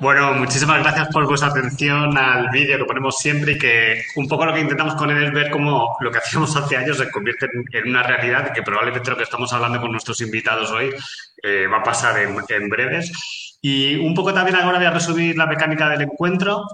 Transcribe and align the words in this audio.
Bueno, 0.00 0.32
muchísimas 0.32 0.82
gracias 0.82 1.08
por 1.08 1.26
vuestra 1.26 1.50
atención 1.50 2.16
al 2.16 2.48
vídeo 2.48 2.78
que 2.78 2.86
ponemos 2.86 3.18
siempre 3.18 3.52
y 3.52 3.58
que 3.58 4.02
un 4.16 4.26
poco 4.26 4.46
lo 4.46 4.54
que 4.54 4.60
intentamos 4.60 4.94
con 4.94 5.10
él 5.10 5.24
es 5.24 5.30
ver 5.30 5.50
cómo 5.50 5.94
lo 6.00 6.10
que 6.10 6.16
hacíamos 6.16 6.56
hace 6.56 6.78
años 6.78 6.96
se 6.96 7.10
convierte 7.10 7.46
en, 7.72 7.88
una 7.90 8.02
realidad 8.02 8.48
y 8.48 8.54
que 8.54 8.62
probablemente 8.62 9.10
lo 9.10 9.18
que 9.18 9.24
estamos 9.24 9.52
hablando 9.52 9.78
con 9.78 9.92
nuestros 9.92 10.22
invitados 10.22 10.70
hoy 10.70 10.90
eh, 11.42 11.66
va 11.66 11.78
a 11.78 11.82
pasar 11.82 12.18
en, 12.18 12.34
en 12.48 12.68
breves. 12.70 13.12
Y 13.60 13.96
un 13.96 14.14
poco 14.14 14.32
también 14.32 14.56
ahora 14.56 14.78
voy 14.78 14.86
a 14.86 14.90
resumir 14.90 15.36
la 15.36 15.46
mecánica 15.46 15.90
del 15.90 16.00
encuentro 16.00 16.64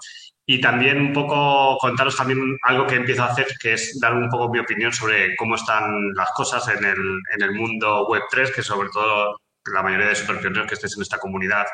y 0.47 0.61
también 0.61 1.01
un 1.01 1.13
poco 1.13 1.79
contaros 1.79 2.17
también 2.17 2.57
algo 2.63 2.87
que 2.87 2.95
empiezo 2.95 3.25
a 3.25 3.33
hacer, 3.33 3.49
que 3.61 3.73
es 3.73 3.99
dar 4.01 4.15
un 4.15 4.29
poco 4.31 4.49
mi 4.51 4.61
opinión 4.61 4.93
sobre 4.93 5.35
cómo 5.35 5.57
están 5.57 6.15
las 6.15 6.31
cosas 6.31 6.69
en 6.69 6.85
el, 6.85 7.21
en 7.35 7.43
el 7.43 7.55
mundo 7.55 8.07
Web3, 8.07 8.55
que 8.55 8.63
sobre 8.63 8.89
todo 8.91 9.41
la 9.73 9.83
mayoría 9.83 10.09
de 10.09 10.15
superpioneros 10.15 10.67
que 10.67 10.75
estéis 10.75 10.97
en 10.97 11.03
esta 11.03 11.19
comunidad 11.19 11.67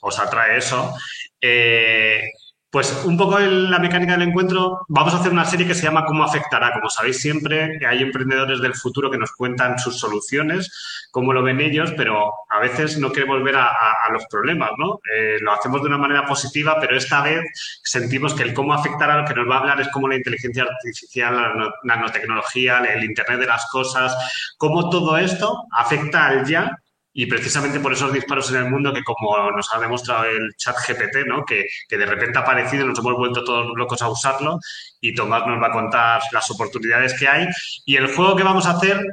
os 0.00 0.18
atrae 0.18 0.58
eso. 0.58 0.94
Eh, 1.40 2.22
pues 2.70 3.02
un 3.06 3.16
poco 3.16 3.38
en 3.38 3.70
la 3.70 3.78
mecánica 3.78 4.12
del 4.12 4.28
encuentro, 4.28 4.80
vamos 4.88 5.14
a 5.14 5.18
hacer 5.18 5.32
una 5.32 5.46
serie 5.46 5.66
que 5.66 5.74
se 5.74 5.84
llama 5.84 6.04
¿Cómo 6.04 6.22
afectará? 6.22 6.70
Como 6.74 6.90
sabéis 6.90 7.18
siempre, 7.18 7.78
hay 7.86 8.02
emprendedores 8.02 8.60
del 8.60 8.74
futuro 8.74 9.10
que 9.10 9.16
nos 9.16 9.32
cuentan 9.32 9.78
sus 9.78 9.98
soluciones, 9.98 11.08
cómo 11.10 11.32
lo 11.32 11.42
ven 11.42 11.62
ellos, 11.62 11.94
pero 11.96 12.30
a 12.50 12.60
veces 12.60 12.98
no 12.98 13.10
queremos 13.10 13.42
ver 13.42 13.56
a, 13.56 13.72
los 14.12 14.26
problemas, 14.26 14.70
¿no? 14.76 15.00
Eh, 15.14 15.38
lo 15.40 15.52
hacemos 15.52 15.80
de 15.80 15.88
una 15.88 15.98
manera 15.98 16.26
positiva, 16.26 16.76
pero 16.78 16.96
esta 16.96 17.22
vez 17.22 17.40
sentimos 17.82 18.34
que 18.34 18.42
el 18.42 18.52
cómo 18.52 18.74
afectará 18.74 19.16
lo 19.16 19.26
que 19.26 19.34
nos 19.34 19.48
va 19.48 19.56
a 19.56 19.58
hablar 19.60 19.80
es 19.80 19.88
cómo 19.88 20.08
la 20.08 20.16
inteligencia 20.16 20.64
artificial, 20.64 21.36
la 21.36 21.70
nanotecnología, 21.84 22.80
el 22.80 23.04
Internet 23.04 23.40
de 23.40 23.46
las 23.46 23.66
cosas, 23.70 24.14
cómo 24.58 24.90
todo 24.90 25.16
esto 25.16 25.64
afecta 25.72 26.26
al 26.26 26.44
ya 26.46 26.70
y 27.12 27.26
precisamente 27.26 27.80
por 27.80 27.92
esos 27.92 28.12
disparos 28.12 28.50
en 28.50 28.56
el 28.56 28.70
mundo 28.70 28.92
que 28.92 29.02
como 29.02 29.50
nos 29.50 29.74
ha 29.74 29.80
demostrado 29.80 30.24
el 30.24 30.54
chat 30.56 30.76
GPT, 30.76 31.26
¿no? 31.26 31.44
que, 31.44 31.66
de 31.88 32.06
repente 32.06 32.38
ha 32.38 32.42
aparecido, 32.42 32.86
nos 32.86 32.98
hemos 32.98 33.14
vuelto 33.14 33.42
todos 33.44 33.72
locos 33.76 34.02
a 34.02 34.08
usarlo 34.08 34.58
y 35.00 35.14
Tomás 35.14 35.46
nos 35.46 35.60
va 35.60 35.68
a 35.68 35.72
contar 35.72 36.22
las 36.32 36.50
oportunidades 36.50 37.18
que 37.18 37.26
hay. 37.26 37.46
Y 37.84 37.96
el 37.96 38.14
juego 38.14 38.36
que 38.36 38.42
vamos 38.42 38.66
a 38.66 38.72
hacer, 38.72 39.04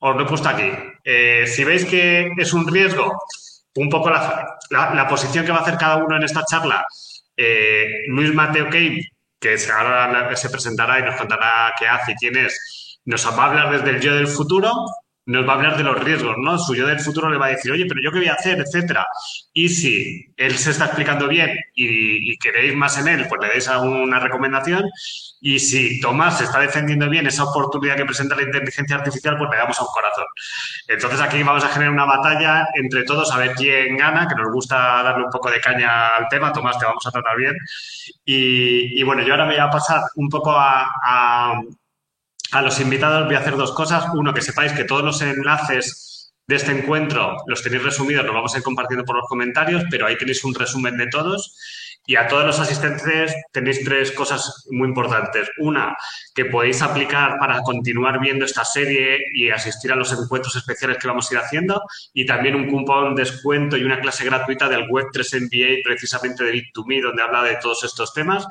os 0.00 0.16
lo 0.16 0.22
he 0.22 0.26
puesto 0.26 0.48
aquí. 0.48 0.70
Eh, 1.04 1.46
si 1.46 1.64
veis 1.64 1.84
que 1.84 2.30
es 2.36 2.52
un 2.52 2.66
riesgo, 2.66 3.16
un 3.76 3.88
poco 3.88 4.10
la, 4.10 4.58
la, 4.70 5.08
posición 5.08 5.44
que 5.44 5.52
va 5.52 5.58
a 5.58 5.62
hacer 5.62 5.78
cada 5.78 5.96
uno 5.96 6.16
en 6.16 6.24
esta 6.24 6.44
charla, 6.44 6.84
eh, 7.36 8.02
Luis 8.08 8.34
Mateo 8.34 8.68
Key, 8.68 9.00
que 9.38 9.56
ahora 9.72 10.34
se 10.36 10.50
presentará 10.50 10.98
y 10.98 11.02
nos 11.02 11.16
contará 11.16 11.72
qué 11.78 11.86
hace 11.86 12.12
y 12.12 12.14
quién 12.16 12.36
es, 12.36 13.00
nos 13.04 13.26
va 13.26 13.44
a 13.44 13.46
hablar 13.46 13.70
desde 13.70 13.96
el 13.96 14.00
yo 14.00 14.14
del 14.14 14.26
futuro 14.26 14.72
nos 15.26 15.46
va 15.46 15.52
a 15.52 15.56
hablar 15.56 15.76
de 15.76 15.84
los 15.84 16.02
riesgos, 16.02 16.36
¿no? 16.38 16.58
Su 16.58 16.74
yo 16.74 16.86
del 16.86 16.98
futuro 16.98 17.28
le 17.30 17.38
va 17.38 17.46
a 17.46 17.50
decir, 17.50 17.70
oye, 17.70 17.86
pero 17.86 18.00
yo 18.02 18.10
qué 18.10 18.18
voy 18.18 18.28
a 18.28 18.34
hacer, 18.34 18.58
etcétera. 18.58 19.06
Y 19.52 19.68
si 19.68 20.32
él 20.36 20.56
se 20.56 20.70
está 20.70 20.86
explicando 20.86 21.28
bien 21.28 21.56
y, 21.74 22.36
queréis 22.38 22.74
más 22.74 22.98
en 22.98 23.08
él, 23.08 23.26
pues 23.28 23.40
le 23.40 23.48
dais 23.48 23.68
alguna 23.68 24.18
recomendación. 24.18 24.84
Y 25.40 25.58
si 25.58 26.00
Tomás 26.00 26.38
se 26.38 26.44
está 26.44 26.60
defendiendo 26.60 27.08
bien 27.08 27.26
esa 27.26 27.44
oportunidad 27.44 27.96
que 27.96 28.04
presenta 28.06 28.34
la 28.34 28.42
inteligencia 28.42 28.96
artificial, 28.96 29.36
pues 29.36 29.50
le 29.50 29.56
damos 29.56 29.78
a 29.78 29.82
un 29.82 29.88
corazón. 29.92 30.26
Entonces 30.88 31.20
aquí 31.20 31.42
vamos 31.42 31.64
a 31.64 31.68
generar 31.68 31.92
una 31.92 32.06
batalla 32.06 32.66
entre 32.74 33.04
todos 33.04 33.30
a 33.32 33.38
ver 33.38 33.52
quién 33.54 33.96
gana, 33.96 34.26
que 34.26 34.34
nos 34.34 34.50
gusta 34.52 35.02
darle 35.02 35.24
un 35.24 35.30
poco 35.30 35.50
de 35.50 35.60
caña 35.60 36.16
al 36.16 36.28
tema. 36.28 36.52
Tomás, 36.52 36.78
te 36.78 36.86
vamos 36.86 37.06
a 37.06 37.10
tratar 37.10 37.36
bien. 37.36 37.56
Y, 38.24 39.02
bueno, 39.02 39.22
yo 39.22 39.32
ahora 39.32 39.46
me 39.46 39.54
voy 39.54 39.60
a 39.60 39.70
pasar 39.70 40.02
un 40.16 40.28
poco 40.28 40.52
a 40.52 40.88
a 41.02 41.60
los 42.62 42.80
invitados 42.80 43.26
voy 43.26 43.34
a 43.36 43.38
hacer 43.38 43.56
dos 43.56 43.72
cosas. 43.72 44.04
Uno, 44.14 44.34
que 44.34 44.42
sepáis 44.42 44.72
que 44.72 44.84
todos 44.84 45.02
los 45.02 45.22
enlaces 45.22 46.32
de 46.46 46.56
este 46.56 46.72
encuentro 46.72 47.36
los 47.46 47.62
tenéis 47.62 47.84
resumidos, 47.84 48.24
los 48.24 48.34
vamos 48.34 48.54
a 48.54 48.58
ir 48.58 48.64
compartiendo 48.64 49.04
por 49.04 49.16
los 49.16 49.28
comentarios, 49.28 49.84
pero 49.88 50.06
ahí 50.06 50.18
tenéis 50.18 50.42
un 50.44 50.54
resumen 50.54 50.96
de 50.96 51.06
todos. 51.06 51.56
Y 52.06 52.16
a 52.16 52.26
todos 52.26 52.44
los 52.44 52.58
asistentes 52.58 53.36
tenéis 53.52 53.84
tres 53.84 54.10
cosas 54.10 54.64
muy 54.70 54.88
importantes. 54.88 55.48
Una, 55.58 55.96
que 56.34 56.46
podéis 56.46 56.82
aplicar 56.82 57.38
para 57.38 57.60
continuar 57.60 58.18
viendo 58.18 58.44
esta 58.44 58.64
serie 58.64 59.18
y 59.32 59.50
asistir 59.50 59.92
a 59.92 59.96
los 59.96 60.10
encuentros 60.12 60.56
especiales 60.56 60.98
que 60.98 61.06
vamos 61.06 61.30
a 61.30 61.34
ir 61.34 61.40
haciendo. 61.40 61.80
Y 62.12 62.26
también 62.26 62.56
un 62.56 62.68
cupón 62.68 63.14
descuento 63.14 63.76
y 63.76 63.84
una 63.84 64.00
clase 64.00 64.24
gratuita 64.24 64.68
del 64.68 64.88
Web3 64.88 65.42
MBA, 65.42 65.82
precisamente 65.84 66.42
de 66.42 66.54
Bit2Me, 66.54 67.00
donde 67.00 67.22
habla 67.22 67.44
de 67.44 67.56
todos 67.62 67.84
estos 67.84 68.12
temas. 68.12 68.44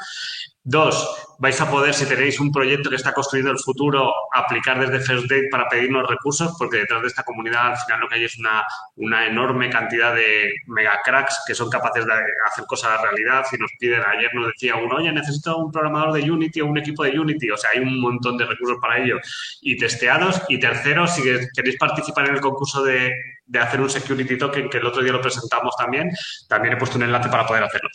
Dos, 0.63 1.35
vais 1.39 1.59
a 1.61 1.71
poder, 1.71 1.93
si 1.93 2.05
tenéis 2.05 2.37
un 2.39 2.51
proyecto 2.51 2.89
que 2.89 2.97
está 2.97 3.13
construyendo 3.13 3.51
el 3.51 3.59
futuro, 3.59 4.11
aplicar 4.33 4.77
desde 4.77 4.99
First 4.99 5.29
Date 5.29 5.47
para 5.49 5.69
pedirnos 5.69 6.07
recursos, 6.07 6.53
porque 6.59 6.79
detrás 6.79 7.01
de 7.01 7.07
esta 7.07 7.23
comunidad 7.23 7.67
al 7.67 7.77
final 7.77 8.01
lo 8.01 8.09
que 8.09 8.15
hay 8.15 8.25
es 8.25 8.37
una, 8.37 8.65
una 8.97 9.25
enorme 9.25 9.69
cantidad 9.69 10.13
de 10.13 10.53
mega 10.67 10.99
cracks 11.03 11.43
que 11.47 11.55
son 11.55 11.69
capaces 11.69 12.05
de 12.05 12.13
hacer 12.45 12.65
cosas 12.65 12.99
a 12.99 13.01
realidad. 13.01 13.45
Si 13.49 13.57
nos 13.57 13.71
piden, 13.79 14.01
ayer 14.01 14.29
nos 14.33 14.47
decía 14.47 14.75
uno, 14.75 14.97
oye, 14.97 15.11
necesito 15.13 15.57
un 15.57 15.71
programador 15.71 16.13
de 16.13 16.29
Unity 16.29 16.59
o 16.59 16.65
un 16.65 16.77
equipo 16.77 17.03
de 17.03 17.17
Unity. 17.17 17.51
O 17.51 17.57
sea, 17.57 17.69
hay 17.73 17.79
un 17.79 17.99
montón 18.01 18.37
de 18.37 18.45
recursos 18.45 18.77
para 18.81 19.01
ello 19.01 19.17
y 19.61 19.77
testeados. 19.77 20.41
Y 20.49 20.59
tercero, 20.59 21.07
si 21.07 21.23
queréis 21.55 21.77
participar 21.77 22.27
en 22.27 22.35
el 22.35 22.41
concurso 22.41 22.83
de, 22.83 23.13
de 23.49 23.59
hacer 23.59 23.81
un 23.81 23.89
security 23.89 24.37
token, 24.37 24.69
que 24.69 24.77
el 24.77 24.85
otro 24.85 25.01
día 25.01 25.11
lo 25.11 25.21
presentamos 25.21 25.75
también, 25.75 26.11
también 26.47 26.75
he 26.75 26.77
puesto 26.77 26.97
un 26.97 27.03
enlace 27.03 27.29
para 27.29 27.47
poder 27.47 27.63
hacerlo. 27.63 27.89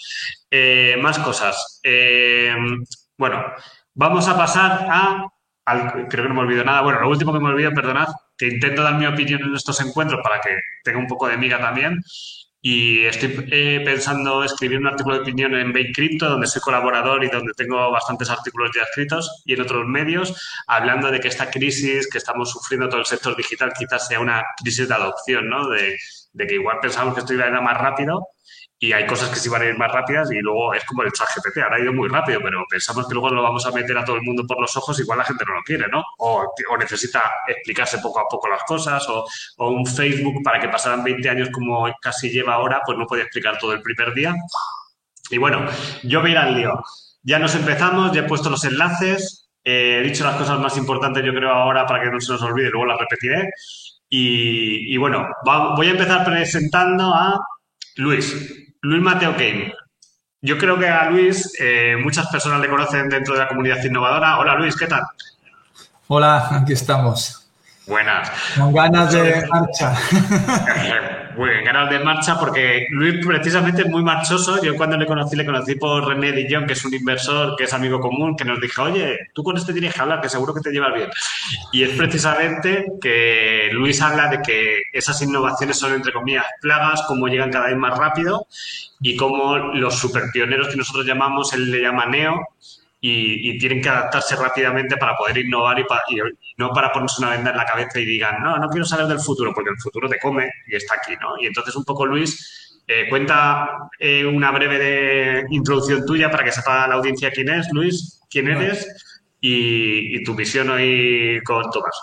Eh, 0.51 0.97
más 1.01 1.19
cosas. 1.21 1.81
Eh, 1.83 2.55
bueno, 3.17 3.45
vamos 3.95 4.27
a 4.29 4.37
pasar 4.37 4.87
a, 4.91 5.29
creo 6.11 6.25
que 6.25 6.29
no 6.29 6.35
me 6.35 6.41
olvido 6.41 6.65
nada, 6.65 6.83
bueno, 6.83 7.01
lo 7.01 7.09
último 7.09 7.33
que 7.33 7.39
me 7.39 7.51
olvido, 7.51 7.73
perdonad, 7.73 8.09
que 8.37 8.49
intento 8.49 8.83
dar 8.83 8.95
mi 8.95 9.07
opinión 9.07 9.43
en 9.43 9.55
estos 9.55 9.81
encuentros 9.81 10.21
para 10.23 10.41
que 10.41 10.59
tenga 10.83 10.99
un 10.99 11.07
poco 11.07 11.29
de 11.29 11.37
miga 11.37 11.59
también. 11.59 12.03
Y 12.67 13.05
estoy 13.05 13.47
eh, 13.53 13.83
pensando 13.85 14.43
escribir 14.43 14.79
un 14.79 14.87
artículo 14.87 15.17
de 15.17 15.21
opinión 15.21 15.55
en 15.55 15.71
Bake 15.71 15.93
Crypto, 15.95 16.31
donde 16.31 16.47
soy 16.47 16.63
colaborador 16.63 17.23
y 17.23 17.29
donde 17.29 17.53
tengo 17.53 17.91
bastantes 17.91 18.31
artículos 18.31 18.71
ya 18.75 18.85
escritos, 18.85 19.43
y 19.45 19.53
en 19.53 19.61
otros 19.61 19.87
medios, 19.87 20.35
hablando 20.67 21.11
de 21.11 21.21
que 21.21 21.29
esta 21.29 21.51
crisis 21.51 22.09
que 22.09 22.17
estamos 22.17 22.51
sufriendo 22.51 22.89
todo 22.89 23.01
el 23.01 23.07
sector 23.07 23.37
digital 23.37 23.71
quizás 23.79 24.09
sea 24.09 24.19
una 24.19 24.43
crisis 24.57 24.89
de 24.89 24.95
adopción, 24.95 25.47
¿no? 25.51 25.69
De, 25.69 25.95
que 26.39 26.55
igual 26.55 26.79
pensamos 26.81 27.13
que 27.13 27.21
esto 27.21 27.35
iba 27.35 27.45
a 27.45 27.49
ir 27.49 27.61
más 27.61 27.77
rápido 27.77 28.29
y 28.85 28.93
hay 28.93 29.07
cosas 29.07 29.31
que 29.31 29.37
sí 29.37 29.49
van 29.49 29.63
a 29.63 29.65
ir 29.65 29.79
más 29.79 29.91
rápidas 29.91 30.31
y 30.31 30.41
luego 30.41 30.75
es 30.75 30.85
como 30.85 31.03
el 31.03 31.13
chat 31.13 31.27
GPT, 31.35 31.59
ahora 31.63 31.77
ha 31.77 31.81
ido 31.81 31.93
muy 31.95 32.07
rápido, 32.07 32.41
pero 32.43 32.67
pensamos 32.69 33.09
que 33.09 33.15
luego 33.15 33.31
lo 33.31 33.43
vamos 33.43 33.65
a 33.65 33.71
meter 33.71 33.97
a 33.97 34.05
todo 34.05 34.17
el 34.17 34.23
mundo 34.23 34.47
por 34.47 34.61
los 34.61 34.77
ojos, 34.77 35.01
igual 35.01 35.19
la 35.19 35.25
gente 35.25 35.43
no 35.47 35.55
lo 35.55 35.63
quiere, 35.63 35.89
¿no? 35.89 36.05
O, 36.19 36.53
necesita 36.79 37.23
explicarse 37.49 37.99
poco 37.99 38.21
a 38.21 38.25
poco 38.29 38.47
las 38.49 38.63
cosas, 38.65 39.07
o, 39.09 39.25
un 39.71 39.87
Facebook 39.87 40.43
para 40.43 40.61
que 40.61 40.69
pasaran 40.69 41.03
20 41.03 41.31
años 41.31 41.49
como 41.51 41.89
casi 42.03 42.29
lleva 42.29 42.55
ahora, 42.55 42.83
pues 42.85 42.99
no 42.99 43.07
puede 43.07 43.23
explicar 43.23 43.57
todo 43.59 43.73
el 43.73 43.81
primer 43.81 44.13
día. 44.13 44.35
Y 45.31 45.39
bueno, 45.39 45.65
yo 46.03 46.21
voy 46.21 46.35
a 46.35 46.43
al 46.43 46.55
lío. 46.55 46.83
Ya 47.23 47.39
nos 47.39 47.55
empezamos, 47.55 48.13
ya 48.13 48.21
he 48.21 48.25
puesto 48.25 48.51
los 48.51 48.65
enlaces, 48.65 49.49
he 49.65 50.03
dicho 50.03 50.25
las 50.25 50.37
cosas 50.37 50.59
más 50.59 50.77
importantes 50.77 51.25
yo 51.25 51.33
creo 51.33 51.51
ahora 51.51 51.87
para 51.87 52.05
que 52.05 52.11
no 52.11 52.21
se 52.21 52.33
nos 52.33 52.43
olvide, 52.43 52.69
luego 52.69 52.85
las 52.85 52.99
repetiré. 52.99 53.49
Y, 54.11 54.97
bueno, 54.99 55.27
voy 55.45 55.87
a 55.89 55.91
empezar 55.91 56.25
presentando 56.25 57.13
a 57.15 57.41
Luis. 57.97 58.64
Luis 58.85 59.03
Mateo 59.03 59.33
Kane. 59.33 59.75
Yo 60.43 60.59
creo 60.59 60.79
que 60.79 60.87
a 60.87 61.09
Luis 61.09 61.53
eh, 61.59 61.97
muchas 62.03 62.27
personas 62.27 62.61
le 62.61 62.69
conocen 62.69 63.09
dentro 63.09 63.33
de 63.33 63.41
la 63.41 63.49
comunidad 63.49 63.83
innovadora. 63.83 64.39
Hola 64.39 64.57
Luis, 64.57 64.77
¿qué 64.77 64.87
tal? 64.87 65.03
Hola, 66.07 66.49
aquí 66.51 66.75
estamos. 66.75 67.49
Buenas. 67.87 68.31
Con 68.55 68.75
ganas 68.75 69.11
de 69.11 69.47
marcha. 69.47 69.95
Muy 71.37 71.51
bien, 71.51 71.65
ganas 71.65 71.91
de 71.91 71.99
marcha 71.99 72.39
porque 72.39 72.87
Luis 72.91 73.25
precisamente 73.27 73.83
es 73.83 73.89
muy 73.89 74.05
marchoso. 74.05 74.63
Yo 74.63 74.77
cuando 74.77 74.97
le 74.97 75.05
conocí, 75.05 75.35
le 75.35 75.45
conocí 75.45 75.75
por 75.75 76.07
René 76.07 76.31
Dillon, 76.31 76.65
que 76.65 76.75
es 76.75 76.85
un 76.85 76.95
inversor, 76.95 77.57
que 77.57 77.65
es 77.65 77.73
amigo 77.73 77.99
común, 77.99 78.37
que 78.37 78.45
nos 78.45 78.61
dijo, 78.61 78.85
oye, 78.85 79.31
tú 79.33 79.43
con 79.43 79.57
este 79.57 79.73
tienes 79.73 79.95
que 79.95 80.01
hablar, 80.01 80.21
que 80.21 80.29
seguro 80.29 80.55
que 80.55 80.61
te 80.61 80.71
llevas 80.71 80.95
bien. 80.95 81.11
Y 81.73 81.83
es 81.83 81.91
precisamente 81.91 82.87
que 83.01 83.69
Luis 83.73 84.01
habla 84.01 84.29
de 84.29 84.43
que 84.43 84.83
esas 84.93 85.21
innovaciones 85.23 85.77
son, 85.77 85.95
entre 85.95 86.13
comillas, 86.13 86.47
plagas, 86.61 87.03
cómo 87.09 87.27
llegan 87.27 87.51
cada 87.51 87.67
vez 87.67 87.77
más 87.77 87.99
rápido 87.99 88.47
y 89.01 89.17
cómo 89.17 89.57
los 89.57 89.99
superpioneros 89.99 90.69
que 90.69 90.77
nosotros 90.77 91.05
llamamos, 91.05 91.53
él 91.53 91.69
le 91.71 91.83
llama 91.83 92.07
Neo, 92.07 92.49
y, 93.07 93.59
tienen 93.59 93.83
que 93.83 93.89
adaptarse 93.91 94.35
rápidamente 94.35 94.97
para 94.97 95.15
poder 95.15 95.37
innovar 95.37 95.79
y, 95.79 95.85
no 96.57 96.71
para 96.71 96.91
ponerse 96.91 97.21
una 97.21 97.31
venda 97.31 97.51
en 97.51 97.57
la 97.59 97.67
cabeza 97.67 98.01
y 98.01 98.07
digan, 98.07 98.43
no, 98.43 98.57
no 98.57 98.69
quiero 98.69 98.87
saber 98.87 99.07
del 99.07 99.21
futuro, 99.21 99.53
porque 99.55 99.71
el 99.71 99.79
futuro 99.79 100.09
te 100.09 100.19
come 100.19 100.51
y 100.67 100.77
está 100.77 100.95
aquí, 100.95 101.13
¿no? 101.21 101.39
Y 101.39 101.47
entonces 101.47 101.77
un 101.77 101.85
poco 101.85 102.07
Luis 102.07 102.61
Eh, 102.87 103.07
cuenta 103.09 103.89
eh, 103.99 104.27
una 104.27 104.51
breve 104.51 105.47
introducción 105.49 106.05
tuya 106.05 106.31
para 106.31 106.45
que 106.45 106.53
sepa 106.53 106.87
la 106.87 106.97
audiencia 106.97 107.31
quién 107.31 107.49
es, 107.49 107.67
Luis, 107.73 108.21
quién 108.29 108.47
eres 108.47 108.87
y, 109.41 110.23
tu 110.23 110.35
visión 110.35 110.69
hoy 110.69 111.41
con 111.47 111.63
Tomás. 111.71 111.99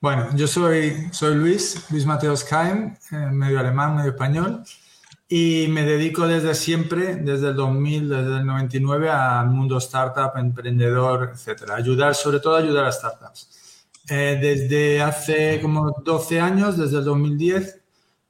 Bueno, 0.00 0.28
yo 0.36 0.46
soy, 0.46 1.08
soy 1.10 1.34
Luis, 1.34 1.88
Luis 1.90 2.06
Mateos 2.06 2.44
Caim, 2.44 2.94
medio 3.32 3.58
alemán, 3.58 3.96
medio 3.96 4.12
español, 4.12 4.62
y 5.34 5.66
me 5.68 5.82
dedico 5.86 6.28
desde 6.28 6.54
siempre, 6.54 7.16
desde 7.16 7.48
el 7.48 7.56
2000, 7.56 8.06
desde 8.06 8.36
el 8.36 8.44
99, 8.44 9.08
al 9.08 9.48
mundo 9.48 9.78
startup, 9.78 10.36
emprendedor, 10.36 11.30
etcétera. 11.32 11.76
Ayudar, 11.76 12.14
sobre 12.14 12.38
todo 12.38 12.56
ayudar 12.56 12.84
a 12.84 12.92
startups. 12.92 13.48
desde 14.06 15.00
hace 15.00 15.58
como 15.62 15.90
12 16.04 16.38
años, 16.38 16.76
desde 16.76 16.98
el 16.98 17.04
2010, 17.04 17.80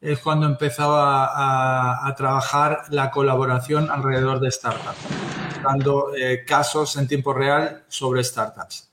es 0.00 0.18
cuando 0.20 0.46
empezaba 0.46 1.24
a, 1.24 2.06
a, 2.06 2.14
trabajar 2.14 2.84
la 2.90 3.10
colaboración 3.10 3.90
alrededor 3.90 4.38
de 4.38 4.52
startups, 4.52 5.00
dando 5.60 6.14
eh, 6.14 6.44
casos 6.46 6.96
en 6.98 7.08
tiempo 7.08 7.34
real 7.34 7.82
sobre 7.88 8.22
startups. 8.22 8.92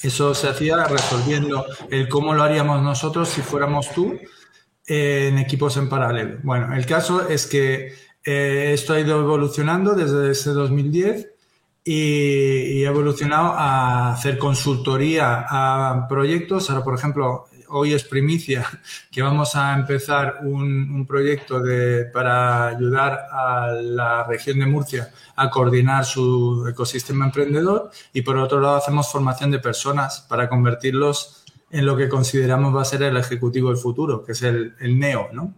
Eso 0.00 0.34
se 0.34 0.48
hacía 0.48 0.84
resolviendo 0.84 1.66
el 1.90 2.08
cómo 2.08 2.32
lo 2.32 2.42
haríamos 2.42 2.80
nosotros 2.80 3.28
si 3.28 3.42
fuéramos 3.42 3.90
tú 3.92 4.14
eh, 4.14 4.35
en 4.86 5.38
equipos 5.38 5.76
en 5.76 5.88
paralelo. 5.88 6.38
Bueno, 6.42 6.74
el 6.74 6.86
caso 6.86 7.28
es 7.28 7.46
que 7.46 7.94
eh, 8.24 8.70
esto 8.72 8.92
ha 8.92 9.00
ido 9.00 9.20
evolucionando 9.20 9.94
desde 9.94 10.30
ese 10.30 10.50
2010 10.50 11.28
y, 11.84 11.92
y, 11.92 12.84
ha 12.84 12.88
evolucionado 12.88 13.52
a 13.52 14.12
hacer 14.12 14.38
consultoría 14.38 15.46
a 15.48 16.08
proyectos. 16.08 16.68
Ahora, 16.68 16.82
por 16.82 16.94
ejemplo, 16.94 17.46
hoy 17.68 17.94
es 17.94 18.04
primicia 18.04 18.66
que 19.10 19.22
vamos 19.22 19.54
a 19.56 19.74
empezar 19.74 20.40
un, 20.42 21.06
proyecto 21.06 21.60
de, 21.60 22.06
para 22.06 22.68
ayudar 22.68 23.26
a 23.30 23.70
la 23.72 24.24
región 24.24 24.58
de 24.58 24.66
Murcia 24.66 25.10
a 25.36 25.50
coordinar 25.50 26.04
su 26.04 26.66
ecosistema 26.68 27.26
emprendedor 27.26 27.90
y 28.12 28.22
por 28.22 28.36
otro 28.38 28.60
lado 28.60 28.76
hacemos 28.76 29.10
formación 29.10 29.50
de 29.50 29.58
personas 29.58 30.20
para 30.28 30.48
convertirlos 30.48 31.35
en 31.70 31.84
lo 31.84 31.96
que 31.96 32.08
consideramos 32.08 32.74
va 32.74 32.82
a 32.82 32.84
ser 32.84 33.02
el 33.02 33.16
ejecutivo 33.16 33.70
del 33.70 33.78
futuro, 33.78 34.24
que 34.24 34.32
es 34.32 34.42
el, 34.42 34.74
neo, 34.80 35.28
¿no? 35.32 35.54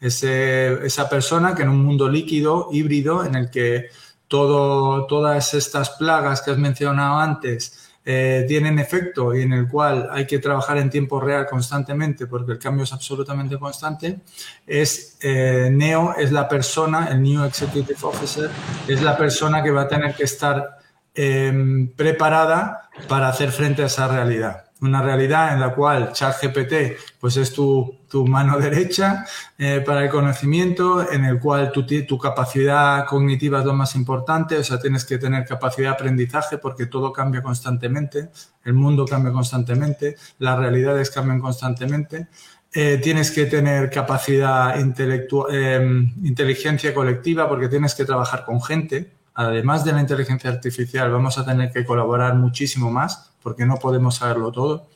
Esa 0.00 1.08
persona 1.08 1.54
que 1.54 1.62
en 1.62 1.68
un 1.68 1.84
mundo 1.84 2.08
líquido, 2.08 2.68
híbrido, 2.72 3.24
en 3.24 3.34
el 3.34 3.50
que 3.50 3.88
todas 4.28 5.54
estas 5.54 5.90
plagas 5.90 6.42
que 6.42 6.52
has 6.52 6.58
mencionado 6.58 7.18
antes, 7.18 7.90
eh, 8.02 8.46
tienen 8.48 8.78
efecto 8.78 9.34
y 9.34 9.42
en 9.42 9.52
el 9.52 9.68
cual 9.68 10.08
hay 10.10 10.26
que 10.26 10.38
trabajar 10.38 10.78
en 10.78 10.88
tiempo 10.88 11.20
real 11.20 11.46
constantemente 11.46 12.26
porque 12.26 12.52
el 12.52 12.58
cambio 12.58 12.84
es 12.84 12.92
absolutamente 12.94 13.58
constante, 13.58 14.20
es 14.66 15.18
eh, 15.20 15.68
Neo 15.70 16.14
es 16.16 16.32
la 16.32 16.48
persona, 16.48 17.08
el 17.10 17.22
New 17.22 17.44
Executive 17.44 17.98
Officer, 18.02 18.50
es 18.88 19.02
la 19.02 19.18
persona 19.18 19.62
que 19.62 19.70
va 19.70 19.82
a 19.82 19.88
tener 19.88 20.14
que 20.14 20.24
estar 20.24 20.78
em, 21.14 21.88
preparada 21.88 22.88
para 23.06 23.28
hacer 23.28 23.52
frente 23.52 23.82
a 23.82 23.86
esa 23.86 24.08
realidad 24.08 24.69
una 24.80 25.02
realidad 25.02 25.52
en 25.52 25.60
la 25.60 25.74
cual 25.74 26.12
ChatGPT 26.12 26.98
pues 27.18 27.36
es 27.36 27.52
tu, 27.52 27.98
tu 28.08 28.26
mano 28.26 28.58
derecha 28.58 29.24
eh, 29.58 29.82
para 29.84 30.04
el 30.04 30.10
conocimiento, 30.10 31.10
en 31.10 31.24
el 31.24 31.38
cual 31.38 31.70
tu, 31.70 31.84
tu 31.84 32.18
capacidad 32.18 33.06
cognitiva 33.06 33.60
es 33.60 33.66
lo 33.66 33.74
más 33.74 33.94
importante, 33.94 34.56
o 34.56 34.64
sea, 34.64 34.78
tienes 34.78 35.04
que 35.04 35.18
tener 35.18 35.44
capacidad 35.44 35.90
de 35.90 35.94
aprendizaje 35.94 36.58
porque 36.58 36.86
todo 36.86 37.12
cambia 37.12 37.42
constantemente, 37.42 38.30
el 38.64 38.74
mundo 38.74 39.04
cambia 39.04 39.32
constantemente, 39.32 40.16
las 40.38 40.58
realidades 40.58 41.10
cambian 41.10 41.40
constantemente. 41.40 42.28
Eh, 42.72 43.00
tienes 43.02 43.32
que 43.32 43.46
tener 43.46 43.90
capacidad 43.90 44.78
intelectual, 44.78 45.48
eh, 45.52 46.08
inteligencia 46.22 46.94
colectiva 46.94 47.48
porque 47.48 47.68
tienes 47.68 47.96
que 47.96 48.04
trabajar 48.04 48.44
con 48.44 48.62
gente. 48.62 49.10
Además 49.34 49.84
de 49.84 49.92
la 49.92 50.00
inteligencia 50.00 50.50
artificial, 50.50 51.10
vamos 51.10 51.38
a 51.38 51.44
tener 51.44 51.72
que 51.72 51.84
colaborar 51.84 52.34
muchísimo 52.34 52.90
más 52.90 53.32
porque 53.42 53.64
no 53.64 53.76
podemos 53.76 54.16
saberlo 54.16 54.52
todo. 54.52 54.88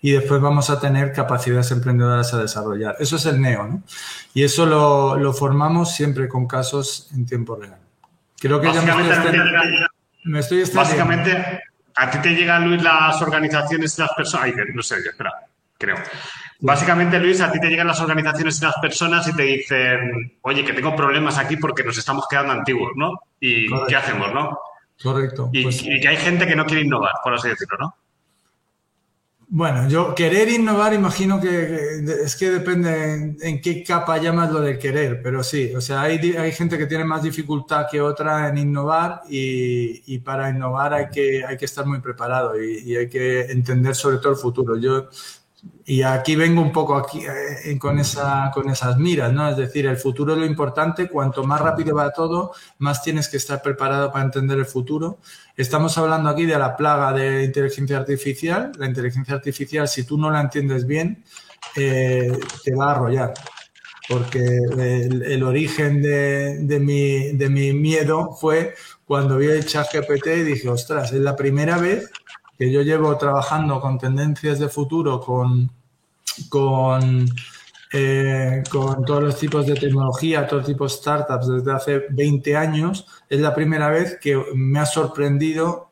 Y 0.00 0.12
después 0.12 0.40
vamos 0.40 0.68
a 0.68 0.80
tener 0.80 1.12
capacidades 1.12 1.70
emprendedoras 1.70 2.34
a 2.34 2.38
desarrollar. 2.38 2.96
Eso 2.98 3.16
es 3.16 3.26
el 3.26 3.40
neo, 3.40 3.66
¿no? 3.68 3.82
Y 4.34 4.42
eso 4.42 4.66
lo, 4.66 5.16
lo 5.16 5.32
formamos 5.32 5.94
siempre 5.94 6.28
con 6.28 6.48
casos 6.48 7.08
en 7.12 7.24
tiempo 7.24 7.54
real. 7.54 7.78
Creo 8.40 8.60
que 8.60 8.72
ya 8.72 8.82
me 10.24 10.38
estoy, 10.40 10.64
Básicamente, 10.72 11.62
a 11.94 12.10
ti 12.10 12.18
te 12.18 12.30
llegan, 12.30 12.68
Luis, 12.68 12.82
las 12.82 13.20
organizaciones 13.22 13.96
y 13.96 14.02
las 14.02 14.12
personas. 14.14 14.46
Ay, 14.46 14.54
no 14.74 14.82
sé, 14.82 14.96
espera, 14.98 15.32
creo. 15.78 15.96
Básicamente, 16.64 17.18
Luis, 17.18 17.40
a 17.40 17.50
ti 17.50 17.58
te 17.58 17.68
llegan 17.68 17.88
las 17.88 18.00
organizaciones 18.00 18.60
y 18.60 18.64
las 18.64 18.76
personas 18.76 19.26
y 19.26 19.34
te 19.34 19.42
dicen, 19.42 20.38
oye, 20.42 20.64
que 20.64 20.72
tengo 20.72 20.94
problemas 20.94 21.36
aquí 21.36 21.56
porque 21.56 21.82
nos 21.82 21.98
estamos 21.98 22.24
quedando 22.30 22.52
antiguos, 22.52 22.92
¿no? 22.94 23.18
¿Y 23.40 23.66
qué 23.88 23.96
hacemos, 23.96 24.32
no? 24.32 24.56
Correcto. 25.02 25.50
Pues 25.50 25.82
y, 25.82 26.00
que 26.00 26.06
hay 26.06 26.16
gente 26.16 26.46
que 26.46 26.54
no 26.54 26.64
quiere 26.64 26.82
innovar, 26.82 27.14
por 27.24 27.34
así 27.34 27.48
decirlo, 27.48 27.78
¿no? 27.80 27.96
Bueno, 29.48 29.88
yo 29.88 30.14
querer 30.14 30.48
innovar, 30.50 30.94
imagino 30.94 31.40
que, 31.40 32.04
es 32.24 32.36
que 32.36 32.50
depende 32.50 33.34
en, 33.42 33.60
qué 33.60 33.82
capa 33.82 34.18
llamas 34.18 34.52
lo 34.52 34.60
de 34.60 34.78
querer, 34.78 35.20
pero 35.20 35.42
sí, 35.42 35.74
o 35.74 35.80
sea, 35.80 36.02
hay, 36.02 36.18
hay 36.36 36.52
gente 36.52 36.78
que 36.78 36.86
tiene 36.86 37.04
más 37.04 37.24
dificultad 37.24 37.86
que 37.90 38.00
otra 38.00 38.48
en 38.48 38.56
innovar 38.56 39.22
y, 39.28 40.16
para 40.20 40.48
innovar 40.48 40.94
hay 40.94 41.08
que, 41.10 41.44
hay 41.44 41.56
que 41.56 41.64
estar 41.64 41.84
muy 41.84 42.00
preparado 42.00 42.62
y, 42.62 42.78
y, 42.78 42.96
hay 42.96 43.08
que 43.08 43.40
entender 43.50 43.96
sobre 43.96 44.18
todo 44.18 44.30
el 44.30 44.38
futuro. 44.38 44.78
Yo 44.78 45.08
y 45.84 46.02
aquí 46.02 46.36
vengo 46.36 46.62
un 46.62 46.72
poco 46.72 46.96
aquí, 46.96 47.24
eh, 47.24 47.78
con, 47.78 47.98
esa, 47.98 48.50
con 48.52 48.68
esas 48.70 48.98
miras, 48.98 49.32
¿no? 49.32 49.48
Es 49.48 49.56
decir, 49.56 49.86
el 49.86 49.96
futuro 49.96 50.32
es 50.32 50.38
lo 50.38 50.46
importante, 50.46 51.08
cuanto 51.08 51.44
más 51.44 51.60
rápido 51.60 51.96
va 51.96 52.12
todo, 52.12 52.52
más 52.78 53.02
tienes 53.02 53.28
que 53.28 53.36
estar 53.36 53.60
preparado 53.62 54.12
para 54.12 54.24
entender 54.24 54.58
el 54.58 54.66
futuro. 54.66 55.18
Estamos 55.56 55.98
hablando 55.98 56.30
aquí 56.30 56.46
de 56.46 56.58
la 56.58 56.76
plaga 56.76 57.12
de 57.12 57.44
inteligencia 57.44 57.98
artificial. 57.98 58.72
La 58.78 58.86
inteligencia 58.86 59.34
artificial, 59.34 59.88
si 59.88 60.04
tú 60.04 60.16
no 60.18 60.30
la 60.30 60.40
entiendes 60.40 60.86
bien, 60.86 61.24
eh, 61.76 62.38
te 62.64 62.74
va 62.74 62.88
a 62.88 62.90
arrollar. 62.92 63.34
Porque 64.08 64.40
el, 64.40 65.42
origen 65.42 66.02
de, 66.02 66.58
de, 66.58 66.80
mi, 66.80 67.32
de 67.32 67.48
mi 67.48 67.72
miedo 67.72 68.32
fue 68.32 68.74
cuando 69.04 69.38
vi 69.38 69.46
el 69.46 69.64
chat 69.64 69.92
GPT 69.92 70.26
y 70.26 70.42
dije, 70.42 70.68
ostras, 70.68 71.12
es 71.12 71.20
la 71.20 71.36
primera 71.36 71.78
vez 71.78 72.10
que 72.62 72.70
yo 72.70 72.82
llevo 72.82 73.18
trabajando 73.18 73.80
con 73.80 73.98
tendencias 73.98 74.60
de 74.60 74.68
futuro, 74.68 75.20
con, 75.20 75.68
con, 76.48 77.26
eh, 77.92 78.62
con 78.70 79.04
todos 79.04 79.20
los 79.20 79.36
tipos 79.36 79.66
de 79.66 79.74
tecnología, 79.74 80.46
todos 80.46 80.66
tipos 80.66 80.92
de 80.92 80.98
startups 80.98 81.48
desde 81.48 81.72
hace 81.72 82.02
20 82.10 82.56
años, 82.56 83.04
es 83.28 83.40
la 83.40 83.52
primera 83.52 83.88
vez 83.88 84.16
que 84.20 84.40
me 84.54 84.78
ha 84.78 84.86
sorprendido 84.86 85.90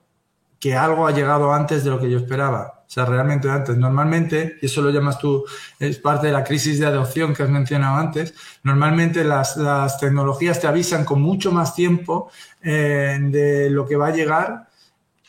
que 0.60 0.76
algo 0.76 1.08
ha 1.08 1.10
llegado 1.10 1.52
antes 1.52 1.82
de 1.82 1.90
lo 1.90 1.98
que 1.98 2.08
yo 2.08 2.18
esperaba. 2.18 2.84
O 2.86 2.92
sea, 2.92 3.04
realmente 3.04 3.50
antes. 3.50 3.76
Normalmente, 3.76 4.58
y 4.62 4.66
eso 4.66 4.80
lo 4.80 4.90
llamas 4.90 5.18
tú, 5.18 5.44
es 5.80 5.98
parte 5.98 6.28
de 6.28 6.32
la 6.32 6.44
crisis 6.44 6.78
de 6.78 6.86
adopción 6.86 7.34
que 7.34 7.42
has 7.42 7.50
mencionado 7.50 7.96
antes, 7.96 8.32
normalmente 8.62 9.24
las, 9.24 9.56
las 9.56 9.98
tecnologías 9.98 10.60
te 10.60 10.68
avisan 10.68 11.04
con 11.04 11.20
mucho 11.20 11.50
más 11.50 11.74
tiempo 11.74 12.30
eh, 12.62 13.18
de 13.20 13.70
lo 13.70 13.88
que 13.88 13.96
va 13.96 14.06
a 14.06 14.14
llegar 14.14 14.69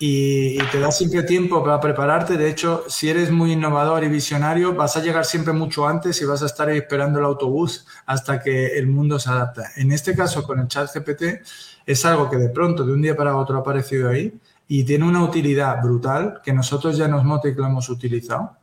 y, 0.03 0.57
te 0.71 0.79
da 0.79 0.91
siempre 0.91 1.21
tiempo 1.21 1.63
para 1.63 1.79
prepararte. 1.79 2.35
De 2.35 2.49
hecho, 2.49 2.85
si 2.87 3.07
eres 3.07 3.29
muy 3.29 3.51
innovador 3.51 4.03
y 4.03 4.07
visionario, 4.07 4.73
vas 4.73 4.97
a 4.97 4.99
llegar 4.99 5.25
siempre 5.25 5.53
mucho 5.53 5.87
antes 5.87 6.19
y 6.23 6.25
vas 6.25 6.41
a 6.41 6.47
estar 6.47 6.71
esperando 6.71 7.19
el 7.19 7.25
autobús 7.25 7.85
hasta 8.07 8.41
que 8.41 8.79
el 8.79 8.87
mundo 8.87 9.19
se 9.19 9.29
adapta. 9.29 9.69
En 9.75 9.91
este 9.91 10.15
caso, 10.15 10.41
con 10.41 10.59
el 10.59 10.67
chat 10.67 10.89
GPT, 10.91 11.43
es 11.85 12.03
algo 12.03 12.31
que 12.31 12.37
de 12.37 12.49
pronto, 12.49 12.83
de 12.83 12.93
un 12.93 13.01
día 13.03 13.15
para 13.15 13.37
otro, 13.37 13.57
ha 13.57 13.59
aparecido 13.59 14.09
ahí 14.09 14.33
y 14.67 14.83
tiene 14.83 15.05
una 15.05 15.23
utilidad 15.23 15.79
brutal 15.83 16.41
que 16.43 16.51
nosotros 16.51 16.97
ya 16.97 17.07
nos 17.07 17.21
hemos 17.21 17.45
lo 17.45 17.65
hemos 17.67 17.87
utilizado 17.87 18.57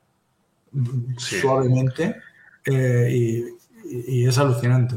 suavemente 1.19 2.17
eh, 2.65 3.09
y, 3.13 3.58
y, 3.91 4.27
es 4.27 4.39
alucinante. 4.39 4.97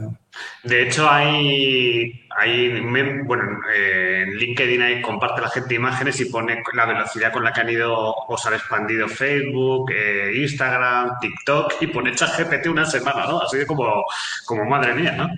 De 0.64 0.84
hecho, 0.84 1.10
hay, 1.10 2.28
hay 2.38 2.80
bueno, 3.24 3.60
eh, 3.74 4.24
en 4.26 4.38
LinkedIn 4.38 4.82
hay, 4.82 5.02
comparte 5.02 5.42
la 5.42 5.50
gente 5.50 5.76
imágenes 5.76 6.20
y 6.22 6.26
pone 6.26 6.62
la 6.74 6.86
velocidad 6.86 7.32
con 7.32 7.44
la 7.44 7.54
que 7.54 7.62
han 7.62 7.70
ido 7.70 7.94
o 7.96 8.38
se 8.38 8.48
han 8.50 8.56
expandido 8.56 9.08
Facebook, 9.08 9.92
eh, 9.92 10.34
Instagram, 10.36 11.20
TikTok 11.20 11.74
y 11.82 11.88
pone 11.88 12.12
GPT 12.12 12.68
una 12.68 12.86
semana, 12.86 13.26
¿no? 13.26 13.42
Así 13.42 13.66
como, 13.66 14.04
como 14.46 14.66
madre 14.66 14.94
mía, 14.94 15.12
¿no? 15.14 15.30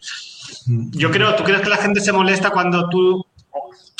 Mm. 0.68 0.92
Yo 0.92 1.12
creo, 1.12 1.36
¿tú 1.36 1.44
crees 1.44 1.62
que 1.62 1.70
la 1.70 1.78
gente 1.78 2.02
se 2.02 2.12
molesta 2.12 2.50
cuando 2.50 2.90
tú 2.90 3.26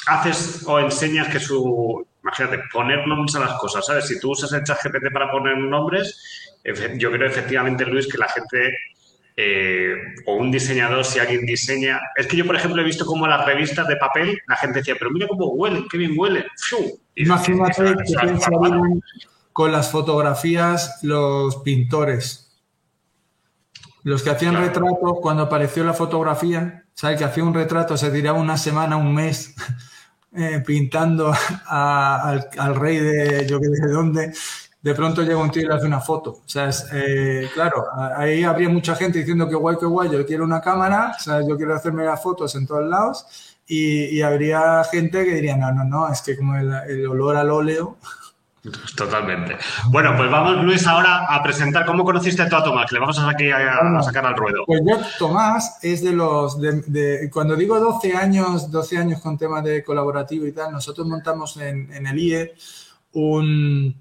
haces 0.08 0.64
o 0.68 0.80
enseñas 0.80 1.30
que 1.30 1.40
su, 1.40 2.06
imagínate, 2.24 2.60
poner 2.72 3.08
nombres 3.08 3.36
a 3.36 3.40
las 3.40 3.54
cosas, 3.54 3.86
¿sabes? 3.86 4.08
Si 4.08 4.20
tú 4.20 4.32
usas 4.32 4.52
el 4.54 4.64
chat 4.64 4.80
GPT 4.84 5.12
para 5.12 5.32
poner 5.32 5.58
nombres, 5.58 6.60
yo 6.96 7.12
creo 7.12 7.28
efectivamente, 7.28 7.86
Luis, 7.86 8.08
que 8.08 8.18
la 8.18 8.30
gente 8.30 8.74
eh, 9.36 9.96
o 10.26 10.36
un 10.36 10.52
diseñador, 10.52 11.04
si 11.06 11.20
alguien 11.20 11.46
diseña. 11.46 12.00
Es 12.16 12.28
que 12.28 12.38
yo, 12.38 12.46
por 12.46 12.56
ejemplo, 12.56 12.82
he 12.82 12.86
visto 12.86 13.06
como 13.06 13.28
las 13.28 13.46
revistas 13.46 13.88
de 13.88 13.96
papel, 13.96 14.38
la 14.48 14.56
gente 14.58 14.80
decía, 14.80 14.96
pero 14.98 15.12
mira 15.12 15.28
cómo 15.28 15.48
huelen, 15.48 15.86
qué 15.90 15.98
bien 15.98 16.14
huelen. 16.18 16.46
Imagínate 17.16 17.84
que 17.84 18.16
con 19.54 19.72
las 19.72 19.92
fotografías 19.92 21.00
los 21.04 21.58
pintores. 21.58 22.40
Los 24.04 24.22
que 24.22 24.32
hacían 24.32 24.56
retrato, 24.56 25.16
cuando 25.22 25.44
apareció 25.44 25.84
la 25.84 25.94
fotografía, 25.94 26.84
¿sabes? 26.94 27.18
Que 27.18 27.24
hacía 27.24 27.44
un 27.44 27.54
retrato, 27.54 27.96
se 27.96 28.12
tiraba 28.12 28.40
una 28.40 28.58
semana, 28.58 28.98
un 28.98 29.14
mes 29.14 29.56
eh, 30.36 30.62
pintando 30.66 31.34
al, 31.66 32.76
rey 32.76 32.98
de 32.98 33.48
yo 33.48 33.62
que 33.62 33.68
sé 33.68 33.88
dónde. 33.88 34.34
De 34.84 34.94
pronto 34.94 35.24
llega 35.24 35.38
un 35.38 35.50
tío 35.50 35.64
y 35.64 35.66
le 35.66 35.74
hace 35.74 35.88
una 35.88 36.02
foto. 36.02 36.32
O 36.32 36.44
sea, 36.46 36.70
eh, 36.92 37.50
claro, 37.54 37.86
ahí 38.16 38.44
habría 38.44 38.70
mucha 38.70 38.96
gente 38.96 39.20
diciendo 39.20 39.50
que 39.50 39.56
guay, 39.56 39.78
que 39.78 39.86
guay, 39.88 40.12
yo 40.12 40.26
quiero 40.26 40.44
una 40.44 40.62
cámara, 40.62 41.16
¿sabes? 41.18 41.48
yo 41.48 41.58
quiero 41.58 41.74
hacerme 41.74 42.04
las 42.04 42.22
fotos 42.22 42.54
en 42.56 42.68
todos 42.68 42.88
lados. 42.88 43.26
Y, 43.66 44.22
habría 44.22 44.84
gente 44.84 45.24
que 45.24 45.36
diría, 45.36 45.56
no, 45.56 45.72
no, 45.72 45.86
no, 45.86 46.12
es 46.12 46.22
que 46.22 46.38
como 46.38 46.58
el, 46.58 46.72
el 46.88 47.08
olor 47.08 47.38
al 47.38 47.50
óleo 47.50 47.98
Totalmente. 48.96 49.58
Bueno, 49.90 50.14
pues 50.16 50.32
vamos, 50.32 50.64
Luis, 50.64 50.88
ahora 50.88 51.26
a 51.28 51.44
presentar 51.44 51.86
cómo 51.86 52.06
conociste 52.06 52.46
tú 52.46 52.56
a 52.56 52.64
Tomás, 52.64 52.88
que 52.88 52.96
le 52.96 53.02
vamos 53.02 53.20
a, 53.20 53.24
sacar 54.04 54.26
al 54.26 54.38
ruedo. 54.38 54.64
Pues 54.66 54.82
yo, 54.88 54.98
Tomás, 55.20 55.80
es 55.82 56.02
de 56.02 56.14
los. 56.14 56.60
De, 56.60 57.30
cuando 57.32 57.56
digo 57.56 57.78
12 57.80 58.16
años, 58.16 58.72
12 58.72 58.98
años 58.98 59.22
con 59.22 59.38
temas 59.38 59.64
de 59.64 59.84
colaborativo 59.84 60.46
y 60.46 60.54
tal, 60.54 60.72
nosotros 60.72 61.06
montamos 61.06 61.58
en, 61.58 61.92
el 61.92 62.18
IE 62.18 62.54
un, 63.14 63.96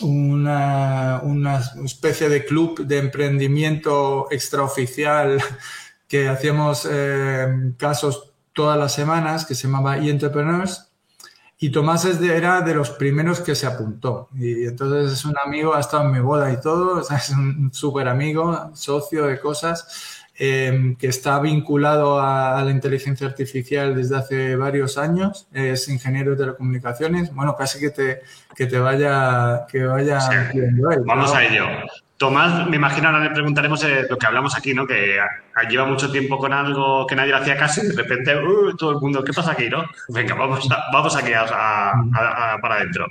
una, 0.00 1.20
una, 1.22 1.60
especie 1.84 2.28
de 2.28 2.44
club 2.44 2.86
de 2.86 2.98
emprendimiento 2.98 4.28
extraoficial 4.30 5.42
que 6.08 6.28
hacíamos 6.28 6.88
eh, 6.90 7.72
casos 7.76 8.32
todas 8.52 8.78
las 8.78 8.92
semanas, 8.92 9.46
que 9.46 9.54
se 9.54 9.68
llamaba 9.68 9.98
e-Entrepreneurs 9.98 10.88
y 11.58 11.70
Tomás 11.70 12.04
era 12.04 12.60
de 12.60 12.74
los 12.74 12.90
primeros 12.90 13.40
que 13.40 13.54
se 13.54 13.66
apuntó. 13.66 14.28
Y 14.34 14.64
entonces 14.64 15.12
es 15.12 15.24
un 15.24 15.34
amigo, 15.42 15.74
ha 15.74 15.80
estado 15.80 16.04
en 16.04 16.12
mi 16.12 16.20
boda 16.20 16.52
y 16.52 16.60
todo, 16.60 17.00
es 17.10 17.30
un 17.30 17.72
súper 17.72 18.08
amigo, 18.08 18.70
socio 18.74 19.24
de 19.26 19.40
cosas, 19.40 20.13
em, 20.36 20.96
que 20.96 21.06
está 21.08 21.38
vinculado 21.40 22.20
a, 22.20 22.62
la 22.62 22.70
inteligencia 22.70 23.26
artificial 23.26 23.94
desde 23.94 24.16
hace 24.16 24.56
varios 24.56 24.98
años, 24.98 25.46
es 25.52 25.88
ingeniero 25.88 26.32
de 26.32 26.38
telecomunicaciones. 26.38 27.34
Bueno, 27.34 27.54
casi 27.56 27.78
que 27.78 27.90
te, 27.90 28.22
que 28.54 28.66
te 28.66 28.78
vaya, 28.78 29.66
que 29.70 29.84
vaya 29.84 30.18
Vamos 31.04 31.34
a 31.34 31.44
ello. 31.44 31.66
Tomás, 32.16 32.68
me 32.68 32.76
imagino 32.76 33.08
ahora 33.08 33.24
le 33.24 33.30
preguntaremos 33.30 33.82
eh, 33.82 34.06
lo 34.08 34.16
que 34.16 34.26
hablamos 34.26 34.56
aquí, 34.56 34.72
¿no? 34.72 34.86
Que 34.86 35.18
lleva 35.68 35.84
mucho 35.84 36.10
tiempo 36.12 36.38
con 36.38 36.52
algo 36.52 37.06
que 37.06 37.16
nadie 37.16 37.30
le 37.30 37.38
hacía 37.38 37.56
caso 37.56 37.82
y 37.82 37.88
de 37.88 37.94
repente 37.94 38.36
uh, 38.36 38.76
todo 38.76 38.92
el 38.92 39.00
mundo, 39.00 39.24
¿qué 39.24 39.32
pasa 39.32 39.52
aquí, 39.52 39.68
no? 39.68 39.84
Venga, 40.08 40.34
vamos, 40.34 40.68
vamos 40.92 41.16
aquí 41.16 41.32
para 41.32 42.74
adentro. 42.76 43.06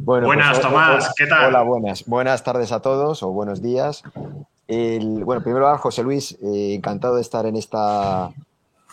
Bueno, 0.00 0.26
buenas, 0.26 0.58
pues, 0.58 0.60
Tomás, 0.60 1.14
¿qué 1.16 1.26
tal? 1.26 1.46
Hola, 1.46 1.62
buenas. 1.62 2.04
Buenas 2.04 2.42
tardes 2.42 2.72
a 2.72 2.82
todos 2.82 3.22
o 3.22 3.28
buenos 3.28 3.62
días. 3.62 4.02
Bueno, 4.68 5.42
primero, 5.42 5.76
José 5.78 6.02
Luis, 6.02 6.32
eh, 6.42 6.74
encantado 6.74 7.16
de 7.16 7.22
estar 7.22 7.46
en 7.46 7.56
esta, 7.56 8.30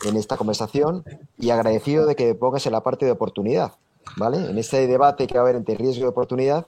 en 0.06 0.16
esta 0.16 0.38
conversación 0.38 1.04
y 1.38 1.50
agradecido 1.50 2.06
de 2.06 2.16
que 2.16 2.34
pongas 2.34 2.66
en 2.66 2.72
la 2.72 2.82
parte 2.82 3.06
de 3.06 3.12
oportunidad, 3.12 3.74
¿vale? 4.16 4.38
En 4.50 4.58
este 4.58 4.88
debate 4.88 5.28
que 5.28 5.34
va 5.34 5.42
a 5.42 5.44
haber 5.44 5.56
entre 5.56 5.76
riesgo 5.76 6.06
y 6.06 6.08
oportunidad, 6.08 6.66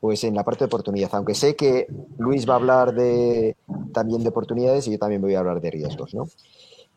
pues 0.00 0.24
en 0.24 0.34
la 0.34 0.44
parte 0.44 0.60
de 0.60 0.66
oportunidad, 0.66 1.10
aunque 1.12 1.34
sé 1.34 1.54
que 1.54 1.86
Luis 2.18 2.48
va 2.48 2.54
a 2.54 2.56
hablar 2.56 2.94
de, 2.94 3.56
también 3.92 4.22
de 4.22 4.30
oportunidades 4.30 4.88
y 4.88 4.92
yo 4.92 4.98
también 4.98 5.20
voy 5.20 5.34
a 5.34 5.40
hablar 5.40 5.60
de 5.60 5.70
riesgos. 5.70 6.14
¿no? 6.14 6.26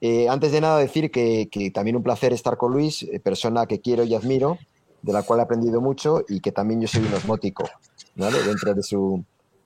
Eh, 0.01 0.27
antes 0.29 0.51
de 0.51 0.61
nada 0.61 0.79
decir 0.79 1.11
que, 1.11 1.71
también 1.73 1.97
un 1.97 2.03
placer 2.03 2.33
estar 2.33 2.57
con 2.57 2.71
Luis, 2.71 3.03
eh, 3.03 3.19
persona 3.19 3.65
que 3.67 3.79
quiero 3.79 4.03
y 4.03 4.15
admiro, 4.15 4.57
de 5.01 5.13
la 5.13 5.21
cual 5.21 5.41
he 5.41 5.43
aprendido 5.43 5.81
mucho 5.81 6.23
y 6.29 6.39
que 6.39 6.53
también 6.53 6.81
yo 6.81 6.87
soy 6.87 7.03
un 7.03 7.13
osmótico, 7.13 7.69
¿vale? 8.15 8.41
dentro 8.41 8.73
de 8.73 8.81
su, 8.81 9.23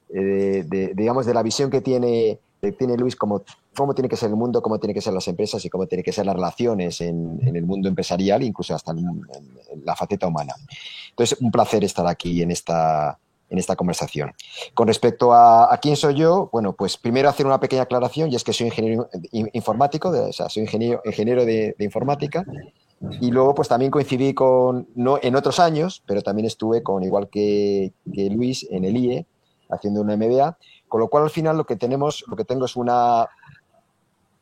eh, 0.09 0.65
digamos, 0.95 1.25
de 1.25 1.33
la 1.33 1.43
visión 1.43 1.69
que 1.69 1.81
tiene, 1.81 2.39
tiene 2.77 2.97
Luis 2.97 3.15
como 3.15 3.43
cómo 3.75 3.93
tiene 3.93 4.09
que 4.09 4.17
ser 4.17 4.29
el 4.29 4.35
mundo, 4.35 4.61
cómo 4.61 4.79
tiene 4.79 4.93
que 4.93 5.01
ser 5.01 5.13
las 5.13 5.27
empresas 5.27 5.63
y 5.63 5.69
cómo 5.69 5.85
tiene 5.85 6.03
que 6.03 6.11
ser 6.11 6.25
las 6.25 6.35
relaciones 6.35 6.99
en, 7.01 7.39
el 7.43 7.63
mundo 7.63 7.87
empresarial, 7.87 8.41
incluso 8.41 8.73
hasta 8.73 8.91
en 8.91 9.21
la 9.83 9.95
faceta 9.95 10.27
humana. 10.27 10.55
Entonces, 11.11 11.37
un 11.41 11.51
placer 11.51 11.83
estar 11.83 12.07
aquí 12.07 12.41
en 12.41 12.49
esta, 12.49 13.19
en 13.49 13.57
esta 13.57 13.75
conversación. 13.75 14.33
Con 14.73 14.87
respecto 14.87 15.33
a, 15.33 15.77
quién 15.81 15.95
soy 15.95 16.15
yo, 16.15 16.49
bueno, 16.51 16.73
pues 16.73 16.97
primero 16.97 17.29
hacer 17.29 17.45
una 17.45 17.59
pequeña 17.59 17.83
aclaración 17.83 18.31
y 18.31 18.35
es 18.35 18.43
que 18.43 18.53
soy 18.53 18.67
ingeniero 18.67 19.09
informático, 19.31 20.09
o 20.09 20.33
sea, 20.33 20.49
soy 20.49 20.63
ingeniero, 20.63 21.01
ingeniero 21.05 21.45
de, 21.45 21.75
informática 21.79 22.45
y 23.21 23.29
luego 23.31 23.53
pues 23.53 23.67
también 23.67 23.91
coincidí 23.91 24.33
con, 24.33 24.87
no 24.95 25.19
en 25.21 25.35
otros 25.35 25.59
años, 25.59 26.03
pero 26.05 26.21
también 26.21 26.45
estuve 26.45 26.83
con, 26.83 27.03
igual 27.03 27.29
que, 27.29 27.93
Luis, 28.05 28.67
en 28.69 28.85
el 28.85 28.97
IE, 28.97 29.25
haciendo 29.69 30.01
una 30.01 30.15
MBA, 30.15 30.57
con 30.87 30.99
lo 30.99 31.09
cual 31.09 31.23
al 31.23 31.29
final 31.29 31.57
lo 31.57 31.65
que 31.65 31.75
tenemos, 31.75 32.23
lo 32.27 32.35
que 32.35 32.45
tengo 32.45 32.65
es 32.65 32.75
una, 32.75 33.27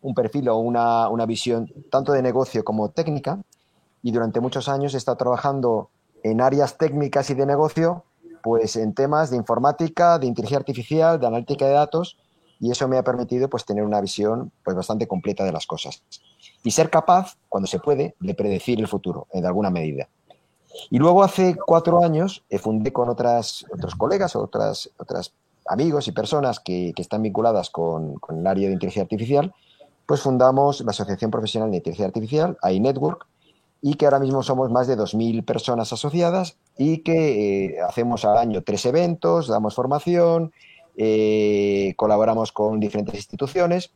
un 0.02 0.14
perfil 0.14 0.50
o 0.50 0.58
una, 0.58 1.10
una 1.10 1.26
visión 1.26 1.72
tanto 1.90 2.12
de 2.12 2.22
negocio 2.22 2.64
como 2.64 2.90
técnica 2.90 3.40
y 4.04 4.12
durante 4.12 4.40
muchos 4.40 4.70
años 4.70 4.94
he 4.94 4.98
estado 4.98 5.18
trabajando 5.18 5.90
en 6.24 6.42
áreas 6.42 6.78
técnicas 6.78 7.30
y 7.30 7.34
de 7.34 7.46
negocio 7.46 8.04
pues 8.46 8.76
en 8.76 8.94
temas 8.94 9.32
de 9.32 9.38
informática, 9.38 10.20
de 10.20 10.28
inteligencia 10.28 10.60
artificial, 10.60 11.20
de 11.20 11.26
analítica 11.26 11.66
de 11.66 11.74
datos, 11.74 12.16
y 12.60 12.70
eso 12.70 12.88
me 12.88 12.98
ha 12.98 13.04
permitido 13.04 13.50
pues 13.50 13.66
tener 13.66 13.84
una 13.84 14.00
visión 14.00 14.52
pues 14.64 14.76
bastante 14.78 15.08
completa 15.08 15.44
de 15.44 15.52
las 15.52 15.66
cosas 15.66 16.04
y 16.64 16.72
ser 16.72 16.92
capaz, 16.92 17.38
cuando 17.50 17.68
se 17.68 17.80
puede, 17.80 18.16
de 18.20 18.34
predecir 18.36 18.80
el 18.80 18.88
futuro 18.88 19.28
en 19.34 19.46
alguna 19.46 19.72
medida. 19.72 20.10
Y 20.90 20.98
luego 20.98 21.24
hace 21.24 21.56
cuatro 21.56 22.04
años 22.04 22.44
eh, 22.50 22.58
fundé 22.60 22.92
con 22.92 23.10
otras, 23.10 23.66
otros 23.72 23.96
colegas, 23.96 24.36
otras, 24.36 24.90
otras 24.98 25.34
amigos 25.68 26.08
y 26.08 26.12
personas 26.12 26.60
que, 26.60 26.94
están 26.98 27.24
vinculadas 27.24 27.70
con, 27.70 28.16
con, 28.16 28.40
el 28.40 28.48
área 28.48 28.68
de 28.68 28.74
inteligencia 28.74 29.04
artificial, 29.04 29.54
pues 30.06 30.22
fundamos 30.22 30.82
la 30.82 30.92
Asociación 30.92 31.32
Profesional 31.32 31.72
de 31.72 31.78
Inteligencia 31.78 32.08
Artificial, 32.08 32.58
iNetwork, 32.70 33.26
y 33.82 33.96
que 33.96 34.06
ahora 34.06 34.20
mismo 34.20 34.42
somos 34.42 34.72
más 34.72 34.88
de 34.88 34.98
2.000 34.98 35.46
personas 35.46 35.94
asociadas 35.94 36.58
y 36.76 37.00
que 37.00 37.66
eh, 37.68 37.82
hacemos 37.88 38.26
al 38.26 38.38
año 38.38 38.64
tres 38.64 38.86
eventos, 38.88 39.48
damos 39.48 39.76
formación, 39.76 40.52
eh, 40.98 41.94
colaboramos 41.96 42.52
con 42.52 42.80
diferentes 42.80 43.16
instituciones 43.16 43.92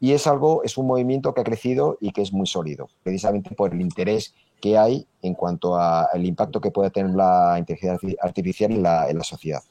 y 0.00 0.12
es 0.12 0.26
algo, 0.26 0.62
es 0.62 0.78
un 0.78 0.86
movimiento 0.86 1.34
que 1.34 1.42
ha 1.42 1.44
crecido 1.44 1.98
y 2.00 2.12
que 2.12 2.22
es 2.22 2.32
muy 2.32 2.46
sólido, 2.46 2.88
precisamente 3.02 3.54
por 3.54 3.74
el 3.74 3.80
interés 3.80 4.34
que 4.64 4.78
hay 4.78 5.06
en 5.20 5.34
cuanto 5.34 5.76
al 5.76 6.24
impacto 6.24 6.58
que 6.58 6.70
puede 6.70 6.88
tener 6.88 7.14
la 7.14 7.56
inteligencia 7.58 8.16
artificial 8.22 8.72
en 8.72 8.82
la, 8.82 9.22
sociedad. 9.22 9.62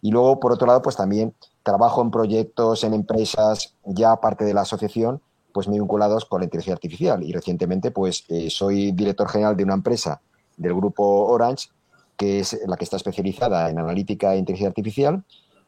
Y 0.00 0.10
luego, 0.10 0.40
por 0.40 0.52
otro 0.52 0.66
lado, 0.66 0.80
pues 0.80 0.96
también 0.96 1.34
trabajo 1.62 2.00
en 2.00 2.10
proyectos, 2.10 2.82
en 2.82 2.94
empresas, 2.94 3.74
ya 3.84 4.16
parte 4.16 4.46
de 4.46 4.54
la 4.54 4.62
asociación, 4.62 5.20
pues 5.52 5.68
muy 5.68 5.78
vinculados 5.78 6.24
con 6.24 6.40
la 6.40 6.46
inteligencia 6.46 6.72
artificial. 6.72 7.22
Y 7.22 7.32
recientemente, 7.32 7.90
pues 7.90 8.24
eh, 8.28 8.48
soy 8.48 8.92
director 8.92 9.28
general 9.28 9.54
de 9.54 9.64
una 9.64 9.74
empresa 9.74 10.22
del 10.56 10.72
grupo 10.72 11.26
Orange, 11.26 11.68
que 12.16 12.40
es 12.40 12.58
la 12.66 12.78
que 12.78 12.84
está 12.84 12.96
especializada 12.96 13.68
en 13.68 13.78
analítica 13.78 14.32
e 14.32 14.38
inteligencia 14.38 14.68
artificial 14.68 15.24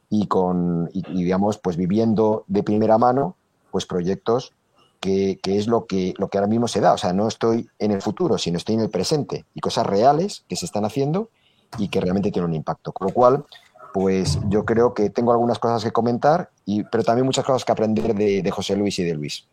y 0.09 0.27
con, 0.27 0.87
digamos, 0.87 1.59
pues 1.59 1.77
viviendo 1.77 2.45
de 2.47 2.63
primera 2.63 2.97
mano, 2.97 3.37
pues 3.73 3.85
proyectos 3.85 4.55
que, 5.01 5.39
es 5.45 5.67
lo 5.67 5.87
que, 5.87 6.15
lo 6.19 6.29
que 6.29 6.39
ahora 6.39 6.49
mismo 6.49 6.69
se 6.69 6.81
da. 6.81 6.93
O 6.93 6.99
sea, 6.99 7.13
no 7.13 7.27
estoy 7.27 7.69
en 7.79 7.91
el 7.91 8.03
futuro, 8.03 8.39
sino 8.39 8.59
estoy 8.59 8.77
en 8.77 8.83
el 8.83 8.91
presente 8.91 9.47
y 9.55 9.61
cosas 9.61 9.87
reales 9.87 10.45
que 10.49 10.57
se 10.57 10.67
están 10.67 10.85
haciendo 10.85 11.31
y 11.79 11.89
que 11.89 12.01
realmente 12.01 12.31
tienen 12.31 12.51
un 12.51 12.57
impacto. 12.57 12.93
Con 12.93 13.09
lo 13.09 13.15
cual, 13.15 13.45
pues 13.93 14.39
yo 14.49 14.65
creo 14.65 14.95
que 14.95 15.11
tengo 15.11 15.33
algunas 15.33 15.59
cosas 15.59 15.83
que 15.83 15.91
comentar, 15.91 16.51
y, 16.65 16.85
pero 16.85 17.03
también 17.03 17.27
muchas 17.27 17.45
cosas 17.45 17.65
que 17.65 17.73
aprender 17.73 18.15
de, 18.15 18.43
de 18.43 18.51
José 18.51 18.77
Luis 18.77 18.99
y 18.99 19.05
de 19.05 19.15
Luis. 19.15 19.49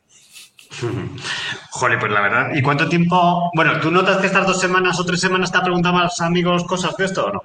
Joder, 1.71 1.99
pues 1.99 2.11
la 2.11 2.21
verdad. 2.21 2.49
¿Y 2.53 2.61
cuánto 2.61 2.89
tiempo? 2.89 3.49
Bueno, 3.55 3.79
¿tú 3.79 3.91
notas 3.91 4.17
que 4.17 4.27
estas 4.27 4.45
dos 4.45 4.59
semanas 4.59 4.99
o 4.99 5.05
tres 5.05 5.21
semanas 5.21 5.51
te 5.51 5.57
ha 5.57 5.63
preguntado 5.63 5.97
a 5.97 6.03
los 6.03 6.21
amigos 6.21 6.65
cosas 6.65 6.95
de 6.97 7.05
esto 7.05 7.25
o 7.25 7.31
no? 7.31 7.43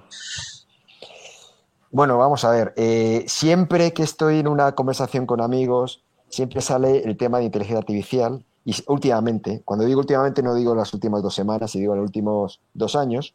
Bueno, 1.90 2.16
vamos 2.16 2.44
a 2.44 2.50
ver. 2.50 2.72
Eh, 2.76 3.24
siempre 3.28 3.92
que 3.92 4.02
estoy 4.02 4.40
en 4.40 4.48
una 4.48 4.72
conversación 4.72 5.26
con 5.26 5.40
amigos, 5.42 6.02
siempre 6.32 6.60
sale 6.60 7.04
el 7.04 7.16
tema 7.16 7.38
de 7.38 7.44
inteligencia 7.44 7.78
artificial. 7.78 8.44
Y 8.64 8.74
últimamente, 8.86 9.62
cuando 9.64 9.84
digo 9.84 10.00
últimamente, 10.00 10.42
no 10.42 10.54
digo 10.54 10.74
las 10.74 10.92
últimas 10.94 11.22
dos 11.22 11.34
semanas, 11.34 11.74
y 11.74 11.80
digo 11.80 11.94
los 11.94 12.04
últimos 12.04 12.60
dos 12.74 12.96
años, 12.96 13.34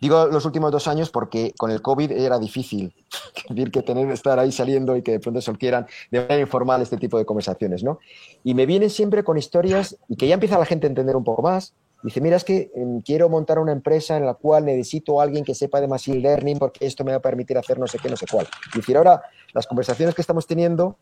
Digo 0.00 0.26
los 0.28 0.46
últimos 0.46 0.72
dos 0.72 0.88
años 0.88 1.10
porque 1.10 1.52
con 1.58 1.70
el 1.70 1.82
COVID 1.82 2.10
era 2.12 2.38
difícil 2.38 2.94
decir 3.50 3.70
que 3.70 3.82
tener 3.82 4.10
estar 4.10 4.38
ahí 4.38 4.50
saliendo 4.50 4.96
y 4.96 5.02
que 5.02 5.12
de 5.12 5.20
pronto 5.20 5.42
se 5.42 5.52
quieran 5.52 5.86
de 6.10 6.20
manera 6.20 6.40
informal 6.40 6.80
este 6.80 6.96
tipo 6.96 7.18
de 7.18 7.26
conversaciones, 7.26 7.84
¿no? 7.84 7.98
Y 8.42 8.54
me 8.54 8.64
vienen 8.64 8.88
siempre 8.88 9.22
con 9.22 9.36
historias 9.36 9.98
y 10.08 10.16
que 10.16 10.26
ya 10.26 10.34
empieza 10.34 10.58
la 10.58 10.64
gente 10.64 10.86
a 10.86 10.88
entender 10.88 11.16
un 11.16 11.24
poco 11.24 11.42
más. 11.42 11.74
Dice, 12.02 12.22
mira, 12.22 12.36
es 12.36 12.44
que 12.44 12.70
em, 12.74 13.02
quiero 13.02 13.28
montar 13.28 13.58
una 13.58 13.72
empresa 13.72 14.16
en 14.16 14.24
la 14.24 14.32
cual 14.32 14.64
necesito 14.64 15.20
a 15.20 15.24
alguien 15.24 15.44
que 15.44 15.54
sepa 15.54 15.82
de 15.82 15.88
machine 15.88 16.20
learning 16.20 16.58
porque 16.58 16.86
esto 16.86 17.04
me 17.04 17.10
va 17.10 17.18
a 17.18 17.22
permitir 17.22 17.58
hacer 17.58 17.78
no 17.78 17.86
sé 17.86 17.98
qué, 17.98 18.08
no 18.08 18.16
sé 18.16 18.24
cuál. 18.30 18.48
Y 18.74 18.78
decir, 18.78 18.96
ahora 18.96 19.20
las 19.52 19.66
conversaciones 19.66 20.14
que 20.14 20.22
estamos 20.22 20.46
teniendo 20.46 20.96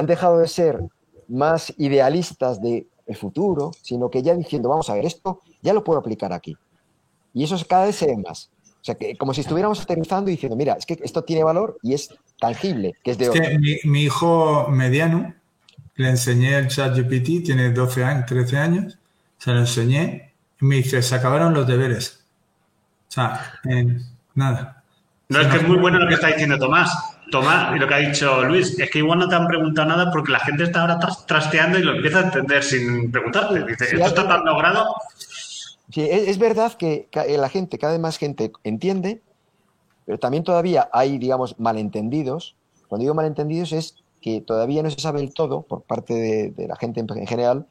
han 0.00 0.06
dejado 0.06 0.38
de 0.38 0.48
ser 0.48 0.80
más 1.28 1.72
idealistas 1.78 2.60
del 2.60 2.86
futuro, 3.14 3.70
sino 3.82 4.10
que 4.10 4.22
ya 4.22 4.34
diciendo, 4.34 4.68
vamos 4.68 4.90
a 4.90 4.94
ver, 4.94 5.06
esto 5.06 5.42
ya 5.62 5.72
lo 5.72 5.84
puedo 5.84 6.00
aplicar 6.00 6.32
aquí. 6.32 6.56
Y 7.32 7.44
eso 7.44 7.56
cada 7.68 7.86
vez 7.86 7.96
se 7.96 8.06
ve 8.06 8.16
más. 8.16 8.50
O 8.80 8.84
sea, 8.84 8.94
que 8.94 9.16
como 9.16 9.34
si 9.34 9.42
estuviéramos 9.42 9.80
aterrizando 9.80 10.30
y 10.30 10.34
diciendo, 10.34 10.56
mira, 10.56 10.72
es 10.74 10.86
que 10.86 10.98
esto 11.02 11.22
tiene 11.22 11.44
valor 11.44 11.78
y 11.82 11.92
es 11.94 12.14
tangible, 12.40 12.94
que 13.04 13.10
es 13.12 13.18
de 13.18 13.26
es 13.26 13.84
mi, 13.84 14.02
hijo 14.02 14.68
mediano, 14.70 15.34
le 15.96 16.08
enseñé 16.08 16.56
el 16.56 16.68
chat 16.68 16.96
GPT, 16.96 17.44
tiene 17.44 17.70
12 17.70 18.04
años, 18.04 18.26
13 18.26 18.56
años, 18.56 18.98
se 19.36 19.52
lo 19.52 19.60
enseñé 19.60 20.32
y 20.60 20.64
me 20.64 20.76
dice, 20.76 21.02
se 21.02 21.14
acabaron 21.14 21.52
los 21.52 21.66
deberes. 21.66 22.24
O 23.08 23.12
sea, 23.12 23.52
nada. 24.34 24.82
No, 25.28 25.40
es 25.40 25.46
que 25.48 25.56
es 25.58 25.68
muy 25.68 25.76
bueno 25.76 25.98
lo 25.98 26.08
que 26.08 26.14
está 26.14 26.28
diciendo 26.28 26.58
Tomás. 26.58 26.90
Tomás, 27.30 27.74
y 27.74 27.78
lo 27.78 27.86
que 27.86 27.94
ha 27.94 27.98
dicho 27.98 28.44
Luis, 28.44 28.78
es 28.78 28.90
que 28.90 28.98
igual 28.98 29.18
no 29.18 29.28
te 29.28 29.34
han 29.34 29.46
preguntado 29.46 29.88
nada 29.88 30.10
porque 30.10 30.32
la 30.32 30.40
gente 30.40 30.64
está 30.64 30.82
ahora 30.82 30.98
trasteando 31.26 31.78
y 31.78 31.82
lo 31.82 31.94
empieza 31.94 32.20
a 32.20 32.22
entender 32.24 32.62
sin 32.62 33.10
preguntarle. 33.10 33.64
Dice, 33.64 33.84
¿esto 33.84 34.06
está 34.06 34.28
tan 34.28 34.44
logrado? 34.44 34.94
Sí, 35.90 36.06
es, 36.10 36.38
verdad 36.38 36.72
que 36.74 37.08
la 37.12 37.48
gente, 37.48 37.78
cada 37.78 37.92
vez 37.92 38.00
más 38.00 38.18
gente 38.18 38.52
entiende, 38.64 39.22
pero 40.06 40.18
también 40.18 40.44
todavía 40.44 40.88
hay, 40.92 41.18
digamos, 41.18 41.58
malentendidos. 41.58 42.56
Cuando 42.88 43.02
digo 43.02 43.14
malentendidos 43.14 43.72
es 43.72 43.96
que 44.20 44.40
todavía 44.40 44.82
no 44.82 44.90
se 44.90 45.00
sabe 45.00 45.20
el 45.20 45.32
todo, 45.32 45.62
por 45.62 45.82
parte 45.82 46.52
de, 46.56 46.68
la 46.68 46.76
gente 46.76 47.00
en, 47.00 47.26
general, 47.26 47.66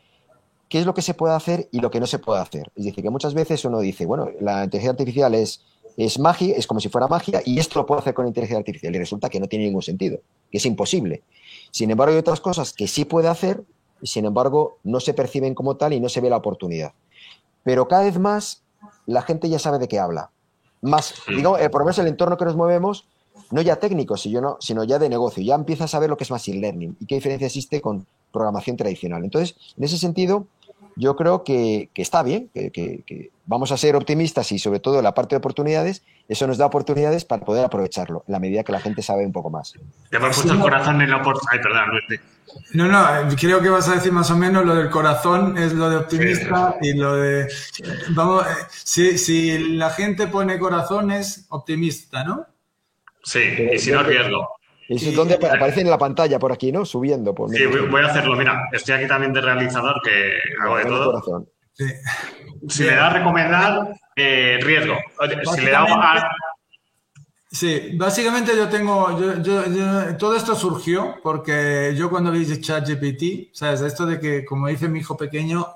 qué 0.68 0.80
es 0.80 0.86
lo 0.86 0.94
que 0.94 1.01
se 1.01 1.13
puede 1.13 1.36
hacer 1.36 1.68
y 1.72 1.80
lo 1.80 1.92
que 1.92 2.00
no 2.00 2.08
se 2.08 2.20
puede 2.20 2.42
hacer. 2.42 2.72
Es 2.75 2.86
decir, 2.86 3.04
que 3.04 3.10
muchas 3.10 3.34
veces 3.34 3.63
uno 3.66 3.80
dice, 3.80 4.06
bueno, 4.06 4.30
la 4.39 4.63
inteligencia 4.63 4.92
artificial 4.92 5.36
es 5.36 5.63
es 6.06 6.18
magia, 6.18 6.56
es 6.56 6.65
como 6.65 6.79
si 6.79 6.88
fuera 6.88 7.08
magia 7.08 7.41
y 7.46 7.60
esto 7.60 7.79
lo 7.79 7.86
puedo 7.86 8.00
hacer 8.00 8.13
con 8.13 8.25
inteligencia 8.25 8.58
artificial 8.58 8.96
y 8.96 9.00
resulta 9.00 9.29
que 9.29 9.39
no 9.39 9.48
tiene 9.48 9.65
ningún 9.65 9.82
sentido, 9.82 10.20
que 10.50 10.58
es 10.58 10.65
imposible. 10.65 11.24
Sin 11.72 11.91
embargo, 11.91 12.13
hay 12.13 12.20
otras 12.20 12.39
cosas 12.39 12.72
que 12.72 12.88
sí 12.88 13.03
puede 13.03 13.27
hacer 13.27 13.63
y 14.01 14.08
sin 14.08 14.24
embargo 14.24 14.77
no 14.84 15.01
se 15.01 15.13
perciben 15.13 15.53
como 15.53 15.75
tal 15.75 15.91
y 15.91 16.00
no 16.00 16.08
se 16.08 16.22
ve 16.22 16.29
la 16.29 16.38
oportunidad. 16.38 16.94
Pero 17.63 17.89
cada 17.89 18.03
vez 18.03 18.18
más 18.18 18.63
la 19.06 19.24
gente 19.24 19.50
ya 19.50 19.60
sabe 19.60 19.77
de 19.77 19.89
qué 19.89 20.00
habla. 20.00 20.32
Más, 20.82 21.15
eh, 21.27 21.70
por 21.70 21.82
lo 21.82 21.86
menos 21.86 22.00
el 22.00 22.08
entorno 22.08 22.38
que 22.38 22.46
nos 22.46 22.56
movemos, 22.56 23.06
no 23.51 23.62
ya 23.62 23.75
técnico, 23.75 24.15
sino 24.15 24.58
ya 24.86 25.00
de 25.00 25.10
negocio. 25.10 25.44
Ya 25.44 25.56
empieza 25.56 25.84
a 25.84 25.88
saber 25.89 26.10
lo 26.10 26.15
que 26.15 26.24
es 26.24 26.32
machine 26.32 26.60
learning 26.60 26.96
y 27.01 27.06
qué 27.08 27.15
diferencia 27.15 27.48
existe 27.48 27.82
con 27.82 28.06
programación 28.32 28.77
tradicional. 28.77 29.24
Entonces, 29.24 29.56
en 29.77 29.84
ese 29.84 29.98
sentido, 29.98 30.48
yo 31.00 31.15
creo 31.15 31.46
que, 31.46 31.89
está 31.96 32.24
bien, 32.24 32.50
que, 32.53 33.32
vamos 33.46 33.72
a 33.72 33.77
ser 33.77 33.96
optimistas 33.96 34.51
y 34.51 34.60
sobre 34.60 34.79
todo 34.79 34.98
en 34.98 35.03
la 35.06 35.13
parte 35.13 35.34
de 35.34 35.38
oportunidades, 35.38 36.03
eso 36.27 36.46
nos 36.46 36.58
da 36.58 36.65
oportunidades 36.65 37.24
para 37.24 37.44
poder 37.46 37.63
aprovecharlo, 37.63 38.25
en 38.27 38.34
la 38.34 38.39
medida 38.39 38.63
que 38.63 38.74
la 38.74 38.82
gente 38.82 39.01
sabe 39.01 39.25
un 39.25 39.32
poco 39.32 39.50
más. 39.50 39.74
Te 40.10 40.18
hemos 40.18 40.36
puesto 40.36 40.53
el 40.53 40.60
corazón 40.60 41.01
en 41.01 41.10
la 41.10 41.18
oportunidad. 41.18 41.53
Ay, 41.53 41.60
perdón, 41.60 42.22
No, 42.74 42.88
no, 42.88 43.36
creo 43.38 43.62
que 43.62 43.70
vas 43.70 43.88
a 43.88 43.96
decir 43.96 44.12
más 44.12 44.29
o 44.29 44.36
menos 44.36 44.65
lo 44.65 44.75
del 44.75 44.89
corazón 44.89 45.58
es 45.58 45.74
lo 45.74 45.89
de 45.89 45.96
optimista 45.96 46.75
y 46.82 46.94
lo 46.94 47.15
de... 47.15 47.48
Vamos, 48.10 48.46
eh, 48.46 48.50
si, 48.70 49.18
si 49.18 49.58
la 49.77 49.91
gente 49.91 50.27
pone 50.27 50.60
corazón 50.60 51.12
es 51.12 51.46
optimista, 51.50 52.25
¿no? 52.25 52.46
Sí, 53.24 53.39
y 53.74 53.79
si 53.79 53.91
no, 53.91 54.03
riesgo. 54.03 54.59
Es 54.89 55.15
donde 55.15 55.36
aparece 55.36 55.81
en 55.81 55.89
la 55.89 56.00
pantalla 56.00 56.39
por 56.39 56.51
aquí, 56.51 56.72
¿no? 56.72 56.84
Subiendo. 56.84 57.36
Por 57.36 57.51
sí, 57.51 57.63
voy 57.65 58.01
a 58.01 58.08
hacerlo. 58.08 58.36
Mira, 58.36 58.67
estoy 58.72 58.96
aquí 58.96 59.08
también 59.08 59.31
de 59.31 59.41
realizador, 59.41 60.01
que 60.03 60.39
hago 60.63 60.77
de 60.77 60.86
todo. 60.86 61.48
Sí. 61.74 61.86
Si 62.67 62.84
le 62.84 62.96
da 62.96 63.08
a 63.08 63.13
recomendar, 63.13 63.93
eh, 64.15 64.58
riesgo. 64.62 64.96
Si 65.55 65.62
le 65.62 65.72
da 65.72 65.84
a... 65.84 66.31
Sí, 67.51 67.91
básicamente 67.98 68.55
yo 68.55 68.67
tengo, 68.69 69.17
todo 70.19 70.36
esto 70.36 70.53
surgió 70.53 71.15
porque 71.24 71.93
yo 71.96 72.10
cuando 72.10 72.31
vi 72.31 72.46
ChatGPT, 72.46 73.53
¿sabes? 73.53 73.81
Esto 73.81 74.05
de 74.05 74.19
que, 74.19 74.46
como 74.46 74.67
dice 74.67 74.88
mi 74.88 75.00
hijo 75.00 75.17
pequeño, 75.17 75.67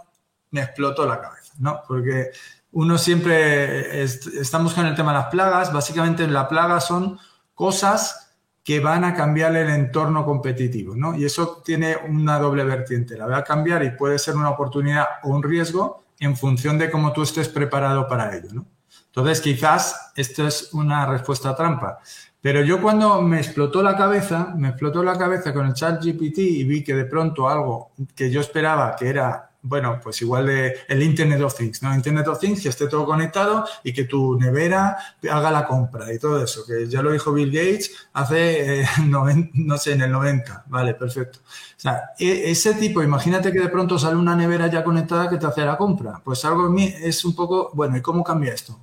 me 0.52 0.62
explotó 0.62 1.08
la 1.08 1.20
cabeza, 1.20 1.54
¿no? 1.58 1.82
Porque 1.88 2.30
uno 2.74 2.98
siempre, 3.00 4.04
estamos 4.04 4.74
con 4.74 4.86
el 4.86 4.94
tema 4.96 5.14
de 5.14 5.20
las 5.20 5.28
plagas, 5.30 5.74
básicamente 5.74 6.28
la 6.28 6.48
plaga 6.48 6.80
son 6.80 7.20
cosas 7.56 8.23
que 8.64 8.80
van 8.80 9.04
a 9.04 9.14
cambiar 9.14 9.56
el 9.56 9.70
entorno 9.70 10.26
competitivo, 10.26 10.96
¿no? 10.96 11.16
Y 11.16 11.26
eso 11.26 11.62
tiene 11.66 11.98
una 12.08 12.40
doble 12.40 12.64
vertiente. 12.64 13.18
La 13.18 13.28
va 13.28 13.38
a 13.38 13.44
cambiar 13.44 13.84
y 13.84 13.92
puede 13.92 14.18
ser 14.18 14.36
una 14.36 14.50
oportunidad 14.50 15.06
o 15.24 15.30
un 15.30 15.44
riesgo 15.44 16.06
en 16.20 16.38
función 16.38 16.78
de 16.78 16.90
cómo 16.90 17.12
tú 17.12 17.24
estés 17.24 17.50
preparado 17.50 18.08
para 18.08 18.36
ello, 18.36 18.50
¿no? 18.54 18.66
Entonces, 19.08 19.42
quizás 19.42 20.12
esto 20.16 20.48
es 20.48 20.74
una 20.74 21.06
respuesta 21.06 21.56
trampa. 21.56 22.00
Pero 22.42 22.62
yo 22.62 22.82
cuando 22.82 23.22
me 23.22 23.38
explotó 23.38 23.84
la 23.84 23.96
cabeza, 23.96 24.54
me 24.58 24.70
explotó 24.70 25.04
la 25.04 25.18
cabeza 25.18 25.54
con 25.54 25.68
el 25.68 25.74
chat 25.74 26.04
GPT 26.04 26.40
y 26.40 26.64
vi 26.64 26.84
que 26.84 26.94
de 26.94 27.06
pronto 27.06 27.48
algo 27.48 27.92
que 28.16 28.32
yo 28.32 28.42
esperaba 28.42 28.96
que 28.96 29.08
era 29.08 29.53
bueno, 29.64 29.98
pues 30.04 30.22
igual 30.22 30.50
el 30.50 31.02
Internet 31.02 31.42
of 31.42 31.56
Things, 31.56 31.82
¿no? 31.82 31.96
Internet 31.96 32.28
of 32.28 32.38
Things, 32.38 32.62
que 32.62 32.68
esté 32.68 32.88
todo 32.88 33.06
conectado 33.06 33.66
y 33.82 33.94
que 33.94 34.04
tu 34.04 34.38
nevera 34.38 34.98
haga 35.32 35.52
la 35.52 35.66
compra 35.66 36.14
y 36.14 36.20
todo 36.20 36.44
eso, 36.44 36.66
que 36.66 36.88
ya 36.90 37.02
lo 37.02 37.12
dijo 37.12 37.32
Bill 37.32 37.50
Gates 37.50 37.92
hace, 38.12 38.82
eh, 38.82 38.86
no 39.54 39.78
sé, 39.78 39.94
en 39.94 40.02
el 40.02 40.12
90, 40.12 40.66
vale, 40.68 40.94
perfecto. 40.96 41.40
O 41.40 41.80
sea, 41.80 42.12
e, 42.20 42.52
ese 42.52 42.74
tipo, 42.74 43.02
imagínate 43.02 43.54
que 43.54 43.60
de 43.62 43.70
pronto 43.70 43.98
sale 43.98 44.18
una 44.18 44.36
nevera 44.36 44.68
ya 44.68 44.84
conectada 44.84 45.30
que 45.30 45.38
te 45.38 45.46
hace 45.46 45.62
la 45.62 45.78
compra, 45.78 46.22
pues 46.24 46.44
algo 46.44 46.68
en 46.68 46.74
mí 46.74 46.94
es 47.02 47.24
un 47.24 47.34
poco, 47.34 47.72
bueno, 47.74 47.96
¿y 47.96 48.02
cómo 48.02 48.22
cambia 48.22 48.54
esto? 48.54 48.78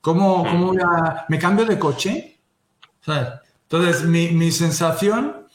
¿Cómo, 0.00 0.44
cómo 0.44 0.72
me 1.28 1.38
cambio 1.38 1.64
de 1.64 1.78
coche? 1.78 2.36
Entonces, 3.68 4.04
mi, 4.04 4.28
mi 4.30 4.50
sensación 4.50 5.45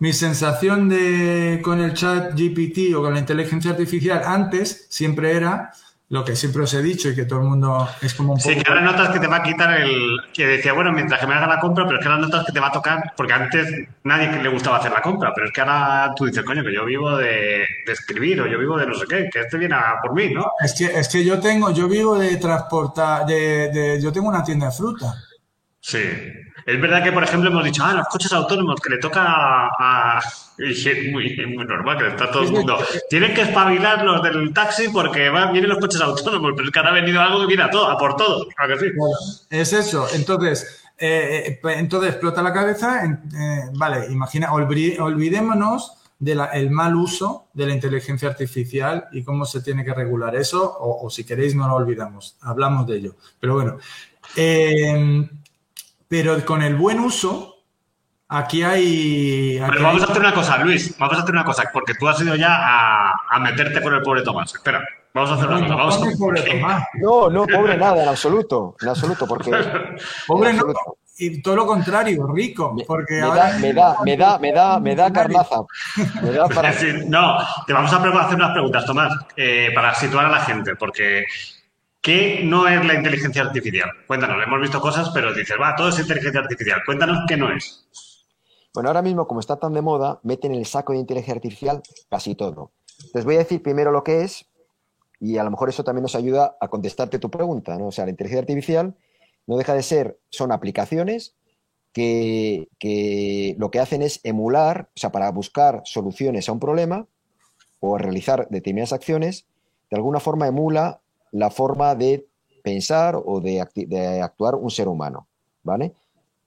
mi 0.00 0.14
sensación 0.14 0.88
de, 0.88 1.60
con 1.62 1.80
el 1.80 1.94
chat 1.94 2.32
GPT 2.32 2.94
o 2.96 3.02
con 3.02 3.12
la 3.12 3.20
inteligencia 3.20 3.70
artificial 3.72 4.22
antes 4.24 4.86
siempre 4.88 5.36
era 5.36 5.72
lo 6.08 6.24
que 6.24 6.34
siempre 6.34 6.62
os 6.62 6.74
he 6.74 6.82
dicho 6.82 7.10
y 7.10 7.14
que 7.14 7.24
todo 7.26 7.40
el 7.40 7.44
mundo 7.44 7.88
es 8.00 8.14
como 8.14 8.32
un 8.32 8.38
poco... 8.38 8.50
Sí, 8.50 8.60
que 8.60 8.68
ahora 8.68 8.80
notas 8.80 9.10
que 9.10 9.20
te 9.20 9.28
va 9.28 9.36
a 9.36 9.42
quitar 9.42 9.78
el... 9.78 10.18
Que 10.32 10.46
decía, 10.46 10.72
bueno, 10.72 10.90
mientras 10.90 11.20
que 11.20 11.26
me 11.26 11.34
haga 11.34 11.46
la 11.46 11.60
compra, 11.60 11.84
pero 11.84 11.98
es 11.98 12.02
que 12.02 12.10
ahora 12.10 12.22
notas 12.22 12.46
que 12.46 12.52
te 12.52 12.58
va 12.58 12.68
a 12.68 12.72
tocar, 12.72 13.12
porque 13.14 13.32
antes 13.32 13.68
nadie 14.02 14.42
le 14.42 14.48
gustaba 14.48 14.78
hacer 14.78 14.90
la 14.90 15.02
compra, 15.02 15.32
pero 15.32 15.46
es 15.46 15.52
que 15.52 15.60
ahora 15.60 16.12
tú 16.16 16.24
dices, 16.24 16.42
coño, 16.42 16.64
que 16.64 16.74
yo 16.74 16.84
vivo 16.86 17.16
de, 17.16 17.64
escribir 17.86 18.40
o 18.40 18.46
yo 18.48 18.58
vivo 18.58 18.76
de 18.76 18.86
no 18.86 18.94
sé 18.94 19.04
qué, 19.06 19.28
que 19.30 19.40
este 19.40 19.58
viene 19.58 19.76
a 19.76 20.00
por 20.02 20.14
mí, 20.14 20.32
¿no? 20.34 20.50
Es 20.64 20.74
que, 20.74 20.86
es 20.86 21.08
que 21.08 21.24
yo 21.24 21.38
tengo, 21.38 21.70
yo 21.70 21.86
vivo 21.86 22.18
de 22.18 22.38
transportar, 22.38 23.26
de, 23.26 23.70
de, 23.70 24.02
yo 24.02 24.10
tengo 24.10 24.28
una 24.28 24.42
tienda 24.42 24.66
de 24.66 24.72
fruta. 24.72 25.14
Sí. 25.80 26.00
Es 26.66 26.80
verdad 26.80 27.02
que, 27.02 27.12
por 27.12 27.24
ejemplo, 27.24 27.50
hemos 27.50 27.64
dicho, 27.64 27.84
ah, 27.84 27.94
los 27.94 28.08
coches 28.08 28.32
autónomos, 28.32 28.80
que 28.80 28.90
le 28.90 28.98
toca 28.98 29.22
a... 29.24 30.20
Es 30.60 30.86
muy, 31.10 31.34
normal, 31.66 31.96
que 31.96 32.08
está 32.08 32.30
todo 32.30 32.42
el 32.42 32.52
mundo. 32.52 32.76
Tienen 33.08 33.32
que 33.32 33.40
espabilar 33.40 34.04
los 34.04 34.22
del 34.22 34.52
taxi 34.52 34.90
porque 34.90 35.30
vienen 35.52 35.70
los 35.70 35.78
coches 35.78 36.02
autónomos, 36.02 36.52
pero 36.54 36.66
es 36.66 36.70
que 36.70 36.78
ahora 36.78 36.90
ha 36.90 36.94
venido 36.94 37.18
algo 37.18 37.40
que 37.40 37.46
viene 37.46 37.62
a 37.62 37.70
todo, 37.70 37.88
a 37.88 37.96
por 37.96 38.14
todo. 38.14 38.46
Es 39.48 39.72
eso. 39.72 40.06
Entonces, 40.12 40.80
eh, 40.98 41.58
eh, 41.64 41.72
entonces 41.78 42.10
explota 42.10 42.42
la 42.42 42.52
cabeza. 42.52 43.06
Eh, 43.06 43.70
vale, 43.72 44.12
imagina, 44.12 44.52
olvidémonos 44.52 45.94
del 46.18 46.70
mal 46.70 46.94
uso 46.94 47.48
de 47.54 47.66
la 47.66 47.72
inteligencia 47.72 48.28
artificial 48.28 49.08
y 49.10 49.24
cómo 49.24 49.46
se 49.46 49.62
tiene 49.62 49.82
que 49.82 49.94
regular 49.94 50.36
eso, 50.36 50.76
o, 50.78 51.08
si 51.08 51.24
queréis 51.24 51.54
no 51.54 51.66
lo 51.66 51.76
olvidamos, 51.76 52.36
hablamos 52.42 52.86
de 52.86 52.96
ello. 52.98 53.16
Pero 53.40 53.54
bueno, 53.54 53.78
pero 56.10 56.44
con 56.44 56.60
el 56.60 56.74
buen 56.74 56.98
uso, 56.98 57.62
aquí 58.28 58.64
hay... 58.64 59.60
vamos 59.60 60.02
a 60.02 60.06
hacer 60.06 60.18
una 60.18 60.34
cosa, 60.34 60.58
Luis, 60.58 60.98
vamos 60.98 61.16
a 61.16 61.22
hacer 61.22 61.32
una 61.32 61.44
cosa, 61.44 61.62
porque 61.72 61.94
tú 61.94 62.08
has 62.08 62.20
ido 62.20 62.34
ya 62.34 62.50
a, 63.30 63.38
meterte 63.38 63.80
con 63.80 63.94
el 63.94 64.02
pobre 64.02 64.22
Tomás. 64.22 64.52
Espera, 64.52 64.84
vamos 65.14 65.30
a 65.30 65.34
hacer 65.34 65.46
una 65.46 65.60
cosa. 65.60 66.00
Vamos 66.00 66.18
pobre 66.18 66.42
Tomás. 66.42 66.84
No, 67.00 67.30
no, 67.30 67.46
pobre 67.46 67.76
nada, 67.76 68.02
en 68.02 68.08
absoluto, 68.08 68.74
en 68.80 68.88
absoluto, 68.88 69.24
porque... 69.28 69.52
Pobre 70.26 70.52
no, 70.52 70.64
y 71.16 71.40
todo 71.42 71.54
lo 71.54 71.66
contrario, 71.66 72.26
rico, 72.26 72.74
porque 72.88 73.20
me, 73.20 73.28
da, 73.28 73.58
me 73.58 73.72
da, 73.72 73.96
me 74.04 74.16
da, 74.16 74.38
me 74.38 74.52
da, 74.52 74.80
me 74.80 74.96
da 74.96 75.12
carnaza. 75.12 75.60
Me 76.22 76.32
da 76.32 76.48
para... 76.54 76.72
no, 77.06 77.38
te 77.68 77.72
vamos 77.72 77.92
a 77.92 77.98
hacer 77.98 78.34
unas 78.34 78.50
preguntas, 78.50 78.84
Tomás, 78.84 79.12
eh, 79.36 79.70
para 79.72 79.94
situar 79.94 80.26
a 80.26 80.30
la 80.30 80.40
gente, 80.40 80.74
porque 80.74 81.24
¿Qué 82.02 82.40
no 82.44 82.66
es 82.66 82.82
la 82.84 82.94
inteligencia 82.94 83.42
artificial? 83.42 83.90
Cuéntanos, 84.06 84.42
hemos 84.42 84.60
visto 84.60 84.80
cosas, 84.80 85.10
pero 85.12 85.34
dices, 85.34 85.56
va, 85.60 85.76
todo 85.76 85.90
es 85.90 85.98
inteligencia 85.98 86.40
artificial. 86.40 86.80
Cuéntanos 86.86 87.24
qué 87.28 87.36
no 87.36 87.52
es. 87.52 87.86
Bueno, 88.72 88.88
ahora 88.88 89.02
mismo, 89.02 89.26
como 89.26 89.40
está 89.40 89.56
tan 89.56 89.74
de 89.74 89.82
moda, 89.82 90.18
meten 90.22 90.52
en 90.52 90.60
el 90.60 90.66
saco 90.66 90.94
de 90.94 91.00
inteligencia 91.00 91.34
artificial 91.34 91.82
casi 92.08 92.34
todo. 92.34 92.70
Les 93.12 93.24
voy 93.24 93.34
a 93.34 93.38
decir 93.38 93.62
primero 93.62 93.92
lo 93.92 94.02
que 94.02 94.22
es, 94.22 94.46
y 95.20 95.36
a 95.36 95.44
lo 95.44 95.50
mejor 95.50 95.68
eso 95.68 95.84
también 95.84 96.02
nos 96.02 96.14
ayuda 96.14 96.56
a 96.58 96.68
contestarte 96.68 97.18
tu 97.18 97.30
pregunta. 97.30 97.76
¿no? 97.76 97.88
O 97.88 97.92
sea, 97.92 98.06
la 98.06 98.12
inteligencia 98.12 98.40
artificial 98.40 98.94
no 99.46 99.58
deja 99.58 99.74
de 99.74 99.82
ser, 99.82 100.18
son 100.30 100.52
aplicaciones 100.52 101.34
que, 101.92 102.68
que 102.78 103.56
lo 103.58 103.70
que 103.70 103.80
hacen 103.80 104.00
es 104.00 104.20
emular, 104.22 104.88
o 104.96 104.98
sea, 104.98 105.12
para 105.12 105.30
buscar 105.32 105.82
soluciones 105.84 106.48
a 106.48 106.52
un 106.52 106.60
problema 106.60 107.06
o 107.80 107.98
realizar 107.98 108.48
determinadas 108.48 108.94
acciones, 108.94 109.46
de 109.90 109.96
alguna 109.96 110.20
forma 110.20 110.46
emula 110.46 111.00
la 111.32 111.50
forma 111.50 111.94
de 111.94 112.26
pensar 112.62 113.20
o 113.24 113.40
de, 113.40 113.60
actuar 114.22 114.54
un 114.54 114.70
ser 114.70 114.88
humano, 114.88 115.26
¿vale? 115.62 115.94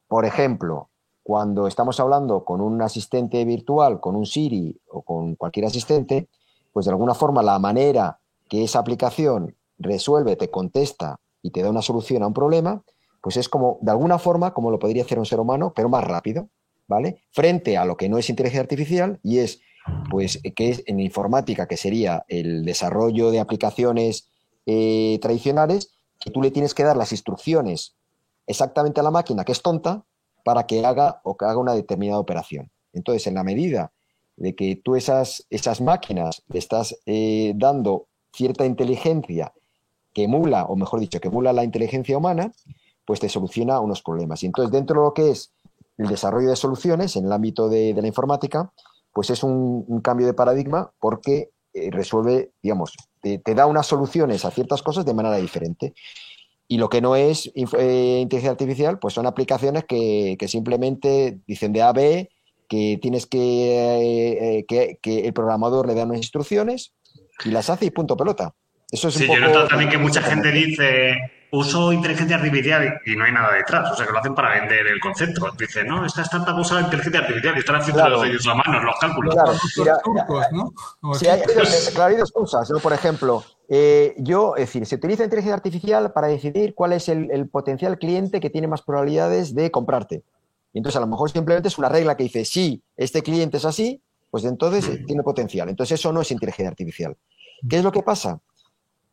Por 0.08 0.26
ejemplo, 0.26 0.90
cuando 1.24 1.68
estamos 1.68 2.00
hablando 2.00 2.44
con 2.44 2.62
un 2.62 2.82
asistente 2.82 3.44
virtual, 3.46 4.00
con 4.00 4.16
un 4.16 4.26
Siri 4.26 4.80
o 4.90 5.02
con 5.02 5.36
cualquier 5.36 5.66
asistente, 5.66 6.28
pues 6.72 6.86
de 6.86 6.92
alguna 6.92 7.14
forma 7.14 7.42
la 7.42 7.58
manera 7.60 8.20
que 8.50 8.64
esa 8.64 8.80
aplicación 8.80 9.56
resuelve, 9.80 10.36
te 10.36 10.50
contesta 10.50 11.20
y 11.42 11.52
te 11.52 11.62
da 11.62 11.70
una 11.70 11.82
solución 11.82 12.24
a 12.24 12.28
un 12.28 12.34
problema, 12.34 12.84
pues 13.22 13.38
es 13.38 13.50
como, 13.50 13.78
de 13.82 13.92
alguna 13.92 14.20
forma, 14.20 14.54
como 14.54 14.70
lo 14.70 14.80
podría 14.80 15.04
hacer 15.04 15.18
un 15.18 15.26
ser 15.26 15.40
humano, 15.40 15.72
pero 15.76 15.90
más 15.90 16.04
rápido, 16.04 16.50
¿vale? 16.88 17.22
Frente 17.32 17.78
a 17.78 17.86
lo 17.86 17.96
que 17.96 18.10
no 18.10 18.18
es 18.18 18.30
inteligencia 18.30 18.62
artificial 18.62 19.20
y 19.24 19.40
es, 19.40 19.62
pues, 20.10 20.42
que 20.56 20.70
es 20.70 20.84
en 20.86 21.00
informática, 21.00 21.68
que 21.68 21.78
sería 21.78 22.26
el 22.28 22.66
desarrollo 22.66 23.32
de 23.32 23.40
aplicaciones 23.40 24.30
eh, 24.66 25.20
tradicionales, 25.22 25.92
que 26.20 26.32
tú 26.32 26.42
le 26.42 26.52
tienes 26.52 26.74
que 26.74 26.84
dar 26.84 26.98
las 26.98 27.12
instrucciones 27.12 27.96
exactamente 28.48 29.00
a 29.00 29.04
la 29.04 29.12
máquina, 29.12 29.44
que 29.44 29.52
es 29.52 29.62
tonta, 29.62 30.04
para 30.44 30.66
que 30.68 30.86
haga 30.86 31.22
o 31.24 31.38
que 31.38 31.46
haga 31.46 31.58
una 31.58 31.74
determinada 31.74 32.20
operación. 32.20 32.70
Entonces, 32.94 33.28
en 33.28 33.36
la 33.36 33.44
medida 33.44 33.92
de 34.36 34.56
que 34.56 34.76
tú 34.76 34.96
esas, 34.96 35.46
esas 35.50 35.82
máquinas 35.82 36.44
le 36.48 36.60
estás 36.60 36.98
eh, 37.06 37.54
dando 37.56 38.08
cierta 38.34 38.66
inteligencia 38.66 39.54
que 40.14 40.24
emula, 40.24 40.66
o 40.66 40.76
mejor 40.76 41.00
dicho, 41.00 41.20
que 41.20 41.28
emula 41.28 41.54
la 41.54 41.64
inteligencia 41.64 42.18
humana, 42.18 42.52
pues 43.06 43.20
te 43.20 43.30
soluciona 43.30 43.80
unos 43.80 44.02
problemas. 44.02 44.44
Y 44.44 44.48
entonces, 44.48 44.72
dentro 44.72 45.02
de 45.02 45.06
lo 45.08 45.14
que 45.14 45.32
es 45.32 45.52
el 45.98 46.08
desarrollo 46.08 46.50
de 46.50 46.56
soluciones 46.56 47.16
en 47.16 47.26
el 47.26 47.32
ámbito 47.32 47.70
de, 47.70 47.94
la 47.94 48.08
informática, 48.08 48.72
pues 49.12 49.30
es 49.30 49.44
un, 49.44 50.02
cambio 50.02 50.26
de 50.26 50.34
paradigma 50.34 50.92
porque 51.00 51.52
eh, 51.74 51.90
resuelve, 51.92 52.52
digamos, 52.62 52.94
te, 53.22 53.40
da 53.56 53.66
unas 53.66 53.88
soluciones 53.88 54.46
a 54.46 54.52
ciertas 54.52 54.82
cosas 54.82 55.06
de 55.06 55.14
manera 55.14 55.38
diferente. 55.38 55.94
Y 56.68 56.78
lo 56.78 56.90
que 56.90 57.02
no 57.02 57.16
es 57.16 57.52
eh, 57.56 58.20
inteligencia 58.22 58.52
artificial, 58.52 59.00
pues 59.00 59.14
son 59.14 59.28
aplicaciones 59.28 59.86
que, 59.86 60.38
simplemente 60.48 61.40
dicen 61.46 61.74
de 61.74 61.82
A 61.82 61.90
a 61.90 61.94
B, 61.94 62.30
que 62.70 62.98
tienes 63.02 63.26
que, 63.26 64.66
que, 64.68 64.98
que 65.02 65.28
el 65.28 65.34
programador 65.34 65.88
le 65.88 65.94
da 65.94 66.06
unas 66.06 66.18
instrucciones 66.18 66.94
y 67.46 67.50
las 67.50 67.70
hace 67.70 67.86
y 67.86 67.92
punto 67.92 68.18
pelota. 68.18 68.54
Eso 68.92 69.08
es 69.08 69.16
sí, 69.16 69.28
yo 69.28 69.40
noto 69.40 69.68
también 69.68 69.90
que 69.90 69.98
mucha 69.98 70.22
gente 70.22 70.52
dice 70.52 71.16
uso 71.54 71.94
inteligencia 71.94 72.38
artificial 72.38 73.00
y 73.06 73.16
no 73.16 73.26
hay 73.26 73.32
nada 73.32 73.54
detrás. 73.54 73.92
O 73.92 73.96
sea, 73.96 74.08
que 74.08 74.12
lo 74.12 74.18
hacen 74.18 74.34
para 74.34 74.60
vender 74.60 74.88
el 74.88 75.00
concepto. 75.00 75.52
Dice, 75.58 75.84
no, 75.84 76.04
esta 76.04 76.24
startup 76.24 76.58
usa 76.58 76.82
inteligencia 76.82 77.22
artificial 77.22 77.56
y 77.56 77.60
están 77.60 77.76
haciendo 77.76 78.10
los 78.10 78.26
ellos 78.26 78.48
a 78.48 78.56
mano, 78.56 78.84
los 78.84 78.96
cálculos. 79.00 79.36
Claro, 79.36 79.54
sí, 81.14 81.28
hay, 81.28 81.42
claro, 81.94 82.12
hay 82.12 82.18
dos 82.18 82.32
cosas. 82.32 82.72
Por 82.82 82.92
ejemplo, 82.92 83.44
eh, 83.70 84.16
yo, 84.18 84.56
es 84.56 84.62
decir, 84.62 84.88
se 84.88 84.96
utiliza 84.96 85.24
inteligencia 85.24 85.54
artificial 85.54 86.12
para 86.12 86.26
decidir 86.26 86.74
cuál 86.74 86.94
es 86.94 87.08
el, 87.08 87.48
potencial 87.50 88.00
cliente 88.00 88.40
que 88.40 88.50
tiene 88.50 88.68
más 88.68 88.82
probabilidades 88.82 89.54
de 89.54 89.70
comprarte. 89.70 90.24
Y 90.74 90.80
entonces, 90.80 90.98
a 90.98 91.02
lo 91.02 91.08
mejor 91.08 91.30
simplemente 91.30 91.68
es 91.68 91.78
una 91.78 91.88
regla 91.88 92.18
que 92.18 92.24
dice, 92.24 92.46
si 92.46 92.82
este 92.98 93.22
cliente 93.22 93.58
es 93.58 93.66
así, 93.66 94.02
pues 94.32 94.44
entonces 94.46 94.90
mm. 94.90 95.06
tiene 95.06 95.22
potencial. 95.22 95.70
Entonces, 95.70 96.00
eso 96.00 96.12
no 96.12 96.22
es 96.22 96.32
inteligencia 96.32 96.70
artificial. 96.70 97.16
¿Qué 97.70 97.78
es 97.78 97.84
lo 97.84 97.92
que 97.92 98.02
pasa? 98.02 98.40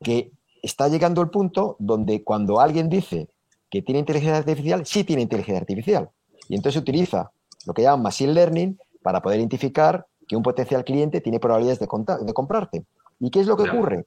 Que 0.03 0.33
está 0.63 0.89
llegando 0.89 1.23
el 1.23 1.31
punto 1.31 1.77
donde 1.79 2.23
cuando 2.25 2.61
alguien 2.61 2.89
dice 2.89 3.29
que 3.71 3.83
tiene 3.83 4.01
inteligencia 4.01 4.39
artificial, 4.39 4.85
sí 4.87 5.05
tiene 5.05 5.23
inteligencia 5.23 5.61
artificial. 5.61 6.11
Y 6.49 6.57
entonces 6.57 6.81
utiliza 6.81 7.31
lo 7.67 7.75
que 7.75 7.83
llaman 7.83 8.03
machine 8.03 8.33
learning 8.33 8.79
para 9.03 9.23
poder 9.23 9.39
identificar 9.39 10.07
que 10.27 10.37
un 10.37 10.43
potencial 10.43 10.85
cliente 10.85 11.21
tiene 11.21 11.41
probabilidades 11.41 11.79
de, 11.79 11.89
de 12.25 12.35
comprarte. 12.35 12.85
¿Y 13.19 13.31
qué 13.31 13.41
es 13.41 13.47
lo 13.47 13.57
que 13.57 13.69
ocurre? 13.69 14.07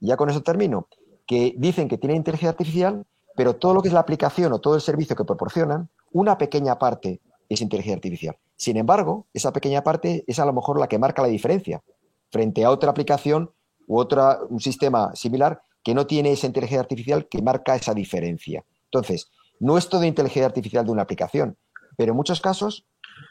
Ya 0.00 0.16
con 0.16 0.30
eso 0.30 0.42
termino. 0.42 0.88
Que 1.26 1.54
dicen 1.56 1.88
que 1.88 1.98
tiene 1.98 2.14
inteligencia 2.14 2.50
artificial, 2.50 3.04
pero 3.34 3.56
todo 3.56 3.74
lo 3.74 3.82
que 3.82 3.88
es 3.88 3.94
la 3.94 4.00
aplicación 4.00 4.52
o 4.52 4.60
todo 4.60 4.74
el 4.74 4.80
servicio 4.80 5.16
que 5.16 5.24
proporcionan, 5.24 5.88
una 6.12 6.38
pequeña 6.38 6.78
parte 6.78 7.20
es 7.48 7.60
inteligencia 7.60 7.96
artificial. 7.96 8.36
Sin 8.56 8.76
embargo, 8.76 9.26
esa 9.34 9.52
pequeña 9.52 9.82
parte 9.82 10.24
es 10.26 10.38
a 10.38 10.46
lo 10.46 10.52
mejor 10.52 10.80
la 10.80 10.88
que 10.88 10.98
marca 10.98 11.22
la 11.22 11.28
diferencia 11.28 11.82
frente 12.30 12.64
a 12.64 12.70
otra 12.70 12.90
aplicación 12.90 13.50
u 13.86 13.98
otro 13.98 14.46
un 14.48 14.60
sistema 14.60 15.14
similar 15.14 15.60
que 15.86 15.94
no 15.94 16.04
tiene 16.08 16.32
esa 16.32 16.48
inteligencia 16.48 16.80
artificial 16.80 17.28
que 17.30 17.40
marca 17.40 17.76
esa 17.76 17.94
diferencia. 17.94 18.64
Entonces, 18.86 19.30
no 19.60 19.78
es 19.78 19.88
todo 19.88 20.02
inteligencia 20.02 20.46
artificial 20.46 20.84
de 20.84 20.90
una 20.90 21.02
aplicación, 21.02 21.56
pero 21.96 22.10
en 22.10 22.16
muchos 22.16 22.40
casos 22.40 22.86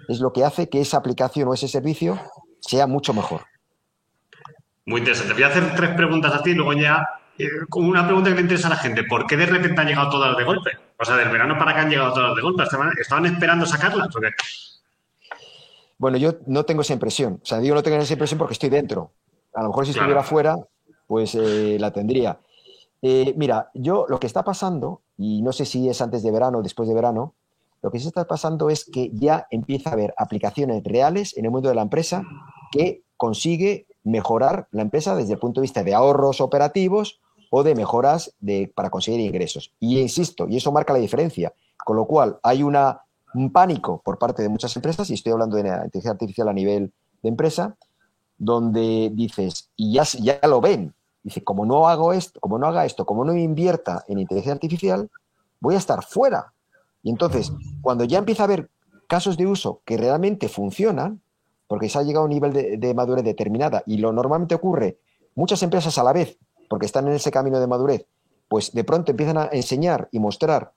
es 0.08 0.22
lo 0.22 0.32
que 0.32 0.46
hace 0.46 0.70
que 0.70 0.80
esa 0.80 0.96
aplicación 0.96 1.50
o 1.50 1.54
ese 1.54 1.68
servicio 1.68 2.18
sea 2.62 2.88
mucho 2.88 3.14
mejor. 3.14 3.42
Muy 4.86 5.00
interesante. 5.00 5.34
Voy 5.34 5.44
a 5.44 5.48
hacer 5.48 5.76
tres 5.76 5.96
preguntas 5.98 6.34
a 6.34 6.42
ti 6.42 6.52
y 6.52 6.54
luego 6.54 6.72
ya 6.72 7.06
eh, 7.38 7.46
una 7.76 8.06
pregunta 8.06 8.30
que 8.30 8.36
le 8.38 8.42
interesa 8.44 8.68
a 8.68 8.70
la 8.70 8.78
gente. 8.78 9.04
¿Por 9.04 9.28
qué 9.28 9.36
de 9.36 9.48
repente 9.48 9.82
han 9.82 9.88
llegado 9.88 10.10
todas 10.10 10.38
de 10.38 10.46
golpe? 10.46 10.72
O 10.98 11.04
sea, 11.04 11.18
del 11.18 11.28
verano 11.28 11.58
para 11.58 11.72
acá 11.72 11.82
han 11.82 11.90
llegado 11.90 12.14
todas 12.14 12.38
de 12.38 12.42
golpe. 12.42 12.64
¿Estaban, 12.64 13.26
esperando 13.26 13.66
sacarlas? 13.66 14.08
Bueno, 15.98 16.16
yo 16.16 16.36
no 16.48 16.64
tengo 16.64 16.84
esa 16.84 16.94
impresión. 16.94 17.42
O 17.44 17.46
sea, 17.46 17.60
digo 17.60 17.76
no 17.76 17.84
tengo 17.84 17.98
esa 17.98 18.14
impresión 18.14 18.38
porque 18.38 18.54
estoy 18.54 18.70
dentro. 18.70 19.12
A 19.54 19.62
lo 19.62 19.68
mejor 19.68 19.84
si 19.84 19.92
estuviera 19.92 20.24
fuera, 20.24 20.56
pues 21.06 21.36
eh, 21.36 21.76
la 21.82 21.92
tendría. 21.92 22.40
Eh, 23.08 23.36
mira, 23.38 23.70
yo 23.76 24.08
lo 24.10 24.20
que 24.20 24.26
está 24.26 24.44
pasando, 24.44 25.04
y 25.16 25.44
no 25.44 25.54
sé 25.54 25.66
si 25.66 25.88
es 25.88 26.02
antes 26.02 26.24
de 26.24 26.32
verano 26.32 26.58
o 26.58 26.64
después 26.64 26.90
de 26.90 26.96
verano, 26.96 27.36
lo 27.84 27.92
que 27.92 28.00
sí 28.00 28.08
está 28.08 28.26
pasando 28.26 28.72
es 28.72 28.84
que 28.84 29.12
ya 29.14 29.46
empieza 29.52 29.92
a 29.92 29.94
haber 29.94 30.16
aplicaciones 30.18 30.84
reales 30.84 31.38
en 31.38 31.46
el 31.46 31.52
mundo 31.52 31.70
de 31.70 31.76
la 31.76 31.84
empresa 31.84 32.24
que 32.72 33.04
consigue 33.16 33.86
mejorar 34.04 34.68
la 34.72 34.82
empresa 34.82 35.16
desde 35.16 35.34
el 35.34 35.40
punto 35.40 35.62
de 35.62 35.66
vista 35.66 35.84
de 35.84 35.94
ahorros 35.94 36.42
operativos 36.42 37.20
o 37.52 37.62
de 37.62 37.76
mejoras 37.76 38.34
para 38.74 38.90
conseguir 38.90 39.20
ingresos. 39.20 39.72
Y 39.80 40.00
insisto, 40.00 40.48
y 40.50 40.58
eso 40.58 40.72
marca 40.72 40.92
la 40.92 40.98
diferencia, 40.98 41.54
con 41.86 41.98
lo 41.98 42.08
cual 42.08 42.40
hay 42.42 42.64
una, 42.64 43.04
un 43.36 43.52
pánico 43.52 44.02
por 44.04 44.18
parte 44.18 44.42
de 44.42 44.50
muchas 44.50 44.76
empresas, 44.76 45.12
y 45.12 45.14
estoy 45.14 45.32
hablando 45.32 45.58
de 45.58 45.62
inteligencia 45.70 46.10
artificial 46.10 46.50
a 46.50 46.54
nivel 46.54 46.92
de 47.22 47.30
empresa, 47.30 47.76
donde 48.36 49.12
dices, 49.14 49.70
y 49.76 49.94
ya, 49.94 50.06
ya 50.06 50.40
lo 50.48 50.60
ven, 50.60 50.96
dice, 51.26 51.44
como 51.44 51.66
no 51.66 51.88
hago 51.88 52.14
esto, 52.14 52.40
como 52.40 52.60
no 52.60 52.68
haga 52.68 52.86
esto, 52.86 53.04
como 53.04 53.26
no 53.26 53.36
invierta 53.36 54.06
en 54.08 54.20
inteligencia 54.20 54.54
artificial, 54.54 55.10
voy 55.60 55.74
a 55.74 55.80
estar 55.80 56.04
fuera. 56.06 56.54
Y 57.02 57.10
entonces, 57.10 57.52
cuando 57.82 58.04
ya 58.04 58.20
empieza 58.20 58.44
a 58.44 58.46
haber 58.46 58.70
casos 59.08 59.36
de 59.36 59.48
uso 59.48 59.82
que 59.86 59.98
realmente 59.98 60.50
funcionan, 60.50 61.22
porque 61.68 61.90
se 61.90 61.98
ha 61.98 62.04
llegado 62.04 62.22
a 62.22 62.26
un 62.26 62.34
nivel 62.34 62.80
de, 62.80 62.94
madurez 62.94 63.26
determinada 63.26 63.82
y 63.88 63.98
lo 63.98 64.14
normalmente 64.14 64.54
ocurre, 64.54 65.00
muchas 65.34 65.64
empresas 65.64 65.98
a 65.98 66.04
la 66.04 66.14
vez, 66.14 66.38
porque 66.70 66.86
están 66.86 67.08
en 67.08 67.14
ese 67.14 67.32
camino 67.32 67.60
de 67.60 67.66
madurez, 67.66 68.06
pues 68.48 68.72
de 68.72 68.84
pronto 68.84 69.10
empiezan 69.10 69.40
a 69.40 69.50
enseñar 69.52 70.08
y 70.12 70.20
mostrar 70.20 70.74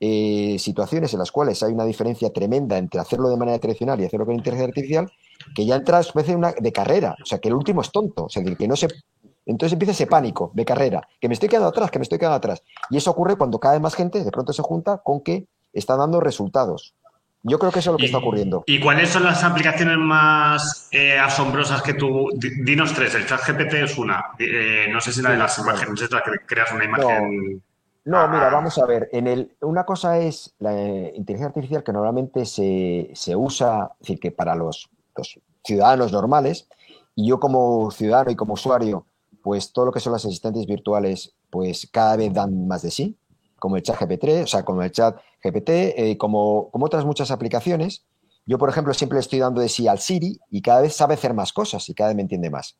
eh, 0.00 0.56
situaciones 0.58 1.12
en 1.12 1.18
las 1.18 1.30
cuales 1.30 1.62
hay 1.62 1.74
una 1.74 1.84
diferencia 1.84 2.32
tremenda 2.32 2.78
entre 2.78 3.00
hacerlo 3.02 3.28
de 3.28 3.36
manera 3.36 3.58
tradicional 3.58 4.00
y 4.00 4.06
hacerlo 4.06 4.24
con 4.24 4.34
inteligencia 4.34 4.68
artificial, 4.68 5.12
que 5.54 5.66
ya 5.66 5.76
entra 5.76 5.98
a 5.98 6.00
especie 6.00 6.34
una, 6.34 6.52
de 6.52 6.72
carrera, 6.72 7.16
o 7.22 7.26
sea, 7.26 7.38
que 7.38 7.48
el 7.48 7.54
último 7.54 7.82
es 7.82 7.92
tonto, 7.92 8.24
o 8.24 8.28
sea, 8.30 8.42
que 8.42 8.66
no 8.66 8.76
se... 8.76 8.88
Entonces 9.50 9.72
empieza 9.72 9.92
ese 9.92 10.06
pánico 10.06 10.52
de 10.54 10.64
carrera, 10.64 11.06
que 11.20 11.28
me 11.28 11.34
estoy 11.34 11.48
quedando 11.48 11.68
atrás, 11.68 11.90
que 11.90 11.98
me 11.98 12.04
estoy 12.04 12.18
quedando 12.18 12.36
atrás. 12.36 12.62
Y 12.88 12.96
eso 12.96 13.10
ocurre 13.10 13.36
cuando 13.36 13.58
cada 13.58 13.74
vez 13.74 13.82
más 13.82 13.94
gente 13.94 14.22
de 14.22 14.30
pronto 14.30 14.52
se 14.52 14.62
junta 14.62 14.98
con 14.98 15.20
que 15.22 15.46
está 15.72 15.96
dando 15.96 16.20
resultados. 16.20 16.94
Yo 17.42 17.58
creo 17.58 17.72
que 17.72 17.78
eso 17.78 17.90
es 17.90 17.92
lo 17.92 17.98
que 17.98 18.06
está 18.06 18.18
ocurriendo. 18.18 18.62
¿Y 18.66 18.80
cuáles 18.80 19.08
son 19.08 19.24
las 19.24 19.42
aplicaciones 19.42 19.96
más 19.96 20.88
eh, 20.92 21.18
asombrosas 21.18 21.82
que 21.82 21.94
tú... 21.94 22.28
Dinos 22.64 22.92
tres, 22.92 23.14
el 23.14 23.26
chat 23.26 23.40
GPT 23.40 23.74
es 23.74 23.98
una. 23.98 24.26
Eh, 24.38 24.86
no 24.90 25.00
sé 25.00 25.12
si 25.12 25.22
la 25.22 25.30
de 25.30 25.38
las 25.38 25.58
imágenes, 25.58 26.02
es 26.02 26.10
la 26.10 26.22
que 26.22 26.32
creas 26.46 26.70
una 26.72 26.84
imagen... 26.84 27.62
No, 28.04 28.28
mira, 28.28 28.50
vamos 28.50 28.78
a 28.78 28.86
ver. 28.86 29.08
En 29.12 29.26
el, 29.26 29.56
una 29.62 29.84
cosa 29.84 30.18
es 30.18 30.54
la 30.58 30.72
inteligencia 30.72 31.48
artificial 31.48 31.82
que 31.82 31.92
normalmente 31.92 32.44
se, 32.44 33.36
usa, 33.36 33.90
es 33.94 33.98
decir, 34.00 34.20
que 34.20 34.30
para 34.30 34.54
los, 34.54 34.88
ciudadanos 35.64 36.12
normales, 36.12 36.68
y 37.14 37.28
yo 37.28 37.40
como 37.40 37.90
ciudadano 37.90 38.30
y 38.30 38.36
como 38.36 38.54
usuario, 38.54 39.06
pues 39.42 39.72
todo 39.72 39.86
lo 39.86 39.92
que 39.92 40.00
son 40.00 40.12
las 40.12 40.24
asistentes 40.24 40.66
virtuales, 40.66 41.34
pues 41.50 41.88
cada 41.90 42.16
vez 42.16 42.32
dan 42.32 42.66
más 42.66 42.82
de 42.82 42.90
sí, 42.90 43.16
como 43.58 43.76
el 43.76 43.82
chat 43.82 44.00
GPT, 44.00 44.42
o 44.42 44.46
sea, 44.46 44.64
como 44.64 44.82
el 44.82 44.90
chat 44.90 45.16
GPT, 45.42 45.68
eh, 45.68 46.16
como, 46.18 46.70
como 46.70 46.86
otras 46.86 47.04
muchas 47.04 47.30
aplicaciones. 47.30 48.04
Yo, 48.46 48.58
por 48.58 48.68
ejemplo, 48.68 48.92
siempre 48.94 49.16
le 49.16 49.20
estoy 49.20 49.38
dando 49.38 49.60
de 49.60 49.68
sí 49.68 49.86
al 49.86 50.00
Siri 50.00 50.40
y 50.50 50.62
cada 50.62 50.80
vez 50.80 50.96
sabe 50.96 51.14
hacer 51.14 51.34
más 51.34 51.52
cosas 51.52 51.88
y 51.88 51.94
cada 51.94 52.08
vez 52.08 52.16
me 52.16 52.22
entiende 52.22 52.50
más. 52.50 52.76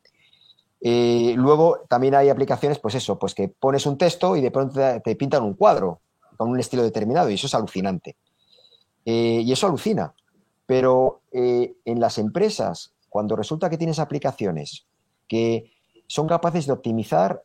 Eh, 0.81 1.35
luego 1.37 1.81
también 1.87 2.15
hay 2.15 2.29
aplicaciones, 2.29 2.79
pues 2.79 2.95
eso, 2.95 3.17
pues 3.19 3.35
que 3.35 3.47
pones 3.47 3.85
un 3.85 3.97
texto 3.97 4.35
y 4.35 4.41
de 4.41 4.51
pronto 4.51 4.79
te, 5.03 5.15
pintan 5.15 5.43
un 5.43 5.53
cuadro 5.53 6.01
con 6.35 6.49
un 6.49 6.59
estilo 6.59 6.81
determinado 6.83 7.29
y 7.29 7.35
eso 7.35 7.47
es 7.47 7.53
alucinante. 7.53 8.17
Eh, 9.05 9.41
y 9.45 9.51
eso 9.51 9.67
alucina. 9.67 10.13
Pero 10.65 11.21
en 11.31 11.99
las 11.99 12.17
empresas, 12.17 12.93
cuando 13.09 13.35
resulta 13.35 13.69
que 13.69 13.77
tienes 13.77 13.99
aplicaciones 13.99 14.85
que 15.27 15.71
son 16.11 16.27
capaces 16.27 16.65
de 16.65 16.73
optimizar 16.73 17.41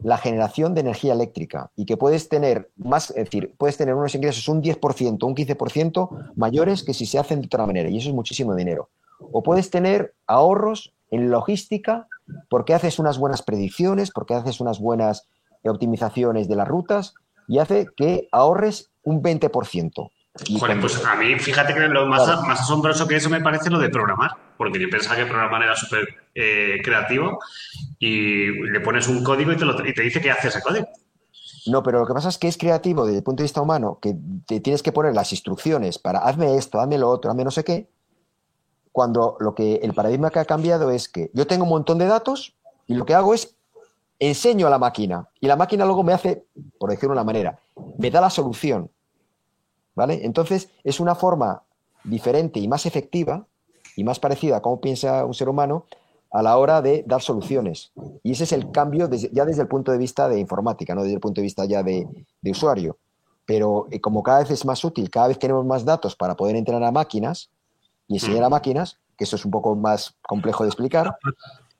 la 0.00 0.18
generación 0.18 0.74
de 0.74 0.80
energía 0.80 1.12
eléctrica 1.12 1.70
y 1.76 1.84
que 1.84 1.96
puedes 1.96 2.28
tener 2.28 2.68
más, 2.76 3.10
es 3.10 3.26
decir, 3.26 3.54
puedes 3.56 3.76
tener 3.76 3.94
unos 3.94 4.16
ingresos 4.16 4.48
un 4.48 4.60
10%, 4.60 5.22
un 5.22 5.36
15% 5.36 6.32
mayores 6.34 6.82
que 6.82 6.92
si 6.92 7.06
se 7.06 7.20
hacen 7.20 7.40
de 7.40 7.46
otra 7.46 7.66
manera 7.66 7.88
y 7.88 7.98
eso 7.98 8.08
es 8.08 8.14
muchísimo 8.16 8.56
dinero. 8.56 8.88
O 9.30 9.44
puedes 9.44 9.70
tener 9.70 10.12
ahorros 10.26 10.92
en 11.12 11.30
logística 11.30 12.08
porque 12.48 12.74
haces 12.74 12.98
unas 12.98 13.16
buenas 13.16 13.42
predicciones, 13.42 14.10
porque 14.10 14.34
haces 14.34 14.60
unas 14.60 14.80
buenas 14.80 15.28
optimizaciones 15.62 16.48
de 16.48 16.56
las 16.56 16.66
rutas 16.66 17.14
y 17.46 17.58
hace 17.58 17.86
que 17.96 18.26
ahorres 18.32 18.90
un 19.04 19.22
20%. 19.22 20.10
Joder, 20.58 20.80
pues 20.80 21.04
a 21.04 21.14
mí, 21.16 21.38
fíjate 21.38 21.74
que 21.74 21.80
lo 21.80 22.06
más, 22.06 22.26
más, 22.46 22.60
asombroso 22.60 23.06
que 23.06 23.16
eso 23.16 23.28
me 23.28 23.40
parece 23.40 23.70
lo 23.70 23.78
de 23.78 23.90
programar, 23.90 24.30
porque 24.56 24.80
yo 24.80 24.88
pensaba 24.88 25.16
que 25.16 25.26
programar 25.26 25.62
era 25.62 25.76
súper 25.76 26.08
eh, 26.34 26.80
creativo 26.82 27.38
y 27.98 28.46
le 28.70 28.80
pones 28.80 29.06
un 29.08 29.22
código 29.22 29.52
y 29.52 29.56
te, 29.56 29.64
y 29.88 29.94
te 29.94 30.02
dice 30.02 30.20
qué 30.20 30.30
hace 30.30 30.48
ese 30.48 30.62
código. 30.62 30.88
No, 31.66 31.82
pero 31.82 32.00
lo 32.00 32.06
que 32.06 32.14
pasa 32.14 32.30
es 32.30 32.38
que 32.38 32.48
es 32.48 32.56
creativo 32.56 33.04
desde 33.04 33.18
el 33.18 33.24
punto 33.24 33.42
de 33.42 33.44
vista 33.44 33.60
humano, 33.60 33.98
que 34.00 34.16
te 34.46 34.60
tienes 34.60 34.82
que 34.82 34.92
poner 34.92 35.14
las 35.14 35.32
instrucciones 35.32 35.98
para 35.98 36.20
hazme 36.20 36.56
esto, 36.56 36.80
hazme 36.80 36.98
lo 36.98 37.08
otro, 37.08 37.30
hazme 37.30 37.44
no 37.44 37.50
sé 37.50 37.64
qué, 37.64 37.88
cuando 38.92 39.36
lo 39.40 39.54
que 39.54 39.76
el 39.76 39.92
paradigma 39.92 40.30
que 40.30 40.38
ha 40.38 40.44
cambiado 40.44 40.90
es 40.90 41.08
que 41.08 41.30
yo 41.34 41.46
tengo 41.46 41.64
un 41.64 41.70
montón 41.70 41.98
de 41.98 42.06
datos 42.06 42.54
y 42.86 42.94
lo 42.94 43.04
que 43.04 43.14
hago 43.14 43.34
es 43.34 43.54
enseño 44.18 44.66
a 44.66 44.70
la 44.70 44.78
máquina 44.78 45.28
y 45.40 45.46
la 45.46 45.56
máquina 45.56 45.84
luego 45.84 46.02
me 46.02 46.12
hace, 46.12 46.44
por 46.78 46.90
decirlo 46.90 47.10
de 47.10 47.20
una 47.20 47.24
manera, 47.24 47.58
me 47.98 48.10
da 48.10 48.20
la 48.20 48.30
solución. 48.30 48.90
¿Vale? 50.00 50.24
Entonces 50.24 50.70
es 50.82 50.98
una 50.98 51.14
forma 51.14 51.62
diferente 52.04 52.58
y 52.58 52.66
más 52.66 52.86
efectiva 52.86 53.44
y 53.96 54.02
más 54.02 54.18
parecida 54.18 54.56
a 54.56 54.62
cómo 54.62 54.80
piensa 54.80 55.26
un 55.26 55.34
ser 55.34 55.50
humano 55.50 55.84
a 56.32 56.40
la 56.42 56.56
hora 56.56 56.80
de 56.80 57.04
dar 57.06 57.20
soluciones. 57.20 57.92
Y 58.22 58.32
ese 58.32 58.44
es 58.44 58.52
el 58.52 58.70
cambio 58.70 59.10
ya 59.10 59.44
desde 59.44 59.60
el 59.60 59.68
punto 59.68 59.92
de 59.92 59.98
vista 59.98 60.26
de 60.26 60.40
informática, 60.40 60.94
no 60.94 61.02
desde 61.02 61.16
el 61.16 61.20
punto 61.20 61.42
de 61.42 61.44
vista 61.44 61.66
ya 61.66 61.82
de, 61.82 62.08
usuario. 62.44 62.96
Pero 63.44 63.88
eh, 63.90 64.00
como 64.00 64.22
cada 64.22 64.38
vez 64.38 64.50
es 64.50 64.64
más 64.64 64.82
útil, 64.84 65.10
cada 65.10 65.28
vez 65.28 65.38
tenemos 65.38 65.66
más 65.66 65.84
datos 65.84 66.16
para 66.16 66.34
poder 66.34 66.56
entrenar 66.56 66.84
a 66.84 66.92
máquinas 66.92 67.50
y 68.08 68.14
enseñar 68.14 68.44
a 68.44 68.48
mm. 68.48 68.52
máquinas, 68.52 68.96
que 69.18 69.24
eso 69.24 69.36
es 69.36 69.44
un 69.44 69.50
poco 69.50 69.76
más 69.76 70.14
complejo 70.22 70.64
de 70.64 70.70
explicar, 70.70 71.14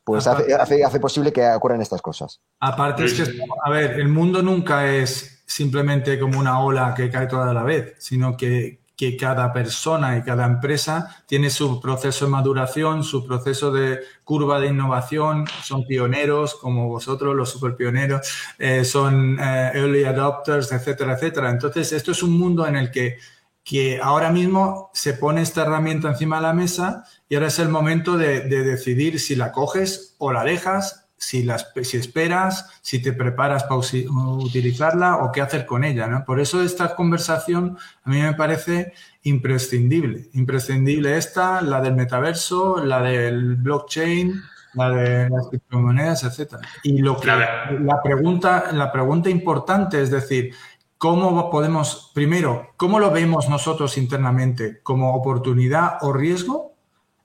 pues 0.05 0.27
hace, 0.27 0.55
hace, 0.55 1.01
posible 1.01 1.33
que 1.33 1.49
ocurran 1.55 1.81
estas 1.81 2.03
cosas. 2.03 2.39
Aparte 2.59 3.07
es 3.07 3.15
que, 3.15 3.41
a 3.65 3.71
ver, 3.71 3.93
el 3.93 4.09
mundo 4.09 4.43
nunca 4.43 4.87
es 4.87 5.40
simplemente 5.51 6.19
como 6.21 6.39
una 6.39 6.61
ola 6.61 6.95
que 6.97 7.11
cae 7.11 7.27
toda 7.27 7.53
la 7.53 7.65
vez, 7.65 7.95
sino 7.99 8.37
que, 8.37 8.83
que 8.97 9.17
cada 9.17 9.53
persona 9.53 10.17
y 10.17 10.23
cada 10.23 10.47
empresa 10.47 11.25
tiene 11.27 11.51
su 11.51 11.81
proceso 11.81 12.27
de 12.27 12.31
maduración, 12.31 13.03
su 13.03 13.27
proceso 13.27 13.73
de 13.73 13.99
curva 14.23 14.61
de 14.61 14.69
innovación, 14.69 15.45
son 15.65 15.85
pioneros 15.87 16.55
como 16.55 16.87
vosotros, 16.87 17.35
los 17.35 17.51
super 17.51 17.75
pioneros, 17.75 18.21
eh, 18.59 18.85
son 18.85 19.41
eh, 19.41 19.73
early 19.75 20.05
adopters, 20.05 20.71
etcétera, 20.71 21.15
etcétera. 21.15 21.51
Entonces, 21.51 21.93
esto 21.93 22.13
es 22.13 22.23
un 22.23 22.39
mundo 22.39 22.65
en 22.65 22.77
el 22.77 22.93
que 22.93 23.19
que 23.63 24.01
ahora 24.03 24.31
mismo 24.31 24.91
se 24.95 25.15
pone 25.15 25.43
esta 25.43 25.63
herramienta 25.63 26.09
encima 26.09 26.37
de 26.37 26.43
la 26.43 26.53
mesa 26.53 27.05
y 27.29 27.35
ahora 27.35 27.49
es 27.49 27.59
el 27.59 27.69
momento 27.69 28.17
de, 28.17 28.41
decidir 28.49 29.21
si 29.21 29.37
la 29.37 29.53
coges 29.53 30.17
o 30.19 30.33
la 30.33 30.45
dejas, 30.45 31.00
si, 31.21 31.47
si 31.83 31.99
esperas, 31.99 32.81
si 32.81 33.03
te 33.03 33.13
preparas 33.13 33.65
para 33.65 33.77
utilizarla 33.77 35.19
o 35.19 35.31
qué 35.31 35.43
hacer 35.43 35.67
con 35.67 35.85
ella. 35.85 36.25
Por 36.25 36.41
eso 36.41 36.63
esta 36.63 36.97
conversación 36.97 37.77
a 38.05 38.11
mí 38.11 38.23
me 38.23 38.33
parece 38.33 38.95
imprescindible. 39.25 40.31
Imprescindible 40.33 41.19
esta, 41.19 41.61
la 41.61 41.83
del 41.83 41.95
metaverso, 41.95 42.83
la 42.83 43.03
del 43.03 43.57
blockchain, 43.57 44.43
la 44.73 44.91
de 44.91 45.29
las 45.29 45.49
criptomonedas, 45.49 46.25
etc. 46.25 46.55
Y 46.85 47.03
lo 47.03 47.21
que, 47.21 47.27
la, 47.27 48.01
pregunta, 48.03 48.73
la 48.73 48.91
pregunta 48.91 49.29
importante 49.29 50.01
es 50.01 50.11
decir, 50.11 50.55
¿Cómo 50.97 51.49
podemos, 51.49 52.11
primero, 52.15 52.75
cómo 52.77 53.01
lo 53.01 53.11
vemos 53.11 53.49
nosotros 53.49 53.97
internamente? 53.97 54.83
¿Como 54.83 55.15
oportunidad 55.15 55.97
o 56.03 56.13
riesgo? 56.13 56.75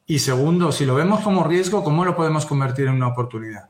Y 0.06 0.20
segundo, 0.20 0.72
si 0.72 0.86
lo 0.86 0.96
vemos 0.96 1.20
como 1.20 1.44
riesgo, 1.44 1.84
¿cómo 1.84 2.06
lo 2.06 2.16
podemos 2.16 2.46
convertir 2.46 2.88
en 2.88 2.94
una 2.94 3.10
oportunidad? 3.10 3.70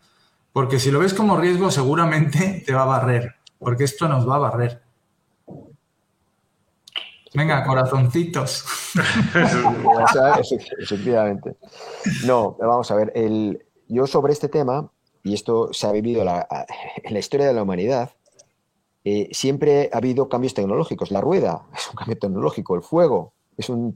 Porque 0.55 0.79
si 0.79 0.89
lo 0.89 0.99
ves 0.99 1.13
como 1.13 1.35
riesgo, 1.35 1.69
seguramente 1.69 2.63
te 2.65 2.73
va 2.73 2.83
a 2.83 2.85
barrer, 2.85 3.35
porque 3.59 3.83
esto 3.83 4.07
nos 4.07 4.25
va 4.25 4.37
a 4.37 4.39
barrer. 4.39 4.81
Venga, 7.33 7.61
corazoncitos. 7.65 8.63
Efectivamente. 10.79 11.57
No, 12.25 12.55
vamos 12.57 12.89
a 12.89 12.95
ver, 12.95 13.11
el, 13.15 13.65
yo 13.89 14.07
sobre 14.07 14.31
este 14.31 14.47
tema, 14.47 14.89
y 15.23 15.33
esto 15.33 15.73
se 15.73 15.87
ha 15.87 15.91
vivido 15.91 16.21
en 16.21 17.13
la 17.13 17.19
historia 17.19 17.47
de 17.47 17.53
la 17.53 17.63
humanidad, 17.63 18.11
eh, 19.03 19.27
siempre 19.33 19.89
ha 19.91 19.97
habido 19.97 20.29
cambios 20.29 20.53
tecnológicos. 20.53 21.11
La 21.11 21.19
rueda 21.19 21.67
es 21.75 21.89
un 21.89 21.95
cambio 21.97 22.17
tecnológico, 22.17 22.75
el 22.75 22.81
fuego 22.81 23.33
es 23.57 23.67
un, 23.67 23.91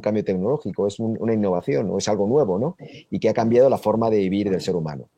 cambio 0.00 0.24
tecnológico, 0.24 0.86
es 0.86 1.00
una 1.00 1.34
innovación 1.34 1.90
o 1.90 1.98
es 1.98 2.08
algo 2.08 2.28
nuevo, 2.28 2.56
¿no? 2.60 2.76
Y 3.10 3.18
que 3.18 3.28
ha 3.28 3.34
cambiado 3.34 3.68
la 3.68 3.78
forma 3.78 4.10
de 4.10 4.18
vivir 4.18 4.48
del 4.48 4.60
ser 4.60 4.76
humano. 4.76 5.08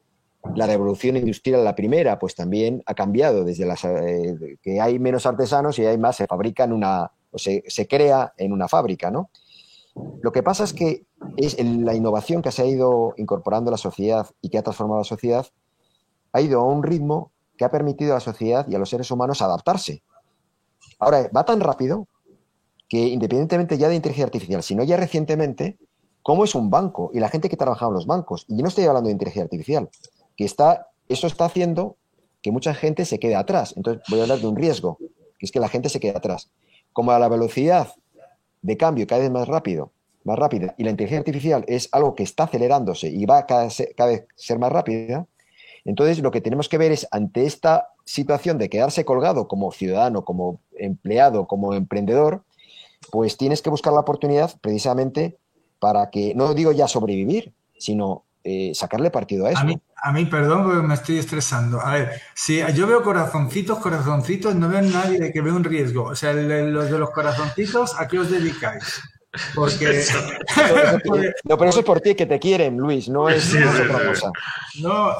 La 0.55 0.66
revolución 0.66 1.16
industrial, 1.16 1.64
la 1.64 1.74
primera, 1.74 2.18
pues 2.18 2.35
también 2.35 2.83
ha 2.87 2.94
cambiado 2.94 3.44
desde 3.44 3.66
las, 3.66 3.85
eh, 3.85 4.59
que 4.62 4.81
hay 4.81 4.98
menos 4.98 5.26
artesanos 5.26 5.79
y 5.79 5.85
hay 5.85 5.98
más, 5.98 6.16
se 6.16 6.26
fabrica 6.26 6.64
en 6.64 6.72
una, 6.72 7.11
o 7.31 7.38
se, 7.38 7.62
se 7.68 7.87
crea 7.87 8.33
en 8.37 8.53
una 8.53 8.66
fábrica, 8.66 9.11
¿no? 9.11 9.31
Lo 10.22 10.33
que 10.33 10.42
pasa 10.42 10.64
es 10.64 10.72
que 10.72 11.05
es 11.37 11.62
la 11.62 11.94
innovación 11.94 12.42
que 12.42 12.53
se 12.53 12.62
ha 12.62 12.66
ido 12.66 13.14
incorporando 13.16 13.70
a 13.70 13.72
la 13.72 13.79
sociedad 13.79 14.26
y 14.40 14.48
que 14.48 14.59
ha 14.59 14.62
transformado 14.62 15.00
la 15.00 15.05
sociedad 15.05 15.46
ha 16.33 16.40
ido 16.40 16.61
a 16.61 16.64
un 16.64 16.83
ritmo 16.83 17.33
que 17.57 17.64
ha 17.64 17.70
permitido 17.70 18.12
a 18.12 18.14
la 18.14 18.20
sociedad 18.20 18.66
y 18.68 18.74
a 18.74 18.79
los 18.79 18.88
seres 18.88 19.11
humanos 19.11 19.42
adaptarse. 19.42 20.03
Ahora, 20.98 21.29
va 21.35 21.44
tan 21.44 21.61
rápido 21.61 22.07
que 22.88 22.98
independientemente 22.98 23.79
ya 23.79 23.88
de 23.88 23.96
inteligencia 23.96 24.26
artificial, 24.26 24.62
sino 24.62 24.83
ya 24.83 24.96
recientemente, 24.96 25.79
cómo 26.22 26.44
es 26.44 26.55
un 26.55 26.70
banco 26.70 27.11
y 27.12 27.20
la 27.20 27.29
gente 27.29 27.48
que 27.48 27.57
trabaja 27.57 27.87
en 27.87 27.94
los 27.94 28.07
bancos. 28.07 28.44
Y 28.48 28.57
yo 28.57 28.62
no 28.62 28.68
estoy 28.68 28.85
hablando 28.85 29.09
de 29.09 29.12
inteligencia 29.12 29.44
artificial, 29.44 29.88
que 30.40 30.46
está, 30.46 30.88
eso 31.11 31.26
está 31.26 31.44
haciendo 31.44 31.98
que 32.40 32.50
mucha 32.50 32.72
gente 32.72 33.05
se 33.05 33.18
quede 33.18 33.37
atrás. 33.37 33.74
Entonces 33.76 34.03
voy 34.09 34.20
a 34.20 34.22
hablar 34.22 34.38
de 34.38 34.46
un 34.46 34.57
riesgo, 34.57 34.96
que 35.38 35.44
es 35.44 35.53
que 35.53 35.61
la 35.61 35.68
gente 35.68 35.90
se 35.90 36.00
quede 36.00 36.16
atrás. 36.16 36.48
Como 36.94 37.11
a 37.11 37.18
la 37.18 37.29
velocidad 37.29 37.88
de 38.62 38.79
cambio 38.79 39.07
cada 39.07 39.20
vez 39.20 39.31
más 39.31 39.48
rápido, 39.48 39.92
más 40.24 40.38
rápida, 40.38 40.74
y 40.79 40.85
la 40.85 40.92
inteligencia 40.92 41.18
artificial 41.18 41.62
es 41.68 41.90
algo 41.92 42.14
que 42.14 42.22
está 42.22 42.44
acelerándose 42.44 43.11
y 43.11 43.26
va 43.26 43.44
cada, 43.44 43.68
cada 43.94 44.12
vez 44.12 44.24
ser 44.35 44.59
más 44.59 44.72
rápida, 44.72 45.26
entonces, 45.85 46.20
lo 46.20 46.31
que 46.31 46.40
tenemos 46.40 46.70
que 46.70 46.79
ver 46.79 46.90
es, 46.92 47.07
ante 47.11 47.44
esta 47.44 47.88
situación 48.07 48.57
de 48.57 48.68
quedarse 48.68 49.05
colgado 49.05 49.46
como 49.46 49.72
ciudadano, 49.72 50.24
como 50.24 50.61
empleado, 50.79 51.46
como 51.46 51.74
emprendedor, 51.74 52.44
pues 53.11 53.37
tienes 53.37 53.62
que 53.62 53.70
buscar 53.70 53.92
la 53.92 54.00
oportunidad 54.00 54.53
precisamente 54.61 55.38
para 55.79 56.11
que, 56.11 56.35
no 56.35 56.53
digo 56.55 56.72
ya 56.72 56.87
sobrevivir, 56.87 57.53
sino 57.79 58.24
eh, 58.44 58.72
sacarle 58.74 59.11
partido 59.11 59.46
a 59.46 59.50
eso. 59.50 59.61
A 60.03 60.12
mí, 60.12 60.26
perdón, 60.26 60.64
porque 60.64 60.87
me 60.87 60.94
estoy 60.94 61.18
estresando. 61.18 61.81
A 61.81 61.94
ver, 61.94 62.22
si 62.35 62.62
yo 62.74 62.87
veo 62.87 63.03
corazoncitos, 63.03 63.79
corazoncitos, 63.79 64.55
no 64.55 64.68
veo 64.68 64.83
nadie 64.83 65.33
que 65.33 65.40
vea 65.40 65.53
un 65.53 65.64
riesgo. 65.64 66.05
O 66.05 66.14
sea, 66.14 66.33
los 66.33 66.90
de 66.90 66.98
los 66.98 67.11
corazoncitos, 67.11 67.98
¿a 67.98 68.09
qué 68.09 68.18
os 68.18 68.31
dedicáis? 68.31 69.03
Porque. 69.55 70.05
no, 71.44 71.57
pero 71.57 71.70
eso 71.70 71.81
es 71.81 71.85
por 71.85 72.00
ti 72.00 72.14
que 72.14 72.26
te 72.26 72.38
quieren, 72.38 72.76
Luis, 72.76 73.09
no 73.09 73.29
es, 73.29 73.55
otra 73.55 74.09
cosa. 74.09 74.33
No, 74.81 75.14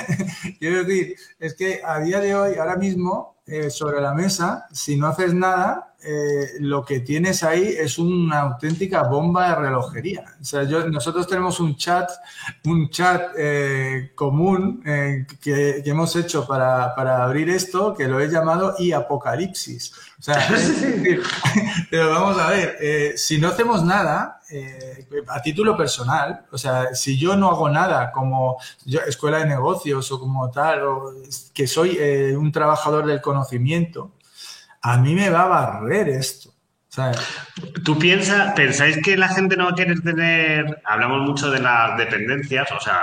quiero 0.58 0.84
decir, 0.84 1.16
es 1.38 1.54
que 1.54 1.80
a 1.84 2.00
día 2.00 2.20
de 2.20 2.34
hoy, 2.34 2.54
ahora 2.56 2.76
mismo, 2.76 3.39
eh, 3.50 3.68
sobre 3.68 4.00
la 4.00 4.14
mesa, 4.14 4.66
si 4.70 4.96
no 4.96 5.08
haces 5.08 5.34
nada, 5.34 5.94
eh, 6.04 6.52
lo 6.60 6.84
que 6.84 7.00
tienes 7.00 7.42
ahí 7.42 7.74
es 7.76 7.98
una 7.98 8.42
auténtica 8.42 9.02
bomba 9.02 9.48
de 9.48 9.54
relojería. 9.56 10.24
O 10.40 10.44
sea, 10.44 10.62
nosotros 10.62 11.26
tenemos 11.26 11.58
un 11.58 11.76
chat, 11.76 12.08
un 12.66 12.90
chat 12.90 13.32
eh, 13.36 14.12
común 14.14 14.82
que, 14.84 15.82
hemos 15.84 16.14
hecho 16.14 16.46
para, 16.46 16.94
para, 16.94 17.24
abrir 17.24 17.50
esto, 17.50 17.92
que 17.92 18.06
lo 18.06 18.20
he 18.20 18.28
llamado 18.28 18.76
y 18.78 18.92
apocalipsis. 18.92 19.92
O 20.20 20.22
sea, 20.22 20.36
pero 21.90 22.10
vamos 22.10 22.38
a 22.38 22.50
ver, 22.50 23.16
si 23.16 23.38
no 23.38 23.48
hacemos 23.48 23.82
nada, 23.82 24.40
a 25.28 25.42
título 25.42 25.76
personal, 25.76 26.44
o 26.52 26.58
sea, 26.58 26.94
si 26.94 27.18
yo 27.18 27.36
no 27.36 27.48
hago 27.48 27.70
nada 27.70 28.12
como 28.12 28.58
yo, 28.84 29.00
escuela 29.00 29.38
de 29.38 29.46
negocios 29.46 30.12
o 30.12 30.20
como 30.20 30.50
tal, 30.50 30.82
o 30.82 31.14
que 31.54 31.66
soy 31.66 31.98
un 32.36 32.52
trabajador 32.52 33.06
del 33.06 33.22
conocimiento, 33.22 34.12
a 34.82 34.98
mí 34.98 35.14
me 35.14 35.30
va 35.30 35.42
a 35.42 35.48
barrer 35.48 36.10
esto. 36.10 36.50
¿Tú 37.84 37.98
piensas, 37.98 38.52
pensáis 38.54 38.98
que 39.02 39.16
la 39.16 39.28
gente 39.28 39.56
no 39.56 39.64
va 39.64 39.70
a 39.70 39.74
querer 39.74 40.00
tener, 40.02 40.82
hablamos 40.84 41.28
mucho 41.28 41.50
de 41.50 41.60
las 41.60 41.96
dependencias, 41.96 42.70
o 42.72 42.80
sea, 42.80 43.02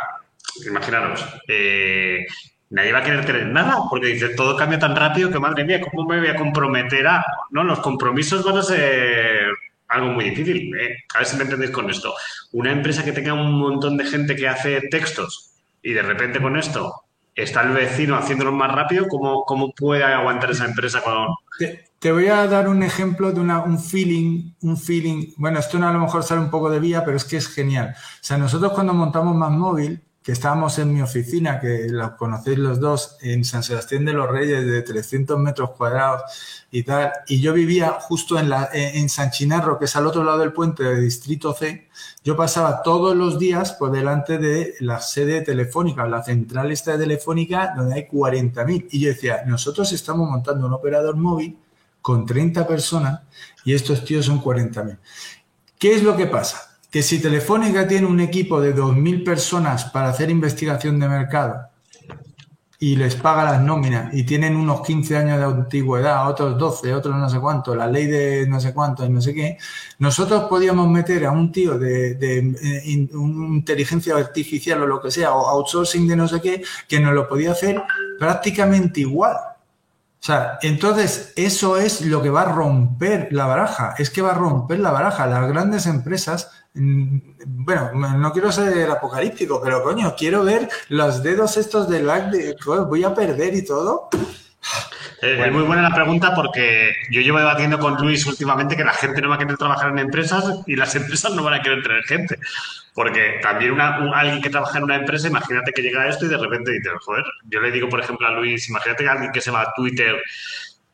imaginaros, 0.67 1.25
eh, 1.47 2.25
nadie 2.69 2.91
va 2.91 2.99
a 2.99 3.03
querer 3.03 3.25
tener 3.25 3.47
nada, 3.47 3.83
porque 3.89 4.07
dice, 4.07 4.29
todo 4.29 4.55
cambia 4.55 4.79
tan 4.79 4.95
rápido 4.95 5.31
que 5.31 5.39
madre 5.39 5.63
mía, 5.63 5.81
¿cómo 5.81 6.07
me 6.07 6.19
voy 6.19 6.27
a 6.27 6.35
comprometer 6.35 7.07
a...? 7.07 7.25
No, 7.51 7.63
los 7.63 7.79
compromisos 7.79 8.43
van 8.43 8.57
a 8.57 8.63
ser 8.63 9.47
algo 9.89 10.11
muy 10.11 10.29
difícil. 10.29 10.75
¿eh? 10.75 10.97
A 11.15 11.19
ver 11.19 11.27
si 11.27 11.37
me 11.37 11.43
entendéis 11.43 11.71
con 11.71 11.89
esto. 11.89 12.13
Una 12.51 12.71
empresa 12.71 13.03
que 13.03 13.11
tenga 13.11 13.33
un 13.33 13.57
montón 13.57 13.97
de 13.97 14.05
gente 14.05 14.35
que 14.35 14.47
hace 14.47 14.81
textos 14.89 15.53
y 15.81 15.93
de 15.93 16.01
repente 16.01 16.41
con 16.41 16.57
esto 16.57 16.93
está 17.35 17.61
el 17.61 17.69
vecino 17.69 18.17
haciéndolo 18.17 18.51
más 18.51 18.71
rápido, 18.71 19.07
¿cómo, 19.07 19.43
cómo 19.43 19.71
puede 19.73 20.03
aguantar 20.03 20.51
esa 20.51 20.65
empresa 20.65 21.01
con...? 21.01 21.27
Te, 21.99 22.11
voy 22.11 22.27
a 22.27 22.47
dar 22.47 22.67
un 22.67 22.83
ejemplo 22.83 23.31
de 23.31 23.39
una, 23.39 23.59
un 23.59 23.79
feeling, 23.79 24.53
un 24.61 24.77
feeling, 24.77 25.33
bueno, 25.37 25.59
esto 25.59 25.77
no 25.77 25.87
a 25.87 25.93
lo 25.93 25.99
mejor 25.99 26.23
sale 26.23 26.41
un 26.41 26.49
poco 26.49 26.69
de 26.69 26.79
vía, 26.79 27.05
pero 27.05 27.15
es 27.15 27.25
que 27.25 27.37
es 27.37 27.47
genial. 27.47 27.95
O 27.95 28.23
sea, 28.23 28.37
nosotros 28.37 28.71
cuando 28.73 28.93
montamos 28.93 29.35
Más 29.35 29.51
Móvil, 29.51 30.01
que 30.27 30.33
estábamos 30.33 30.77
en 30.77 30.93
mi 30.93 31.01
oficina, 31.01 31.57
que 31.57 31.87
la 31.89 32.17
conocéis 32.17 32.57
los 32.57 32.81
dos, 32.81 33.15
en 33.21 33.45
San 33.45 33.63
Sebastián 33.63 34.03
de 34.03 34.11
los 34.11 34.29
Reyes, 34.29 34.65
de 34.67 34.81
300 34.81 35.39
metros 35.39 35.69
cuadrados 35.69 36.23
y 36.69 36.83
tal. 36.83 37.13
Y 37.29 37.39
yo 37.39 37.53
vivía 37.53 37.91
justo 38.01 38.37
en, 38.37 38.49
la, 38.49 38.69
en 38.73 39.07
San 39.07 39.31
Chinarro, 39.31 39.79
que 39.79 39.85
es 39.85 39.95
al 39.95 40.05
otro 40.05 40.25
lado 40.25 40.39
del 40.39 40.51
puente 40.51 40.83
de 40.83 40.99
Distrito 40.99 41.53
C. 41.53 41.87
Yo 42.25 42.35
pasaba 42.35 42.83
todos 42.83 43.15
los 43.15 43.39
días 43.39 43.71
por 43.71 43.89
delante 43.89 44.37
de 44.37 44.73
la 44.81 44.99
sede 44.99 45.43
telefónica, 45.43 46.05
la 46.05 46.21
central 46.21 46.73
esta 46.73 46.97
de 46.97 47.05
telefónica, 47.05 47.73
donde 47.77 47.95
hay 47.95 48.07
40.000. 48.11 48.87
Y 48.91 48.99
yo 48.99 49.07
decía, 49.07 49.43
nosotros 49.45 49.93
estamos 49.93 50.29
montando 50.29 50.67
un 50.67 50.73
operador 50.73 51.15
móvil 51.15 51.57
con 52.01 52.25
30 52.25 52.67
personas 52.67 53.21
y 53.63 53.73
estos 53.73 54.03
tíos 54.03 54.25
son 54.25 54.43
40.000. 54.43 54.97
¿Qué 55.79 55.95
es 55.95 56.03
lo 56.03 56.17
que 56.17 56.25
pasa? 56.25 56.76
Que 56.89 57.03
si 57.03 57.19
Telefónica 57.19 57.87
tiene 57.87 58.07
un 58.07 58.19
equipo 58.19 58.61
de 58.61 58.75
2.000 58.75 59.23
personas 59.23 59.85
para 59.85 60.09
hacer 60.09 60.29
investigación 60.29 60.99
de 60.99 61.09
mercado 61.09 61.69
y 62.79 62.95
les 62.95 63.15
paga 63.15 63.43
las 63.43 63.61
nóminas 63.61 64.13
y 64.13 64.23
tienen 64.23 64.55
unos 64.55 64.81
15 64.81 65.17
años 65.17 65.39
de 65.39 65.45
antigüedad, 65.45 66.29
otros 66.29 66.57
12, 66.57 66.93
otros 66.93 67.15
no 67.15 67.27
sé 67.27 67.39
cuánto, 67.39 67.75
la 67.75 67.87
ley 67.87 68.05
de 68.05 68.45
no 68.47 68.59
sé 68.59 68.73
cuánto 68.73 69.03
y 69.03 69.09
no 69.09 69.19
sé 69.19 69.33
qué, 69.33 69.57
nosotros 69.99 70.43
podíamos 70.43 70.87
meter 70.87 71.25
a 71.25 71.31
un 71.31 71.51
tío 71.51 71.77
de, 71.79 72.11
eh, 72.11 72.81
inteligencia 72.85 74.15
artificial 74.15 74.83
o 74.83 74.87
lo 74.87 75.01
que 75.01 75.09
sea, 75.09 75.33
o 75.33 75.47
outsourcing 75.47 76.07
de 76.07 76.15
no 76.15 76.27
sé 76.27 76.39
qué, 76.39 76.63
que 76.87 76.99
nos 76.99 77.13
lo 77.13 77.27
podía 77.27 77.51
hacer 77.51 77.81
prácticamente 78.19 79.01
igual. 79.01 79.35
O 80.19 80.25
sea, 80.27 80.57
entonces 80.61 81.31
eso 81.35 81.77
es 81.77 82.01
lo 82.01 82.21
que 82.21 82.29
va 82.29 82.41
a 82.41 82.51
romper 82.51 83.29
la 83.31 83.45
baraja, 83.45 83.95
es 83.97 84.09
que 84.09 84.21
va 84.21 84.31
a 84.31 84.33
romper 84.33 84.79
la 84.79 84.91
baraja. 84.91 85.27
Las 85.27 85.47
grandes 85.47 85.85
empresas 85.85 86.51
bueno, 86.77 87.91
no 88.17 88.31
quiero 88.31 88.51
ser 88.51 88.89
apocalíptico, 88.89 89.61
pero 89.63 89.83
coño, 89.83 90.13
quiero 90.17 90.43
ver 90.43 90.69
los 90.89 91.23
dedos 91.23 91.57
estos 91.57 91.89
del 91.89 92.07
lag 92.07 92.29
de 92.29 92.55
voy 92.65 93.03
a 93.03 93.13
perder 93.13 93.55
y 93.55 93.65
todo. 93.65 94.09
Eh, 95.21 95.43
es 95.47 95.51
muy 95.51 95.63
buena 95.63 95.81
la 95.81 95.95
pregunta 95.95 96.35
porque 96.35 96.95
yo 97.09 97.21
llevo 97.21 97.39
debatiendo 97.39 97.79
con 97.79 97.95
Luis 97.95 98.25
últimamente 98.27 98.75
que 98.75 98.83
la 98.83 98.93
gente 98.93 99.19
no 99.19 99.29
va 99.29 99.35
a 99.35 99.39
querer 99.39 99.57
trabajar 99.57 99.89
en 99.89 99.99
empresas 99.99 100.61
y 100.67 100.75
las 100.75 100.93
empresas 100.95 101.33
no 101.33 101.43
van 101.43 101.55
a 101.55 101.61
querer 101.61 101.81
tener 101.81 102.03
gente. 102.03 102.37
Porque 102.93 103.39
también 103.41 103.71
una, 103.71 103.95
alguien 104.19 104.41
que 104.41 104.49
trabaja 104.49 104.77
en 104.77 104.83
una 104.83 104.95
empresa, 104.95 105.27
imagínate 105.27 105.71
que 105.71 105.81
llega 105.81 106.03
a 106.03 106.09
esto 106.09 106.25
y 106.25 106.29
de 106.29 106.37
repente 106.37 106.71
dice, 106.71 106.89
joder, 107.01 107.23
yo 107.45 107.61
le 107.61 107.71
digo, 107.71 107.89
por 107.89 107.99
ejemplo, 107.99 108.27
a 108.27 108.31
Luis, 108.31 108.69
imagínate 108.69 109.03
que 109.03 109.09
alguien 109.09 109.31
que 109.31 109.41
se 109.41 109.51
va 109.51 109.61
a 109.61 109.73
Twitter 109.75 110.21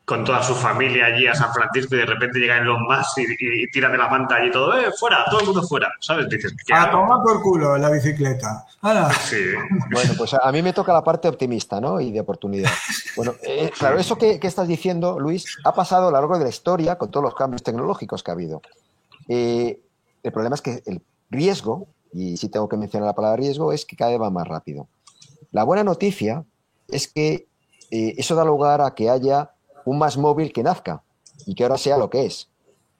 con 0.04 0.22
toda 0.22 0.42
su 0.42 0.54
familia 0.54 1.06
allí 1.06 1.26
a 1.26 1.34
San 1.34 1.52
Francisco 1.52 1.94
y 1.94 1.98
de 1.98 2.06
repente 2.06 2.38
llega 2.38 2.58
en 2.58 2.66
los 2.66 2.78
más 2.86 3.12
y, 3.16 3.70
tira 3.70 3.88
de 3.88 3.96
la 3.96 4.08
manta 4.08 4.44
y 4.44 4.50
todo, 4.50 4.78
¡eh, 4.78 4.92
fuera! 4.98 5.24
Todo 5.30 5.40
el 5.40 5.46
mundo 5.46 5.62
fuera, 5.62 5.90
¿sabes? 5.98 6.28
Dices, 6.28 6.54
¿qué 6.66 6.74
a 6.74 6.90
tomar 6.90 7.22
por 7.22 7.40
culo 7.40 7.78
la 7.78 7.90
bicicleta. 7.90 8.66
Sí. 9.22 9.42
Bueno, 9.90 10.12
pues 10.18 10.34
a 10.34 10.52
mí 10.52 10.60
me 10.60 10.74
toca 10.74 10.92
la 10.92 11.02
parte 11.02 11.26
optimista, 11.26 11.80
¿no? 11.80 12.00
Y 12.00 12.12
de 12.12 12.20
oportunidad. 12.20 12.70
Bueno, 13.16 13.34
eh, 13.42 13.70
claro, 13.78 13.98
eso 13.98 14.18
que, 14.18 14.38
estás 14.42 14.68
diciendo, 14.68 15.18
Luis, 15.18 15.58
ha 15.64 15.72
pasado 15.72 16.08
a 16.08 16.10
lo 16.10 16.16
largo 16.18 16.36
de 16.36 16.44
la 16.44 16.50
historia 16.50 16.96
con 16.96 17.10
todos 17.10 17.24
los 17.24 17.34
cambios 17.34 17.62
tecnológicos 17.62 18.22
que 18.22 18.30
ha 18.30 18.34
habido. 18.34 18.60
Eh, 19.28 19.80
el 20.22 20.32
problema 20.32 20.56
es 20.56 20.62
que 20.62 20.82
el 20.84 21.00
riesgo, 21.30 21.86
y 22.12 22.36
sí 22.36 22.48
tengo 22.48 22.68
que 22.68 22.76
mencionar 22.76 23.06
la 23.06 23.14
palabra 23.14 23.36
riesgo, 23.36 23.72
es 23.72 23.86
que 23.86 23.96
cada 23.96 24.10
vez 24.10 24.20
va 24.20 24.30
más 24.30 24.46
rápido. 24.46 24.88
La 25.50 25.64
buena 25.64 25.84
noticia 25.84 26.44
es 26.88 27.08
que 27.08 27.46
eh, 27.90 28.14
eso 28.18 28.34
da 28.34 28.44
lugar 28.44 28.80
a 28.80 28.94
que 28.94 29.08
haya 29.08 29.53
un 29.84 29.98
más 29.98 30.16
móvil 30.16 30.52
que 30.52 30.62
nazca 30.62 31.02
y 31.46 31.54
que 31.54 31.64
ahora 31.64 31.78
sea 31.78 31.98
lo 31.98 32.10
que 32.10 32.26
es, 32.26 32.48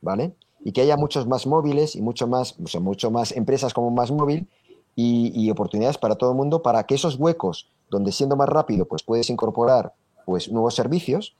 ¿vale? 0.00 0.34
Y 0.60 0.72
que 0.72 0.80
haya 0.80 0.96
muchos 0.96 1.26
más 1.26 1.46
móviles 1.46 1.96
y 1.96 2.02
mucho 2.02 2.26
más, 2.26 2.56
o 2.58 2.80
mucho 2.80 3.10
más 3.10 3.32
empresas 3.32 3.74
como 3.74 3.90
más 3.90 4.10
móvil 4.10 4.48
y, 4.96 5.50
oportunidades 5.50 5.98
para 5.98 6.14
todo 6.14 6.30
el 6.30 6.36
mundo 6.36 6.62
para 6.62 6.84
que 6.84 6.94
esos 6.94 7.16
huecos 7.16 7.68
donde 7.90 8.12
siendo 8.12 8.36
más 8.36 8.48
rápido 8.48 8.86
pues 8.86 9.02
puedes 9.02 9.28
incorporar 9.28 9.92
pues 10.24 10.50
nuevos 10.50 10.74
servicios 10.74 11.36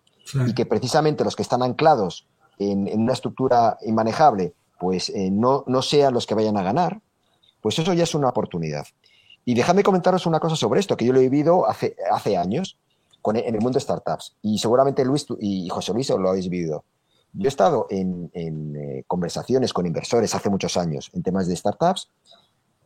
y 0.47 0.55
que 0.55 0.67
precisamente 0.67 1.25
los 1.25 1.37
que 1.37 1.43
están 1.43 1.63
anclados 1.63 2.27
en, 2.59 2.89
una 3.01 3.13
estructura 3.13 3.79
inmanejable 3.83 4.55
pues 4.79 5.09
eh, 5.11 5.31
no, 5.31 5.65
no 5.67 5.83
sean 5.83 6.13
los 6.13 6.27
que 6.27 6.35
vayan 6.35 6.57
a 6.57 6.63
ganar, 6.63 7.01
pues 7.61 7.79
eso 7.79 7.93
ya 7.95 8.03
es 8.03 8.15
una 8.15 8.29
oportunidad. 8.29 8.87
Y 9.45 9.55
dejadme 9.55 9.83
comentaros 9.83 10.27
una 10.27 10.41
cosa 10.41 10.57
sobre 10.57 10.81
esto, 10.81 10.97
que 10.97 11.05
yo 11.05 11.13
lo 11.13 11.21
he 11.21 11.29
vivido 11.29 11.67
hace, 11.69 11.97
hace 12.11 12.37
años 12.37 12.77
en 13.33 13.55
el 13.55 13.61
mundo 13.61 13.77
de 13.77 13.81
startups. 13.81 14.37
Y 14.43 14.59
seguramente 14.59 15.05
Luis 15.05 15.27
y 15.41 15.69
José 15.69 15.93
Luis 15.93 16.11
lo 16.11 16.29
habéis 16.29 16.49
vivido. 16.49 16.85
Yo 17.33 17.47
he 17.47 17.49
estado 17.49 17.87
en, 17.91 18.31
eh, 18.33 19.03
conversaciones 19.07 19.73
con 19.73 19.87
inversores 19.87 20.35
hace 20.35 20.51
muchos 20.51 20.77
años 20.77 21.11
en 21.15 21.23
temas 21.23 21.49
de 21.49 21.57
startups. 21.57 22.11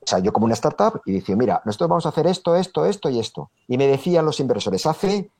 O 0.00 0.06
sea, 0.06 0.20
yo 0.20 0.32
como 0.32 0.46
una 0.46 0.54
startup 0.54 1.02
y 1.04 1.12
decía, 1.12 1.36
mira, 1.36 1.60
nosotros 1.66 1.90
vamos 1.90 2.06
a 2.06 2.10
hacer 2.10 2.26
esto, 2.26 2.56
esto, 2.56 2.86
esto 2.86 3.10
y 3.10 3.18
esto. 3.18 3.50
Y 3.66 3.76
me 3.76 3.86
decían 3.86 4.24
los 4.24 4.40
inversores 4.40 4.86
hace 4.86 5.30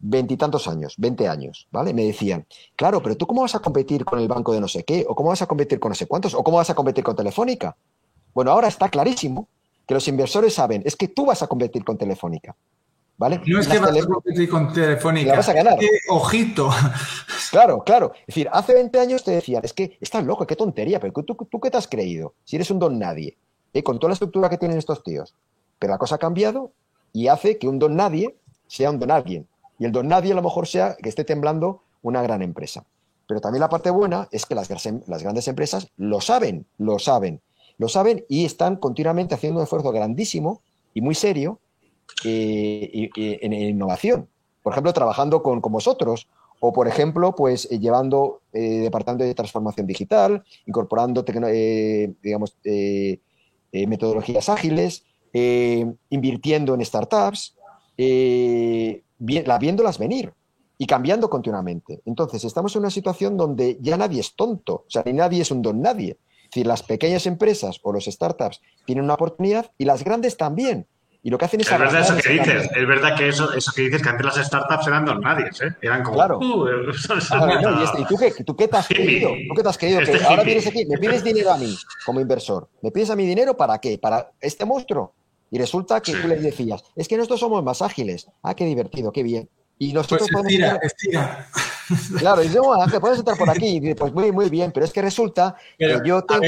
veintitantos 0.00 0.66
años, 0.66 0.94
veinte 0.96 1.28
años, 1.28 1.68
¿vale? 1.70 1.92
Me 1.94 2.04
decían, 2.04 2.46
claro, 2.74 3.02
pero 3.02 3.16
tú 3.16 3.26
cómo 3.26 3.42
vas 3.42 3.54
a 3.54 3.60
competir 3.60 4.04
con 4.04 4.18
el 4.18 4.26
banco 4.26 4.52
de 4.52 4.60
no 4.60 4.66
sé 4.66 4.82
qué, 4.82 5.04
o 5.08 5.14
cómo 5.14 5.28
vas 5.28 5.42
a 5.42 5.46
competir 5.46 5.78
con 5.78 5.90
no 5.90 5.94
sé 5.94 6.06
cuántos, 6.06 6.34
o 6.34 6.42
cómo 6.42 6.56
vas 6.56 6.70
a 6.70 6.74
competir 6.74 7.04
con 7.04 7.14
Telefónica. 7.14 7.76
Bueno, 8.34 8.50
ahora 8.50 8.68
está 8.68 8.88
clarísimo 8.88 9.48
que 9.86 9.94
los 9.94 10.08
inversores 10.08 10.54
saben, 10.54 10.82
es 10.86 10.96
que 10.96 11.08
tú 11.08 11.26
vas 11.26 11.42
a 11.42 11.46
competir 11.46 11.84
con 11.84 11.98
Telefónica. 11.98 12.56
No 13.28 13.60
es 13.60 13.68
que 13.68 13.78
vas 13.78 13.96
a 13.96 14.06
competir 14.06 14.48
con 14.48 14.72
Telefónica. 14.72 15.36
vas 15.36 15.48
a 15.48 15.52
ganar. 15.52 15.78
ojito. 16.08 16.70
Claro, 17.50 17.82
claro. 17.82 18.12
Es 18.14 18.26
decir, 18.28 18.48
hace 18.52 18.74
20 18.74 19.00
años 19.00 19.24
te 19.24 19.32
decían, 19.32 19.62
es 19.64 19.72
que 19.72 19.98
estás 20.00 20.22
loco, 20.22 20.46
qué 20.46 20.54
tontería, 20.54 21.00
pero 21.00 21.12
tú, 21.12 21.34
tú, 21.34 21.58
qué 21.58 21.68
te 21.68 21.78
has 21.78 21.88
creído, 21.88 22.34
si 22.44 22.54
eres 22.54 22.70
un 22.70 22.78
don 22.78 22.96
nadie, 22.96 23.36
¿eh? 23.72 23.82
con 23.82 23.98
toda 23.98 24.10
la 24.10 24.12
estructura 24.12 24.48
que 24.48 24.56
tienen 24.56 24.78
estos 24.78 25.02
tíos. 25.02 25.34
Pero 25.80 25.92
la 25.92 25.98
cosa 25.98 26.14
ha 26.14 26.18
cambiado 26.18 26.70
y 27.12 27.26
hace 27.26 27.58
que 27.58 27.66
un 27.66 27.80
don 27.80 27.96
nadie 27.96 28.36
sea 28.68 28.90
un 28.90 29.00
don 29.00 29.10
alguien. 29.10 29.48
Y 29.80 29.84
el 29.84 29.90
don 29.90 30.06
nadie 30.06 30.30
a 30.30 30.36
lo 30.36 30.42
mejor 30.42 30.68
sea 30.68 30.96
que 31.02 31.08
esté 31.08 31.24
temblando 31.24 31.82
una 32.02 32.22
gran 32.22 32.40
empresa. 32.40 32.84
Pero 33.26 33.40
también 33.40 33.62
la 33.62 33.68
parte 33.68 33.90
buena 33.90 34.28
es 34.30 34.46
que 34.46 34.54
las, 34.54 34.70
las 34.70 35.22
grandes 35.24 35.48
empresas 35.48 35.88
lo 35.96 36.20
saben, 36.20 36.66
lo 36.78 37.00
saben, 37.00 37.40
lo 37.78 37.88
saben 37.88 38.24
y 38.28 38.44
están 38.44 38.76
continuamente 38.76 39.34
haciendo 39.34 39.58
un 39.58 39.64
esfuerzo 39.64 39.90
grandísimo 39.90 40.62
y 40.94 41.00
muy 41.00 41.16
serio 41.16 41.58
eh, 42.24 43.10
en 43.14 43.52
innovación. 43.52 44.28
Por 44.62 44.72
ejemplo, 44.72 44.92
trabajando 44.92 45.42
con, 45.42 45.60
vosotros 45.60 46.28
o, 46.60 46.72
por 46.72 46.88
ejemplo, 46.88 47.34
pues 47.34 47.70
eh, 47.70 47.78
llevando 47.78 48.42
eh, 48.52 48.80
departamento 48.80 49.24
de 49.24 49.34
transformación 49.34 49.86
digital, 49.86 50.42
incorporando, 50.66 51.24
digamos, 51.24 52.56
metodologías 53.72 54.48
ágiles, 54.48 55.04
invirtiendo 55.32 56.74
en 56.74 56.84
startups, 56.84 57.56
viéndolas 57.96 59.98
venir 59.98 60.32
y 60.76 60.86
cambiando 60.86 61.28
continuamente. 61.28 62.00
Entonces, 62.06 62.44
estamos 62.44 62.74
en 62.74 62.80
una 62.80 62.90
situación 62.90 63.36
donde 63.36 63.78
ya 63.80 63.98
nadie 63.98 64.20
es 64.20 64.34
tonto, 64.34 64.74
o 64.74 64.86
sea, 64.88 65.02
ni 65.04 65.12
nadie 65.12 65.42
es 65.42 65.50
un 65.50 65.62
don 65.62 65.82
nadie. 65.82 66.18
Es 66.44 66.54
decir, 66.54 66.66
las 66.66 66.82
pequeñas 66.82 67.26
empresas 67.26 67.78
o 67.82 67.92
los 67.92 68.06
startups 68.06 68.60
tienen 68.86 69.04
una 69.04 69.14
oportunidad 69.14 69.70
y 69.78 69.84
las 69.84 70.02
grandes 70.02 70.36
también. 70.36 70.86
Y 71.22 71.30
lo 71.30 71.36
que 71.36 71.44
hacen 71.44 71.60
es... 71.60 71.70
Es 71.70 71.78
verdad 71.78 72.00
eso 72.00 72.16
que 72.16 72.30
dices, 72.30 72.70
es 72.74 72.88
verdad 72.88 73.16
que 73.16 73.28
eso, 73.28 73.52
eso 73.52 73.72
que 73.74 73.82
dices, 73.82 74.02
que 74.02 74.08
antes 74.08 74.24
las 74.24 74.46
startups 74.46 74.86
eran 74.86 75.04
dos 75.04 75.20
nadie, 75.20 75.46
¿eh? 75.46 75.74
Eran 75.82 76.02
como... 76.02 76.16
Claro. 76.16 76.38
Uh, 76.38 76.68
y, 76.88 77.84
este, 77.84 78.00
¿Y, 78.00 78.04
tú 78.06 78.16
qué, 78.16 78.44
tú 78.44 78.56
qué 78.56 78.68
te 78.68 78.76
has 78.76 78.88
creído? 78.88 79.30
¿Tú 79.48 79.54
qué 79.54 79.62
te 79.62 79.68
has 79.68 79.76
creído? 79.76 80.00
Este 80.00 80.18
que 80.18 80.24
ahora 80.24 80.42
vienes 80.42 80.66
aquí, 80.66 80.86
me 80.86 80.96
pides 80.96 81.22
dinero 81.22 81.52
a 81.52 81.58
mí 81.58 81.76
como 82.06 82.20
inversor. 82.20 82.68
¿Me 82.80 82.90
pides 82.90 83.10
a 83.10 83.16
mi 83.16 83.26
dinero 83.26 83.54
para 83.54 83.78
qué? 83.78 83.98
¿Para 83.98 84.30
este 84.40 84.64
monstruo? 84.64 85.12
Y 85.50 85.58
resulta 85.58 86.00
que 86.00 86.12
tú 86.12 86.28
le 86.28 86.36
decías, 86.36 86.82
es 86.96 87.08
que 87.08 87.16
nosotros 87.16 87.40
somos 87.40 87.62
más 87.62 87.82
ágiles. 87.82 88.28
Ah, 88.42 88.54
qué 88.54 88.64
divertido, 88.64 89.12
qué 89.12 89.22
bien. 89.22 89.48
Y 89.78 89.92
nosotros 89.92 90.28
pues 90.32 90.44
estira, 90.44 90.78
estira. 90.82 91.48
Claro, 92.18 92.44
y 92.44 92.48
yo, 92.50 92.72
ah, 92.72 92.86
puedes 93.00 93.18
entrar 93.18 93.36
por 93.36 93.50
aquí. 93.50 93.80
Y 93.82 93.94
pues 93.94 94.12
muy, 94.12 94.30
muy 94.30 94.48
bien, 94.48 94.70
pero 94.72 94.86
es 94.86 94.92
que 94.92 95.02
resulta 95.02 95.56
que 95.76 96.00
yo 96.04 96.22
tengo... 96.22 96.42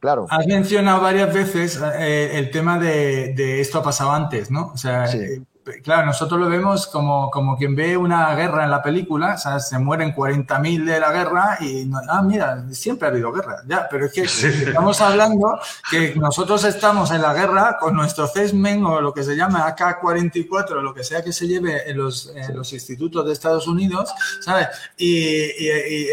Claro. 0.00 0.26
Has 0.30 0.46
mencionado 0.46 1.00
varias 1.00 1.32
veces 1.34 1.80
eh, 1.98 2.38
el 2.38 2.50
tema 2.50 2.78
de, 2.78 3.34
de, 3.34 3.60
esto 3.60 3.78
ha 3.78 3.82
pasado 3.82 4.12
antes, 4.12 4.50
¿no? 4.50 4.70
O 4.72 4.76
sea, 4.76 5.06
eh, 5.06 5.42
claro, 5.82 6.06
nosotros 6.06 6.40
lo 6.40 6.48
vemos 6.48 6.86
como, 6.86 7.30
como 7.30 7.56
quien 7.56 7.74
ve 7.74 7.96
una 7.96 8.34
guerra 8.34 8.64
en 8.64 8.70
la 8.70 8.82
película, 8.82 9.34
o 9.34 9.38
sea, 9.38 9.60
se 9.60 9.78
mueren 9.78 10.14
40.000 10.14 10.84
de 10.84 11.00
la 11.00 11.12
guerra 11.12 11.58
y, 11.60 11.90
ah, 12.08 12.22
mira, 12.22 12.64
siempre 12.72 13.08
ha 13.08 13.10
habido 13.10 13.32
guerra, 13.32 13.62
ya, 13.66 13.86
pero 13.90 14.06
es 14.06 14.12
que 14.12 14.22
estamos 14.68 15.00
hablando 15.00 15.58
que 15.90 16.14
nosotros 16.16 16.64
estamos 16.64 17.10
en 17.10 17.22
la 17.22 17.34
guerra 17.34 17.76
con 17.78 17.94
nuestro 17.94 18.26
CESMEN 18.26 18.84
o 18.84 19.00
lo 19.00 19.12
que 19.12 19.22
se 19.22 19.36
llama 19.36 19.66
AK-44, 19.66 20.70
o 20.72 20.82
lo 20.82 20.94
que 20.94 21.04
sea 21.04 21.22
que 21.22 21.32
se 21.32 21.46
lleve 21.46 21.90
en 21.90 21.96
los, 21.96 22.32
los 22.52 22.72
institutos 22.72 23.26
de 23.26 23.32
Estados 23.32 23.66
Unidos, 23.66 24.12
¿sabes? 24.40 24.68
Y, 24.96 25.56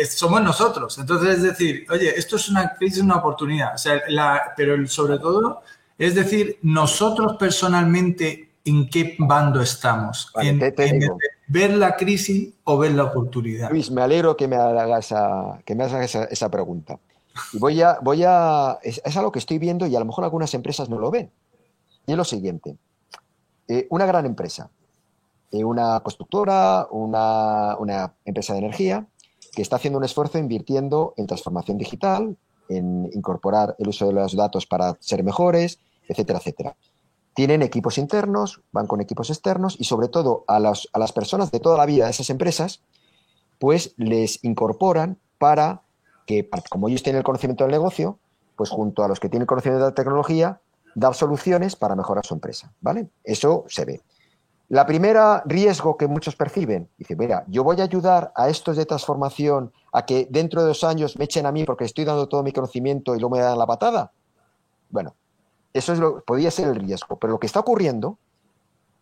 somos 0.10 0.42
nosotros. 0.42 0.98
Entonces, 0.98 1.38
es 1.38 1.44
decir, 1.44 1.86
oye, 1.90 2.18
esto 2.18 2.36
es 2.36 2.50
una 2.50 2.74
crisis, 2.74 3.02
una 3.02 3.18
oportunidad, 3.18 3.76
o 3.76 3.78
sea, 3.78 4.02
la, 4.08 4.54
pero 4.56 4.88
sobre 4.88 5.20
todo, 5.20 5.62
es 5.98 6.16
decir, 6.16 6.60
nosotros 6.62 7.38
personalmente 7.38 8.45
en 8.66 8.90
qué 8.90 9.16
bando 9.20 9.62
estamos. 9.62 10.32
en, 10.42 10.60
ver 11.48 11.78
la 11.78 11.96
crisis 11.96 12.54
o 12.64 12.78
ver 12.78 12.92
la 12.92 13.04
oportunidad. 13.04 13.70
Luis, 13.70 13.92
me 13.92 14.02
alegro 14.02 14.36
que 14.36 14.48
me 14.48 14.56
hagas 14.56 15.06
esa, 15.06 15.62
que 15.64 15.76
me 15.76 15.84
hagas 15.84 16.16
esa, 16.16 16.50
pregunta. 16.50 17.00
Y 17.54 17.60
voy 17.60 17.82
a, 17.82 18.00
voy 18.02 18.24
a, 18.26 18.80
es, 18.82 19.00
algo 19.16 19.32
que 19.32 19.40
estoy 19.40 19.60
viendo 19.60 19.86
y 19.86 19.96
a 19.96 20.00
lo 20.00 20.06
mejor 20.06 20.24
algunas 20.24 20.54
empresas 20.56 20.90
no 20.90 20.98
lo 20.98 21.12
ven. 21.12 21.32
Y 22.08 22.12
es 22.12 22.18
lo 22.18 22.24
siguiente. 22.24 22.76
Eh, 23.68 23.88
una 23.90 24.06
gran 24.06 24.26
empresa, 24.26 24.70
eh, 25.52 25.64
una 25.64 26.00
constructora, 26.00 26.88
una, 26.90 27.78
una, 27.78 28.14
empresa 28.26 28.54
de 28.54 28.60
energía, 28.60 29.06
que 29.54 29.62
está 29.62 29.76
haciendo 29.76 30.00
un 30.00 30.06
esfuerzo 30.06 30.40
invirtiendo 30.40 31.14
en 31.18 31.28
transformación 31.28 31.78
digital, 31.78 32.36
en 32.68 33.10
incorporar 33.14 33.76
el 33.78 33.88
uso 33.88 34.08
de 34.08 34.14
los 34.14 34.36
datos 34.36 34.66
para 34.66 34.98
ser 35.00 35.24
mejores, 35.24 35.80
etcétera, 36.08 36.40
etcétera. 36.40 36.76
Tienen 37.36 37.62
equipos 37.62 38.00
internos, 38.00 38.62
van 38.72 38.88
con 38.88 39.02
equipos 39.02 39.30
externos 39.30 39.76
y 39.80 39.84
sobre 39.84 40.08
todo 40.08 40.44
a, 40.48 40.56
a 40.56 41.00
las 41.00 41.12
personas 41.12 41.52
de 41.52 41.60
toda 41.60 41.78
la 41.78 41.86
vida 41.86 42.06
de 42.06 42.12
esas 42.12 42.32
empresas, 42.32 42.82
pues 43.60 43.94
les 43.98 44.44
incorporan 44.44 45.20
para 45.38 45.82
que, 46.26 46.50
como 46.70 46.90
ellos 46.90 47.04
tienen 47.04 47.20
el 47.20 47.24
conocimiento 47.24 47.64
del 47.64 47.72
negocio, 47.72 48.18
pues 48.56 48.70
junto 48.70 49.04
a 49.04 49.08
los 49.08 49.20
que 49.20 49.30
tienen 49.30 49.46
conocimiento 49.46 49.84
de 49.84 49.92
la 49.92 49.96
tecnología, 49.96 50.60
dar 50.96 51.14
soluciones 51.14 51.76
para 51.76 51.96
mejorar 51.96 52.26
su 52.26 52.34
empresa, 52.34 52.72
¿vale? 52.82 53.10
Eso 53.24 53.66
se 53.68 53.86
ve. 53.86 54.02
La 54.70 54.86
primera 54.88 55.44
riesgo 55.46 55.96
que 55.96 56.08
muchos 56.08 56.36
perciben, 56.36 56.90
dice, 56.98 57.16
mira, 57.16 57.44
yo 57.48 57.64
voy 57.64 57.80
a 57.82 57.84
ayudar 57.84 58.32
a 58.36 58.50
estos 58.50 58.78
de 58.78 58.86
transformación 58.86 59.72
a 59.92 60.06
que 60.06 60.28
dentro 60.32 60.62
de 60.62 60.70
dos 60.70 60.84
años 60.84 61.18
me 61.18 61.26
echen 61.26 61.46
a 61.46 61.52
mí 61.52 61.66
porque 61.66 61.86
estoy 61.86 62.04
dando 62.04 62.28
todo 62.28 62.42
mi 62.42 62.52
conocimiento 62.52 63.16
y 63.16 63.20
luego 63.20 63.36
me 63.36 63.42
dan 63.42 63.60
la 63.60 63.68
patada. 63.68 64.12
Bueno, 64.90 65.14
eso 65.76 65.92
es 65.92 66.00
lo, 66.00 66.24
podría 66.24 66.52
ser 66.52 66.70
el 66.70 66.76
riesgo, 66.76 67.20
pero 67.20 67.34
lo 67.34 67.40
que 67.40 67.48
está 67.48 67.60
ocurriendo, 67.60 68.18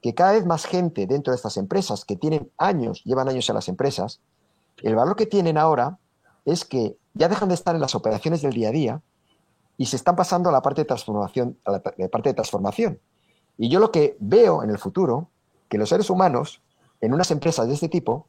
que 0.01 0.15
cada 0.15 0.31
vez 0.31 0.43
más 0.47 0.65
gente 0.65 1.05
dentro 1.05 1.31
de 1.31 1.35
estas 1.35 1.57
empresas 1.57 2.03
que 2.03 2.15
tienen 2.15 2.51
años, 2.57 3.03
llevan 3.03 3.29
años 3.29 3.47
en 3.47 3.55
las 3.55 3.69
empresas, 3.69 4.21
el 4.81 4.95
valor 4.95 5.15
que 5.15 5.27
tienen 5.27 5.59
ahora 5.59 5.99
es 6.45 6.65
que 6.65 6.97
ya 7.13 7.29
dejan 7.29 7.49
de 7.49 7.53
estar 7.53 7.75
en 7.75 7.81
las 7.81 7.93
operaciones 7.93 8.41
del 8.41 8.53
día 8.53 8.69
a 8.69 8.71
día 8.71 9.01
y 9.77 9.85
se 9.85 9.95
están 9.95 10.15
pasando 10.15 10.49
a 10.49 10.51
la 10.51 10.63
parte 10.63 10.81
de 10.81 10.85
transformación, 10.85 11.59
a 11.63 11.73
la 11.73 12.07
parte 12.09 12.29
de 12.29 12.33
transformación. 12.33 12.99
Y 13.55 13.69
yo 13.69 13.79
lo 13.79 13.91
que 13.91 14.17
veo 14.19 14.63
en 14.63 14.71
el 14.71 14.79
futuro, 14.79 15.29
que 15.69 15.77
los 15.77 15.89
seres 15.89 16.09
humanos 16.09 16.63
en 17.01 17.13
unas 17.13 17.29
empresas 17.29 17.67
de 17.67 17.75
este 17.75 17.87
tipo 17.87 18.25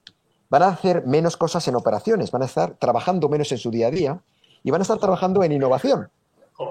van 0.50 0.64
a 0.64 0.68
hacer 0.68 1.06
menos 1.06 1.38
cosas 1.38 1.66
en 1.66 1.76
operaciones, 1.76 2.30
van 2.30 2.42
a 2.42 2.44
estar 2.44 2.74
trabajando 2.74 3.30
menos 3.30 3.50
en 3.52 3.58
su 3.58 3.70
día 3.70 3.86
a 3.86 3.90
día 3.90 4.20
y 4.62 4.70
van 4.70 4.82
a 4.82 4.82
estar 4.82 4.98
trabajando 4.98 5.42
en 5.42 5.52
innovación. 5.52 6.10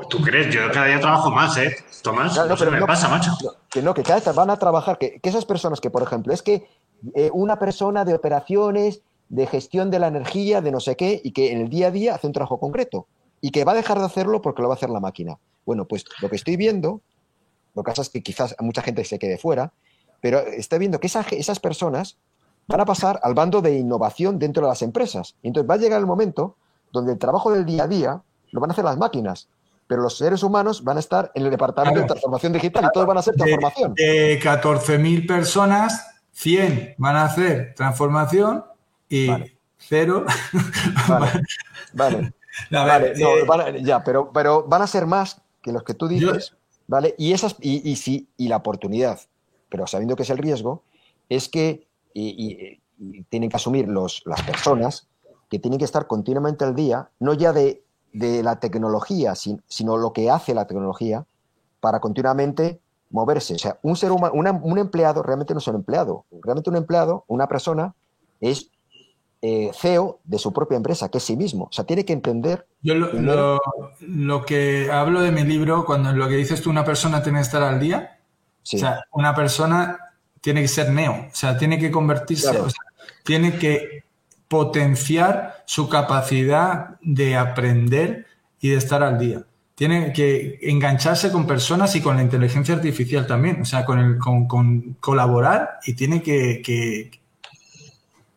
¿Tú 0.09 0.21
crees? 0.21 0.53
Yo 0.53 0.71
cada 0.71 0.85
día 0.85 0.99
trabajo 0.99 1.29
más, 1.29 1.57
¿eh? 1.57 1.75
Tomás, 2.01 2.35
no, 2.37 2.55
pero 2.57 2.71
me 2.71 2.81
pasa, 2.85 3.09
macho. 3.09 3.31
Que 3.69 3.81
no, 3.81 3.93
que 3.93 4.01
cada 4.01 4.19
vez 4.19 4.35
van 4.35 4.49
a 4.49 4.57
trabajar, 4.57 4.97
que, 4.97 5.19
esas 5.21 5.45
personas 5.45 5.81
que, 5.81 5.89
por 5.89 6.03
ejemplo, 6.03 6.33
es 6.33 6.41
que 6.41 6.67
eh, 7.15 7.29
una 7.33 7.59
persona 7.59 8.05
de 8.05 8.13
operaciones 8.13 9.01
de 9.27 9.45
gestión 9.45 9.91
de 9.91 9.99
la 9.99 10.07
energía, 10.07 10.61
de 10.61 10.71
no 10.71 10.79
sé 10.79 10.95
qué, 10.95 11.19
y 11.23 11.31
que 11.31 11.51
en 11.51 11.61
el 11.61 11.69
día 11.69 11.87
a 11.87 11.91
día 11.91 12.15
hace 12.15 12.27
un 12.27 12.33
trabajo 12.33 12.59
concreto 12.59 13.07
y 13.41 13.51
que 13.51 13.65
va 13.65 13.73
a 13.73 13.75
dejar 13.75 13.99
de 13.99 14.05
hacerlo 14.05 14.41
porque 14.41 14.61
lo 14.61 14.69
va 14.69 14.75
a 14.75 14.77
hacer 14.77 14.89
la 14.89 15.01
máquina. 15.01 15.37
Bueno, 15.65 15.85
pues 15.85 16.05
lo 16.21 16.29
que 16.29 16.37
estoy 16.37 16.55
viendo, 16.55 17.01
lo 17.75 17.83
que 17.83 17.91
pasa 17.91 18.03
es 18.03 18.09
que 18.09 18.23
quizás 18.23 18.55
mucha 18.59 18.81
gente 18.81 19.03
se 19.03 19.19
quede 19.19 19.37
fuera, 19.37 19.73
pero 20.21 20.39
estoy 20.39 20.79
viendo 20.79 21.01
que 21.01 21.07
esas 21.07 21.59
personas 21.59 22.17
van 22.67 22.79
a 22.79 22.85
pasar 22.85 23.19
al 23.21 23.33
bando 23.33 23.61
de 23.61 23.77
innovación 23.77 24.39
dentro 24.39 24.63
de 24.63 24.69
las 24.69 24.81
empresas. 24.81 25.35
Y 25.41 25.47
entonces 25.47 25.69
va 25.69 25.73
a 25.73 25.77
llegar 25.77 25.99
el 25.99 26.05
momento 26.05 26.55
donde 26.93 27.11
el 27.11 27.19
trabajo 27.19 27.51
del 27.51 27.65
día 27.65 27.83
a 27.83 27.87
día 27.87 28.21
lo 28.51 28.61
van 28.61 28.69
a 28.69 28.73
hacer 28.73 28.85
las 28.85 28.97
máquinas, 28.97 29.49
pero 29.87 30.01
los 30.01 30.17
seres 30.17 30.43
humanos 30.43 30.83
van 30.83 30.97
a 30.97 30.99
estar 30.99 31.31
en 31.35 31.45
el 31.45 31.51
departamento 31.51 31.99
de 31.99 32.05
transformación 32.05 32.53
digital 32.53 32.85
y 32.85 32.91
todos 32.93 33.07
van 33.07 33.17
a 33.17 33.19
hacer 33.19 33.35
transformación. 33.35 33.93
De, 33.95 34.39
14.000 34.41 35.27
personas, 35.27 36.07
100 36.31 36.95
van 36.97 37.15
a 37.15 37.25
hacer 37.25 37.73
transformación 37.75 38.65
y 39.09 39.29
cero. 39.77 40.25
Vale. 41.93 42.33
vale. 42.71 43.13
Eh, 43.13 43.81
ya, 43.83 44.03
pero, 44.03 44.31
pero 44.31 44.63
van 44.63 44.81
a 44.81 44.87
ser 44.87 45.05
más 45.05 45.41
que 45.61 45.71
los 45.71 45.83
que 45.83 45.93
tú 45.93 46.07
dices, 46.07 46.55
¿vale? 46.87 47.15
Y, 47.17 47.33
esas, 47.33 47.55
y, 47.59 47.89
y, 47.89 47.95
sí, 47.95 48.27
y 48.37 48.47
la 48.47 48.57
oportunidad, 48.57 49.19
pero 49.69 49.87
sabiendo 49.87 50.15
que 50.15 50.23
es 50.23 50.29
el 50.29 50.37
riesgo, 50.37 50.83
es 51.29 51.49
que 51.49 51.87
y, 52.13 52.79
tienen 53.29 53.49
que 53.49 53.55
asumir 53.55 53.87
los, 53.87 54.21
las 54.25 54.41
personas 54.43 55.07
que 55.49 55.59
tienen 55.59 55.79
que 55.79 55.85
estar 55.85 56.07
continuamente 56.07 56.63
al 56.63 56.75
día, 56.75 57.09
no 57.19 57.33
ya 57.33 57.53
de, 57.53 57.82
de 58.13 58.43
la 58.43 58.59
tecnología, 58.59 59.33
sino 59.35 59.97
lo 59.97 60.13
que 60.13 60.29
hace 60.29 60.53
la 60.53 60.67
tecnología 60.67 61.25
para 61.79 61.99
continuamente 61.99 62.79
moverse. 63.09 63.55
O 63.55 63.59
sea, 63.59 63.77
un 63.81 63.95
ser 63.95 64.11
humano, 64.11 64.33
un 64.35 64.79
empleado 64.79 65.23
realmente 65.23 65.53
no 65.53 65.59
es 65.59 65.67
un 65.67 65.75
empleado. 65.75 66.25
Realmente 66.41 66.69
un 66.69 66.77
empleado, 66.77 67.25
una 67.27 67.47
persona, 67.47 67.93
es 68.39 68.69
eh, 69.41 69.71
CEO 69.73 70.19
de 70.23 70.39
su 70.39 70.53
propia 70.53 70.77
empresa, 70.77 71.09
que 71.09 71.17
es 71.17 71.23
sí 71.23 71.35
mismo. 71.35 71.65
O 71.65 71.71
sea, 71.71 71.83
tiene 71.83 72.05
que 72.05 72.13
entender. 72.13 72.65
Yo 72.81 72.95
lo, 72.95 74.45
que 74.45 74.89
hablo 74.91 75.21
de 75.21 75.31
mi 75.31 75.43
libro, 75.43 75.85
cuando 75.85 76.13
lo 76.13 76.27
que 76.29 76.35
dices 76.35 76.61
tú, 76.61 76.69
una 76.69 76.85
persona 76.85 77.21
tiene 77.21 77.39
que 77.39 77.43
estar 77.43 77.61
al 77.61 77.79
día. 77.79 78.19
O 78.63 78.77
sea, 78.77 79.03
una 79.11 79.35
persona 79.35 79.97
tiene 80.39 80.61
que 80.61 80.67
ser 80.67 80.89
neo. 80.91 81.11
O 81.11 81.35
sea, 81.35 81.57
tiene 81.57 81.77
que 81.77 81.91
convertirse, 81.91 82.57
tiene 83.23 83.57
que 83.57 84.03
potenciar 84.53 85.63
su 85.65 85.89
capacidad 85.89 86.99
de 87.01 87.35
aprender 87.35 88.27
y 88.61 88.69
de 88.69 88.75
estar 88.75 89.01
al 89.01 89.17
día. 89.17 89.43
Tiene 89.73 90.13
que 90.13 90.59
engancharse 90.61 91.31
con 91.31 91.47
personas 91.47 91.95
y 91.95 92.01
con 92.01 92.17
la 92.17 92.21
inteligencia 92.21 92.75
artificial 92.75 93.25
también, 93.25 93.59
o 93.63 93.65
sea, 93.65 93.83
con, 93.83 93.97
el, 93.97 94.19
con, 94.19 94.93
colaborar 94.99 95.79
y 95.87 95.93
tiene 95.93 96.21
que, 96.21 96.61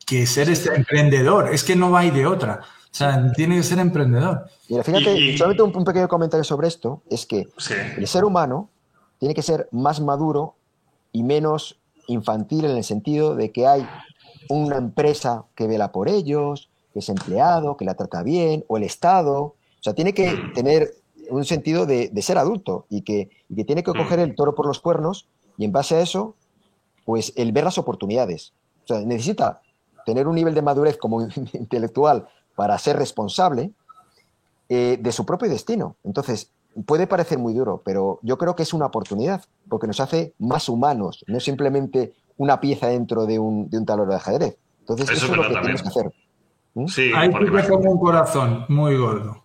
que 0.07 0.27
ser 0.27 0.49
este 0.49 0.75
emprendedor. 0.75 1.53
Es 1.53 1.63
que 1.63 1.77
no 1.77 1.91
va 1.91 2.01
de 2.01 2.27
otra. 2.27 2.61
O 2.63 2.99
sea, 2.99 3.31
tiene 3.33 3.57
que 3.57 3.63
ser 3.63 3.79
emprendedor. 3.79 4.49
Mira, 4.71 4.83
fíjate, 4.83 5.37
solamente 5.37 5.63
un, 5.63 5.85
pequeño 5.85 6.09
comentario 6.09 6.45
sobre 6.45 6.69
esto, 6.69 7.03
es 7.11 7.27
que 7.27 7.47
el 7.99 8.07
ser 8.07 8.25
humano 8.25 8.71
tiene 9.19 9.35
que 9.35 9.43
ser 9.43 9.69
más 9.71 10.01
maduro 10.01 10.55
y 11.13 11.23
menos 11.23 11.79
infantil 12.07 12.65
en 12.65 12.79
el 12.79 12.85
sentido 12.85 13.35
de 13.35 13.53
que 13.53 13.67
hay 13.67 13.87
una 14.49 14.77
empresa 14.77 15.45
que 15.55 15.67
vela 15.67 15.93
por 15.93 16.09
ellos, 16.09 16.71
que 16.93 17.01
es 17.01 17.09
empleado, 17.09 17.77
que 17.77 17.85
la 17.85 17.95
trata 17.95 18.23
bien, 18.23 18.65
o 18.69 18.77
el 18.77 18.83
Estado. 18.83 19.41
O 19.43 19.55
sea, 19.81 19.95
tiene 19.95 20.15
que 20.15 20.35
tener 20.55 20.95
un 21.31 21.45
sentido 21.45 21.87
de, 21.87 22.11
ser 22.23 22.39
adulto 22.39 22.87
y 22.89 23.03
que, 23.03 23.31
y 23.49 23.57
que, 23.57 23.65
tiene 23.65 23.83
que 23.83 23.93
coger 23.93 24.19
el 24.19 24.35
toro 24.35 24.55
por 24.55 24.67
los 24.67 24.81
cuernos 24.81 25.27
y 25.59 25.65
en 25.65 25.73
base 25.73 25.97
a 25.97 26.01
eso, 26.01 26.35
pues 27.05 27.33
el 27.37 27.53
ver 27.53 27.65
las 27.65 27.79
oportunidades. 27.79 28.53
O 28.85 28.87
sea, 28.89 29.01
necesita 29.01 29.61
tener 30.05 30.29
un 30.29 30.37
nivel 30.37 30.55
de 30.55 30.63
madurez 30.63 30.97
como 30.97 31.23
intelectual 31.53 32.29
para 32.55 32.79
ser 32.79 32.97
responsable 32.97 33.73
eh, 34.69 34.99
de 35.01 35.13
su 35.13 35.25
propio 35.27 35.49
destino. 35.49 35.97
Entonces, 36.05 36.51
puede 36.85 37.07
parecer 37.07 37.39
muy 37.39 37.55
duro, 37.55 37.83
pero 37.85 38.19
yo 38.23 38.37
creo 38.37 38.55
que 38.55 38.63
es 38.63 38.75
una 38.75 38.87
oportunidad, 38.87 39.45
porque 39.69 39.87
nos 39.87 40.01
hace 40.01 40.35
más 40.39 40.69
humanos, 40.69 41.25
no 41.27 41.41
simplemente 41.41 42.13
una 42.37 42.61
pieza 42.61 42.89
dentro 42.89 43.27
de 43.27 43.39
un, 43.39 43.69
de 43.71 43.79
un 43.79 43.87
tablero 43.87 44.11
de 44.11 44.17
ajedrez. 44.17 44.57
Entonces, 44.81 45.11
eso, 45.11 45.27
es 45.27 45.37
lo 45.37 45.43
que 45.43 45.55
tenemos 45.55 45.83
que 45.83 45.89
hacer. 45.89 46.13
¿Mm? 46.75 46.87
Sí, 46.87 47.13
Ahí 47.15 47.31
como 47.31 47.91
un 47.91 47.99
corazón 47.99 48.65
muy 48.69 48.97
gordo. 48.97 49.45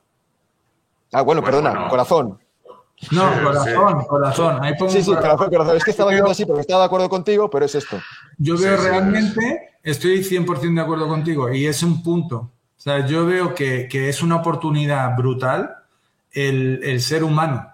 Ah, 1.14 1.22
bueno, 1.22 1.44
perdona, 1.44 1.88
corazón. 1.90 2.40
No, 3.10 3.24
corazón, 3.44 4.04
corazón. 4.06 4.62
sí, 4.90 5.02
sí, 5.02 5.12
corazón, 5.16 5.50
corazón. 5.50 5.78
Es 5.78 5.84
que 5.84 5.92
estaba 5.92 6.12
viendo 6.12 6.30
así 6.30 6.46
porque 6.46 6.62
estaba 6.62 6.82
de 6.82 6.86
acuerdo 6.86 7.10
contigo, 7.10 7.50
pero 7.50 7.66
es 7.66 7.74
esto. 7.74 8.00
Yo 8.38 8.58
veo 8.58 8.78
realmente 8.78 9.72
estoy 9.82 10.20
100% 10.20 10.76
de 10.76 10.82
acuerdo 10.82 11.08
contigo 11.08 11.52
y 11.52 11.66
es 11.66 11.82
un 11.82 12.04
punto. 12.04 12.38
O 12.38 12.84
sea, 12.84 13.06
yo 13.06 13.26
veo 13.26 13.56
que, 13.56 13.88
es 13.92 14.22
una 14.22 14.38
oportunidad 14.38 15.16
brutal 15.16 15.76
el, 16.32 17.02
ser 17.02 17.24
humano. 17.24 17.68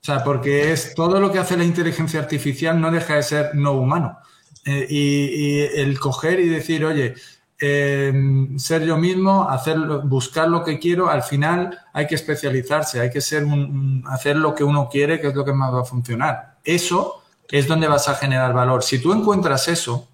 O 0.00 0.04
sea, 0.06 0.22
porque 0.22 0.72
es 0.72 0.94
todo 0.94 1.20
lo 1.20 1.32
que 1.32 1.38
hace 1.38 1.56
la 1.56 1.64
inteligencia 1.64 2.20
artificial 2.20 2.80
no 2.80 2.90
deja 2.90 3.14
de 3.14 3.22
ser 3.22 3.54
no 3.54 3.72
humano. 3.72 4.18
Eh, 4.66 4.86
y, 4.90 5.60
el 5.80 5.98
coger 6.00 6.40
y 6.40 6.48
decir, 6.48 6.84
oye, 6.84 7.14
em, 7.60 8.58
ser 8.58 8.84
yo 8.84 8.96
mismo, 8.98 9.48
hacer, 9.48 9.78
buscar 10.04 10.48
lo 10.48 10.64
que 10.64 10.80
quiero, 10.80 11.08
al 11.08 11.22
final 11.22 11.78
hay 11.92 12.08
que 12.08 12.16
especializarse, 12.16 13.00
hay 13.00 13.10
que 13.10 13.20
ser 13.20 13.44
un, 13.44 14.04
hacer 14.08 14.36
lo 14.36 14.56
que 14.56 14.64
uno 14.64 14.88
quiere, 14.90 15.20
que 15.20 15.28
es 15.28 15.34
lo 15.34 15.44
que 15.44 15.52
más 15.52 15.72
va 15.72 15.82
a 15.82 15.84
funcionar. 15.84 16.56
Eso 16.64 17.22
es 17.48 17.68
donde 17.68 17.86
vas 17.86 18.08
a 18.08 18.16
generar 18.16 18.52
valor. 18.52 18.82
Si 18.82 19.00
tú 19.00 19.12
encuentras 19.12 19.68
eso, 19.68 20.08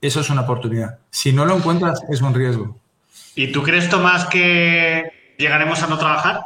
eso 0.00 0.20
es 0.20 0.30
una 0.30 0.42
oportunidad. 0.42 0.98
Si 1.10 1.32
no 1.32 1.44
lo 1.44 1.56
encuentras, 1.56 2.02
es 2.08 2.22
un 2.22 2.32
riesgo. 2.32 2.78
¿Y 3.34 3.52
tú 3.52 3.62
crees, 3.62 3.90
Tomás, 3.90 4.24
que 4.26 5.34
llegaremos 5.38 5.82
a 5.82 5.86
no 5.86 5.98
trabajar? 5.98 6.40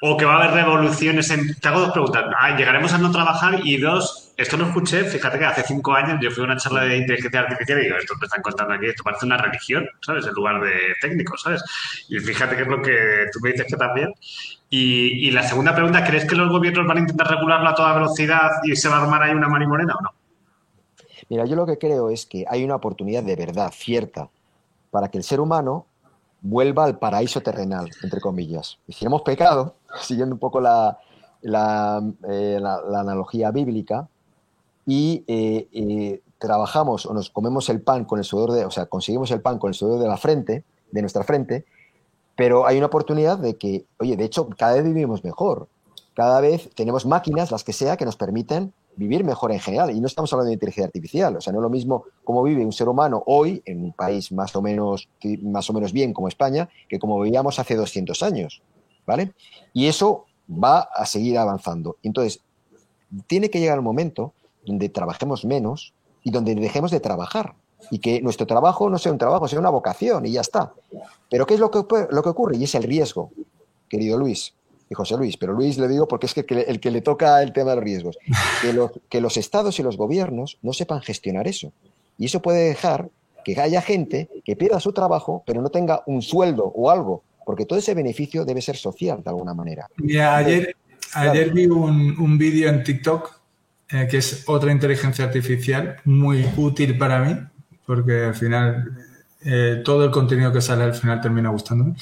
¿O 0.00 0.16
que 0.16 0.24
va 0.24 0.36
a 0.36 0.44
haber 0.44 0.64
revoluciones 0.64 1.30
en... 1.30 1.54
Te 1.56 1.68
hago 1.68 1.80
dos 1.80 1.92
preguntas. 1.92 2.24
Ah, 2.40 2.56
llegaremos 2.56 2.94
a 2.94 2.98
no 2.98 3.10
trabajar 3.10 3.60
y 3.64 3.76
dos, 3.76 4.23
esto 4.36 4.56
lo 4.56 4.66
escuché, 4.66 5.04
fíjate 5.04 5.38
que 5.38 5.44
hace 5.44 5.62
cinco 5.62 5.94
años 5.94 6.18
yo 6.20 6.30
fui 6.30 6.42
a 6.42 6.46
una 6.46 6.56
charla 6.56 6.82
de 6.82 6.98
inteligencia 6.98 7.40
artificial 7.40 7.80
y 7.80 7.84
digo, 7.84 7.96
esto 7.96 8.14
me 8.20 8.26
están 8.26 8.42
contando 8.42 8.74
aquí, 8.74 8.86
esto 8.86 9.02
parece 9.04 9.26
una 9.26 9.36
religión, 9.36 9.88
¿sabes? 10.00 10.26
En 10.26 10.32
lugar 10.32 10.60
de 10.60 10.72
técnico, 11.00 11.36
¿sabes? 11.36 11.62
Y 12.08 12.18
fíjate 12.18 12.56
que 12.56 12.62
es 12.62 12.68
lo 12.68 12.82
que 12.82 13.26
tú 13.32 13.40
me 13.42 13.52
dices 13.52 13.66
que 13.68 13.76
también. 13.76 14.12
Y, 14.70 15.28
y 15.28 15.30
la 15.30 15.42
segunda 15.42 15.74
pregunta, 15.74 16.04
¿crees 16.04 16.24
que 16.24 16.34
los 16.34 16.50
gobiernos 16.50 16.86
van 16.86 16.96
a 16.96 17.00
intentar 17.00 17.28
regularla 17.28 17.70
a 17.70 17.74
toda 17.74 17.94
velocidad 17.94 18.50
y 18.64 18.74
se 18.74 18.88
va 18.88 18.96
a 18.96 19.02
armar 19.02 19.22
ahí 19.22 19.32
una 19.32 19.48
marimorena 19.48 19.94
o 19.94 20.02
no? 20.02 20.10
Mira, 21.28 21.44
yo 21.46 21.56
lo 21.56 21.66
que 21.66 21.78
creo 21.78 22.10
es 22.10 22.26
que 22.26 22.44
hay 22.48 22.64
una 22.64 22.76
oportunidad 22.76 23.22
de 23.22 23.36
verdad 23.36 23.72
cierta 23.72 24.28
para 24.90 25.08
que 25.08 25.18
el 25.18 25.24
ser 25.24 25.40
humano 25.40 25.86
vuelva 26.40 26.84
al 26.84 26.98
paraíso 26.98 27.40
terrenal, 27.40 27.90
entre 28.02 28.20
comillas. 28.20 28.78
Y 28.86 28.92
si 28.92 29.06
hemos 29.06 29.22
pecado, 29.22 29.76
siguiendo 30.00 30.34
un 30.34 30.38
poco 30.38 30.60
la, 30.60 30.98
la, 31.42 31.96
analogía 32.94 33.50
bíblica 33.50 34.08
y 34.86 36.20
trabajamos 36.38 37.06
o 37.06 37.14
nos 37.14 37.30
comemos 37.30 37.68
el 37.68 37.80
pan 37.80 38.04
con 38.04 38.18
el 38.18 38.24
sudor 38.24 38.52
de, 38.52 38.64
o 38.64 38.70
sea, 38.70 38.86
conseguimos 38.86 39.30
el 39.30 39.40
pan 39.40 39.58
con 39.58 39.68
el 39.68 39.74
sudor 39.74 40.00
de 40.00 40.08
la 40.08 40.16
frente, 40.16 40.64
de 40.90 41.00
nuestra 41.00 41.24
frente, 41.24 41.64
pero 42.36 42.66
hay 42.66 42.76
una 42.76 42.86
oportunidad 42.86 43.38
de 43.38 43.56
que, 43.56 43.84
oye, 43.98 44.16
de 44.16 44.24
hecho, 44.24 44.48
cada 44.50 44.74
vez 44.74 44.84
vivimos 44.84 45.24
mejor. 45.24 45.68
Cada 46.14 46.40
vez 46.40 46.70
tenemos 46.74 47.06
máquinas, 47.06 47.50
las 47.50 47.64
que 47.64 47.72
sea, 47.72 47.96
que 47.96 48.04
nos 48.04 48.16
permiten 48.16 48.72
vivir 48.96 49.24
mejor 49.24 49.52
en 49.52 49.58
general. 49.58 49.90
Y 49.90 50.00
no 50.00 50.06
estamos 50.06 50.32
hablando 50.32 50.48
de 50.48 50.54
inteligencia 50.54 50.86
artificial. 50.86 51.36
O 51.36 51.40
sea, 51.40 51.52
no 51.52 51.58
es 51.58 51.62
lo 51.62 51.70
mismo 51.70 52.04
cómo 52.22 52.42
vive 52.42 52.64
un 52.64 52.72
ser 52.72 52.88
humano 52.88 53.22
hoy 53.26 53.62
en 53.64 53.82
un 53.82 53.92
país 53.92 54.30
más 54.30 54.54
o 54.54 54.62
menos, 54.62 55.08
más 55.42 55.68
o 55.70 55.72
menos 55.72 55.92
bien 55.92 56.12
como 56.12 56.28
España 56.28 56.68
que 56.88 56.98
como 56.98 57.20
vivíamos 57.20 57.58
hace 57.58 57.74
200 57.74 58.22
años. 58.22 58.62
¿Vale? 59.06 59.32
Y 59.72 59.86
eso 59.86 60.26
va 60.48 60.80
a 60.80 61.04
seguir 61.06 61.38
avanzando. 61.38 61.96
Entonces, 62.02 62.40
tiene 63.26 63.50
que 63.50 63.60
llegar 63.60 63.76
el 63.76 63.82
momento 63.82 64.32
donde 64.66 64.88
trabajemos 64.88 65.44
menos 65.44 65.92
y 66.22 66.30
donde 66.30 66.54
dejemos 66.54 66.90
de 66.90 67.00
trabajar 67.00 67.54
y 67.90 67.98
que 67.98 68.20
nuestro 68.22 68.46
trabajo 68.46 68.88
no 68.88 68.98
sea 68.98 69.12
un 69.12 69.18
trabajo, 69.18 69.48
sea 69.48 69.58
una 69.58 69.70
vocación 69.70 70.26
y 70.26 70.32
ya 70.32 70.40
está. 70.40 70.72
Pero 71.30 71.46
¿qué 71.46 71.54
es 71.54 71.60
lo 71.60 71.70
que, 71.70 71.84
lo 72.10 72.22
que 72.22 72.28
ocurre? 72.28 72.56
Y 72.56 72.64
es 72.64 72.74
el 72.74 72.82
riesgo, 72.82 73.30
querido 73.88 74.18
Luis 74.18 74.54
y 74.90 74.94
José 74.94 75.16
Luis, 75.16 75.36
pero 75.36 75.52
Luis 75.52 75.78
le 75.78 75.88
digo 75.88 76.06
porque 76.06 76.26
es 76.26 76.34
que 76.34 76.44
el 76.66 76.80
que 76.80 76.90
le 76.90 77.00
toca 77.00 77.42
el 77.42 77.52
tema 77.52 77.70
de 77.70 77.76
los 77.76 77.84
riesgos, 77.84 78.18
que 78.62 78.72
los, 78.72 78.90
que 79.08 79.20
los 79.20 79.36
estados 79.36 79.78
y 79.78 79.82
los 79.82 79.96
gobiernos 79.96 80.58
no 80.62 80.72
sepan 80.72 81.00
gestionar 81.00 81.48
eso. 81.48 81.72
Y 82.18 82.26
eso 82.26 82.40
puede 82.40 82.68
dejar 82.68 83.08
que 83.44 83.60
haya 83.60 83.82
gente 83.82 84.28
que 84.44 84.56
pierda 84.56 84.80
su 84.80 84.92
trabajo, 84.92 85.42
pero 85.46 85.60
no 85.60 85.68
tenga 85.68 86.02
un 86.06 86.22
sueldo 86.22 86.64
o 86.64 86.90
algo, 86.90 87.22
porque 87.44 87.66
todo 87.66 87.78
ese 87.78 87.94
beneficio 87.94 88.44
debe 88.44 88.62
ser 88.62 88.76
social 88.76 89.22
de 89.22 89.30
alguna 89.30 89.52
manera. 89.52 89.88
Mira, 89.96 90.36
ayer, 90.36 90.76
ayer 91.12 91.52
vi 91.52 91.66
un, 91.66 92.18
un 92.18 92.38
vídeo 92.38 92.70
en 92.70 92.82
TikTok 92.82 93.43
eh, 93.94 94.08
que 94.10 94.16
es 94.16 94.42
otra 94.46 94.72
inteligencia 94.72 95.24
artificial 95.24 95.98
muy 96.04 96.44
útil 96.56 96.98
para 96.98 97.20
mí, 97.20 97.38
porque 97.86 98.24
al 98.24 98.34
final 98.34 98.92
eh, 99.40 99.82
todo 99.84 100.06
el 100.06 100.10
contenido 100.10 100.52
que 100.52 100.60
sale 100.60 100.82
al 100.82 100.94
final 100.94 101.20
termina 101.20 101.50
gustándome. 101.50 101.94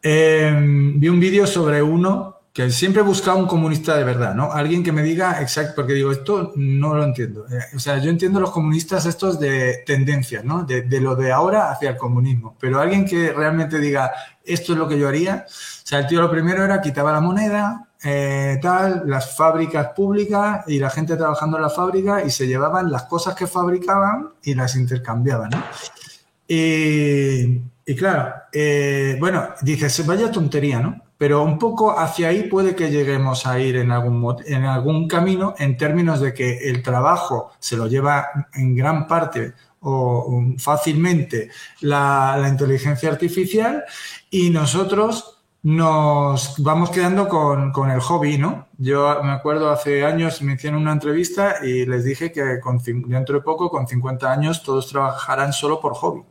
Eh, 0.00 0.54
vi 0.94 1.08
un 1.08 1.18
vídeo 1.18 1.44
sobre 1.48 1.82
uno 1.82 2.36
que 2.52 2.70
siempre 2.70 3.02
he 3.02 3.04
buscado 3.04 3.38
un 3.38 3.48
comunista 3.48 3.96
de 3.96 4.04
verdad, 4.04 4.36
¿no? 4.36 4.52
Alguien 4.52 4.84
que 4.84 4.92
me 4.92 5.02
diga 5.02 5.42
exacto, 5.42 5.72
porque 5.74 5.94
digo, 5.94 6.12
esto 6.12 6.52
no 6.54 6.94
lo 6.94 7.02
entiendo. 7.02 7.44
o 7.74 7.78
sea, 7.80 7.98
yo 7.98 8.08
entiendo 8.08 8.38
los 8.38 8.52
comunistas 8.52 9.04
estos 9.04 9.40
de 9.40 9.82
tendencias, 9.84 10.44
¿no? 10.44 10.62
De, 10.62 10.82
de, 10.82 11.00
lo 11.00 11.16
de 11.16 11.32
ahora 11.32 11.72
hacia 11.72 11.90
el 11.90 11.96
comunismo. 11.96 12.56
Pero 12.60 12.78
alguien 12.78 13.04
que 13.04 13.32
realmente 13.32 13.80
diga, 13.80 14.12
esto 14.44 14.74
es 14.74 14.78
lo 14.78 14.86
que 14.86 14.96
yo 14.96 15.08
haría. 15.08 15.44
O 15.48 15.86
sea, 15.86 15.98
el 15.98 16.06
tío 16.06 16.20
lo 16.20 16.30
primero 16.30 16.64
era 16.64 16.80
quitaba 16.80 17.10
la 17.10 17.20
moneda, 17.20 17.85
eh, 18.02 18.58
tal, 18.60 19.04
las 19.06 19.36
fábricas 19.36 19.88
públicas 19.88 20.64
y 20.66 20.78
la 20.78 20.90
gente 20.90 21.16
trabajando 21.16 21.56
en 21.56 21.62
la 21.62 21.70
fábrica 21.70 22.24
y 22.24 22.30
se 22.30 22.46
llevaban 22.46 22.90
las 22.90 23.04
cosas 23.04 23.34
que 23.34 23.46
fabricaban 23.46 24.30
y 24.42 24.54
las 24.54 24.76
intercambiaban. 24.76 25.50
Y, 26.46 27.60
claro, 27.96 28.34
eh, 28.52 29.16
bueno, 29.18 29.48
dices, 29.62 30.06
vaya 30.06 30.30
tontería, 30.30 30.80
¿no? 30.80 31.02
Pero 31.18 31.42
un 31.42 31.58
poco 31.58 31.98
hacia 31.98 32.28
ahí 32.28 32.42
puede 32.44 32.76
que 32.76 32.90
lleguemos 32.90 33.46
a 33.46 33.58
ir 33.58 33.76
en 33.76 33.90
algún, 33.90 34.36
en 34.44 34.64
algún 34.64 35.08
camino 35.08 35.54
en 35.58 35.76
términos 35.78 36.20
de 36.20 36.34
que 36.34 36.68
el 36.68 36.82
trabajo 36.82 37.52
se 37.58 37.76
lo 37.76 37.86
lleva 37.86 38.28
en 38.52 38.76
gran 38.76 39.06
parte 39.06 39.54
o 39.80 40.44
fácilmente 40.58 41.48
la, 41.80 42.36
la 42.38 42.48
inteligencia 42.48 43.08
artificial 43.08 43.84
y 44.30 44.50
nosotros 44.50 45.35
nos 45.66 46.54
vamos 46.58 46.90
quedando 46.90 47.28
con, 47.28 47.90
el 47.90 47.98
hobby, 47.98 48.38
¿no? 48.38 48.68
Yo 48.78 49.20
me 49.24 49.32
acuerdo 49.32 49.68
hace 49.68 50.04
años 50.04 50.40
me 50.40 50.52
hicieron 50.52 50.80
una 50.80 50.92
entrevista 50.92 51.56
y 51.60 51.84
les 51.84 52.04
dije 52.04 52.30
que 52.30 52.60
con, 52.60 52.80
dentro 53.08 53.34
de 53.34 53.40
poco, 53.40 53.68
con 53.68 53.88
50 53.88 54.30
años, 54.30 54.62
todos 54.62 54.88
trabajarán 54.88 55.52
solo 55.52 55.80
por 55.80 55.94
hobby. 55.94 56.22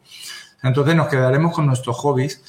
Entonces 0.63 0.95
nos 0.95 1.09
quedaremos 1.09 1.53
con 1.53 1.65
nuestros 1.65 1.97
hobbies 1.97 2.45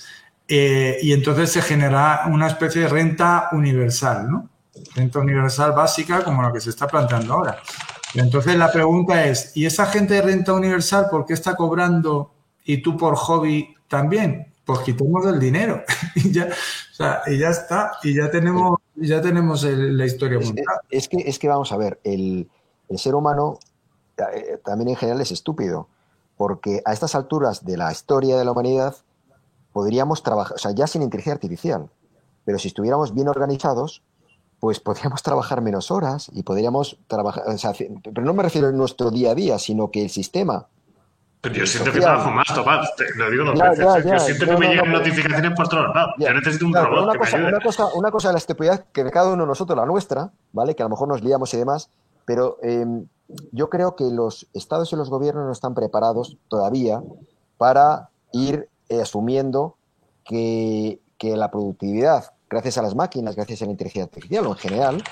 eh, 0.46 0.98
y 1.02 1.12
entonces 1.12 1.50
se 1.50 1.60
genera 1.60 2.26
una 2.28 2.46
especie 2.46 2.82
de 2.82 2.88
renta 2.88 3.48
universal, 3.50 4.30
¿no? 4.30 4.48
Renta 4.94 5.18
universal 5.18 5.72
básica 5.72 6.22
como 6.22 6.40
la 6.40 6.52
que 6.52 6.60
se 6.60 6.70
está 6.70 6.86
planteando 6.86 7.34
ahora. 7.34 7.58
entonces 8.14 8.54
la 8.54 8.70
pregunta 8.70 9.24
es, 9.24 9.56
¿y 9.56 9.66
esa 9.66 9.86
gente 9.86 10.14
de 10.14 10.22
renta 10.22 10.52
universal 10.52 11.08
por 11.10 11.26
qué 11.26 11.34
está 11.34 11.56
cobrando 11.56 12.32
y 12.64 12.76
tú 12.76 12.96
por 12.96 13.16
hobby 13.16 13.74
también? 13.88 14.52
Pues 14.66 14.80
quitemos 14.80 15.24
el 15.26 15.38
dinero 15.38 15.82
y 16.16 16.32
ya, 16.32 16.48
y 17.26 17.38
ya 17.38 17.50
está, 17.50 17.92
y 18.02 18.14
ya 18.14 18.30
tenemos, 18.30 18.80
ya 18.96 19.22
tenemos 19.22 19.62
la 19.62 20.04
historia 20.04 20.38
es, 20.40 20.46
montada. 20.46 20.80
Es 20.90 21.08
que, 21.08 21.18
es 21.18 21.38
que 21.38 21.48
vamos 21.48 21.70
a 21.72 21.76
ver, 21.76 22.00
el, 22.02 22.50
ser 22.96 23.14
humano 23.14 23.60
eh, 24.34 24.58
también 24.64 24.90
en 24.90 24.96
general 24.96 25.20
es 25.20 25.30
estúpido, 25.30 25.88
porque 26.36 26.82
a 26.84 26.92
estas 26.92 27.14
alturas 27.14 27.64
de 27.64 27.76
la 27.76 27.92
historia 27.92 28.36
de 28.36 28.44
la 28.44 28.52
humanidad 28.52 28.96
podríamos 29.72 30.24
trabajar, 30.24 30.56
o 30.56 30.58
sea, 30.58 30.72
ya 30.72 30.88
sin 30.88 31.02
inteligencia 31.02 31.34
artificial, 31.34 31.88
pero 32.44 32.58
si 32.58 32.68
estuviéramos 32.68 33.14
bien 33.14 33.28
organizados, 33.28 34.02
pues 34.58 34.80
podríamos 34.80 35.22
trabajar 35.22 35.60
menos 35.60 35.92
horas 35.92 36.28
y 36.34 36.42
podríamos 36.42 36.98
trabajar, 37.06 37.44
o 37.46 37.56
sea, 37.56 37.72
pero 38.02 38.22
no 38.22 38.34
me 38.34 38.42
refiero 38.42 38.66
a 38.66 38.72
nuestro 38.72 39.12
día 39.12 39.30
a 39.30 39.34
día, 39.36 39.60
sino 39.60 39.92
que 39.92 40.02
el 40.02 40.10
sistema 40.10 40.66
pero 41.40 41.54
yo 41.54 41.66
siento 41.66 41.92
que 41.92 42.00
trabajo 42.00 42.30
más, 42.30 42.46
Tomás, 42.54 42.94
te 42.96 43.04
lo 43.14 43.30
digo 43.30 43.44
dos 43.44 43.58
veces. 43.58 44.04
yo 44.04 44.18
siento 44.18 44.46
que 44.46 44.56
me 44.56 44.68
llegan 44.68 44.92
notificaciones 44.92 45.52
por 45.54 45.68
todos 45.68 45.94
lados. 45.94 46.14
Yo 46.18 46.32
necesito 46.32 46.66
un 46.66 46.74
robot 46.74 47.04
una 47.04 47.12
que 47.12 47.18
cosa, 47.18 47.36
me 47.36 47.42
ayude. 47.44 47.56
Una 47.56 47.64
cosa, 47.64 47.86
una 47.94 48.10
cosa 48.10 48.28
de 48.28 48.32
la 48.32 48.38
estupidez 48.38 48.84
que 48.92 49.04
de 49.04 49.10
cada 49.10 49.32
uno 49.32 49.44
de 49.44 49.48
nosotros, 49.48 49.76
la 49.76 49.86
nuestra, 49.86 50.30
¿vale? 50.52 50.74
Que 50.74 50.82
a 50.82 50.86
lo 50.86 50.90
mejor 50.90 51.08
nos 51.08 51.22
liamos 51.22 51.52
y 51.54 51.58
demás, 51.58 51.90
pero 52.24 52.58
em, 52.62 53.06
yo 53.52 53.70
creo 53.70 53.96
que 53.96 54.04
los 54.04 54.48
estados 54.54 54.92
y 54.92 54.96
los 54.96 55.10
gobiernos 55.10 55.44
no 55.46 55.52
están 55.52 55.74
preparados 55.74 56.36
todavía 56.48 57.02
para 57.58 58.10
ir 58.32 58.68
eh, 58.88 59.00
asumiendo 59.00 59.76
que, 60.24 61.00
que 61.18 61.36
la 61.36 61.50
productividad, 61.50 62.32
gracias 62.50 62.78
a 62.78 62.82
las 62.82 62.94
máquinas, 62.94 63.36
gracias 63.36 63.62
a 63.62 63.66
la 63.66 63.72
inteligencia 63.72 64.04
artificial 64.04 64.46
o 64.46 64.50
en 64.50 64.56
general, 64.56 65.04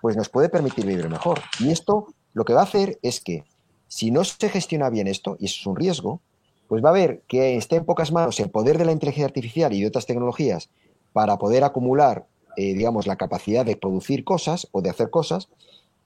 pues 0.00 0.16
nos 0.16 0.28
puede 0.28 0.48
permitir 0.48 0.86
vivir 0.86 1.08
mejor. 1.08 1.40
Y 1.60 1.70
esto 1.70 2.06
lo 2.32 2.44
que 2.44 2.54
va 2.54 2.60
a 2.60 2.64
hacer 2.64 2.98
es 3.02 3.20
que 3.20 3.44
si 3.92 4.10
no 4.10 4.24
se 4.24 4.48
gestiona 4.48 4.88
bien 4.88 5.06
esto, 5.06 5.36
y 5.38 5.44
eso 5.44 5.56
es 5.60 5.66
un 5.66 5.76
riesgo, 5.76 6.22
pues 6.66 6.82
va 6.82 6.88
a 6.88 6.92
haber 6.92 7.20
que 7.28 7.58
esté 7.58 7.76
en 7.76 7.84
pocas 7.84 8.10
manos 8.10 8.40
el 8.40 8.48
poder 8.48 8.78
de 8.78 8.86
la 8.86 8.92
inteligencia 8.92 9.26
artificial 9.26 9.70
y 9.74 9.82
de 9.82 9.86
otras 9.86 10.06
tecnologías 10.06 10.70
para 11.12 11.36
poder 11.36 11.62
acumular, 11.62 12.24
eh, 12.56 12.72
digamos, 12.72 13.06
la 13.06 13.16
capacidad 13.16 13.66
de 13.66 13.76
producir 13.76 14.24
cosas 14.24 14.66
o 14.72 14.80
de 14.80 14.88
hacer 14.88 15.10
cosas, 15.10 15.50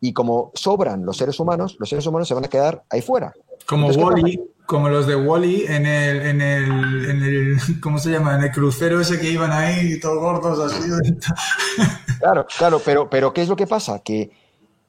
y 0.00 0.14
como 0.14 0.50
sobran 0.54 1.06
los 1.06 1.16
seres 1.16 1.38
humanos, 1.38 1.76
los 1.78 1.88
seres 1.88 2.04
humanos 2.08 2.26
se 2.26 2.34
van 2.34 2.44
a 2.44 2.48
quedar 2.48 2.82
ahí 2.90 3.02
fuera. 3.02 3.32
Como 3.66 3.86
Wally, 3.86 4.40
como 4.66 4.88
los 4.88 5.06
de 5.06 5.14
Wally 5.14 5.66
en 5.68 5.86
el, 5.86 6.22
en 6.22 6.40
el, 6.40 7.10
en 7.10 7.22
el, 7.22 7.56
¿cómo 7.80 8.00
se 8.00 8.10
llama? 8.10 8.34
En 8.34 8.42
el 8.42 8.50
crucero 8.50 9.00
ese 9.00 9.20
que 9.20 9.30
iban 9.30 9.52
ahí 9.52 10.00
todos 10.00 10.18
gordos 10.18 10.72
así. 10.72 10.90
claro, 12.18 12.48
claro, 12.58 12.82
pero, 12.84 13.08
pero 13.08 13.32
¿qué 13.32 13.42
es 13.42 13.48
lo 13.48 13.54
que 13.54 13.68
pasa? 13.68 14.00
Que, 14.00 14.32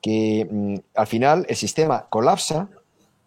que 0.02 0.48
mm, 0.50 0.76
al 0.96 1.06
final 1.06 1.46
el 1.48 1.56
sistema 1.56 2.08
colapsa 2.10 2.70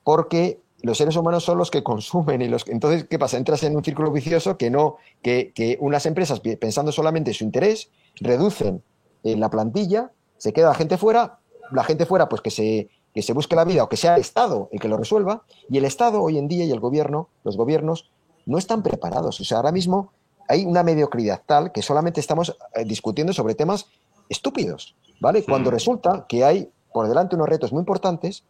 porque 0.05 0.61
los 0.82 0.98
seres 0.98 1.16
humanos 1.16 1.44
son 1.44 1.59
los 1.59 1.70
que 1.70 1.82
consumen 1.82 2.42
y 2.42 2.48
los 2.48 2.66
entonces 2.68 3.05
qué 3.05 3.18
pasa 3.18 3.36
entras 3.36 3.62
en 3.62 3.76
un 3.76 3.84
círculo 3.84 4.11
vicioso 4.11 4.57
que 4.57 4.70
no 4.70 4.96
que, 5.22 5.76
unas 5.80 6.07
empresas 6.07 6.40
pensando 6.40 6.92
solamente 6.92 7.30
en 7.30 7.34
su 7.34 7.44
interés 7.44 7.90
reducen 8.20 8.82
eh, 9.24 9.36
la 9.36 9.51
plantilla 9.51 10.12
se 10.38 10.53
queda 10.53 10.68
la 10.68 10.74
gente 10.74 10.96
fuera 10.96 11.38
la 11.70 11.84
gente 11.84 12.07
fuera 12.07 12.28
pues 12.28 12.40
que 12.40 12.51
se 12.51 12.88
que 13.14 13.22
se 13.22 13.32
busque 13.32 13.57
la 13.57 13.64
vida 13.64 13.84
o 13.84 13.88
que 13.88 13.96
sea 13.96 14.14
el 14.14 14.20
Estado 14.20 14.68
el 14.72 14.80
que 14.80 14.88
lo 14.88 14.96
resuelva 14.96 15.42
y 15.68 15.78
el 15.78 15.84
Estado 15.84 16.22
hoy 16.22 16.38
en 16.38 16.48
día 16.48 16.64
y 16.64 16.70
el 16.70 16.80
gobierno 16.80 17.28
los 17.44 17.57
gobiernos 17.57 18.11
no 18.46 18.59
están 18.59 18.82
preparados. 18.82 19.40
O 19.40 19.44
sea 19.44 19.59
ahora 19.59 19.72
mismo 19.72 20.12
hay 20.48 20.64
una 20.64 20.82
mediocridad 20.82 21.42
tal 21.44 21.72
que 21.72 21.82
solamente 21.82 22.20
estamos 22.20 22.57
eh, 22.74 22.84
discutiendo 22.84 23.32
sobre 23.32 23.55
temas 23.55 23.86
estúpidos 24.28 24.96
vale 25.20 25.44
cuando 25.44 25.70
resulta 25.70 26.26
que 26.28 26.44
hay 26.44 26.70
por 26.92 27.09
delante 27.09 27.36
unos 27.36 27.48
retos 27.48 27.72
muy 27.72 27.80
importantes 27.80 28.44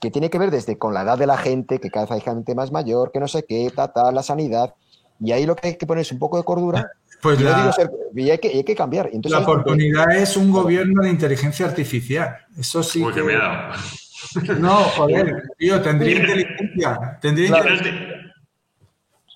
que 0.00 0.10
tiene 0.10 0.30
que 0.30 0.38
ver 0.38 0.50
desde 0.50 0.78
con 0.78 0.94
la 0.94 1.02
edad 1.02 1.18
de 1.18 1.26
la 1.26 1.36
gente, 1.36 1.78
que 1.78 1.90
cada 1.90 2.06
vez 2.06 2.12
hay 2.12 2.20
gente 2.20 2.54
más 2.54 2.72
mayor, 2.72 3.12
que 3.12 3.20
no 3.20 3.28
sé 3.28 3.44
qué, 3.44 3.70
ta, 3.74 4.12
la 4.12 4.22
sanidad. 4.22 4.74
Y 5.20 5.32
ahí 5.32 5.44
lo 5.44 5.54
que 5.54 5.68
hay 5.68 5.76
que 5.76 5.86
poner 5.86 6.02
es 6.02 6.12
un 6.12 6.18
poco 6.18 6.38
de 6.38 6.44
cordura. 6.44 6.90
Pues 7.20 7.38
y, 7.38 7.46
hay, 8.30 8.38
que, 8.38 8.48
hay, 8.48 8.64
que, 8.64 8.74
cambiar. 8.74 9.10
la 9.24 9.40
oportunidad 9.40 10.10
es 10.16 10.38
un 10.38 10.50
gobierno 10.50 11.02
de 11.02 11.10
inteligencia 11.10 11.66
artificial. 11.66 12.34
Eso 12.58 12.82
sí. 12.82 13.04
Uy, 13.04 13.12
que... 13.12 13.22
me 13.22 13.34
No, 14.58 14.76
joder, 14.76 15.42
tío, 15.58 15.82
tendría 15.82 16.16
inteligencia. 16.16 17.18
Tendría 17.20 17.48
inteligencia. 17.48 18.19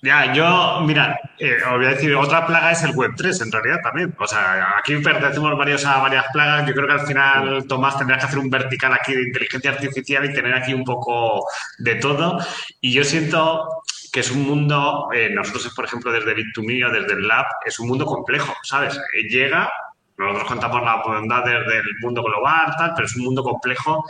Ya, 0.04 0.34
yo, 0.34 0.82
mira, 0.82 1.18
eh, 1.38 1.56
os 1.64 1.78
voy 1.78 1.86
a 1.86 1.90
decir, 1.90 2.14
otra 2.14 2.46
plaga 2.46 2.72
es 2.72 2.82
el 2.82 2.92
Web3 2.92 3.42
en 3.42 3.52
realidad 3.52 3.80
también. 3.82 4.14
O 4.18 4.26
sea, 4.26 4.76
aquí 4.78 4.96
pertenecemos 4.98 5.56
varios 5.56 5.86
a 5.86 5.98
varias 5.98 6.26
plagas. 6.30 6.66
Yo 6.66 6.74
creo 6.74 6.86
que 6.86 6.92
al 6.92 7.06
final, 7.06 7.66
Tomás, 7.66 7.96
tendrás 7.96 8.18
que 8.18 8.26
hacer 8.26 8.38
un 8.38 8.50
vertical 8.50 8.92
aquí 8.92 9.14
de 9.14 9.22
inteligencia 9.22 9.70
artificial 9.70 10.26
y 10.26 10.34
tener 10.34 10.52
aquí 10.52 10.74
un 10.74 10.84
poco 10.84 11.46
de 11.78 11.94
todo. 11.94 12.38
Y 12.82 12.92
yo 12.92 13.02
siento 13.02 13.66
que 14.12 14.20
es 14.20 14.30
un 14.30 14.42
mundo, 14.42 15.08
eh, 15.14 15.30
nosotros, 15.30 15.72
por 15.74 15.86
ejemplo, 15.86 16.12
desde 16.12 16.36
Bit2Me 16.36 16.86
o 16.86 16.92
desde 16.92 17.14
el 17.14 17.26
Lab, 17.26 17.46
es 17.64 17.78
un 17.78 17.88
mundo 17.88 18.04
complejo, 18.04 18.54
¿sabes? 18.62 19.00
Eh, 19.14 19.22
llega 19.30 19.72
nosotros 20.16 20.46
contamos 20.46 20.82
la 20.82 21.02
bondad 21.02 21.44
del 21.44 21.82
mundo 22.00 22.22
global, 22.22 22.72
tal, 22.78 22.92
pero 22.94 23.06
es 23.06 23.16
un 23.16 23.24
mundo 23.24 23.42
complejo 23.42 24.04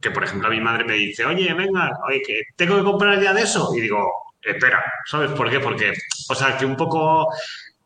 que, 0.00 0.10
por 0.10 0.24
ejemplo, 0.24 0.48
a 0.48 0.50
mi 0.50 0.60
madre 0.60 0.84
me 0.84 0.94
dice, 0.94 1.26
oye, 1.26 1.52
venga, 1.52 1.90
oye, 2.08 2.22
que 2.26 2.42
tengo 2.56 2.76
que 2.76 2.84
comprar 2.84 3.20
ya 3.20 3.34
de 3.34 3.42
eso. 3.42 3.70
Y 3.76 3.80
digo, 3.80 4.10
espera, 4.42 4.82
¿sabes 5.06 5.30
por 5.32 5.50
qué? 5.50 5.60
Porque, 5.60 5.92
o 6.28 6.34
sea, 6.34 6.56
que 6.56 6.66
un 6.66 6.76
poco 6.76 7.28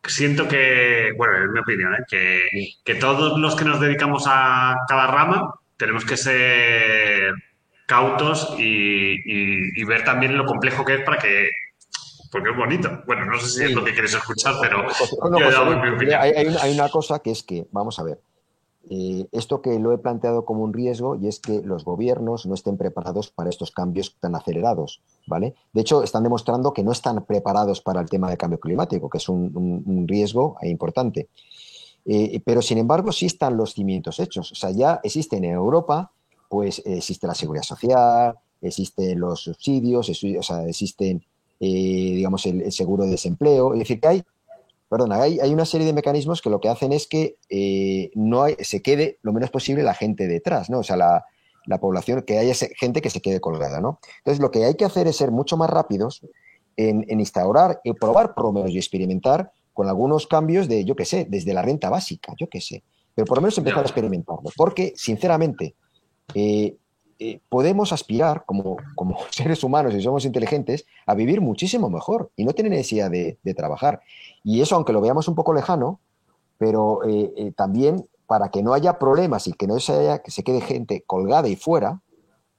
siento 0.03 0.47
que, 0.47 1.11
bueno, 1.17 1.45
es 1.45 1.51
mi 1.51 1.59
opinión, 1.59 1.93
¿eh? 1.95 2.03
que, 2.07 2.39
que 2.83 2.95
todos 2.95 3.39
los 3.39 3.55
que 3.55 3.65
nos 3.65 3.79
dedicamos 3.79 4.25
a 4.27 4.75
cada 4.87 5.07
rama 5.07 5.55
tenemos 5.77 6.05
que 6.05 6.17
ser 6.17 7.33
cautos 7.85 8.55
y, 8.57 9.83
ver 9.85 10.03
también 10.03 10.37
lo 10.37 10.45
complejo 10.45 10.83
que 10.83 10.95
es 10.95 11.01
para 11.01 11.17
que 11.19 11.49
porque 12.31 12.49
es 12.49 12.57
bonito. 12.57 13.03
Bueno, 13.05 13.25
no 13.25 13.39
sé 13.39 13.47
si 13.47 13.63
es 13.63 13.71
lo 13.71 13.83
que 13.83 13.93
quieres 13.93 14.13
escuchar, 14.13 14.55
pero 14.59 14.85
hay, 16.19 16.73
una, 16.73 16.89
cosa 16.89 17.19
que 17.19 17.31
es 17.31 17.43
que, 17.43 17.65
vamos 17.71 17.97
a 17.99 18.03
ver, 18.03 18.19
eh, 18.89 19.27
esto 19.31 19.61
que 19.61 19.79
lo 19.79 19.93
he 19.93 19.97
planteado 19.97 20.45
como 20.45 20.63
un 20.63 20.73
riesgo 20.73 21.15
y 21.15 21.27
es 21.27 21.39
que 21.39 21.61
los 21.61 21.83
gobiernos 21.85 22.45
no 22.45 22.53
estén 22.53 22.77
preparados 22.77 23.29
para 23.29 23.49
estos 23.49 23.71
cambios 23.71 24.15
tan 24.19 24.35
acelerados, 24.35 25.01
¿vale? 25.27 25.55
De 25.73 25.81
hecho, 25.81 26.03
están 26.03 26.23
demostrando 26.23 26.73
que 26.73 26.83
no 26.83 26.91
están 26.91 27.25
preparados 27.25 27.81
para 27.81 28.01
el 28.01 28.09
tema 28.09 28.29
del 28.29 28.37
cambio 28.37 28.59
climático, 28.59 29.09
que 29.09 29.17
es 29.17 29.29
un, 29.29 30.05
riesgo 30.07 30.57
importante. 30.61 31.29
Eh, 32.05 32.39
pero, 32.45 32.61
sin 32.61 32.77
embargo, 32.77 33.11
sí 33.11 33.25
están 33.25 33.57
los 33.57 33.73
cimientos 33.73 34.19
hechos. 34.19 34.51
O 34.51 34.55
sea, 34.55 34.69
ya 34.71 34.99
existen 35.03 35.43
en 35.43 35.53
Europa 35.53 36.11
pues 36.49 36.81
existe 36.85 37.27
la 37.27 37.35
seguridad 37.35 37.63
social, 37.63 38.35
existen 38.61 39.19
los 39.19 39.41
subsidios, 39.41 40.09
o 40.09 40.43
sea, 40.43 40.65
existen, 40.67 41.23
eh, 41.59 42.13
digamos, 42.15 42.45
el, 42.45 42.71
seguro 42.71 43.03
de 43.03 43.11
desempleo. 43.11 43.73
Es 43.73 43.79
decir, 43.79 43.99
que 43.99 44.07
hay, 44.07 44.23
perdona, 44.89 45.21
hay, 45.21 45.39
hay, 45.39 45.53
una 45.53 45.65
serie 45.65 45.87
de 45.87 45.93
mecanismos 45.93 46.41
que 46.41 46.49
lo 46.49 46.59
que 46.59 46.69
hacen 46.69 46.91
es 46.91 47.07
que 47.07 47.37
eh, 47.49 48.11
no 48.13 48.45
se 48.59 48.81
quede 48.81 49.19
lo 49.21 49.33
menos 49.33 49.49
posible 49.49 49.83
la 49.83 49.93
gente 49.93 50.27
detrás, 50.27 50.69
¿no? 50.69 50.79
O 50.79 50.83
sea, 50.83 50.95
la, 50.97 51.25
población, 51.79 52.21
que 52.21 52.37
haya 52.37 52.53
gente 52.77 53.01
que 53.01 53.09
se 53.09 53.21
quede 53.21 53.39
colgada, 53.39 53.81
¿no? 53.81 53.99
Entonces, 54.19 54.39
lo 54.39 54.51
que 54.51 54.65
hay 54.65 54.75
que 54.75 54.85
hacer 54.85 55.07
es 55.07 55.17
ser 55.17 55.31
mucho 55.31 55.57
más 55.57 55.69
rápidos 55.69 56.21
en, 56.77 57.19
instaurar 57.19 57.81
y 57.83 57.93
probar 57.93 58.35
por 58.35 58.45
lo 58.45 58.51
menos 58.53 58.71
y 58.71 58.77
experimentar 58.77 59.51
con 59.73 59.87
algunos 59.87 60.27
cambios 60.27 60.67
de, 60.67 60.85
yo 60.85 60.95
qué 60.95 61.05
sé, 61.05 61.25
desde 61.27 61.53
la 61.53 61.63
renta 61.63 61.89
básica, 61.89 62.33
yo 62.39 62.47
qué 62.47 62.61
sé. 62.61 62.83
Pero 63.15 63.25
por 63.25 63.37
lo 63.37 63.41
menos 63.41 63.57
empezar 63.57 63.79
a 63.79 63.87
experimentarlo. 63.87 64.51
Porque, 64.55 64.93
sinceramente, 64.95 65.75
eh, 66.35 66.75
eh, 67.17 67.39
podemos 67.47 67.93
aspirar 67.93 68.43
como, 68.45 68.77
como, 68.95 69.17
seres 69.31 69.63
humanos 69.63 69.93
y 69.93 70.01
somos 70.01 70.25
inteligentes 70.25 70.85
a 71.05 71.15
vivir 71.15 71.41
muchísimo 71.41 71.89
mejor 71.89 72.31
y 72.35 72.43
no 72.43 72.53
tener 72.53 72.71
necesidad 72.71 73.09
de, 73.09 73.37
trabajar. 73.55 74.01
Y 74.43 74.61
eso, 74.61 74.75
aunque 74.75 74.93
lo 74.93 75.01
veamos 75.01 75.27
un 75.27 75.35
poco 75.35 75.53
lejano, 75.53 75.99
pero 76.57 76.99
eh, 77.07 77.51
también 77.55 78.07
para 78.27 78.49
que 78.49 78.63
no 78.63 78.73
haya 78.73 78.97
problemas 78.97 79.47
y 79.47 79.53
que 79.53 79.67
no 79.67 79.79
se, 79.79 79.93
haya, 79.93 80.19
que 80.19 80.31
se 80.31 80.43
quede 80.43 80.61
gente 80.61 81.03
colgada 81.05 81.47
y 81.47 81.55
fuera, 81.55 82.01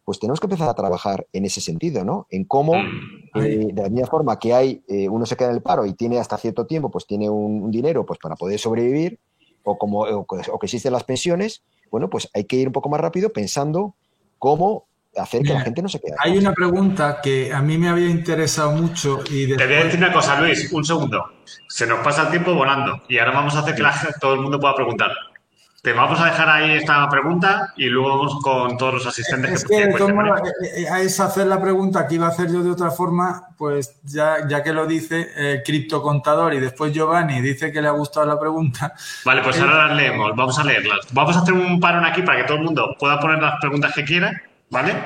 pues 0.05 0.21
tenemos 0.21 0.39
que 0.39 0.47
empezar 0.47 0.69
a 0.69 0.75
trabajar 0.75 1.27
en 1.33 1.45
ese 1.45 1.61
sentido, 1.61 2.05
¿no? 2.05 2.27
En 2.31 2.45
cómo, 2.45 2.75
mm. 2.75 3.41
de 3.41 3.83
la 3.83 3.89
misma 3.89 4.07
forma 4.07 4.39
que 4.39 4.55
hay, 4.55 4.85
uno 5.11 5.27
se 5.27 5.37
queda 5.37 5.49
en 5.49 5.57
el 5.57 5.63
paro 5.63 5.85
y 5.85 5.95
tiene 5.95 6.19
hasta 6.19 6.39
cierto 6.39 6.67
tiempo, 6.67 6.91
pues 6.91 7.07
tiene 7.07 7.29
un, 7.29 7.71
dinero 7.73 8.07
pues 8.07 8.21
para 8.21 8.37
poder 8.37 8.61
sobrevivir, 8.61 9.19
o, 9.65 9.77
como, 9.77 10.03
o 10.03 10.27
que 10.27 10.67
existen 10.67 10.93
las 10.93 11.03
pensiones, 11.03 11.65
bueno, 11.91 12.09
pues 12.09 12.29
hay 12.35 12.45
que 12.45 12.57
ir 12.57 12.69
un 12.69 12.73
poco 12.73 12.89
más 12.89 13.01
rápido 13.01 13.33
pensando 13.33 13.95
cómo 14.39 14.87
hacer 15.17 15.43
que 15.43 15.53
la 15.53 15.61
gente 15.61 15.83
no 15.83 15.89
se 15.89 16.01
quede. 16.01 16.15
Hay 16.19 16.37
una 16.37 16.53
pregunta 16.53 17.21
que 17.23 17.53
a 17.53 17.63
mí 17.63 17.79
me 17.79 17.89
había 17.89 18.09
interesado 18.09 18.73
mucho 18.73 19.21
y 19.31 19.57
Te 19.57 19.67
voy 19.67 19.75
a 19.75 19.85
decir 19.85 19.99
una 19.99 20.13
cosa, 20.13 20.41
Luis, 20.41 20.73
un 20.73 20.85
segundo. 20.85 21.25
Se 21.69 21.87
nos 21.87 22.01
pasa 22.01 22.25
el 22.25 22.31
tiempo 22.31 22.55
volando 22.55 23.03
y 23.09 23.19
ahora 23.19 23.33
vamos 23.33 23.55
a 23.55 23.61
hacer 23.61 23.75
que 23.75 23.83
todo 24.21 24.35
el 24.35 24.41
mundo 24.41 24.59
pueda 24.61 24.75
preguntar. 24.75 25.11
Te 25.87 25.93
vamos 25.93 26.19
a 26.19 26.25
dejar 26.25 26.49
ahí 26.49 26.73
esta 26.73 27.09
pregunta 27.09 27.73
y 27.77 27.85
luego 27.85 28.09
vamos 28.09 28.43
con 28.43 28.77
todos 28.77 28.95
los 28.95 29.07
asistentes 29.07 29.53
es 29.53 29.65
que, 29.65 29.77
que 29.77 30.03
eh, 30.03 30.85
eh, 30.85 31.03
es 31.03 31.21
hacer 31.21 31.47
la 31.47 31.63
pregunta 31.63 32.09
que 32.09 32.17
iba 32.17 32.27
a 32.27 32.31
hacer 32.31 32.51
yo 32.51 32.65
de 32.65 32.73
otra 32.73 32.91
forma, 32.91 33.51
pues 33.57 34.01
ya, 34.03 34.49
ya 34.49 34.65
que 34.65 34.73
lo 34.73 34.85
dice 34.85 35.31
el 35.37 35.63
criptocontador 35.63 36.55
y 36.55 36.59
después 36.59 36.93
Giovanni 36.93 37.41
dice 37.41 37.71
que 37.71 37.81
le 37.81 37.87
ha 37.87 37.93
gustado 37.93 38.27
la 38.27 38.37
pregunta. 38.37 38.95
Vale, 39.25 39.43
pues 39.43 39.61
ahora 39.61 39.87
las 39.87 39.97
leemos, 39.97 40.35
vamos 40.35 40.59
a 40.59 40.65
leerlas. 40.65 41.07
Vamos 41.13 41.37
a 41.37 41.43
hacer 41.43 41.55
un 41.55 41.79
parón 41.79 42.05
aquí 42.05 42.23
para 42.23 42.39
que 42.39 42.49
todo 42.49 42.57
el 42.57 42.65
mundo 42.65 42.97
pueda 42.99 43.21
poner 43.21 43.41
las 43.41 43.61
preguntas 43.61 43.95
que 43.95 44.05
quiera, 44.05 44.43
¿vale? 44.71 45.05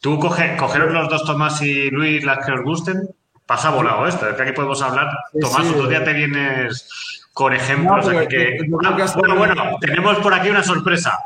Tú 0.00 0.18
coge, 0.18 0.56
cogeros 0.56 0.94
los 0.94 1.10
dos 1.10 1.26
Tomás 1.26 1.60
y 1.60 1.90
Luis 1.90 2.24
las 2.24 2.42
que 2.46 2.52
os 2.52 2.62
gusten. 2.62 3.02
Pasa 3.44 3.68
volado 3.68 4.06
esto, 4.06 4.30
es 4.30 4.34
que 4.34 4.44
aquí 4.44 4.52
podemos 4.52 4.80
hablar. 4.80 5.10
Tomás, 5.38 5.66
otro 5.66 5.88
día 5.88 6.02
te 6.02 6.14
vienes 6.14 7.21
con 7.32 7.52
ejemplos. 7.52 8.08
que, 8.28 8.58
bueno, 8.68 9.36
bueno, 9.36 9.78
tenemos 9.80 10.18
por 10.18 10.34
aquí 10.34 10.50
una 10.50 10.62
sorpresa. 10.62 11.18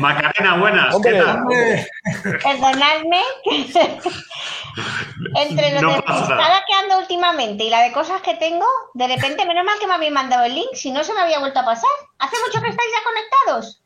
Macarena, 0.00 0.56
buenas. 0.56 0.96
¿Qué 1.02 1.14
tal? 1.14 1.44
Perdonadme. 2.42 3.22
Entre 5.36 5.80
lo 5.80 5.90
que 5.90 6.12
está 6.12 6.64
quedando 6.66 6.98
últimamente 6.98 7.64
y 7.64 7.70
la 7.70 7.82
de 7.82 7.92
cosas 7.92 8.20
que 8.22 8.34
tengo, 8.34 8.66
de 8.94 9.08
repente, 9.08 9.46
menos 9.46 9.64
mal 9.64 9.78
que 9.78 9.86
me 9.86 9.94
habéis 9.94 10.12
mandado 10.12 10.44
el 10.44 10.54
link, 10.54 10.74
si 10.74 10.90
no 10.90 11.04
se 11.04 11.14
me 11.14 11.20
había 11.20 11.38
vuelto 11.38 11.60
a 11.60 11.64
pasar. 11.64 11.90
¿Hace 12.18 12.36
mucho 12.44 12.60
que 12.60 12.70
estáis 12.70 12.90
ya 12.92 13.04
conectados? 13.04 13.82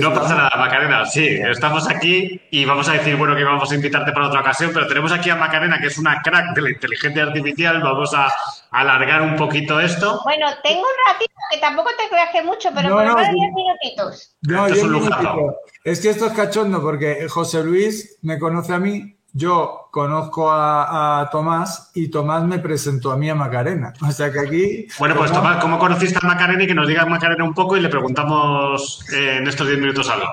No 0.00 0.14
pasa 0.14 0.34
nada, 0.34 0.52
Macarena. 0.56 1.04
Sí, 1.06 1.26
estamos 1.26 1.88
aquí 1.88 2.40
y 2.50 2.64
vamos 2.64 2.88
a 2.88 2.92
decir, 2.92 3.16
bueno, 3.16 3.34
que 3.34 3.44
vamos 3.44 3.70
a 3.70 3.74
invitarte 3.74 4.12
para 4.12 4.28
otra 4.28 4.40
ocasión, 4.40 4.70
pero 4.72 4.86
tenemos 4.86 5.12
aquí 5.12 5.30
a 5.30 5.36
Macarena, 5.36 5.78
que 5.80 5.88
es 5.88 5.98
una 5.98 6.22
crack 6.22 6.54
de 6.54 6.62
la 6.62 6.70
inteligencia 6.70 7.24
artificial. 7.24 7.82
Vamos 7.82 8.14
a 8.14 8.32
alargar 8.70 9.22
un 9.22 9.36
poquito 9.36 9.80
esto. 9.80 10.20
Bueno, 10.24 10.46
tengo 10.62 10.80
un 10.80 11.12
ratito 11.12 11.34
que 11.50 11.58
tampoco 11.58 11.90
te 11.98 12.08
creaje 12.08 12.42
mucho, 12.42 12.70
pero 12.74 12.90
por 12.90 13.04
lo 13.04 13.14
menos 13.14 13.32
10 13.32 13.52
minutitos. 13.54 14.36
No, 14.42 14.66
esto 14.66 14.78
es 14.78 14.84
un 14.84 15.54
Es 15.84 16.00
que 16.00 16.10
esto 16.10 16.26
es 16.26 16.32
cachondo 16.32 16.80
porque 16.80 17.28
José 17.28 17.62
Luis 17.64 18.18
me 18.22 18.38
conoce 18.38 18.74
a 18.74 18.78
mí, 18.78 19.13
yo 19.36 19.88
conozco 19.90 20.48
a, 20.50 21.28
Tomás 21.32 21.90
y 21.92 22.08
Tomás 22.08 22.44
me 22.44 22.60
presentó 22.60 23.10
a 23.10 23.16
mí 23.16 23.28
a 23.28 23.34
Macarena. 23.34 23.92
O 24.00 24.12
sea 24.12 24.30
que 24.30 24.38
aquí. 24.38 24.86
Bueno, 24.98 25.16
pues 25.16 25.32
Tomás, 25.32 25.60
¿cómo 25.60 25.78
conociste 25.78 26.20
a 26.22 26.26
Macarena 26.26 26.62
y 26.62 26.66
que 26.68 26.74
nos 26.74 26.86
diga 26.86 27.04
Macarena 27.04 27.42
un 27.42 27.52
poco 27.52 27.76
y 27.76 27.80
le 27.80 27.88
preguntamos 27.88 29.04
eh, 29.12 29.38
en 29.38 29.48
estos 29.48 29.66
10 29.66 29.80
minutos 29.80 30.08
algo? 30.08 30.26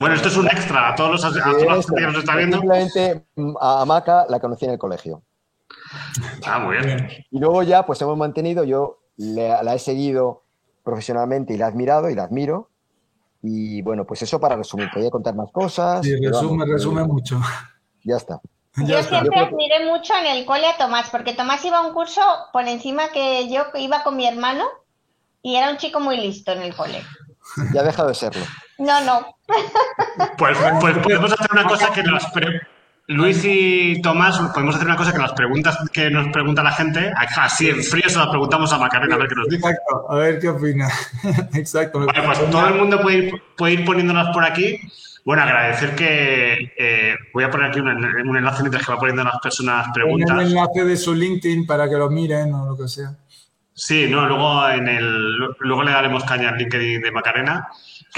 Bueno, 0.00 0.16
esto 0.16 0.26
es 0.26 0.36
un 0.36 0.46
extra 0.48 0.88
a 0.88 0.94
todos 0.96 1.12
los, 1.12 1.24
a 1.24 1.32
todos 1.32 1.62
los 1.62 1.86
que 1.86 2.00
nos 2.00 2.16
está 2.16 2.34
viendo. 2.34 2.58
Simplemente 2.58 3.26
mm, 3.36 3.54
a 3.60 3.84
Maca 3.84 4.26
la 4.28 4.40
conocí 4.40 4.64
en 4.64 4.72
el 4.72 4.78
colegio. 4.78 5.22
Ah, 6.44 6.58
muy 6.58 6.78
bien. 6.78 7.08
Y 7.30 7.38
luego 7.38 7.62
ya, 7.62 7.86
pues 7.86 8.02
hemos 8.02 8.18
mantenido, 8.18 8.64
yo 8.64 9.04
la 9.16 9.74
he 9.74 9.78
seguido 9.78 10.42
profesionalmente 10.82 11.54
y 11.54 11.58
la 11.58 11.66
he 11.66 11.68
admirado 11.68 12.10
y 12.10 12.16
la 12.16 12.24
admiro. 12.24 12.70
Y 13.40 13.82
bueno, 13.82 14.04
pues 14.04 14.22
eso 14.22 14.40
para 14.40 14.56
resumir, 14.56 14.88
podría 14.92 15.10
contar 15.10 15.36
más 15.36 15.52
cosas. 15.52 16.04
Sí, 16.04 16.16
resume, 16.20 16.66
resume 16.66 17.04
mucho. 17.04 17.40
Ya 18.04 18.16
está. 18.16 18.40
Yo 18.76 19.02
siempre 19.02 19.40
admiré 19.40 19.86
mucho 19.86 20.14
en 20.14 20.26
el 20.26 20.44
cole 20.44 20.66
a 20.66 20.76
Tomás, 20.76 21.08
porque 21.10 21.32
Tomás 21.32 21.64
iba 21.64 21.78
a 21.78 21.86
un 21.86 21.92
curso 21.92 22.20
por 22.52 22.66
encima 22.68 23.08
que 23.08 23.48
yo 23.48 23.66
iba 23.74 24.02
con 24.02 24.16
mi 24.16 24.26
hermano 24.26 24.66
y 25.42 25.56
era 25.56 25.70
un 25.70 25.78
chico 25.78 26.00
muy 26.00 26.16
listo 26.16 26.52
en 26.52 26.62
el 26.62 26.74
cole. 26.74 27.02
Ya 27.72 27.80
ha 27.80 27.84
dejado 27.84 28.08
de 28.08 28.14
serlo. 28.14 28.44
No, 28.78 29.00
no. 29.00 29.36
Pues, 30.36 30.56
pues 30.80 30.98
podemos 30.98 31.32
hacer 31.32 31.48
una 31.50 31.64
cosa 31.64 31.92
que 31.92 32.02
nos, 32.02 32.24
Luis 33.08 33.42
y 33.42 34.02
Tomás, 34.02 34.38
podemos 34.52 34.74
hacer 34.74 34.86
una 34.86 34.96
cosa 34.96 35.12
que 35.12 35.18
las 35.18 35.32
preguntas 35.32 35.78
que 35.92 36.10
nos 36.10 36.30
pregunta 36.30 36.62
la 36.62 36.72
gente, 36.72 37.10
así 37.16 37.70
en 37.70 37.82
frío 37.82 38.08
se 38.08 38.18
las 38.18 38.28
preguntamos 38.28 38.70
a 38.70 38.78
Macarena 38.78 39.14
a 39.14 39.18
ver 39.18 39.28
qué 39.28 39.34
nos 39.34 39.48
dice. 39.48 39.66
Exacto, 39.66 40.06
a 40.10 40.14
ver 40.16 40.38
qué 40.38 40.48
opina. 40.50 40.88
Exacto. 41.54 42.00
Vale, 42.04 42.22
pues 42.22 42.50
todo 42.50 42.68
el 42.68 42.74
mundo 42.74 43.00
puede 43.00 43.16
ir, 43.16 43.42
puede 43.56 43.72
ir 43.72 43.84
poniéndolas 43.86 44.28
por 44.28 44.44
aquí. 44.44 44.78
Bueno, 45.24 45.42
agradecer 45.42 45.94
que 45.94 46.72
eh, 46.78 47.14
voy 47.34 47.44
a 47.44 47.50
poner 47.50 47.70
aquí 47.70 47.80
un, 47.80 47.88
un, 47.88 48.36
enlace 48.36 48.62
mientras 48.62 48.84
que 48.84 48.92
va 48.92 48.98
poniendo 48.98 49.24
las 49.24 49.38
personas 49.42 49.88
preguntas. 49.92 50.30
Un 50.30 50.40
enlace 50.40 50.84
de 50.84 50.96
su 50.96 51.14
LinkedIn 51.14 51.66
para 51.66 51.88
que 51.88 51.96
lo 51.96 52.08
miren 52.10 52.54
o 52.54 52.66
lo 52.66 52.76
que 52.76 52.88
sea. 52.88 53.14
Sí, 53.74 54.08
no, 54.10 54.26
luego 54.26 54.68
en 54.70 54.88
el 54.88 55.36
luego 55.60 55.84
le 55.84 55.92
daremos 55.92 56.24
caña 56.24 56.48
al 56.48 56.58
LinkedIn 56.58 57.00
de 57.00 57.12
Macarena. 57.12 57.68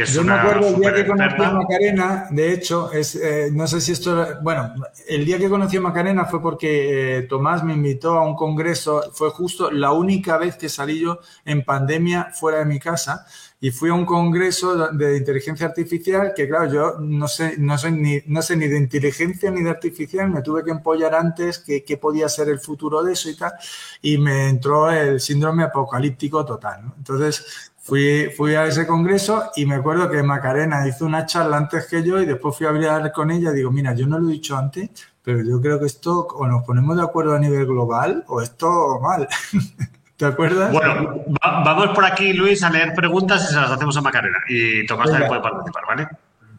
Yo 0.07 0.24
me 0.24 0.32
acuerdo 0.32 0.68
el 0.68 0.76
día 0.76 0.94
que 0.94 1.07
conocí 1.07 1.42
a 1.42 1.51
Macarena, 1.51 2.26
de 2.30 2.53
hecho, 2.53 2.90
es, 2.92 3.16
eh, 3.16 3.51
no 3.53 3.66
sé 3.66 3.80
si 3.80 3.92
esto, 3.92 4.38
bueno, 4.40 4.72
el 5.09 5.26
día 5.26 5.36
que 5.36 5.48
conocí 5.51 5.76
a 5.76 5.80
Macarena 5.80 6.24
fue 6.24 6.40
porque 6.40 7.18
eh, 7.18 7.22
Tomás 7.22 7.62
me 7.64 7.74
invitó 7.74 8.16
a 8.16 8.22
un 8.22 8.36
congreso, 8.36 9.11
fue 9.12 9.30
justo 9.30 9.70
la 9.70 9.92
única 9.92 10.38
vez 10.38 10.57
que 10.57 10.68
salí 10.68 11.01
yo 11.01 11.18
en 11.44 11.64
pandemia 11.64 12.28
fuera 12.32 12.61
de 12.61 12.64
mi 12.64 12.78
casa 12.78 13.26
y 13.62 13.70
fui 13.70 13.90
a 13.90 13.94
un 13.94 14.06
congreso 14.06 14.88
de 14.88 15.18
inteligencia 15.18 15.66
artificial 15.66 16.32
que 16.34 16.48
claro, 16.48 16.72
yo 16.72 16.98
no 17.00 17.28
sé, 17.28 17.56
no 17.58 17.76
sé 17.76 17.90
ni, 17.90 18.20
no 18.26 18.40
sé 18.40 18.56
ni 18.56 18.66
de 18.68 18.78
inteligencia 18.78 19.50
ni 19.50 19.62
de 19.62 19.70
artificial, 19.70 20.30
me 20.30 20.40
tuve 20.40 20.64
que 20.64 20.70
empollar 20.70 21.14
antes 21.14 21.58
qué 21.58 21.84
que 21.84 21.98
podía 21.98 22.28
ser 22.28 22.48
el 22.48 22.58
futuro 22.58 23.02
de 23.02 23.12
eso 23.12 23.28
y 23.28 23.36
tal, 23.36 23.52
y 24.00 24.16
me 24.16 24.48
entró 24.48 24.90
el 24.90 25.20
síndrome 25.20 25.64
apocalíptico 25.64 26.44
total. 26.44 26.86
¿no? 26.86 26.94
Entonces, 26.96 27.70
Fui, 27.82 28.30
fui 28.36 28.54
a 28.54 28.66
ese 28.66 28.86
congreso 28.86 29.50
y 29.56 29.64
me 29.64 29.76
acuerdo 29.76 30.11
que 30.11 30.22
Macarena 30.22 30.86
hizo 30.86 31.06
una 31.06 31.24
charla 31.24 31.56
antes 31.56 31.86
que 31.86 32.04
yo 32.04 32.20
y 32.20 32.26
después 32.26 32.54
fui 32.54 32.66
a 32.66 32.68
hablar 32.68 33.11
con 33.11 33.30
ella. 33.30 33.52
Digo, 33.52 33.70
mira, 33.72 33.94
yo 33.94 34.06
no 34.06 34.18
lo 34.18 34.28
he 34.28 34.32
dicho 34.32 34.56
antes, 34.56 34.90
pero 35.22 35.42
yo 35.42 35.61
creo 35.61 35.80
que 35.80 35.86
esto 35.86 36.26
o 36.26 36.46
nos 36.46 36.62
ponemos 36.64 36.96
de 36.96 37.02
acuerdo 37.02 37.34
a 37.34 37.38
nivel 37.38 37.66
global 37.66 38.22
o 38.28 38.42
esto 38.42 39.00
mal. 39.00 39.26
¿Te 40.20 40.26
acuerdas? 40.26 40.70
Bueno, 40.70 41.24
vamos 41.40 41.88
por 41.94 42.04
aquí, 42.04 42.34
Luis, 42.34 42.62
a 42.62 42.68
leer 42.68 42.92
preguntas 42.92 43.42
y 43.42 43.46
se 43.54 43.58
las 43.58 43.70
hacemos 43.70 43.96
a 43.96 44.02
Macarena. 44.02 44.36
Y 44.50 44.84
Tomás 44.84 45.08
también 45.08 45.28
puede 45.28 45.40
participar, 45.40 45.82
¿vale? 45.88 46.08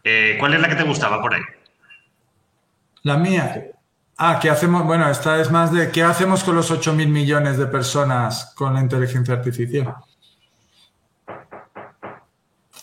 Eh, 0.02 0.36
¿Cuál 0.40 0.54
es 0.54 0.60
la 0.60 0.68
que 0.68 0.74
te 0.74 0.82
gustaba 0.82 1.22
por 1.22 1.32
ahí? 1.32 1.42
La 3.04 3.18
mía. 3.18 3.68
Ah, 4.18 4.40
¿qué 4.42 4.50
hacemos? 4.50 4.84
Bueno, 4.84 5.08
esta 5.08 5.40
es 5.40 5.52
más 5.52 5.72
de 5.72 5.92
¿qué 5.92 6.02
hacemos 6.02 6.42
con 6.42 6.56
los 6.56 6.72
8 6.72 6.92
mil 6.94 7.06
millones 7.06 7.56
de 7.56 7.66
personas 7.66 8.52
con 8.56 8.74
la 8.74 8.80
inteligencia 8.80 9.34
artificial? 9.34 9.94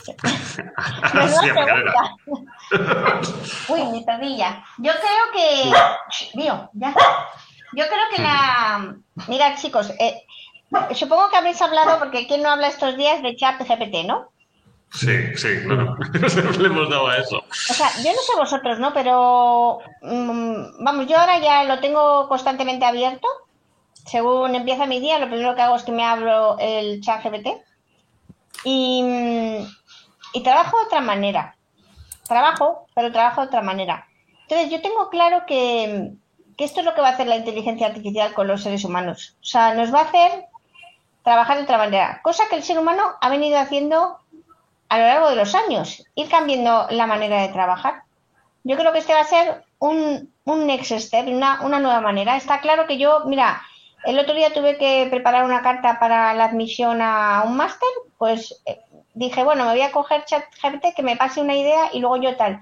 Uy, 3.67 3.84
mi 3.91 4.05
perrilla. 4.05 4.63
Yo 4.77 4.93
creo 4.93 5.34
que. 5.34 5.73
Mío, 6.38 6.69
ya. 6.71 6.93
Yo 7.73 7.84
creo 7.86 8.05
que 8.15 8.21
la. 8.21 8.95
Mira, 9.27 9.55
chicos, 9.55 9.89
eh, 9.99 10.23
supongo 10.93 11.30
que 11.30 11.38
habéis 11.38 11.61
hablado, 11.61 11.99
porque 11.99 12.28
¿quién 12.28 12.43
no 12.43 12.49
habla 12.49 12.67
estos 12.67 12.97
días 12.97 13.22
de 13.22 13.36
chat 13.36 13.59
GPT, 13.59 14.05
no? 14.05 14.30
Sí, 14.91 15.36
sí, 15.36 15.47
claro. 15.65 15.95
le 16.59 16.67
hemos 16.67 16.89
dado 16.89 17.07
a 17.07 17.17
eso. 17.17 17.38
O 17.38 17.74
sea, 17.74 17.89
yo 18.03 18.11
no 18.11 18.22
sé 18.22 18.36
vosotros, 18.38 18.80
¿no? 18.80 18.93
Pero. 18.93 19.80
Mm, 20.01 20.84
vamos, 20.84 21.07
yo 21.07 21.17
ahora 21.17 21.39
ya 21.39 21.63
lo 21.63 21.80
tengo 21.80 22.28
constantemente 22.28 22.86
abierto. 22.86 23.28
Según 24.05 24.55
empieza 24.55 24.88
mi 24.88 24.99
día, 24.99 25.20
lo 25.20 25.28
primero 25.28 25.55
que 25.55 25.61
hago 25.61 25.76
es 25.76 25.84
que 25.84 25.91
me 25.91 26.03
abro 26.03 26.57
el 26.59 27.01
chat 27.01 27.24
GPT. 27.24 27.49
Y, 28.63 29.03
mm, 29.03 29.67
y 30.34 30.43
trabajo 30.43 30.80
de 30.80 30.86
otra 30.86 31.01
manera. 31.01 31.55
Trabajo, 32.28 32.88
pero 32.95 33.11
trabajo 33.11 33.41
de 33.41 33.47
otra 33.47 33.61
manera. 33.61 34.07
Entonces, 34.41 34.72
yo 34.72 34.82
tengo 34.82 35.09
claro 35.09 35.43
que, 35.45 36.13
que 36.57 36.63
esto 36.63 36.80
es 36.80 36.86
lo 36.86 36.95
que 36.95 37.01
va 37.01 37.09
a 37.09 37.11
hacer 37.11 37.28
la 37.28 37.38
inteligencia 37.38 37.88
artificial 37.88 38.34
con 38.34 38.47
los 38.47 38.63
seres 38.63 38.84
humanos. 38.84 39.38
O 39.41 39.45
sea, 39.45 39.76
nos 39.76 39.93
va 39.93 39.99
a 39.99 40.05
hacer 40.05 40.49
trabajar 41.24 41.57
de 41.57 41.63
otra 41.63 41.78
manera, 41.78 42.22
cosa 42.24 42.43
que 42.49 42.55
el 42.55 42.63
ser 42.63 42.80
humano 42.80 43.15
ha 43.22 43.30
venido 43.30 43.57
haciendo 43.59 44.20
a 44.89 44.97
lo 44.97 45.03
largo 45.05 45.30
de 45.30 45.36
los 45.36 45.53
años, 45.55 46.03
ir 46.15 46.30
cambiando 46.30 46.88
la 46.89 47.05
manera 47.05 47.41
de 47.41 47.49
trabajar. 47.49 48.03
Yo 48.63 48.76
creo 48.76 48.91
que 48.91 48.99
este 48.99 49.13
va 49.13 49.22
a 49.22 49.26
ser 49.26 49.63
un, 49.78 50.34
un 50.45 50.67
next 50.67 50.91
step, 50.91 51.28
una, 51.28 51.61
una 51.61 51.80
nueva 51.80 52.01
manera. 52.01 52.36
Está 52.36 52.59
claro 52.59 52.88
que 52.88 52.97
yo, 52.97 53.22
mira, 53.26 53.61
el 54.03 54.17
otro 54.17 54.34
día 54.34 54.53
tuve 54.53 54.78
que 54.78 55.07
preparar 55.09 55.45
una 55.45 55.61
carta 55.61 55.99
para 55.99 56.34
la 56.34 56.45
admisión 56.45 57.01
a 57.01 57.43
un 57.45 57.55
máster, 57.55 57.89
pues 58.17 58.61
eh, 58.65 58.80
dije, 59.13 59.43
bueno, 59.43 59.65
me 59.65 59.72
voy 59.72 59.82
a 59.82 59.91
coger 59.91 60.26
ChatGPT 60.26 60.95
que 60.95 61.03
me 61.03 61.17
pase 61.17 61.41
una 61.41 61.55
idea 61.55 61.89
y 61.93 61.99
luego 61.99 62.17
yo 62.17 62.36
tal. 62.36 62.61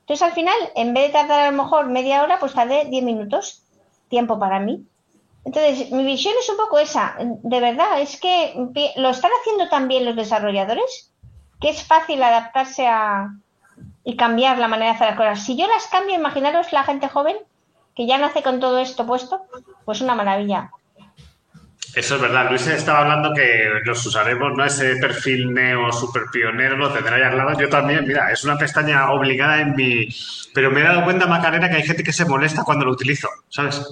Entonces 0.00 0.22
al 0.22 0.32
final, 0.32 0.54
en 0.74 0.92
vez 0.92 1.08
de 1.08 1.12
tardar 1.14 1.40
a 1.40 1.50
lo 1.50 1.62
mejor 1.62 1.86
media 1.86 2.22
hora, 2.22 2.38
pues 2.38 2.52
tardé 2.52 2.84
10 2.84 3.02
minutos, 3.02 3.62
tiempo 4.08 4.38
para 4.38 4.60
mí. 4.60 4.86
Entonces, 5.44 5.90
mi 5.90 6.04
visión 6.04 6.34
es 6.40 6.48
un 6.48 6.56
poco 6.56 6.78
esa. 6.78 7.16
De 7.18 7.60
verdad, 7.60 8.00
es 8.00 8.18
que 8.18 8.54
lo 8.96 9.10
están 9.10 9.30
haciendo 9.40 9.68
también 9.68 10.04
los 10.04 10.16
desarrolladores, 10.16 11.12
que 11.60 11.68
es 11.68 11.82
fácil 11.82 12.22
adaptarse 12.22 12.86
a 12.86 13.30
y 14.04 14.16
cambiar 14.16 14.58
la 14.58 14.68
manera 14.68 14.90
de 14.90 14.96
hacer 14.96 15.08
las 15.08 15.16
cosas. 15.16 15.44
Si 15.44 15.56
yo 15.56 15.66
las 15.66 15.86
cambio, 15.86 16.14
imaginaros 16.14 16.72
la 16.72 16.84
gente 16.84 17.08
joven 17.08 17.36
que 17.96 18.06
ya 18.06 18.18
nace 18.18 18.42
con 18.42 18.60
todo 18.60 18.78
esto 18.78 19.06
puesto, 19.06 19.46
pues 19.84 20.00
una 20.00 20.14
maravilla. 20.14 20.70
Eso 21.94 22.16
es 22.16 22.20
verdad. 22.20 22.50
Luis 22.50 22.66
estaba 22.66 23.00
hablando 23.00 23.32
que 23.32 23.68
los 23.84 24.04
usaremos, 24.04 24.52
¿no? 24.56 24.64
Ese 24.64 24.96
perfil 24.96 25.54
neo 25.54 25.92
super 25.92 26.24
pionero 26.32 26.76
lo 26.76 26.92
tendrá. 26.92 27.54
Yo 27.56 27.68
también, 27.68 28.04
mira, 28.06 28.32
es 28.32 28.42
una 28.44 28.58
pestaña 28.58 29.12
obligada 29.12 29.60
en 29.60 29.76
mi. 29.76 30.08
Pero 30.52 30.72
me 30.72 30.80
he 30.80 30.84
dado 30.84 31.04
cuenta, 31.04 31.26
Macarena, 31.26 31.70
que 31.70 31.76
hay 31.76 31.84
gente 31.84 32.02
que 32.02 32.12
se 32.12 32.24
molesta 32.24 32.64
cuando 32.64 32.84
lo 32.84 32.92
utilizo, 32.92 33.28
¿sabes? 33.48 33.86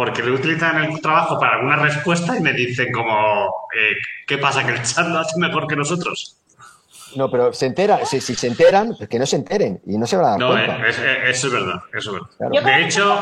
Porque 0.00 0.22
lo 0.22 0.34
utilizan 0.34 0.82
en 0.82 0.92
el 0.92 1.02
trabajo 1.02 1.38
para 1.38 1.56
alguna 1.56 1.76
respuesta 1.76 2.34
y 2.34 2.40
me 2.40 2.54
dicen 2.54 2.90
como, 2.90 3.68
eh, 3.76 3.96
¿qué 4.26 4.38
pasa? 4.38 4.64
¿Que 4.64 4.72
el 4.72 4.82
chat 4.82 5.06
lo 5.06 5.18
hace 5.18 5.38
mejor 5.38 5.66
que 5.66 5.76
nosotros? 5.76 6.38
No, 7.16 7.30
pero 7.30 7.52
se 7.52 7.66
enteran, 7.66 8.06
si, 8.06 8.18
se 8.18 8.46
enteran, 8.46 8.94
pues 8.96 9.10
que 9.10 9.18
no 9.18 9.26
se 9.26 9.36
enteren 9.36 9.78
y 9.84 9.98
no 9.98 10.06
se 10.06 10.16
van 10.16 10.24
a 10.24 10.30
dar 10.30 10.38
no, 10.38 10.48
cuenta. 10.52 10.88
Eh, 10.88 11.30
eso 11.30 11.48
es 11.48 11.52
verdad, 11.52 11.82
eso 11.92 12.16
es 12.16 12.22
verdad. 12.40 12.64
De 12.64 12.82
hecho... 12.82 13.14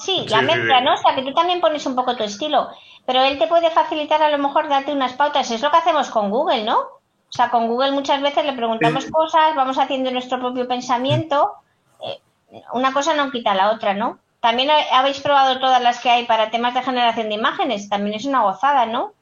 Sí, 0.00 0.26
la 0.28 0.42
mezcla, 0.42 0.80
¿no? 0.80 0.94
O 0.94 0.96
sea, 0.96 1.14
que 1.14 1.22
tú 1.22 1.32
también 1.32 1.60
pones 1.60 1.86
un 1.86 1.94
poco 1.94 2.16
tu 2.16 2.24
estilo 2.24 2.70
pero 3.06 3.22
él 3.22 3.38
te 3.38 3.46
puede 3.46 3.70
facilitar 3.70 4.22
a 4.22 4.30
lo 4.30 4.38
mejor 4.38 4.68
darte 4.68 4.92
unas 4.92 5.14
pautas. 5.14 5.50
Es 5.50 5.62
lo 5.62 5.70
que 5.70 5.78
hacemos 5.78 6.10
con 6.10 6.30
Google, 6.30 6.64
¿no? 6.64 6.78
O 6.78 7.32
sea, 7.32 7.50
con 7.50 7.66
Google 7.66 7.92
muchas 7.92 8.22
veces 8.22 8.44
le 8.44 8.52
preguntamos 8.52 9.06
cosas, 9.06 9.54
vamos 9.56 9.78
haciendo 9.78 10.10
nuestro 10.10 10.38
propio 10.38 10.68
pensamiento. 10.68 11.54
Eh, 12.06 12.20
una 12.72 12.92
cosa 12.92 13.14
no 13.14 13.30
quita 13.32 13.54
la 13.54 13.72
otra, 13.72 13.94
¿no? 13.94 14.18
También 14.40 14.70
habéis 14.92 15.20
probado 15.20 15.60
todas 15.60 15.82
las 15.82 16.00
que 16.00 16.10
hay 16.10 16.24
para 16.24 16.50
temas 16.50 16.74
de 16.74 16.82
generación 16.82 17.28
de 17.28 17.34
imágenes. 17.34 17.88
También 17.88 18.16
es 18.16 18.24
una 18.24 18.42
gozada, 18.42 18.86
¿no? 18.86 19.12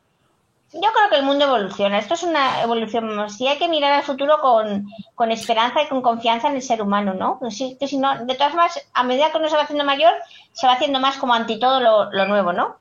Yo 0.72 0.80
creo 0.80 1.08
que 1.10 1.16
el 1.16 1.24
mundo 1.24 1.46
evoluciona. 1.46 1.98
Esto 1.98 2.14
es 2.14 2.22
una 2.22 2.62
evolución. 2.62 3.28
Sí 3.30 3.48
hay 3.48 3.58
que 3.58 3.68
mirar 3.68 3.92
al 3.92 4.02
futuro 4.02 4.38
con, 4.40 4.86
con 5.14 5.32
esperanza 5.32 5.82
y 5.82 5.88
con 5.88 6.02
confianza 6.02 6.48
en 6.48 6.56
el 6.56 6.62
ser 6.62 6.82
humano, 6.82 7.14
¿no? 7.14 7.40
Sí, 7.50 7.76
que 7.80 7.88
si 7.88 7.96
no, 7.96 8.24
de 8.26 8.34
todas 8.34 8.52
formas, 8.52 8.88
a 8.92 9.02
medida 9.02 9.30
que 9.30 9.38
uno 9.38 9.48
se 9.48 9.56
va 9.56 9.62
haciendo 9.62 9.84
mayor, 9.84 10.12
se 10.52 10.66
va 10.66 10.74
haciendo 10.74 11.00
más 11.00 11.16
como 11.16 11.34
anti 11.34 11.58
todo 11.58 11.80
lo, 11.80 12.12
lo 12.12 12.26
nuevo, 12.26 12.52
¿no? 12.52 12.76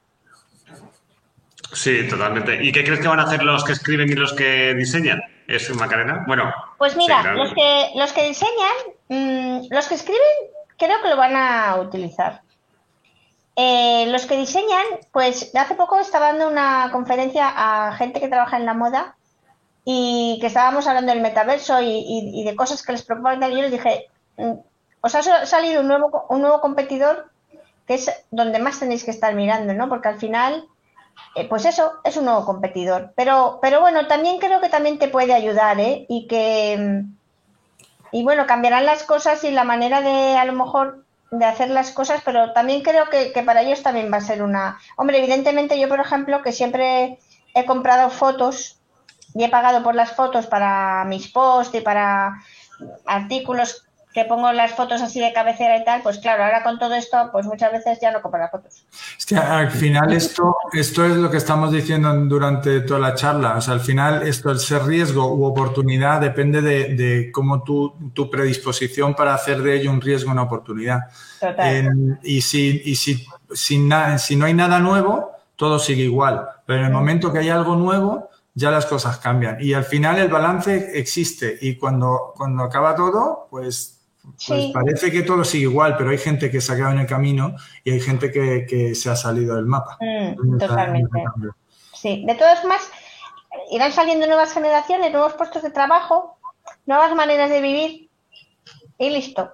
Sí, 1.74 2.08
totalmente. 2.08 2.64
¿Y 2.64 2.72
qué 2.72 2.84
crees 2.84 3.00
que 3.00 3.08
van 3.08 3.20
a 3.20 3.24
hacer 3.24 3.44
los 3.44 3.64
que 3.64 3.74
escriben 3.74 4.10
y 4.10 4.16
los 4.16 4.34
que 4.34 4.74
diseñan? 4.74 5.22
¿Es 5.48 5.74
Macarena? 5.74 6.24
Bueno. 6.28 6.54
Pues 6.78 6.96
mira, 6.98 7.34
los, 7.34 7.54
que, 7.54 7.92
los 7.96 8.12
que 8.12 8.28
diseñan, 8.28 8.76
mm, 9.08 9.68
los 9.70 9.88
que 9.88 9.96
escriben, 9.96 10.22
creo 10.78 11.02
que 11.02 11.10
lo 11.10 11.18
van 11.18 11.36
a 11.36 11.76
utilizar. 11.80 12.42
Eh, 13.56 14.06
los 14.12 14.26
que 14.26 14.38
diseñan, 14.38 14.86
pues 15.12 15.52
hace 15.56 15.76
poco 15.76 16.00
estaba 16.00 16.28
dando 16.28 16.48
una 16.48 16.90
conferencia 16.92 17.52
a 17.56 17.94
gente 17.94 18.20
que 18.20 18.28
trabaja 18.28 18.58
en 18.58 18.66
la 18.66 18.76
moda 18.76 19.16
y 19.84 20.38
que 20.40 20.48
estábamos 20.48 20.86
hablando 20.86 21.12
del 21.12 21.22
metaverso 21.22 21.82
y, 21.82 22.44
de 22.44 22.56
cosas 22.56 22.84
que 22.84 22.92
les 22.92 23.04
preocupan. 23.04 23.40
Yo 23.42 23.62
les 23.62 23.72
dije, 23.72 24.08
mm, 24.38 24.54
os 25.02 25.16
ha 25.16 25.46
salido 25.46 25.82
un 25.82 25.88
nuevo, 25.88 26.26
un 26.30 26.42
nuevo 26.42 26.62
competidor 26.62 27.32
que 27.88 27.96
es 27.96 28.12
donde 28.32 28.60
más 28.60 28.80
tenéis 28.80 29.04
que 29.04 29.12
estar 29.12 29.34
mirando, 29.34 29.74
¿no? 29.74 29.90
Porque 29.90 30.10
al 30.10 30.20
final 30.20 30.68
eh, 31.36 31.48
pues 31.48 31.66
eso, 31.66 31.94
es 32.04 32.18
un 32.18 32.26
nuevo 32.26 32.46
competidor. 32.46 33.14
Pero, 33.16 33.60
pero 33.62 33.80
bueno, 33.82 34.08
también 34.08 34.40
creo 34.40 34.60
que 34.62 34.70
también 34.70 34.98
te 35.00 35.08
puede 35.08 35.34
ayudar, 35.34 35.80
¿eh? 35.80 36.06
Y 36.10 36.28
que, 36.28 36.78
mm, 36.78 37.18
y 38.12 38.24
bueno, 38.24 38.46
cambiarán 38.46 38.86
las 38.86 39.04
cosas 39.04 39.44
y 39.44 39.52
la 39.52 39.64
manera 39.64 40.02
de, 40.02 40.38
a 40.38 40.46
lo 40.46 40.54
mejor, 40.54 41.06
de 41.32 41.46
hacer 41.46 41.70
las 41.70 41.92
cosas, 41.92 42.22
pero 42.24 42.54
también 42.54 42.82
creo 42.82 43.10
que, 43.10 43.34
que 43.34 43.44
para 43.44 43.62
ellos 43.62 43.84
también 43.84 44.12
va 44.12 44.18
a 44.18 44.22
ser 44.22 44.42
una... 44.42 44.80
Hombre, 44.96 45.20
evidentemente 45.20 45.80
yo, 45.80 45.90
por 45.90 46.00
ejemplo, 46.00 46.42
que 46.42 46.54
siempre 46.54 47.20
he 47.54 47.66
comprado 47.66 48.10
fotos 48.10 48.80
y 49.34 49.44
he 49.44 49.50
pagado 49.50 49.84
por 49.84 49.96
las 49.96 50.12
fotos 50.12 50.48
para 50.48 51.04
mis 51.06 51.28
posts 51.28 51.76
y 51.76 51.82
para 51.82 52.42
artículos 53.06 53.87
que 54.18 54.26
pongo 54.26 54.52
las 54.52 54.72
fotos 54.72 55.00
así 55.04 55.20
de 55.20 55.32
cabecera 55.32 55.78
y 55.78 55.84
tal, 55.84 56.02
pues 56.02 56.18
claro, 56.18 56.44
ahora 56.44 56.64
con 56.64 56.80
todo 56.80 56.96
esto, 56.96 57.30
pues 57.32 57.46
muchas 57.46 57.72
veces 57.72 58.00
ya 58.02 58.12
no 58.12 58.20
compro 58.20 58.40
las 58.40 58.50
fotos. 58.50 58.84
Es 59.16 59.28
que 59.28 59.36
al 59.36 59.70
final 59.70 60.12
esto, 60.12 60.58
esto 60.74 61.06
es 61.06 61.18
lo 61.18 61.30
que 61.30 61.38
estamos 61.38 61.72
diciendo 61.72 62.12
durante 62.26 62.82
toda 62.82 63.00
la 63.00 63.14
charla. 63.14 63.58
O 63.58 63.62
sea, 63.62 63.76
al 63.76 63.80
final 63.80 64.24
esto, 64.24 64.50
el 64.50 64.58
ser 64.58 64.86
riesgo 64.86 65.32
u 65.36 65.46
oportunidad 65.46 66.20
depende 66.20 66.64
de, 66.64 67.30
cómo 67.32 67.62
tu, 67.62 67.94
tu, 68.16 68.28
predisposición 68.28 69.14
para 69.14 69.36
hacer 69.36 69.62
de 69.62 69.76
ello 69.76 69.92
un 69.92 70.02
riesgo 70.02 70.32
una 70.32 70.42
oportunidad. 70.42 71.02
Total. 71.40 72.20
y 72.24 72.42
si, 72.42 72.82
y 72.86 72.96
si, 72.96 73.24
si, 73.54 73.88
si 74.18 74.36
no 74.36 74.46
hay 74.48 74.54
nada 74.56 74.80
nuevo, 74.80 75.34
todo 75.56 75.78
sigue 75.78 76.02
igual. 76.02 76.44
Pero 76.66 76.80
en 76.80 76.88
el 76.88 76.92
momento 76.92 77.32
que 77.32 77.38
hay 77.38 77.50
algo 77.50 77.76
nuevo, 77.76 78.32
ya 78.56 78.72
las 78.72 78.88
cosas 78.88 79.20
cambian. 79.20 79.58
Y 79.62 79.74
al 79.74 79.84
final 79.84 80.18
el 80.18 80.28
balance 80.28 80.98
existe 80.98 81.56
y 81.62 81.76
cuando, 81.76 82.34
cuando 82.36 82.64
acaba 82.64 82.96
todo, 82.96 83.48
pues 83.52 83.97
pues 84.48 84.72
parece 84.74 85.12
que 85.12 85.24
todo 85.24 85.44
sigue 85.44 85.64
igual, 85.64 85.96
pero 85.98 86.10
hay 86.10 86.18
gente 86.18 86.52
que 86.52 86.62
se 86.62 86.72
ha 86.72 86.76
quedado 86.76 86.94
en 86.94 87.00
el 87.00 87.08
camino 87.08 87.56
y 87.84 87.92
hay 87.92 88.00
gente 88.00 88.32
que, 88.32 88.94
se 88.96 89.10
ha 89.10 89.16
salido 89.16 89.56
del 89.56 89.66
mapa. 89.66 89.98
Mm, 90.00 90.58
totalmente. 90.58 91.24
Sí, 91.94 92.24
de 92.26 92.36
todas 92.36 92.60
formas, 92.60 92.82
irán 93.72 93.92
saliendo 93.92 94.28
nuevas 94.28 94.54
generaciones, 94.54 95.12
nuevos 95.12 95.34
puestos 95.34 95.64
de 95.64 95.72
trabajo, 95.72 96.38
nuevas 96.86 97.16
maneras 97.16 97.50
de 97.50 97.62
vivir 97.62 98.10
y 98.98 99.10
listo. 99.10 99.52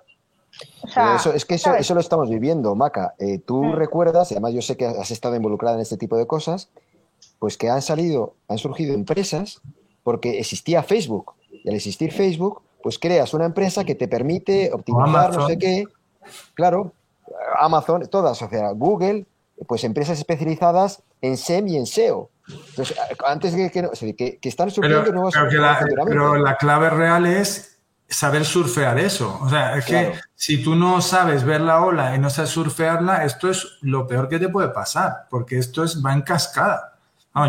eso, 1.15 1.33
es 1.33 1.45
que 1.45 1.55
eso, 1.55 1.75
eso, 1.75 1.93
lo 1.93 1.99
estamos 2.01 2.29
viviendo, 2.29 2.75
Maca. 2.75 3.13
Eh, 3.19 3.39
tú 3.39 3.63
mm. 3.63 3.75
recuerdas, 3.75 4.31
y 4.31 4.33
además 4.35 4.53
yo 4.53 4.61
sé 4.61 4.75
que 4.75 4.85
has 4.85 5.11
estado 5.11 5.35
involucrada 5.35 5.75
en 5.75 5.81
este 5.81 5.97
tipo 5.97 6.17
de 6.17 6.27
cosas, 6.27 6.69
pues 7.39 7.57
que 7.57 7.69
han 7.69 7.81
salido, 7.81 8.35
han 8.47 8.57
surgido 8.57 8.93
empresas 8.93 9.61
porque 10.03 10.39
existía 10.39 10.83
Facebook. 10.83 11.33
Y 11.51 11.69
al 11.69 11.75
existir 11.75 12.11
Facebook, 12.11 12.61
pues 12.83 12.99
creas 12.99 13.33
una 13.33 13.45
empresa 13.45 13.85
que 13.85 13.95
te 13.95 14.09
permite 14.09 14.71
optimizar 14.73 15.35
no 15.35 15.47
sé 15.47 15.57
qué. 15.57 15.85
Claro, 16.53 16.93
Amazon, 17.59 18.07
todas, 18.11 18.41
o 18.41 18.49
sea, 18.49 18.71
Google, 18.71 19.25
pues 19.67 19.83
empresas 19.85 20.19
especializadas 20.19 21.01
en 21.21 21.37
SEM 21.37 21.69
y 21.69 21.77
en 21.77 21.85
SEO. 21.85 22.29
Entonces, 22.47 22.97
antes 23.25 23.55
de 23.55 23.71
que, 23.71 24.37
que, 24.37 24.49
están 24.49 24.69
surgiendo 24.69 25.01
pero, 25.01 25.13
nuevos... 25.13 25.33
Pero, 25.33 25.61
la, 25.61 25.79
pero 26.05 26.35
la 26.35 26.57
clave 26.57 26.89
real 26.89 27.25
es 27.25 27.79
saber 28.09 28.43
surfear 28.43 28.99
eso. 28.99 29.39
O 29.41 29.49
sea, 29.49 29.77
es 29.77 29.85
que 29.85 30.13
si 30.35 30.61
tú 30.61 30.75
no 30.75 31.01
sabes 31.01 31.45
ver 31.45 31.61
la 31.61 31.81
ola 31.81 32.15
y 32.15 32.19
no 32.19 32.29
sabes 32.29 32.51
surfearla, 32.51 33.23
esto 33.23 33.49
es 33.49 33.77
lo 33.81 34.07
peor 34.07 34.27
que 34.27 34.39
te 34.39 34.49
puede 34.49 34.69
pasar, 34.69 35.27
porque 35.29 35.57
esto 35.57 35.83
es, 35.85 36.03
va 36.03 36.13
en 36.13 36.21
cascada. 36.21 36.92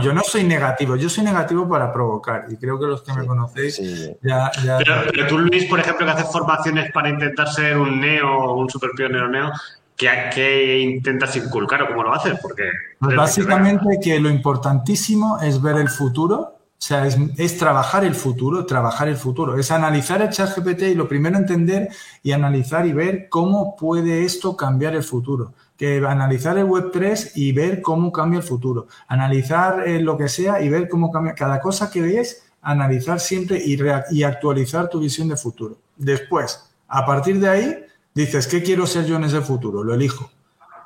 Yo 0.02 0.14
no 0.14 0.22
soy 0.22 0.44
negativo, 0.44 0.96
yo 0.96 1.08
soy 1.08 1.24
negativo 1.24 1.68
para 1.68 1.92
provocar 1.92 2.46
y 2.48 2.56
creo 2.56 2.78
que 2.78 2.86
los 2.86 3.02
que 3.02 3.12
me 3.12 3.26
conocéis 3.26 3.80
ya, 4.22 4.50
Pero, 4.78 5.26
tú, 5.26 5.38
Luis, 5.38 5.66
por 5.66 5.80
ejemplo, 5.80 6.06
que 6.06 6.12
haces 6.12 6.32
formaciones 6.32 6.90
para 6.92 7.10
intentar 7.10 7.48
ser 7.48 7.76
un 7.76 8.00
neo 8.00 8.28
o 8.28 8.56
un 8.58 8.70
super 8.70 8.90
pionero 8.96 9.28
neo, 9.28 9.52
¿qué, 9.96 10.80
intentas 10.80 11.36
inculcar 11.36 11.82
o 11.82 11.88
cómo 11.88 12.02
lo 12.02 12.14
haces? 12.14 12.38
Porque 12.40 12.64
pues 12.98 13.16
básicamente 13.16 13.98
que 14.02 14.18
lo 14.18 14.30
importantísimo 14.30 15.38
es 15.40 15.60
ver 15.60 15.76
el 15.76 15.88
futuro 15.88 16.54
o 16.84 16.86
sea, 16.86 17.06
es, 17.06 17.56
trabajar 17.56 18.04
el 18.04 18.14
futuro, 18.14 18.66
trabajar 18.66 19.08
el 19.08 19.16
futuro. 19.16 19.56
Es 19.56 19.70
analizar 19.70 20.20
el 20.20 20.28
chat 20.28 20.54
GPT 20.54 20.82
y 20.82 20.94
lo 20.94 21.08
primero 21.08 21.38
entender 21.38 21.88
y 22.22 22.32
analizar 22.32 22.86
y 22.86 22.92
ver 22.92 23.30
cómo 23.30 23.74
puede 23.74 24.24
esto 24.26 24.54
cambiar 24.54 24.94
el 24.94 25.02
futuro. 25.02 25.54
Que 25.76 25.98
analizar 26.06 26.56
el 26.58 26.66
Web3 26.66 27.32
y 27.34 27.52
ver 27.52 27.82
cómo 27.82 28.12
cambia 28.12 28.38
el 28.38 28.44
futuro. 28.44 28.86
Analizar 29.08 29.88
eh, 29.88 30.00
lo 30.00 30.16
que 30.16 30.28
sea 30.28 30.60
y 30.60 30.68
ver 30.68 30.88
cómo 30.88 31.10
cambia. 31.10 31.34
Cada 31.34 31.60
cosa 31.60 31.90
que 31.90 32.00
ves, 32.00 32.44
analizar 32.62 33.20
siempre 33.20 33.60
y, 33.64 33.78
y 34.10 34.22
actualizar 34.22 34.88
tu 34.88 35.00
visión 35.00 35.28
de 35.28 35.36
futuro. 35.36 35.78
Después, 35.96 36.70
a 36.88 37.04
partir 37.04 37.40
de 37.40 37.48
ahí, 37.48 37.84
dices, 38.14 38.46
¿qué 38.46 38.62
quiero 38.62 38.86
ser 38.86 39.04
yo 39.06 39.16
en 39.16 39.24
ese 39.24 39.40
futuro? 39.40 39.82
Lo 39.82 39.94
elijo. 39.94 40.30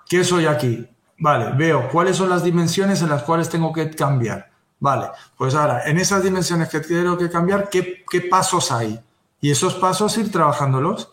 ¿Qué 0.09 0.25
soy 0.25 0.47
aquí? 0.47 0.89
Vale, 1.19 1.53
veo 1.57 1.89
cuáles 1.91 2.17
son 2.17 2.31
las 2.31 2.45
dimensiones 2.45 3.03
en 3.03 3.11
las 3.11 3.25
cuales 3.25 3.49
tengo 3.49 3.73
que 3.73 3.91
cambiar 3.91 4.49
Vale, 4.81 5.09
pues 5.37 5.55
ahora, 5.55 5.83
en 5.87 5.99
esas 5.99 6.23
dimensiones 6.23 6.69
que 6.69 6.81
quiero 6.81 7.19
que 7.19 7.29
cambiar, 7.29 7.69
¿qué, 7.69 8.05
pasos 8.31 8.71
hay? 8.71 9.01
Y 9.41 9.51
esos 9.51 9.75
pasos 9.75 10.17
ir 10.19 10.31
trabajándolos, 10.31 11.11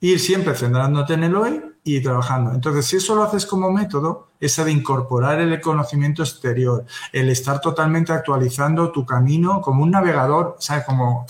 ir 0.00 0.18
siempre 0.18 0.54
centrándote 0.54 1.14
en 1.14 1.24
el 1.24 1.36
hoy 1.36 1.62
y 1.84 2.02
trabajando. 2.02 2.52
Entonces, 2.52 2.86
si 2.86 2.96
eso 2.96 3.14
lo 3.14 3.22
haces 3.22 3.44
como 3.44 3.70
método, 3.70 4.28
ese 4.40 4.64
de 4.64 4.72
incorporar 4.72 5.38
el 5.38 5.60
conocimiento 5.60 6.22
exterior, 6.22 6.84
el 7.12 7.28
estar 7.28 7.60
totalmente 7.60 8.12
actualizando 8.12 8.90
tu 8.90 9.04
camino 9.04 9.60
como 9.60 9.82
un 9.82 9.90
navegador, 9.90 10.56
¿sabes? 10.58 10.84
Como. 10.84 11.26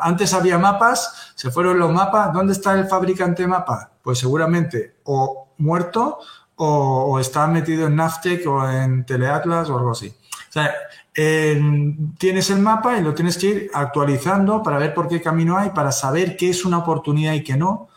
Antes 0.00 0.34
había 0.34 0.58
mapas, 0.58 1.32
se 1.36 1.50
fueron 1.50 1.78
los 1.78 1.92
mapas, 1.92 2.32
¿dónde 2.32 2.54
está 2.54 2.72
el 2.74 2.86
fabricante 2.86 3.46
mapa? 3.46 3.92
Pues 4.02 4.18
seguramente 4.18 4.96
o 5.04 5.50
muerto 5.58 6.18
o, 6.56 7.18
está 7.20 7.46
metido 7.46 7.86
en 7.86 7.96
Navtec 7.96 8.46
o 8.48 8.68
en 8.68 9.04
Teleatlas 9.06 9.70
o 9.70 9.78
algo 9.78 9.92
así. 9.92 10.08
O 10.08 10.52
sea, 10.52 10.74
tienes 11.14 12.50
el 12.50 12.58
mapa 12.58 12.98
y 12.98 13.02
lo 13.02 13.14
tienes 13.14 13.38
que 13.38 13.46
ir 13.46 13.70
actualizando 13.72 14.62
para 14.62 14.78
ver 14.78 14.92
por 14.92 15.06
qué 15.06 15.22
camino 15.22 15.56
hay, 15.56 15.70
para 15.70 15.92
saber 15.92 16.36
qué 16.36 16.50
es 16.50 16.64
una 16.64 16.78
oportunidad 16.78 17.34
y 17.34 17.44
qué 17.44 17.56
no. 17.56 17.88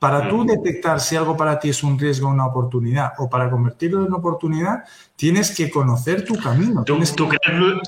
Para 0.00 0.30
tú 0.30 0.46
detectar 0.46 0.98
si 0.98 1.14
algo 1.14 1.36
para 1.36 1.58
ti 1.58 1.68
es 1.68 1.82
un 1.82 1.98
riesgo 1.98 2.26
o 2.26 2.30
una 2.30 2.46
oportunidad, 2.46 3.12
o 3.18 3.28
para 3.28 3.50
convertirlo 3.50 4.00
en 4.00 4.06
una 4.06 4.16
oportunidad, 4.16 4.84
tienes 5.14 5.54
que 5.54 5.70
conocer 5.70 6.24
tu 6.24 6.38
camino. 6.38 6.82
¿Tú, 6.84 6.96
crees, 6.96 7.14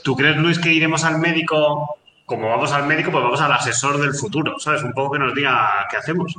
¿Tú 0.04 0.14
crees, 0.14 0.36
Luis, 0.36 0.58
que 0.58 0.70
iremos 0.70 1.04
al 1.04 1.18
médico? 1.18 1.96
Como 2.26 2.50
vamos 2.50 2.70
al 2.72 2.86
médico, 2.86 3.10
pues 3.10 3.24
vamos 3.24 3.40
al 3.40 3.52
asesor 3.52 3.98
del 3.98 4.12
futuro, 4.12 4.58
¿sabes? 4.58 4.82
Un 4.82 4.92
poco 4.92 5.12
que 5.12 5.20
nos 5.20 5.34
diga 5.34 5.86
qué 5.90 5.96
hacemos. 5.96 6.36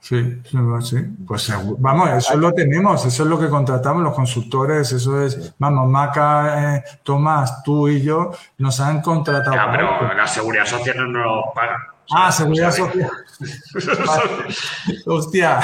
Sí, 0.00 0.40
sí, 0.82 0.96
pues 1.26 1.52
vamos, 1.78 2.10
eso 2.10 2.36
lo 2.36 2.52
tenemos, 2.52 3.04
eso 3.04 3.22
es 3.24 3.28
lo 3.28 3.40
que 3.40 3.48
contratamos 3.48 4.04
los 4.04 4.14
consultores, 4.14 4.92
eso 4.92 5.20
es, 5.20 5.54
vamos, 5.58 5.88
Maca, 5.88 6.76
eh, 6.76 6.84
Tomás, 7.02 7.62
tú 7.64 7.88
y 7.88 8.02
yo 8.02 8.30
nos 8.58 8.78
han 8.78 9.00
contratado. 9.00 9.54
Ya, 9.56 9.70
pero 9.70 10.14
la 10.14 10.26
seguridad 10.28 10.66
social 10.66 10.96
no 10.98 11.24
nos 11.24 11.44
paga. 11.54 11.91
Ah, 12.14 12.30
seguridad 12.30 12.72
social. 12.72 13.10
Hostia. 15.06 15.60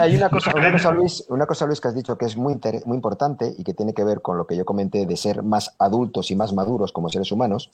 hay 0.00 0.16
una 0.16 0.30
cosa, 0.30 0.52
una 0.54 0.72
cosa, 0.72 0.90
Luis, 0.92 1.24
una 1.28 1.46
cosa, 1.46 1.66
Luis, 1.66 1.80
que 1.80 1.88
has 1.88 1.94
dicho 1.94 2.16
que 2.16 2.24
es 2.24 2.36
muy, 2.36 2.58
muy 2.84 2.96
importante 2.96 3.54
y 3.56 3.64
que 3.64 3.74
tiene 3.74 3.92
que 3.92 4.04
ver 4.04 4.22
con 4.22 4.38
lo 4.38 4.46
que 4.46 4.56
yo 4.56 4.64
comenté 4.64 5.04
de 5.06 5.16
ser 5.16 5.42
más 5.42 5.74
adultos 5.78 6.30
y 6.30 6.36
más 6.36 6.52
maduros 6.52 6.92
como 6.92 7.08
seres 7.08 7.30
humanos, 7.32 7.70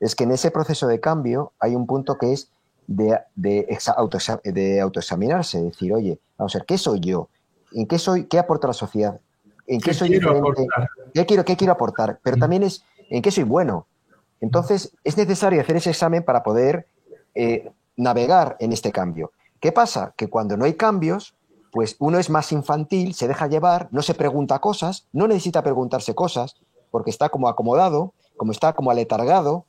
es 0.00 0.14
que 0.14 0.24
en 0.24 0.32
ese 0.32 0.50
proceso 0.50 0.86
de 0.86 1.00
cambio 1.00 1.52
hay 1.60 1.74
un 1.74 1.86
punto 1.86 2.18
que 2.18 2.32
es 2.32 2.50
de, 2.86 3.18
de, 3.36 3.78
auto, 3.96 4.18
de 4.44 4.80
autoexaminarse, 4.80 5.62
decir, 5.62 5.92
oye, 5.92 6.18
vamos 6.36 6.54
a 6.54 6.58
ver, 6.58 6.66
¿qué 6.66 6.78
soy 6.78 7.00
yo? 7.00 7.28
¿En 7.72 7.86
qué 7.86 7.98
soy? 7.98 8.24
¿Qué 8.24 8.38
aporta 8.38 8.66
la 8.66 8.72
sociedad? 8.72 9.20
¿En 9.66 9.80
qué, 9.80 9.92
soy 9.92 10.08
quiero 10.08 10.54
¿Qué 11.12 11.26
quiero, 11.26 11.44
¿Qué 11.44 11.56
quiero 11.56 11.72
aportar? 11.74 12.18
Pero 12.22 12.38
mm. 12.38 12.40
también 12.40 12.62
es 12.62 12.82
en 13.10 13.20
qué 13.22 13.30
soy 13.30 13.44
bueno. 13.44 13.86
Entonces, 14.40 14.92
es 15.04 15.16
necesario 15.16 15.60
hacer 15.60 15.76
ese 15.76 15.90
examen 15.90 16.22
para 16.22 16.42
poder 16.42 16.86
eh, 17.34 17.70
navegar 17.96 18.56
en 18.60 18.72
este 18.72 18.92
cambio. 18.92 19.32
¿Qué 19.60 19.72
pasa? 19.72 20.14
Que 20.16 20.28
cuando 20.28 20.56
no 20.56 20.64
hay 20.64 20.74
cambios, 20.74 21.34
pues 21.72 21.96
uno 21.98 22.18
es 22.18 22.30
más 22.30 22.52
infantil, 22.52 23.14
se 23.14 23.28
deja 23.28 23.46
llevar, 23.46 23.88
no 23.90 24.02
se 24.02 24.14
pregunta 24.14 24.58
cosas, 24.60 25.06
no 25.12 25.26
necesita 25.26 25.62
preguntarse 25.62 26.14
cosas, 26.14 26.56
porque 26.90 27.10
está 27.10 27.28
como 27.28 27.48
acomodado, 27.48 28.14
como 28.36 28.52
está 28.52 28.72
como 28.72 28.90
aletargado, 28.90 29.66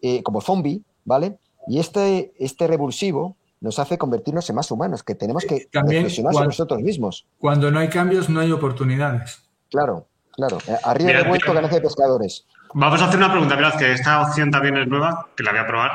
eh, 0.00 0.22
como 0.22 0.40
zombie, 0.40 0.82
¿vale? 1.04 1.38
Y 1.66 1.80
este, 1.80 2.32
este 2.38 2.66
revulsivo 2.66 3.36
nos 3.60 3.78
hace 3.78 3.98
convertirnos 3.98 4.48
en 4.50 4.56
más 4.56 4.70
humanos, 4.70 5.02
que 5.02 5.14
tenemos 5.14 5.44
que 5.44 5.68
reflexionar 5.72 6.34
sobre 6.34 6.46
nosotros 6.46 6.80
mismos. 6.80 7.26
Cuando 7.38 7.70
no 7.70 7.80
hay 7.80 7.88
cambios, 7.88 8.28
no 8.28 8.40
hay 8.40 8.52
oportunidades. 8.52 9.42
Claro, 9.70 10.06
claro. 10.32 10.58
Eh, 10.66 10.76
arriba 10.84 11.12
de 11.12 11.28
vuelto 11.28 11.52
ganancia 11.52 11.78
de 11.78 11.84
pescadores. 11.84 12.44
Vamos 12.76 13.00
a 13.00 13.04
hacer 13.04 13.18
una 13.18 13.30
pregunta, 13.30 13.54
verdad 13.54 13.78
que 13.78 13.92
esta 13.92 14.20
opción 14.20 14.50
también 14.50 14.76
es 14.76 14.88
nueva, 14.88 15.28
que 15.36 15.44
la 15.44 15.52
voy 15.52 15.60
a 15.60 15.66
probar. 15.66 15.92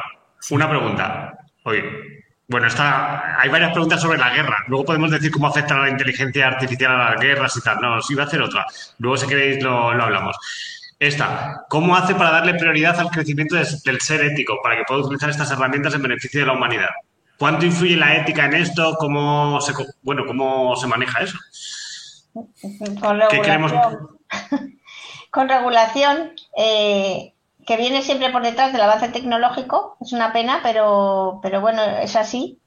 Una 0.51 0.69
pregunta. 0.69 1.37
Oye, 1.63 1.83
bueno, 2.47 2.67
está, 2.67 3.39
hay 3.39 3.49
varias 3.49 3.71
preguntas 3.71 4.01
sobre 4.01 4.17
la 4.17 4.29
guerra. 4.29 4.63
Luego 4.67 4.85
podemos 4.85 5.11
decir 5.11 5.29
cómo 5.29 5.47
afecta 5.47 5.77
la 5.77 5.89
inteligencia 5.89 6.47
artificial 6.47 6.93
a 6.93 7.11
las 7.11 7.21
guerras 7.21 7.57
y 7.57 7.61
tal. 7.61 7.81
No, 7.81 7.97
os 7.97 8.09
iba 8.09 8.23
a 8.23 8.27
hacer 8.27 8.41
otra. 8.41 8.65
Luego, 8.97 9.17
si 9.17 9.27
queréis, 9.27 9.61
lo, 9.61 9.93
lo 9.93 10.03
hablamos. 10.03 10.37
Esta, 10.97 11.65
¿cómo 11.67 11.97
hace 11.97 12.15
para 12.15 12.31
darle 12.31 12.53
prioridad 12.53 12.97
al 12.97 13.09
crecimiento 13.09 13.55
del 13.55 13.99
ser 13.99 14.23
ético 14.23 14.59
para 14.63 14.77
que 14.77 14.83
pueda 14.87 15.01
utilizar 15.01 15.29
estas 15.29 15.51
herramientas 15.51 15.93
en 15.95 16.01
beneficio 16.01 16.39
de 16.39 16.47
la 16.47 16.53
humanidad? 16.53 16.89
¿Cuánto 17.37 17.65
influye 17.65 17.97
la 17.97 18.15
ética 18.15 18.45
en 18.45 18.53
esto? 18.53 18.95
¿Cómo 18.99 19.59
se, 19.59 19.73
bueno, 20.01 20.25
cómo 20.25 20.77
se 20.77 20.87
maneja 20.87 21.19
eso? 21.19 21.37
Con 22.33 23.19
regulación, 23.45 24.19
Con 25.29 25.49
regulación 25.49 26.33
eh, 26.57 27.33
que 27.65 27.77
viene 27.77 28.01
siempre 28.01 28.31
por 28.31 28.43
detrás 28.43 28.71
del 28.71 28.81
avance 28.81 29.09
tecnológico. 29.09 29.97
Es 30.01 30.13
una 30.13 30.33
pena, 30.33 30.59
pero, 30.63 31.39
pero 31.43 31.61
bueno, 31.61 31.81
es 31.83 32.15
así. 32.15 32.59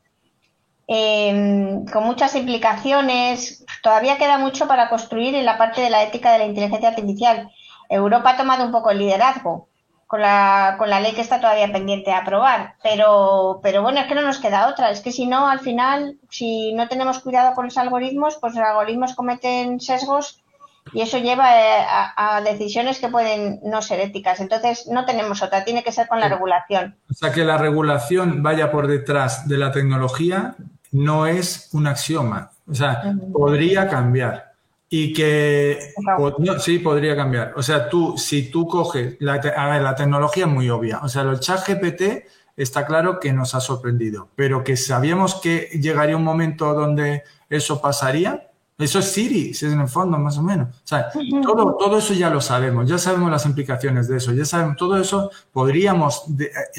Em, 0.86 1.86
con 1.86 2.04
muchas 2.04 2.34
implicaciones. 2.36 3.64
Todavía 3.82 4.18
queda 4.18 4.38
mucho 4.38 4.68
para 4.68 4.88
construir 4.88 5.34
en 5.34 5.44
la 5.44 5.58
parte 5.58 5.80
de 5.80 5.90
la 5.90 6.02
ética 6.02 6.32
de 6.32 6.38
la 6.38 6.46
inteligencia 6.46 6.90
artificial 6.90 7.50
Europa 7.92 8.30
ha 8.30 8.36
tomado 8.36 8.64
un 8.64 8.72
poco 8.72 8.90
el 8.90 8.98
liderazgo 8.98 9.68
con 10.06 10.20
la, 10.20 10.76
con 10.78 10.90
la 10.90 11.00
ley 11.00 11.12
que 11.12 11.20
está 11.20 11.40
todavía 11.40 11.72
pendiente 11.72 12.10
de 12.10 12.16
aprobar, 12.16 12.74
pero, 12.82 13.60
pero 13.62 13.82
bueno, 13.82 14.00
es 14.00 14.06
que 14.06 14.14
no 14.14 14.22
nos 14.22 14.38
queda 14.38 14.68
otra, 14.68 14.90
es 14.90 15.00
que 15.00 15.10
si 15.10 15.26
no, 15.26 15.48
al 15.48 15.60
final, 15.60 16.18
si 16.28 16.74
no 16.74 16.86
tenemos 16.88 17.20
cuidado 17.20 17.54
con 17.54 17.64
los 17.66 17.78
algoritmos, 17.78 18.36
pues 18.36 18.54
los 18.54 18.64
algoritmos 18.64 19.14
cometen 19.14 19.80
sesgos 19.80 20.41
y 20.92 21.00
eso 21.00 21.18
lleva 21.18 21.58
eh, 21.58 21.84
a, 22.16 22.40
decisiones 22.42 22.98
que 22.98 23.08
pueden 23.08 23.60
no 23.64 23.82
ser 23.82 24.00
éticas. 24.00 24.40
Entonces, 24.40 24.86
no 24.88 25.04
tenemos 25.04 25.42
otra, 25.42 25.64
tiene 25.64 25.82
que 25.82 25.92
ser 25.92 26.08
con 26.08 26.20
la 26.20 26.28
regulación. 26.28 26.96
O 27.10 27.14
sea, 27.14 27.32
que 27.32 27.44
la 27.44 27.56
regulación 27.56 28.42
vaya 28.42 28.70
por 28.70 28.86
detrás 28.86 29.48
de 29.48 29.58
la 29.58 29.72
tecnología 29.72 30.56
no 30.90 31.26
es 31.26 31.70
un 31.72 31.86
axioma. 31.86 32.50
O 32.68 32.74
sea, 32.74 33.02
podría 33.32 33.88
cambiar 33.88 34.52
y 34.88 35.14
que 35.14 35.94
sí 36.58 36.78
podría 36.78 37.16
cambiar. 37.16 37.54
O 37.56 37.62
sea, 37.62 37.88
tú, 37.88 38.18
si 38.18 38.50
tú 38.50 38.66
coges, 38.66 39.16
la, 39.20 39.34
a 39.34 39.70
ver, 39.70 39.82
la 39.82 39.94
tecnología 39.94 40.44
es 40.44 40.50
muy 40.50 40.68
obvia. 40.68 41.00
O 41.02 41.08
sea, 41.08 41.22
el 41.22 41.40
chat 41.40 41.66
GPT 41.66 42.26
está 42.56 42.84
claro 42.84 43.18
que 43.18 43.32
nos 43.32 43.54
ha 43.54 43.60
sorprendido, 43.60 44.28
pero 44.36 44.62
que 44.62 44.76
sabíamos 44.76 45.36
que 45.36 45.70
llegaría 45.80 46.16
un 46.16 46.24
momento 46.24 46.74
donde 46.74 47.22
eso 47.48 47.80
pasaría. 47.80 48.48
Eso 48.82 48.98
es 48.98 49.12
Siri, 49.12 49.54
si 49.54 49.66
es 49.66 49.72
en 49.72 49.80
el 49.80 49.88
fondo, 49.88 50.18
más 50.18 50.36
o 50.38 50.42
menos. 50.42 50.68
O 50.68 50.86
sea, 50.86 51.08
todo, 51.42 51.76
todo 51.76 51.98
eso 51.98 52.14
ya 52.14 52.30
lo 52.30 52.40
sabemos, 52.40 52.88
ya 52.88 52.98
sabemos 52.98 53.30
las 53.30 53.46
implicaciones 53.46 54.08
de 54.08 54.16
eso, 54.16 54.32
ya 54.32 54.44
sabemos, 54.44 54.76
todo 54.76 54.96
eso 54.96 55.30
podríamos 55.52 56.24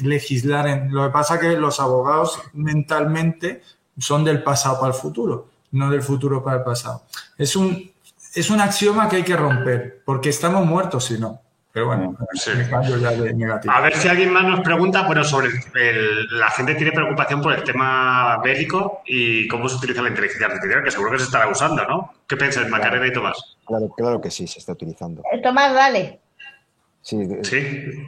legislar. 0.02 0.66
En, 0.68 0.92
lo 0.92 1.04
que 1.04 1.10
pasa 1.10 1.40
que 1.40 1.56
los 1.56 1.80
abogados 1.80 2.38
mentalmente 2.52 3.62
son 3.96 4.24
del 4.24 4.42
pasado 4.42 4.80
para 4.80 4.92
el 4.92 5.00
futuro, 5.00 5.48
no 5.72 5.90
del 5.90 6.02
futuro 6.02 6.42
para 6.42 6.58
el 6.58 6.64
pasado. 6.64 7.04
Es 7.38 7.56
un, 7.56 7.90
es 8.34 8.50
un 8.50 8.60
axioma 8.60 9.08
que 9.08 9.16
hay 9.16 9.24
que 9.24 9.36
romper, 9.36 10.02
porque 10.04 10.28
estamos 10.28 10.66
muertos 10.66 11.06
si 11.06 11.18
no. 11.18 11.40
Pero 11.74 11.86
bueno, 11.86 12.16
me 12.56 12.68
cambio 12.68 12.98
ya 12.98 13.10
de 13.10 13.34
negativo. 13.34 13.74
A 13.74 13.80
ver 13.80 13.96
si 13.96 14.06
alguien 14.06 14.32
más 14.32 14.44
nos 14.44 14.60
pregunta, 14.60 15.02
bueno, 15.08 15.24
sobre 15.24 15.48
el, 15.74 16.38
la 16.38 16.48
gente 16.50 16.76
tiene 16.76 16.92
preocupación 16.92 17.42
por 17.42 17.52
el 17.52 17.64
tema 17.64 18.40
bélico 18.44 19.02
y 19.04 19.48
cómo 19.48 19.68
se 19.68 19.78
utiliza 19.78 20.00
la 20.00 20.10
inteligencia 20.10 20.46
artificial, 20.46 20.84
que 20.84 20.92
seguro 20.92 21.10
que 21.10 21.18
se 21.18 21.24
estará 21.24 21.48
usando, 21.48 21.84
¿no? 21.84 22.12
¿Qué 22.28 22.36
piensas, 22.36 22.68
Macarena 22.68 23.08
y 23.08 23.12
Tomás? 23.12 23.56
Claro, 23.66 23.88
claro 23.88 24.20
que 24.20 24.30
sí, 24.30 24.46
se 24.46 24.60
está 24.60 24.70
utilizando. 24.70 25.24
Eh, 25.32 25.42
Tomás, 25.42 25.74
dale. 25.74 26.20
Sí, 27.02 27.16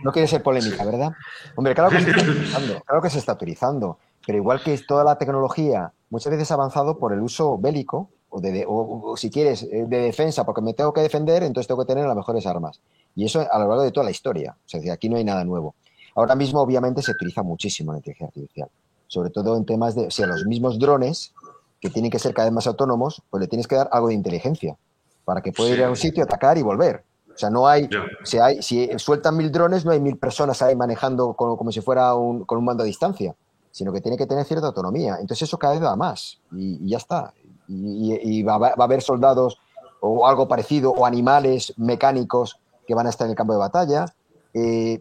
no 0.04 0.12
quiere 0.12 0.28
ser 0.28 0.44
polémica, 0.44 0.84
¿verdad? 0.84 1.10
Hombre, 1.56 1.74
claro 1.74 1.90
que, 1.90 2.02
se 2.02 2.10
está 2.10 2.22
utilizando, 2.30 2.80
claro 2.82 3.02
que 3.02 3.10
se 3.10 3.18
está 3.18 3.32
utilizando, 3.32 3.98
pero 4.24 4.38
igual 4.38 4.62
que 4.62 4.78
toda 4.78 5.02
la 5.02 5.18
tecnología 5.18 5.90
muchas 6.08 6.30
veces 6.30 6.52
ha 6.52 6.54
avanzado 6.54 7.00
por 7.00 7.12
el 7.12 7.20
uso 7.20 7.58
bélico, 7.58 8.10
o, 8.36 8.40
de, 8.40 8.64
o, 8.68 9.16
si 9.16 9.30
quieres, 9.30 9.62
eh, 9.62 9.86
de 9.88 10.00
defensa, 10.02 10.44
porque 10.44 10.60
me 10.60 10.74
tengo 10.74 10.92
que 10.92 11.00
defender, 11.00 11.42
entonces 11.42 11.66
tengo 11.66 11.80
que 11.82 11.86
tener 11.86 12.06
las 12.06 12.16
mejores 12.16 12.46
armas. 12.46 12.80
Y 13.14 13.24
eso 13.24 13.40
a 13.50 13.58
lo 13.58 13.68
largo 13.68 13.82
de 13.82 13.92
toda 13.92 14.04
la 14.04 14.10
historia. 14.10 14.56
O 14.64 14.68
sea, 14.68 14.92
aquí 14.92 15.08
no 15.08 15.16
hay 15.16 15.24
nada 15.24 15.42
nuevo. 15.44 15.74
Ahora 16.14 16.34
mismo, 16.34 16.60
obviamente, 16.60 17.00
se 17.00 17.12
utiliza 17.12 17.42
muchísimo 17.42 17.92
la 17.92 17.98
inteligencia 17.98 18.26
artificial, 18.26 18.68
sobre 19.06 19.30
todo 19.30 19.56
en 19.56 19.64
temas 19.64 19.94
de, 19.94 20.06
o 20.06 20.10
sea, 20.10 20.26
los 20.26 20.44
mismos 20.44 20.78
drones, 20.78 21.32
que 21.80 21.88
tienen 21.88 22.10
que 22.10 22.18
ser 22.18 22.34
cada 22.34 22.48
vez 22.48 22.54
más 22.54 22.66
autónomos, 22.66 23.22
pues 23.30 23.40
le 23.40 23.48
tienes 23.48 23.66
que 23.66 23.76
dar 23.76 23.88
algo 23.90 24.08
de 24.08 24.14
inteligencia 24.14 24.76
para 25.24 25.40
que 25.40 25.52
pueda 25.52 25.70
ir 25.70 25.82
a 25.82 25.88
un 25.88 25.96
sitio, 25.96 26.22
atacar 26.22 26.58
y 26.58 26.62
volver. 26.62 27.04
O 27.34 27.38
sea, 27.38 27.50
no 27.50 27.66
hay, 27.66 27.88
si, 28.24 28.38
hay, 28.38 28.62
si 28.62 28.88
sueltan 28.98 29.36
mil 29.36 29.50
drones, 29.52 29.84
no 29.84 29.92
hay 29.92 30.00
mil 30.00 30.16
personas 30.16 30.62
ahí 30.62 30.74
manejando 30.74 31.34
como, 31.34 31.56
como 31.56 31.72
si 31.72 31.80
fuera 31.80 32.14
un, 32.14 32.44
con 32.44 32.58
un 32.58 32.64
mando 32.64 32.82
a 32.82 32.86
distancia, 32.86 33.34
sino 33.70 33.92
que 33.92 34.00
tiene 34.00 34.16
que 34.16 34.26
tener 34.26 34.46
cierta 34.46 34.68
autonomía. 34.68 35.18
Entonces 35.20 35.46
eso 35.46 35.58
cada 35.58 35.74
vez 35.74 35.82
va 35.82 35.94
más 35.96 36.40
y, 36.52 36.88
ya 36.88 36.96
está. 36.96 37.34
Y, 37.68 38.42
va, 38.42 38.54
a 38.54 38.84
haber 38.84 39.02
soldados 39.02 39.58
o 40.00 40.26
algo 40.26 40.46
parecido 40.48 40.92
o 40.92 41.06
animales 41.06 41.74
mecánicos 41.76 42.58
que 42.86 42.94
van 42.94 43.06
a 43.06 43.10
estar 43.10 43.26
en 43.26 43.30
el 43.32 43.36
campo 43.36 43.52
de 43.52 43.58
batalla. 43.58 44.06
Eh, 44.54 45.00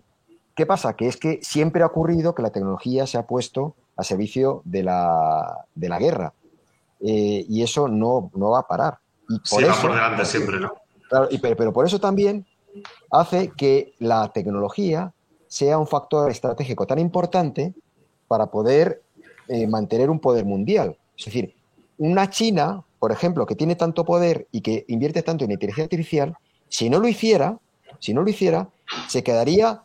¿Qué 0.56 0.66
pasa? 0.66 0.96
Que 0.96 1.08
es 1.08 1.18
que 1.18 1.40
siempre 1.44 1.84
ha 1.84 1.88
ocurrido 1.88 2.34
que 2.34 2.42
la 2.42 2.50
tecnología 2.50 3.06
se 3.06 3.18
ha 3.18 3.28
puesto 3.28 3.76
a 3.96 4.04
servicio 4.04 4.62
de 4.66 4.84
la, 4.84 5.66
de 5.76 5.90
la 5.90 6.00
guerra. 6.00 6.34
Eh, 7.02 7.46
y 7.48 7.62
eso 7.62 7.88
no, 7.88 8.32
no 8.34 8.52
va 8.52 8.60
a 8.60 8.68
parar. 8.68 9.00
Y 9.30 9.40
por 9.40 9.60
sí, 9.60 9.64
va 9.66 9.82
por 9.82 9.92
delante 9.92 10.26
siempre, 10.26 10.60
¿no? 10.60 10.74
pero, 11.42 11.74
por 11.74 11.86
eso 11.86 12.00
también 12.00 12.46
hace 13.12 13.52
que 13.56 13.94
la 14.00 14.30
tecnología 14.30 15.14
sea 15.48 15.78
un 15.78 15.88
factor 15.88 16.32
estratégico 16.32 16.86
tan 16.86 17.00
importante 17.00 17.74
para 18.28 18.48
poder 18.48 19.02
eh, 19.48 19.68
mantener 19.68 20.10
un 20.10 20.20
poder 20.20 20.46
mundial. 20.46 20.98
Es 21.18 21.26
decir, 21.26 21.56
una 21.98 22.30
China, 22.30 22.84
por 23.00 23.12
ejemplo, 23.12 23.46
que 23.46 23.56
tiene 23.56 23.76
tanto 23.76 24.06
poder 24.06 24.48
y 24.52 24.62
que 24.62 24.86
invierte 24.88 25.24
tanto 25.24 25.46
en 25.46 25.52
inteligencia 25.52 25.86
artificial, 25.86 26.36
si 26.68 26.90
no 26.90 27.00
lo 27.00 27.08
hiciera, 27.08 27.58
si 28.00 28.14
no 28.14 28.22
lo 28.22 28.30
hiciera, 28.30 28.70
se 29.08 29.24
quedaría 29.24 29.84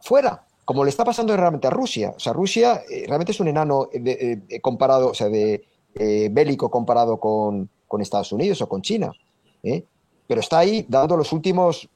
fuera, 0.00 0.44
como 0.64 0.84
le 0.84 0.90
está 0.90 1.04
pasando 1.04 1.36
realmente 1.36 1.66
a 1.66 1.70
Rusia. 1.70 2.14
O 2.16 2.20
sea, 2.20 2.32
Rusia 2.32 2.82
eh, 2.90 3.04
realmente 3.06 3.32
es 3.32 3.40
un 3.40 3.48
enano 3.48 3.88
eh, 3.92 4.60
comparado, 4.60 5.10
o 5.10 5.14
sea, 5.14 5.28
de 5.28 5.64
bélico 5.94 6.70
comparado 6.70 7.20
con, 7.20 7.68
con, 7.86 8.00
Estados 8.00 8.32
Unidos 8.32 8.62
o 8.62 8.68
con 8.68 8.80
China 8.80 9.12
pero 10.32 10.40
está 10.40 10.60
ahí 10.60 10.86
dando 10.88 11.14
los 11.14 11.30
últimos, 11.34 11.88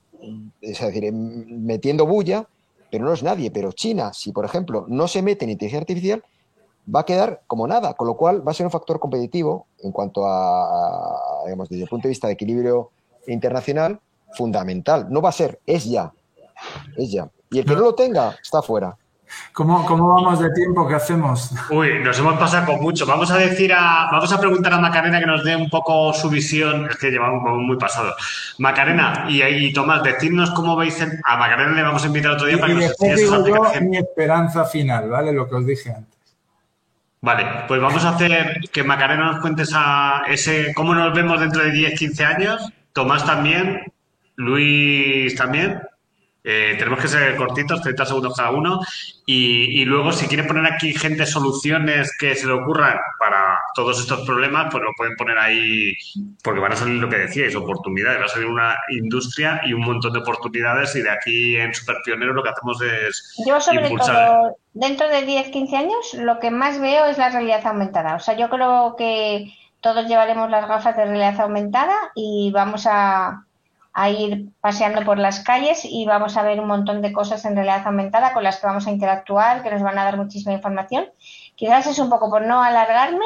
es 0.60 0.78
decir, 0.78 1.10
metiendo 1.10 2.04
bulla, 2.04 2.46
pero 2.90 3.06
no 3.06 3.14
es 3.14 3.22
nadie. 3.22 3.50
Pero 3.50 3.72
China, 3.72 4.12
si 4.12 4.30
por 4.30 4.44
ejemplo 4.44 4.84
no 4.88 5.08
se 5.08 5.22
mete 5.22 5.46
en 5.46 5.52
inteligencia 5.52 5.80
artificial, 5.80 6.22
va 6.94 7.00
a 7.00 7.04
quedar 7.04 7.42
como 7.46 7.66
nada, 7.66 7.94
con 7.94 8.06
lo 8.06 8.16
cual 8.16 8.46
va 8.46 8.52
a 8.52 8.54
ser 8.54 8.66
un 8.66 8.72
factor 8.72 8.98
competitivo 8.98 9.66
en 9.82 9.92
cuanto 9.92 10.26
a, 10.26 11.44
digamos, 11.44 11.68
desde 11.68 11.84
el 11.84 11.88
punto 11.88 12.04
de 12.04 12.10
vista 12.10 12.26
de 12.26 12.34
equilibrio 12.34 12.90
internacional, 13.26 14.00
fundamental. 14.32 15.06
No 15.10 15.20
va 15.20 15.30
a 15.30 15.32
ser, 15.32 15.60
es 15.66 15.84
ya, 15.84 16.12
es 16.96 17.10
ya. 17.10 17.28
Y 17.50 17.58
el 17.58 17.64
que 17.64 17.74
no 17.74 17.80
lo 17.80 17.94
tenga, 17.94 18.36
está 18.42 18.62
fuera. 18.62 18.96
¿Cómo, 19.52 19.84
¿Cómo, 19.86 20.14
vamos 20.14 20.38
de 20.38 20.52
tiempo? 20.52 20.86
¿Qué 20.86 20.94
hacemos? 20.94 21.50
Uy, 21.70 21.98
nos 22.04 22.18
hemos 22.18 22.38
pasado 22.38 22.66
con 22.66 22.80
mucho. 22.80 23.06
Vamos 23.06 23.30
a 23.30 23.38
decir 23.38 23.72
a, 23.72 24.08
vamos 24.10 24.32
a 24.32 24.38
preguntar 24.38 24.72
a 24.72 24.78
Macarena 24.78 25.18
que 25.18 25.26
nos 25.26 25.42
dé 25.42 25.56
un 25.56 25.68
poco 25.68 26.12
su 26.12 26.30
visión. 26.30 26.86
Es 26.88 26.96
que 26.96 27.10
llevamos 27.10 27.42
muy 27.58 27.76
pasado. 27.76 28.14
Macarena 28.58 29.26
y, 29.28 29.42
y 29.42 29.72
Tomás, 29.72 30.04
decidnos 30.04 30.52
cómo 30.52 30.76
veis. 30.76 31.00
a 31.02 31.36
Macarena 31.36 31.72
le 31.72 31.82
vamos 31.82 32.04
a 32.04 32.06
invitar 32.06 32.32
otro 32.32 32.46
día 32.46 32.58
para 32.58 32.72
que 32.72 32.88
nos 32.88 33.16
digo 33.16 33.44
yo 33.44 33.80
mi 33.80 33.96
esperanza 33.96 34.64
final, 34.64 35.10
¿vale? 35.10 35.32
Lo 35.32 35.48
que 35.48 35.56
os 35.56 35.66
dije 35.66 35.90
antes. 35.90 36.15
Vale, 37.20 37.64
pues 37.66 37.80
vamos 37.80 38.04
a 38.04 38.10
hacer 38.10 38.60
que 38.72 38.84
Macarena 38.84 39.32
nos 39.32 39.40
cuente 39.40 39.64
a 39.74 40.24
ese 40.28 40.72
cómo 40.74 40.94
nos 40.94 41.14
vemos 41.14 41.40
dentro 41.40 41.62
de 41.62 41.72
10, 41.72 41.98
15 41.98 42.24
años. 42.24 42.72
Tomás 42.92 43.24
también, 43.24 43.82
Luis 44.36 45.34
también. 45.34 45.82
Eh, 46.48 46.76
tenemos 46.78 47.00
que 47.00 47.08
ser 47.08 47.34
cortitos, 47.34 47.82
30 47.82 48.06
segundos 48.06 48.36
cada 48.36 48.52
uno. 48.52 48.80
Y, 49.26 49.84
luego, 49.84 50.12
si 50.12 50.28
quieren 50.28 50.46
poner 50.46 50.72
aquí 50.72 50.94
gente 50.94 51.26
soluciones 51.26 52.16
que 52.16 52.36
se 52.36 52.46
le 52.46 52.52
ocurran 52.52 52.96
para 53.18 53.58
todos 53.74 53.98
estos 53.98 54.24
problemas, 54.24 54.68
pues 54.70 54.84
lo 54.84 54.92
pueden 54.96 55.16
poner 55.16 55.38
ahí, 55.38 55.92
porque 56.44 56.60
van 56.60 56.70
a 56.70 56.76
salir 56.76 57.00
lo 57.00 57.08
que 57.08 57.18
decíais, 57.18 57.56
oportunidades. 57.56 58.20
Va 58.20 58.26
a 58.26 58.28
salir 58.28 58.46
una 58.46 58.76
industria 58.90 59.60
y 59.64 59.72
un 59.72 59.80
montón 59.80 60.12
de 60.12 60.20
oportunidades. 60.20 60.94
Y 60.94 61.02
de 61.02 61.10
aquí 61.10 61.56
en 61.56 61.74
Super 61.74 61.96
Pionero 62.04 62.32
lo 62.32 62.44
que 62.44 62.50
hacemos 62.50 62.80
es. 62.80 63.34
Yo, 63.44 63.60
sobre 63.60 63.90
todo, 63.90 64.56
dentro 64.72 65.08
de 65.08 65.22
10, 65.22 65.48
15 65.48 65.76
años, 65.76 66.14
lo 66.14 66.38
que 66.38 66.52
más 66.52 66.80
veo 66.80 67.06
es 67.06 67.18
la 67.18 67.30
realidad 67.30 67.66
aumentada. 67.66 68.14
O 68.14 68.20
sea, 68.20 68.36
yo 68.36 68.48
creo 68.48 68.94
que 68.96 69.52
todos 69.80 70.06
llevaremos 70.06 70.48
las 70.48 70.68
gafas 70.68 70.96
de 70.96 71.06
realidad 71.06 71.40
aumentada 71.40 71.96
y 72.14 72.52
vamos 72.52 72.86
a 72.88 73.45
a 73.98 74.10
ir 74.10 74.50
paseando 74.60 75.06
por 75.06 75.18
las 75.18 75.40
calles 75.40 75.86
y 75.86 76.04
vamos 76.04 76.36
a 76.36 76.42
ver 76.42 76.60
un 76.60 76.68
montón 76.68 77.00
de 77.00 77.12
cosas 77.12 77.46
en 77.46 77.54
realidad 77.54 77.86
aumentada 77.86 78.34
con 78.34 78.44
las 78.44 78.58
que 78.60 78.66
vamos 78.66 78.86
a 78.86 78.90
interactuar, 78.90 79.62
que 79.62 79.70
nos 79.70 79.80
van 79.80 79.98
a 79.98 80.04
dar 80.04 80.18
muchísima 80.18 80.52
información. 80.52 81.06
Quizás 81.54 81.86
es 81.86 81.98
un 81.98 82.10
poco 82.10 82.28
por 82.28 82.42
no 82.46 82.62
alargarme, 82.62 83.24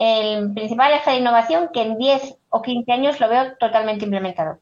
el 0.00 0.52
principal 0.52 0.92
eje 0.94 1.12
de 1.12 1.18
innovación 1.18 1.68
que 1.72 1.82
en 1.82 1.96
10 1.96 2.34
o 2.48 2.60
15 2.60 2.90
años 2.90 3.20
lo 3.20 3.28
veo 3.28 3.56
totalmente 3.60 4.04
implementado. 4.04 4.58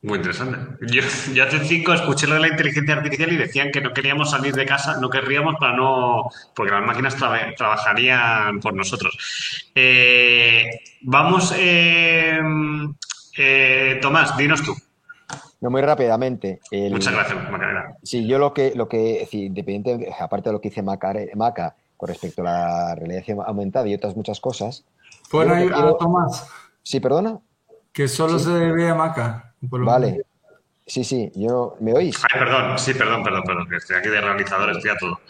Muy 0.00 0.16
interesante. 0.16 0.58
Yo, 0.90 1.02
yo, 1.34 1.44
hace 1.44 1.62
cinco 1.64 1.92
escuché 1.92 2.26
lo 2.26 2.36
de 2.36 2.40
la 2.40 2.48
inteligencia 2.48 2.94
artificial 2.94 3.32
y 3.32 3.36
decían 3.36 3.70
que 3.70 3.82
no 3.82 3.92
queríamos 3.92 4.30
salir 4.30 4.54
de 4.54 4.64
casa, 4.64 4.98
no 4.98 5.10
querríamos 5.10 5.56
para 5.60 5.76
no, 5.76 6.30
porque 6.54 6.72
las 6.72 6.86
máquinas 6.86 7.16
trabajarían 7.16 8.60
por 8.60 8.72
nosotros. 8.72 9.18
Eh, 9.74 10.70
vamos 11.02 11.52
eh, 11.54 12.40
eh, 13.38 13.98
Tomás, 14.02 14.36
dinos 14.36 14.62
tú. 14.62 14.74
No, 15.60 15.70
muy 15.70 15.82
rápidamente. 15.82 16.60
Muchas 16.90 17.12
gracias, 17.12 17.50
Macarena. 17.50 17.96
Sí, 18.02 18.26
yo 18.26 18.38
lo 18.38 18.54
que, 18.54 18.72
lo 18.74 18.88
que 18.88 19.28
independiente, 19.32 20.12
aparte 20.18 20.50
de 20.50 20.52
lo 20.52 20.60
que 20.60 20.68
dice 20.68 20.82
Maca, 20.82 21.74
con 21.96 22.08
respecto 22.08 22.42
a 22.42 22.44
la 22.44 22.94
realidad 22.94 23.24
aumentada 23.46 23.88
y 23.88 23.94
otras 23.94 24.16
muchas 24.16 24.40
cosas. 24.40 24.84
¿Puedo 25.30 25.58
ir 25.58 25.72
a 25.72 25.96
Tomás? 25.96 26.48
Sí, 26.82 27.00
perdona. 27.00 27.40
Que 27.92 28.06
solo 28.06 28.38
se 28.38 28.50
debe 28.50 28.88
a 28.88 28.94
Maca. 28.94 29.54
Vale. 29.60 30.22
Sí, 30.88 31.04
sí, 31.04 31.30
yo, 31.34 31.76
¿me 31.80 31.92
oís? 31.92 32.16
Ay, 32.32 32.40
perdón, 32.40 32.78
sí, 32.78 32.94
perdón, 32.94 33.22
perdón, 33.22 33.42
perdón, 33.44 33.68
que 33.68 33.76
estoy 33.76 33.96
aquí 33.96 34.08
de 34.08 34.22
realizador, 34.22 34.70
estoy 34.70 34.90
a 34.90 34.96
todo. 34.96 35.20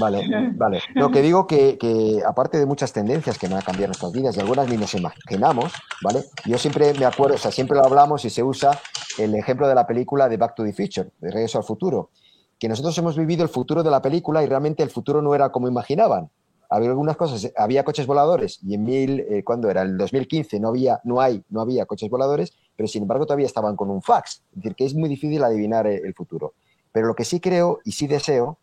Vale, 0.00 0.26
vale. 0.56 0.82
Lo 0.94 1.10
que 1.12 1.22
digo 1.22 1.46
que, 1.46 1.78
que, 1.78 2.20
aparte 2.26 2.58
de 2.58 2.66
muchas 2.66 2.92
tendencias 2.92 3.38
que 3.38 3.46
van 3.46 3.58
a 3.58 3.62
cambiar 3.62 3.88
nuestras 3.88 4.10
vidas 4.10 4.36
y 4.36 4.40
algunas 4.40 4.68
ni 4.68 4.76
nos 4.76 4.92
imaginamos, 4.94 5.72
¿vale? 6.02 6.24
Yo 6.44 6.58
siempre 6.58 6.92
me 6.94 7.06
acuerdo, 7.06 7.36
o 7.36 7.38
sea, 7.38 7.52
siempre 7.52 7.76
lo 7.76 7.84
hablamos 7.84 8.24
y 8.24 8.30
se 8.30 8.42
usa 8.42 8.76
el 9.16 9.36
ejemplo 9.36 9.68
de 9.68 9.76
la 9.76 9.86
película 9.86 10.28
de 10.28 10.36
Back 10.36 10.56
to 10.56 10.64
the 10.64 10.72
Future, 10.72 11.08
de 11.20 11.30
Regreso 11.30 11.58
al 11.58 11.64
Futuro, 11.64 12.10
que 12.58 12.68
nosotros 12.68 12.98
hemos 12.98 13.16
vivido 13.16 13.44
el 13.44 13.48
futuro 13.48 13.84
de 13.84 13.92
la 13.92 14.02
película 14.02 14.42
y 14.42 14.46
realmente 14.46 14.82
el 14.82 14.90
futuro 14.90 15.22
no 15.22 15.32
era 15.32 15.50
como 15.50 15.68
imaginaban 15.68 16.28
había 16.70 16.90
algunas 16.90 17.16
cosas, 17.16 17.52
había 17.56 17.84
coches 17.84 18.06
voladores 18.06 18.58
y 18.62 18.74
en 18.74 18.84
mil, 18.84 19.20
eh, 19.20 19.42
¿cuándo 19.44 19.70
era? 19.70 19.82
El 19.82 19.96
2015 19.96 20.60
no 20.60 20.68
había, 20.68 21.00
no 21.04 21.20
hay, 21.20 21.44
no 21.48 21.60
había 21.60 21.86
coches 21.86 22.10
voladores, 22.10 22.52
pero 22.76 22.88
sin 22.88 23.02
embargo 23.02 23.26
todavía 23.26 23.46
estaban 23.46 23.76
con 23.76 23.90
un 23.90 24.02
fax. 24.02 24.42
Es 24.50 24.56
decir, 24.56 24.74
que 24.74 24.84
es 24.84 24.94
muy 24.94 25.08
difícil 25.08 25.42
adivinar 25.44 25.86
el, 25.86 26.14
futuro. 26.14 26.54
Pero 26.92 27.06
lo 27.06 27.14
que 27.14 27.24
sí 27.24 27.40
creo 27.40 27.80
y 27.84 27.92
sí 27.92 28.06
deseo 28.06 28.58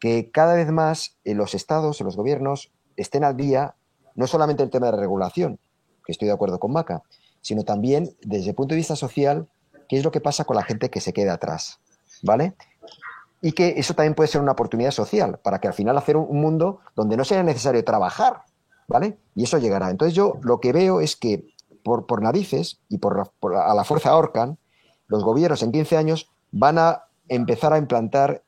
que 0.00 0.30
cada 0.30 0.54
vez 0.54 0.70
más 0.70 1.16
en 1.24 1.38
los 1.38 1.54
estados, 1.54 2.00
los 2.00 2.16
gobiernos, 2.16 2.72
estén 2.96 3.24
al 3.24 3.36
día 3.36 3.74
no 4.14 4.26
solamente 4.26 4.62
el 4.62 4.70
tema 4.70 4.86
de 4.86 4.92
la 4.92 5.00
regulación, 5.00 5.58
que 6.04 6.12
estoy 6.12 6.28
de 6.28 6.34
acuerdo 6.34 6.58
con 6.58 6.72
Maca, 6.72 7.02
sino 7.40 7.64
también 7.64 8.16
desde 8.22 8.50
el 8.50 8.54
punto 8.54 8.74
de 8.74 8.78
vista 8.78 8.96
social, 8.96 9.48
qué 9.88 9.96
es 9.96 10.04
lo 10.04 10.10
que 10.10 10.20
pasa 10.20 10.44
con 10.44 10.56
la 10.56 10.64
gente 10.64 10.90
que 10.90 11.00
se 11.00 11.12
queda 11.12 11.34
atrás. 11.34 11.80
¿Vale? 12.22 12.54
Y 13.40 13.52
que 13.52 13.74
eso 13.76 13.94
también 13.94 14.14
puede 14.14 14.28
ser 14.28 14.40
una 14.40 14.52
oportunidad 14.52 14.90
social 14.90 15.38
para 15.42 15.60
que 15.60 15.68
al 15.68 15.74
final 15.74 15.96
hacer 15.96 16.16
un, 16.16 16.40
mundo 16.40 16.80
donde 16.96 17.16
no 17.16 17.24
sea 17.24 17.42
necesario 17.42 17.84
trabajar, 17.84 18.42
¿vale? 18.88 19.18
Y 19.34 19.44
eso 19.44 19.58
llegará. 19.58 19.90
Entonces 19.90 20.14
yo 20.14 20.38
lo 20.42 20.60
que 20.60 20.72
veo 20.72 21.00
es 21.00 21.16
que 21.16 21.44
por, 21.84 22.06
por 22.06 22.22
narices 22.22 22.80
y 22.88 22.98
por, 22.98 23.30
a 23.56 23.74
la 23.74 23.84
fuerza 23.84 24.16
Orcan, 24.16 24.58
los 25.06 25.24
gobiernos 25.24 25.62
en 25.62 25.72
15 25.72 25.96
años 25.96 26.30
van 26.50 26.78
a 26.78 27.04
empezar 27.28 27.72
a 27.72 27.78
implantar, 27.78 28.42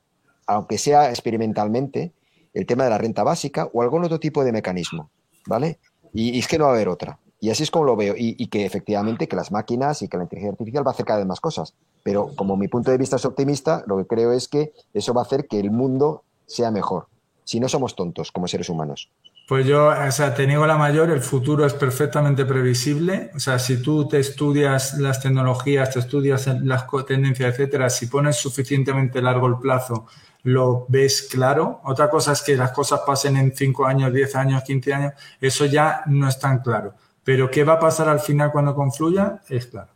aunque 0.46 0.78
sea 0.78 1.10
experimentalmente, 1.10 2.12
el 2.52 2.66
tema 2.66 2.84
de 2.84 2.90
la 2.90 2.98
renta 2.98 3.22
básica 3.22 3.68
o 3.72 3.82
algún 3.82 4.04
otro 4.04 4.18
tipo 4.18 4.44
de 4.44 4.52
mecanismo, 4.52 5.10
¿vale? 5.46 5.78
Y, 6.12 6.30
y 6.30 6.40
es 6.40 6.48
que 6.48 6.58
no 6.58 6.64
va 6.64 6.70
a 6.72 6.74
haber 6.74 6.88
otra. 6.88 7.18
Y 7.40 7.48
así 7.48 7.62
es 7.62 7.70
como 7.70 7.86
lo 7.86 7.96
veo. 7.96 8.14
Y, 8.16 8.46
que 8.48 8.66
efectivamente 8.66 9.26
que 9.26 9.34
las 9.34 9.50
máquinas 9.50 10.02
y 10.02 10.08
que 10.08 10.18
la 10.18 10.24
inteligencia 10.24 10.52
artificial 10.52 10.86
va 10.86 10.90
a 10.90 10.94
hacer 10.94 11.06
cada 11.06 11.20
vez 11.20 11.26
más 11.26 11.40
cosas. 11.40 11.74
Pero 12.02 12.30
como 12.36 12.56
mi 12.56 12.68
punto 12.68 12.90
de 12.90 12.98
vista 12.98 13.16
es 13.16 13.24
optimista, 13.24 13.82
lo 13.86 13.96
que 13.96 14.06
creo 14.06 14.32
es 14.32 14.46
que 14.46 14.72
eso 14.92 15.14
va 15.14 15.22
a 15.22 15.24
hacer 15.24 15.46
que 15.48 15.58
el 15.58 15.70
mundo 15.70 16.22
sea 16.46 16.70
mejor. 16.70 17.06
Si 17.44 17.58
no 17.58 17.68
somos 17.68 17.96
tontos 17.96 18.30
como 18.30 18.46
seres 18.46 18.68
humanos. 18.68 19.10
Pues 19.48 19.66
yo, 19.66 19.88
o 19.88 20.10
sea, 20.12 20.34
te 20.34 20.46
niego 20.46 20.66
la 20.66 20.76
mayor, 20.76 21.10
el 21.10 21.22
futuro 21.22 21.66
es 21.66 21.72
perfectamente 21.72 22.44
previsible. 22.44 23.30
O 23.34 23.40
sea, 23.40 23.58
si 23.58 23.82
tú 23.82 24.06
te 24.06 24.20
estudias 24.20 24.98
las 24.98 25.20
tecnologías, 25.20 25.90
te 25.90 25.98
estudias 25.98 26.46
las 26.62 26.86
tendencias, 27.06 27.52
etcétera, 27.52 27.90
si 27.90 28.06
pones 28.06 28.36
suficientemente 28.36 29.20
largo 29.22 29.48
el 29.48 29.58
plazo, 29.58 30.06
lo 30.44 30.84
ves 30.88 31.22
claro. 31.22 31.80
Otra 31.84 32.08
cosa 32.10 32.32
es 32.32 32.42
que 32.42 32.54
las 32.54 32.70
cosas 32.70 33.00
pasen 33.04 33.36
en 33.38 33.56
5 33.56 33.86
años, 33.86 34.12
10 34.12 34.36
años, 34.36 34.62
15 34.62 34.92
años, 34.92 35.12
eso 35.40 35.64
ya 35.64 36.02
no 36.06 36.28
es 36.28 36.38
tan 36.38 36.60
claro 36.60 36.94
pero 37.30 37.48
qué 37.48 37.62
va 37.62 37.74
a 37.74 37.78
pasar 37.78 38.08
al 38.08 38.18
final 38.18 38.50
cuando 38.50 38.74
confluya 38.74 39.40
es 39.48 39.66
claro. 39.66 39.92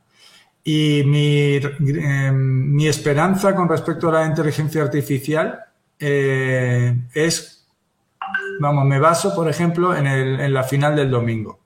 Y 0.63 1.03
mi, 1.05 1.57
em, 1.57 2.73
mi 2.73 2.87
esperanza 2.87 3.57
con 3.57 3.69
respecto 3.69 4.09
a 4.09 4.13
la 4.13 4.27
inteligencia 4.27 4.81
artificial 4.83 5.65
eh, 5.99 6.97
es, 7.13 7.67
vamos, 8.61 8.85
me 8.85 9.01
baso, 9.01 9.35
por 9.35 9.49
ejemplo, 9.49 9.97
en, 9.97 10.07
el, 10.07 10.39
en 10.39 10.55
la 10.55 10.63
final 10.63 10.95
del 10.95 11.11
domingo. 11.11 11.59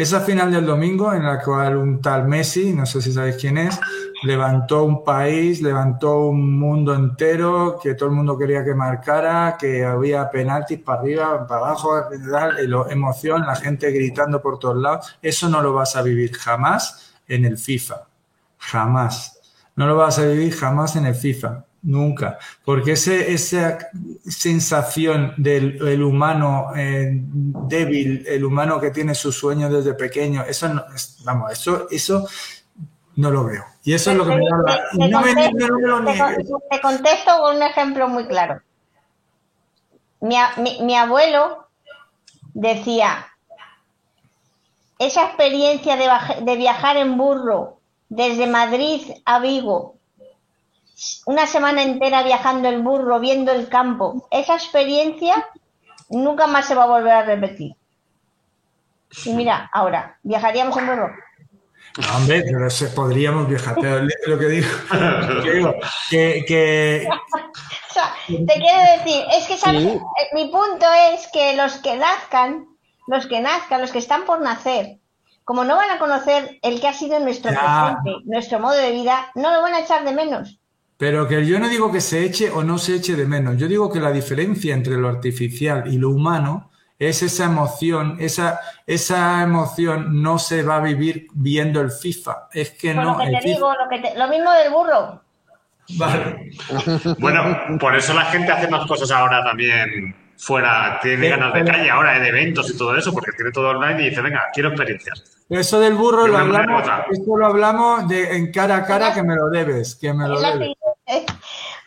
Esa 0.00 0.22
final 0.22 0.50
del 0.50 0.64
domingo 0.64 1.12
en 1.12 1.24
la 1.24 1.42
cual 1.42 1.76
un 1.76 2.00
tal 2.00 2.26
Messi, 2.26 2.72
no 2.72 2.86
sé 2.86 3.02
si 3.02 3.12
sabéis 3.12 3.36
quién 3.36 3.58
es, 3.58 3.78
levantó 4.22 4.84
un 4.84 5.04
país, 5.04 5.60
levantó 5.60 6.20
un 6.20 6.58
mundo 6.58 6.94
entero, 6.94 7.78
que 7.82 7.94
todo 7.96 8.08
el 8.08 8.14
mundo 8.14 8.38
quería 8.38 8.64
que 8.64 8.74
marcara, 8.74 9.58
que 9.60 9.84
había 9.84 10.30
penaltis 10.30 10.78
para 10.78 11.00
arriba, 11.02 11.46
para 11.46 11.66
abajo, 11.66 12.02
emoción, 12.88 13.42
la 13.42 13.54
gente 13.56 13.90
gritando 13.90 14.40
por 14.40 14.58
todos 14.58 14.78
lados. 14.78 15.18
Eso 15.20 15.50
no 15.50 15.60
lo 15.60 15.74
vas 15.74 15.94
a 15.96 16.00
vivir 16.00 16.34
jamás 16.34 17.12
en 17.28 17.44
el 17.44 17.58
FIFA. 17.58 18.06
Jamás. 18.56 19.38
No 19.76 19.86
lo 19.86 19.96
vas 19.96 20.18
a 20.18 20.24
vivir 20.24 20.54
jamás 20.54 20.96
en 20.96 21.04
el 21.04 21.14
FIFA. 21.14 21.66
Nunca, 21.82 22.38
porque 22.62 22.92
ese, 22.92 23.32
esa 23.32 23.78
sensación 24.28 25.32
del 25.38 26.02
humano 26.02 26.72
eh, 26.76 27.08
débil, 27.10 28.22
el 28.28 28.44
humano 28.44 28.78
que 28.78 28.90
tiene 28.90 29.14
sus 29.14 29.38
sueños 29.38 29.72
desde 29.72 29.94
pequeño, 29.94 30.42
eso 30.42 30.68
no, 30.68 30.84
vamos, 31.24 31.52
eso, 31.52 31.86
eso 31.90 32.28
no 33.16 33.30
lo 33.30 33.44
veo. 33.44 33.64
Y 33.82 33.94
eso 33.94 34.10
es 34.10 34.18
lo 34.18 34.26
que 34.26 34.36
me 34.36 34.44
da 34.44 36.36
Te 36.70 36.80
contesto 36.82 37.30
con 37.40 37.56
un 37.56 37.62
ejemplo 37.62 38.08
muy 38.08 38.26
claro. 38.26 38.60
Mi, 40.20 40.36
mi 40.82 40.96
abuelo 40.96 41.66
decía, 42.52 43.26
esa 44.98 45.24
experiencia 45.24 45.96
de, 45.96 46.10
de 46.44 46.56
viajar 46.56 46.98
en 46.98 47.16
burro 47.16 47.78
desde 48.10 48.46
Madrid 48.46 49.00
a 49.24 49.38
Vigo 49.38 49.99
una 51.26 51.46
semana 51.46 51.82
entera 51.82 52.22
viajando 52.22 52.68
el 52.68 52.82
burro, 52.82 53.20
viendo 53.20 53.52
el 53.52 53.68
campo, 53.68 54.26
esa 54.30 54.54
experiencia 54.54 55.46
nunca 56.08 56.46
más 56.46 56.66
se 56.66 56.74
va 56.74 56.84
a 56.84 56.88
volver 56.88 57.12
a 57.12 57.22
repetir. 57.22 57.74
Y 59.24 59.32
mira, 59.32 59.70
ahora, 59.72 60.18
¿viajaríamos 60.22 60.76
en 60.76 60.86
burro? 60.86 61.10
hombre, 62.14 62.42
pero 62.42 62.68
podríamos 62.94 63.48
viajar, 63.48 63.74
pero 63.80 64.06
lo 64.26 64.38
que 64.38 64.46
digo, 64.46 64.68
que, 66.08 66.44
que, 66.46 67.08
te 68.46 68.54
quiero 68.54 68.80
decir, 68.96 69.24
es 69.32 69.46
que 69.46 69.70
eh, 69.70 70.00
mi 70.32 70.50
punto 70.50 70.86
es 71.12 71.28
que 71.32 71.56
los 71.56 71.78
que 71.78 71.96
nazcan, 71.96 72.66
los 73.06 73.26
que 73.26 73.40
nazcan, 73.40 73.80
los 73.80 73.90
que 73.90 73.98
están 73.98 74.24
por 74.24 74.40
nacer, 74.40 74.98
como 75.44 75.64
no 75.64 75.76
van 75.76 75.90
a 75.90 75.98
conocer 75.98 76.58
el 76.62 76.80
que 76.80 76.88
ha 76.88 76.92
sido 76.92 77.18
nuestro 77.18 77.50
presente, 77.50 78.24
nuestro 78.24 78.60
modo 78.60 78.76
de 78.76 78.92
vida, 78.92 79.32
no 79.34 79.52
lo 79.52 79.62
van 79.62 79.74
a 79.74 79.80
echar 79.80 80.04
de 80.04 80.12
menos. 80.12 80.59
Pero 81.00 81.26
que 81.26 81.46
yo 81.46 81.58
no 81.58 81.66
digo 81.70 81.90
que 81.90 82.02
se 82.02 82.22
eche 82.26 82.50
o 82.50 82.62
no 82.62 82.76
se 82.76 82.96
eche 82.96 83.16
de 83.16 83.24
menos. 83.24 83.56
Yo 83.56 83.66
digo 83.68 83.90
que 83.90 84.00
la 84.00 84.12
diferencia 84.12 84.74
entre 84.74 84.98
lo 84.98 85.08
artificial 85.08 85.84
y 85.90 85.96
lo 85.96 86.10
humano 86.10 86.70
es 86.98 87.22
esa 87.22 87.46
emoción. 87.46 88.18
Esa, 88.20 88.60
esa 88.86 89.42
emoción 89.42 90.20
no 90.20 90.38
se 90.38 90.62
va 90.62 90.76
a 90.76 90.80
vivir 90.80 91.28
viendo 91.32 91.80
el 91.80 91.90
FIFA. 91.90 92.48
Es 92.52 92.72
que 92.72 92.92
no. 92.92 93.14
Lo 93.14 93.18
que 93.18 93.30
te 93.30 93.48
digo, 93.48 93.72
lo, 94.14 94.28
mismo 94.28 94.52
del 94.52 94.70
burro. 94.70 95.22
Vale. 95.96 96.50
bueno, 97.18 97.78
por 97.80 97.96
eso 97.96 98.12
la 98.12 98.26
gente 98.26 98.52
hace 98.52 98.68
más 98.68 98.86
cosas 98.86 99.10
ahora 99.10 99.42
también 99.42 100.14
fuera, 100.36 100.98
tiene 101.02 101.30
ganas 101.30 101.54
de 101.54 101.64
calle 101.64 101.90
ahora, 101.90 102.18
de 102.18 102.28
eventos 102.28 102.70
y 102.70 102.76
todo 102.76 102.94
eso, 102.94 103.10
porque 103.12 103.32
tiene 103.32 103.52
todo 103.52 103.70
online 103.70 104.02
y 104.02 104.10
dice, 104.10 104.20
venga, 104.20 104.42
quiero 104.52 104.68
experiencias. 104.68 105.38
Eso 105.48 105.80
del 105.80 105.94
burro 105.94 106.26
lo 106.26 106.38
hablamos, 106.38 106.84
esto 107.10 107.36
lo 107.36 107.46
hablamos 107.46 108.06
de, 108.06 108.36
en 108.36 108.52
cara 108.52 108.76
a 108.76 108.84
cara 108.84 109.12
que 109.14 109.22
me 109.22 109.34
lo 109.34 109.48
debes, 109.48 109.96
que 109.96 110.12
me 110.12 110.28
lo 110.28 110.40
debes. 110.40 110.76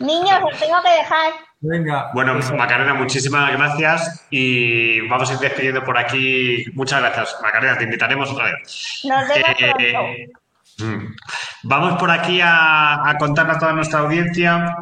Niños, 0.03 0.39
os 0.51 0.59
tengo 0.59 0.75
que 0.83 0.89
dejar. 0.89 1.33
Venga. 1.61 2.11
Bueno, 2.13 2.35
Macarena, 2.57 2.93
muchísimas 2.93 3.51
gracias 3.51 4.27
y 4.29 5.01
vamos 5.07 5.29
a 5.29 5.33
ir 5.33 5.39
despidiendo 5.39 5.83
por 5.83 5.97
aquí. 5.97 6.65
Muchas 6.73 6.99
gracias, 7.01 7.37
Macarena, 7.41 7.77
te 7.77 7.85
invitaremos 7.85 8.29
otra 8.29 8.45
vez. 8.45 9.01
Nos 9.05 9.27
vemos 9.27 9.49
eh, 9.79 10.29
mm. 10.77 11.15
Vamos 11.63 11.99
por 11.99 12.11
aquí 12.11 12.41
a, 12.41 13.09
a 13.09 13.17
contarle 13.17 13.53
a 13.53 13.59
toda 13.59 13.73
nuestra 13.73 13.99
audiencia. 13.99 14.75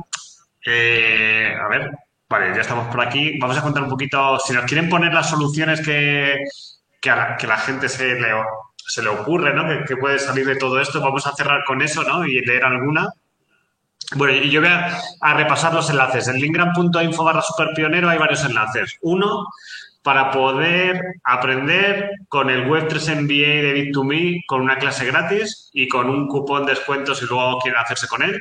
Eh, 0.66 1.56
a 1.60 1.68
ver, 1.68 1.92
Vale, 2.32 2.56
ya 2.56 2.62
estamos 2.62 2.88
por 2.88 3.02
aquí. 3.06 3.38
Vamos 3.40 3.58
a 3.58 3.62
contar 3.62 3.84
un 3.84 3.90
poquito, 3.90 4.40
si 4.40 4.54
nos 4.54 4.64
quieren 4.64 4.88
poner 4.88 5.14
las 5.14 5.30
soluciones 5.30 5.82
que, 5.86 6.38
que 7.02 7.10
a 7.10 7.16
la, 7.18 7.36
que 7.36 7.46
la 7.46 7.58
gente 7.58 7.90
se 7.90 8.16
le, 8.16 8.30
se 8.78 9.04
le 9.04 9.10
ocurre, 9.10 9.54
¿no? 9.54 9.68
Que, 9.86 9.98
puede 9.98 10.18
salir 10.18 10.46
de 10.46 10.56
todo 10.56 10.80
esto. 10.80 11.02
Vamos 11.02 11.28
a 11.28 11.36
cerrar 11.36 11.66
con 11.66 11.82
eso, 11.82 12.04
¿no? 12.04 12.26
Y 12.26 12.40
leer 12.46 12.64
alguna. 12.64 13.10
Bueno, 14.16 14.44
yo 14.44 14.62
voy 14.62 14.70
a, 14.70 15.34
repasar 15.34 15.74
los 15.74 15.90
enlaces. 15.90 16.28
En 16.28 16.40
lingram.info 16.40 17.24
barra 17.24 17.42
superpionero 17.42 18.10
hay 18.10 18.18
varios 18.18 18.44
enlaces. 18.44 18.98
Uno, 19.02 19.48
para 20.04 20.32
poder 20.32 21.00
aprender 21.24 22.12
con 22.28 22.50
el 22.50 22.68
Web3 22.68 23.22
MBA 23.22 23.62
de 23.62 23.76
Bit2Me 23.76 24.42
con 24.48 24.62
una 24.62 24.78
clase 24.78 25.06
gratis 25.06 25.70
y 25.74 25.88
con 25.88 26.10
un 26.10 26.28
cupón 26.28 26.66
de 26.66 26.74
descuento 26.74 27.16
si 27.16 27.26
luego 27.26 27.60
quieren 27.60 27.80
hacerse 27.80 28.08
con 28.08 28.24
él 28.24 28.40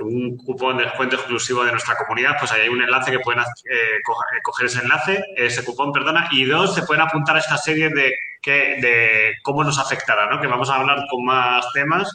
un 0.00 0.36
cupón 0.36 0.76
de 0.76 0.84
descuento 0.84 1.16
exclusivo 1.16 1.64
de 1.64 1.72
nuestra 1.72 1.96
comunidad, 1.96 2.36
pues 2.38 2.52
ahí 2.52 2.62
hay 2.62 2.68
un 2.68 2.82
enlace 2.82 3.10
que 3.10 3.20
pueden 3.20 3.40
eh, 3.40 3.44
eh, 3.70 4.42
coger 4.42 4.66
ese 4.66 4.80
enlace, 4.80 5.22
ese 5.36 5.64
cupón, 5.64 5.92
perdona, 5.92 6.28
y 6.30 6.44
dos, 6.44 6.74
se 6.74 6.82
pueden 6.82 7.02
apuntar 7.02 7.36
a 7.36 7.40
esta 7.40 7.56
serie 7.56 7.88
de, 7.90 8.14
que, 8.40 8.78
de 8.80 9.32
cómo 9.42 9.64
nos 9.64 9.78
afectará, 9.78 10.28
¿no? 10.28 10.40
Que 10.40 10.46
vamos 10.46 10.70
a 10.70 10.76
hablar 10.76 11.04
con 11.10 11.24
más 11.24 11.66
temas 11.72 12.08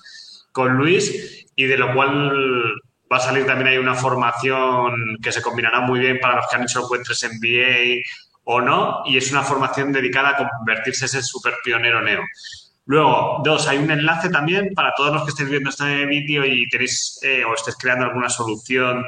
con 0.53 0.77
Luis 0.77 1.45
y 1.55 1.65
de 1.65 1.77
lo 1.77 1.93
cual 1.93 2.73
va 3.11 3.17
a 3.17 3.19
salir 3.19 3.45
también 3.45 3.67
hay 3.67 3.77
una 3.77 3.95
formación 3.95 5.17
que 5.21 5.31
se 5.31 5.41
combinará 5.41 5.81
muy 5.81 5.99
bien 5.99 6.19
para 6.21 6.37
los 6.37 6.47
que 6.47 6.55
han 6.55 6.63
hecho 6.63 6.83
encuentros 6.83 7.23
MBA 7.23 8.01
o 8.45 8.61
no, 8.61 9.03
y 9.05 9.17
es 9.17 9.31
una 9.31 9.43
formación 9.43 9.91
dedicada 9.91 10.29
a 10.29 10.49
convertirse 10.57 11.05
en 11.05 11.07
ese 11.07 11.21
super 11.21 11.53
pionero 11.63 12.01
neo. 12.01 12.21
Luego, 12.85 13.41
dos, 13.43 13.67
hay 13.67 13.77
un 13.77 13.91
enlace 13.91 14.29
también 14.29 14.73
para 14.75 14.93
todos 14.95 15.13
los 15.13 15.23
que 15.23 15.29
estéis 15.29 15.49
viendo 15.49 15.69
este 15.69 16.05
vídeo 16.05 16.45
y 16.45 16.67
tenéis 16.67 17.19
eh, 17.23 17.45
o 17.45 17.53
estéis 17.53 17.77
creando 17.77 18.05
alguna 18.05 18.29
solución 18.29 19.05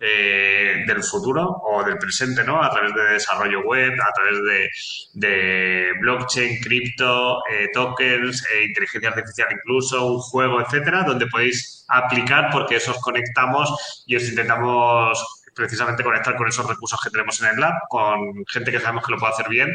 eh, 0.00 0.84
del 0.86 1.02
futuro 1.02 1.44
o 1.62 1.82
del 1.84 1.98
presente, 1.98 2.44
¿no? 2.44 2.62
A 2.62 2.70
través 2.70 2.94
de 2.94 3.02
desarrollo 3.14 3.62
web, 3.62 3.92
a 4.00 4.12
través 4.12 4.70
de, 5.14 5.92
blockchain, 6.00 6.60
cripto, 6.60 7.38
eh, 7.50 7.68
tokens, 7.72 8.46
inteligencia 8.66 9.10
artificial 9.10 9.48
incluso, 9.52 10.06
un 10.06 10.18
juego, 10.20 10.60
etcétera, 10.60 11.02
donde 11.02 11.26
podéis 11.26 11.84
aplicar 11.88 12.50
porque 12.52 12.76
eso 12.76 12.92
os 12.92 12.98
conectamos 12.98 14.04
y 14.06 14.16
os 14.16 14.28
intentamos 14.28 15.38
precisamente 15.58 16.04
conectar 16.04 16.36
con 16.36 16.48
esos 16.48 16.66
recursos 16.66 17.00
que 17.02 17.10
tenemos 17.10 17.42
en 17.42 17.48
el 17.48 17.60
lab, 17.60 17.74
con 17.90 18.44
gente 18.46 18.70
que 18.70 18.80
sabemos 18.80 19.04
que 19.04 19.12
lo 19.12 19.18
puede 19.18 19.32
hacer 19.32 19.48
bien. 19.48 19.74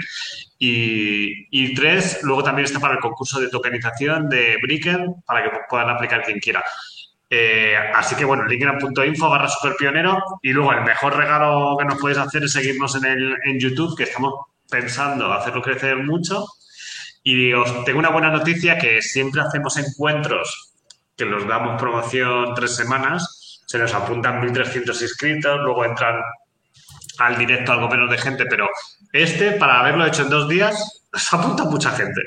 Y, 0.57 1.75
tres, 1.75 2.19
luego 2.23 2.43
también 2.43 2.65
está 2.65 2.79
para 2.79 2.93
el 2.93 3.01
concurso 3.01 3.39
de 3.39 3.49
tokenización 3.49 4.29
de 4.29 4.57
Bricken, 4.61 5.15
para 5.27 5.43
que 5.43 5.57
puedan 5.69 5.89
aplicar 5.89 6.23
quien 6.23 6.39
quiera. 6.39 6.63
Eh, 7.35 7.75
así 7.95 8.15
que 8.15 8.25
bueno, 8.25 8.45
linkedin.info 8.45 9.27
barra 9.27 9.47
superpionero 9.47 10.21
y 10.43 10.51
luego 10.51 10.71
el 10.71 10.81
mejor 10.81 11.17
regalo 11.17 11.75
que 11.79 11.85
nos 11.85 11.99
podéis 11.99 12.19
hacer 12.19 12.43
es 12.43 12.53
seguirnos 12.53 12.95
en, 12.95 13.05
el, 13.05 13.35
en 13.43 13.59
YouTube, 13.59 13.97
que 13.97 14.03
estamos 14.03 14.35
pensando 14.69 15.33
hacerlo 15.33 15.63
crecer 15.63 15.97
mucho. 15.97 16.45
Y 17.23 17.51
os 17.53 17.85
tengo 17.85 17.97
una 17.97 18.11
buena 18.11 18.29
noticia 18.29 18.77
que 18.77 19.01
siempre 19.01 19.41
hacemos 19.41 19.77
encuentros 19.77 20.73
que 21.17 21.25
los 21.25 21.47
damos 21.47 21.81
promoción 21.81 22.53
tres 22.53 22.75
semanas 22.75 23.61
se 23.65 23.79
nos 23.79 23.93
apuntan 23.95 24.39
1.300 24.39 25.01
inscritos, 25.01 25.59
luego 25.61 25.83
entran 25.85 26.21
al 27.19 27.37
directo 27.37 27.71
algo 27.71 27.89
menos 27.89 28.09
de 28.09 28.17
gente, 28.17 28.45
pero 28.45 28.67
este, 29.11 29.51
para 29.51 29.79
haberlo 29.79 30.05
hecho 30.05 30.23
en 30.23 30.29
dos 30.29 30.49
días, 30.49 31.03
se 31.13 31.35
apunta 31.35 31.65
mucha 31.65 31.91
gente. 31.91 32.21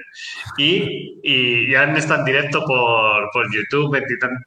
Y, 0.56 1.20
y 1.22 1.70
ya 1.70 1.84
está 1.84 2.16
en 2.16 2.24
directo 2.24 2.64
por, 2.64 3.30
por 3.32 3.52
YouTube, 3.52 3.98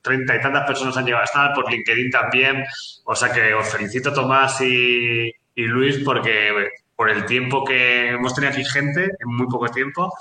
30 0.01 0.35
y 0.35 0.41
tantas 0.41 0.65
personas 0.65 0.97
han 0.97 1.05
llegado 1.05 1.21
a 1.21 1.25
estar, 1.25 1.53
por 1.53 1.69
LinkedIn 1.69 2.09
también. 2.09 2.63
O 3.03 3.15
sea 3.15 3.31
que 3.31 3.53
os 3.53 3.67
felicito, 3.69 4.13
Tomás 4.13 4.61
y, 4.61 5.31
y 5.55 5.63
Luis, 5.63 5.99
porque 6.03 6.69
por 6.95 7.09
el 7.09 7.25
tiempo 7.25 7.63
que 7.63 8.09
hemos 8.11 8.33
tenido 8.33 8.53
aquí 8.53 8.63
gente, 8.63 9.03
en 9.03 9.27
muy 9.35 9.47
poco 9.47 9.69
tiempo, 9.69 10.11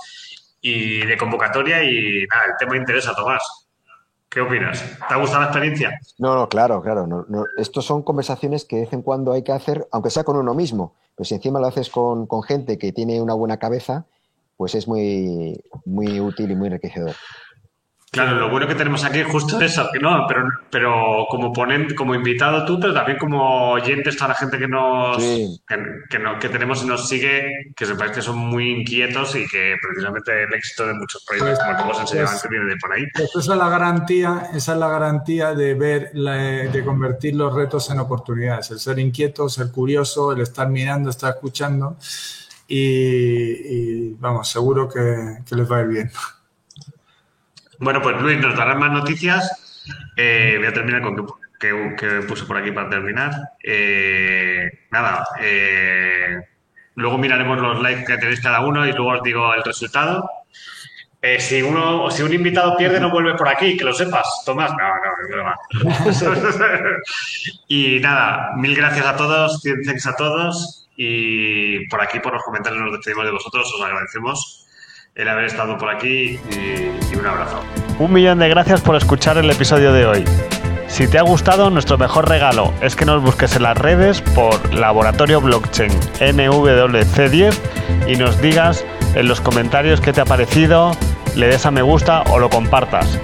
y 0.61 1.07
de 1.07 1.17
convocatoria, 1.17 1.83
y 1.85 2.27
nada, 2.27 2.47
el 2.47 2.53
tema 2.59 2.77
interesa, 2.77 3.15
Tomás. 3.15 3.68
¿Qué 4.31 4.41
opinas? 4.41 4.85
¿Te 5.09 5.15
ha 5.15 5.17
gustado 5.17 5.41
la 5.41 5.47
experiencia? 5.47 5.99
No, 6.19 6.35
no, 6.35 6.49
claro, 6.49 6.83
claro. 6.83 7.07
No, 7.07 7.45
Estos 7.57 7.87
son 7.87 8.03
conversaciones 8.03 8.65
que 8.65 8.77
de 8.77 8.83
vez 8.83 8.93
en 8.93 9.03
cuando 9.03 9.33
hay 9.33 9.43
que 9.43 9.53
hacer, 9.53 9.89
aunque 9.91 10.11
sea 10.11 10.25
con 10.25 10.37
uno 10.37 10.55
mismo. 10.55 10.95
Pero 11.17 11.25
si 11.25 11.35
encima 11.35 11.61
lo 11.61 11.67
haces 11.67 11.89
con, 11.89 12.27
con 12.27 12.43
gente 12.43 12.77
que 12.79 12.93
tiene 12.93 13.23
una 13.23 13.35
buena 13.35 13.57
cabeza, 13.57 14.05
pues 14.59 14.75
es 14.75 14.87
muy, 14.87 15.59
muy 15.87 16.21
útil 16.21 16.51
y 16.51 16.57
muy 16.57 16.67
enriquecedor. 16.67 17.15
Claro, 18.11 18.37
lo 18.37 18.49
bueno 18.49 18.67
que 18.67 18.75
tenemos 18.75 19.05
aquí 19.05 19.19
es 19.19 19.27
justo 19.27 19.61
eso, 19.61 19.87
que 19.93 19.99
no, 19.99 20.25
pero, 20.27 20.49
pero 20.71 21.27
como 21.29 21.53
ponente, 21.53 21.95
como 21.95 22.15
invitado 22.15 22.65
tú, 22.65 22.81
pero 22.81 22.95
también 22.95 23.19
como 23.19 23.73
oyentes, 23.73 24.17
toda 24.17 24.29
la 24.29 24.35
gente 24.35 24.59
que 24.59 24.67
nos 24.67 25.19
que, 25.19 26.19
no, 26.19 26.39
que 26.39 26.49
tenemos 26.49 26.83
y 26.83 26.87
nos 26.87 27.07
sigue, 27.07 27.73
que 27.77 27.85
se 27.85 27.95
parece 27.97 28.17
que 28.17 28.23
son 28.23 28.39
muy 28.39 28.81
inquietos 28.81 29.37
y 29.37 29.47
que 29.47 29.77
precisamente 29.83 30.45
el 30.45 30.55
éxito 30.55 30.87
de 30.87 30.95
muchos 30.95 31.23
proyectos, 31.27 31.59
como 31.59 31.81
hemos 31.81 32.01
enseñado 32.01 32.29
antes, 32.29 32.51
viene 32.51 32.65
de 32.65 32.77
por 32.77 32.93
ahí. 32.95 33.05
Pues 33.13 33.29
esa 33.37 33.53
es 33.53 33.59
la 33.59 33.69
garantía, 33.69 34.43
esa 34.55 34.73
es 34.73 34.79
la 34.79 34.89
garantía 34.89 35.55
de 35.55 35.75
ver, 35.75 36.13
de 36.13 36.85
convertir 36.85 37.37
los 37.37 37.55
retos 37.55 37.91
en 37.91 37.99
oportunidades, 37.99 38.71
el 38.71 38.79
ser 38.79 38.99
inquieto, 38.99 39.51
ser 39.51 39.71
curioso, 39.71 40.33
el 40.33 40.41
estar 40.41 40.67
mirando, 40.71 41.11
estar 41.11 41.35
escuchando 41.35 41.99
y, 42.67 44.15
vamos, 44.15 44.49
seguro 44.49 44.89
que, 44.89 45.39
que 45.47 45.55
les 45.55 45.71
va 45.71 45.77
a 45.77 45.81
ir 45.83 45.89
bien. 45.89 46.11
Bueno, 47.79 48.03
pues 48.03 48.21
Luis, 48.21 48.39
nos 48.41 48.57
darán 48.57 48.79
más 48.79 48.91
noticias. 48.91 49.85
Eh, 50.17 50.57
voy 50.59 50.67
a 50.67 50.73
terminar 50.73 51.01
con 51.01 51.27
que, 51.61 51.95
que, 51.97 52.07
puse 52.27 52.45
por 52.45 52.57
aquí 52.57 52.73
para 52.73 52.91
terminar. 52.91 53.31
Eh, 53.63 54.87
nada, 54.91 55.27
eh, 55.41 56.41
luego 56.97 57.19
miraremos 57.19 57.59
los 57.59 57.81
likes 57.81 58.05
que 58.05 58.19
tenéis 58.19 58.41
cada 58.41 58.61
uno 58.61 58.87
y 58.87 58.93
luego 58.93 59.13
os 59.13 59.23
digo 59.23 59.55
el 59.55 59.63
resultado. 59.63 60.29
si 61.39 61.63
uno, 61.63 62.11
si 62.11 62.23
un 62.23 62.33
invitado 62.33 62.77
pierde, 62.77 62.99
no 62.99 63.11
vuelve 63.11 63.35
por 63.35 63.49
aquí, 63.49 63.77
que 63.77 63.85
lo 63.85 63.93
sepas, 63.93 64.43
Tomás. 64.45 64.73
No, 64.73 64.79
no, 64.79 65.55
es 66.11 66.21
broma. 66.21 66.59
y 67.69 68.01
nada, 68.01 68.55
mil 68.57 68.75
gracias 68.75 69.07
a 69.07 69.17
todos, 69.17 69.63
thanks 69.85 70.07
a 70.07 70.17
todos. 70.17 70.89
Y 70.97 71.87
por 71.87 72.03
aquí, 72.03 72.19
por 72.19 72.33
los 72.33 72.43
comentarios, 72.43 72.83
nos 72.83 72.93
despedimos 72.93 73.25
de 73.25 73.31
vosotros, 73.31 73.73
os 73.73 73.81
agradecemos 73.85 74.58
el 75.19 75.29
haber 75.29 75.45
estado 75.47 75.77
por 75.77 75.91
aquí 75.91 76.39
y, 76.49 77.17
un 77.17 77.27
abrazo. 77.27 77.61
Un 77.99 78.13
millón 78.13 78.39
de 78.39 78.49
gracias 78.49 78.81
por 78.81 78.95
escuchar 78.95 79.37
el 79.37 79.51
episodio 79.51 79.93
de 79.93 80.07
hoy. 80.07 80.25
Si 80.87 81.09
te 81.09 81.19
ha 81.19 81.23
gustado, 81.23 81.71
nuestro 81.71 81.99
mejor 81.99 82.29
regalo 82.29 82.73
es 82.81 82.95
que 82.95 83.05
nos 83.05 83.21
busques 83.21 83.57
en 83.57 83.65
las 83.65 83.77
redes 83.77 84.21
por 84.21 84.73
Laboratorio 84.73 85.41
Blockchain 85.41 85.91
NWC10 86.21 87.53
y 88.07 88.15
nos 88.15 88.41
digas 88.41 88.85
en 89.15 89.27
los 89.27 89.41
comentarios 89.41 90.01
qué 90.01 90.13
te 90.13 90.21
ha 90.21 90.25
parecido, 90.25 90.93
le 91.35 91.49
des 91.49 91.67
a 91.67 91.73
me 91.73 91.83
gusta 91.83 92.23
o 92.31 92.39
lo 92.39 92.49
compartas. 92.49 93.19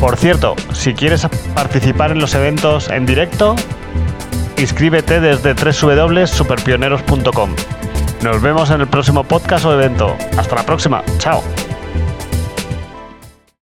Por 0.00 0.16
cierto, 0.16 0.54
si 0.72 0.92
quieres 0.92 1.26
participar 1.54 2.10
en 2.12 2.18
los 2.18 2.34
eventos 2.34 2.90
en 2.90 3.06
directo, 3.06 3.56
inscríbete 4.58 5.20
desde 5.20 5.54
www.superpioneros.com. 5.54 7.50
Nos 8.24 8.40
vemos 8.40 8.70
en 8.70 8.80
el 8.80 8.86
próximo 8.86 9.22
podcast 9.22 9.66
o 9.66 9.74
evento. 9.74 10.16
Hasta 10.38 10.56
la 10.56 10.64
próxima. 10.64 11.04
Chao. 11.18 11.42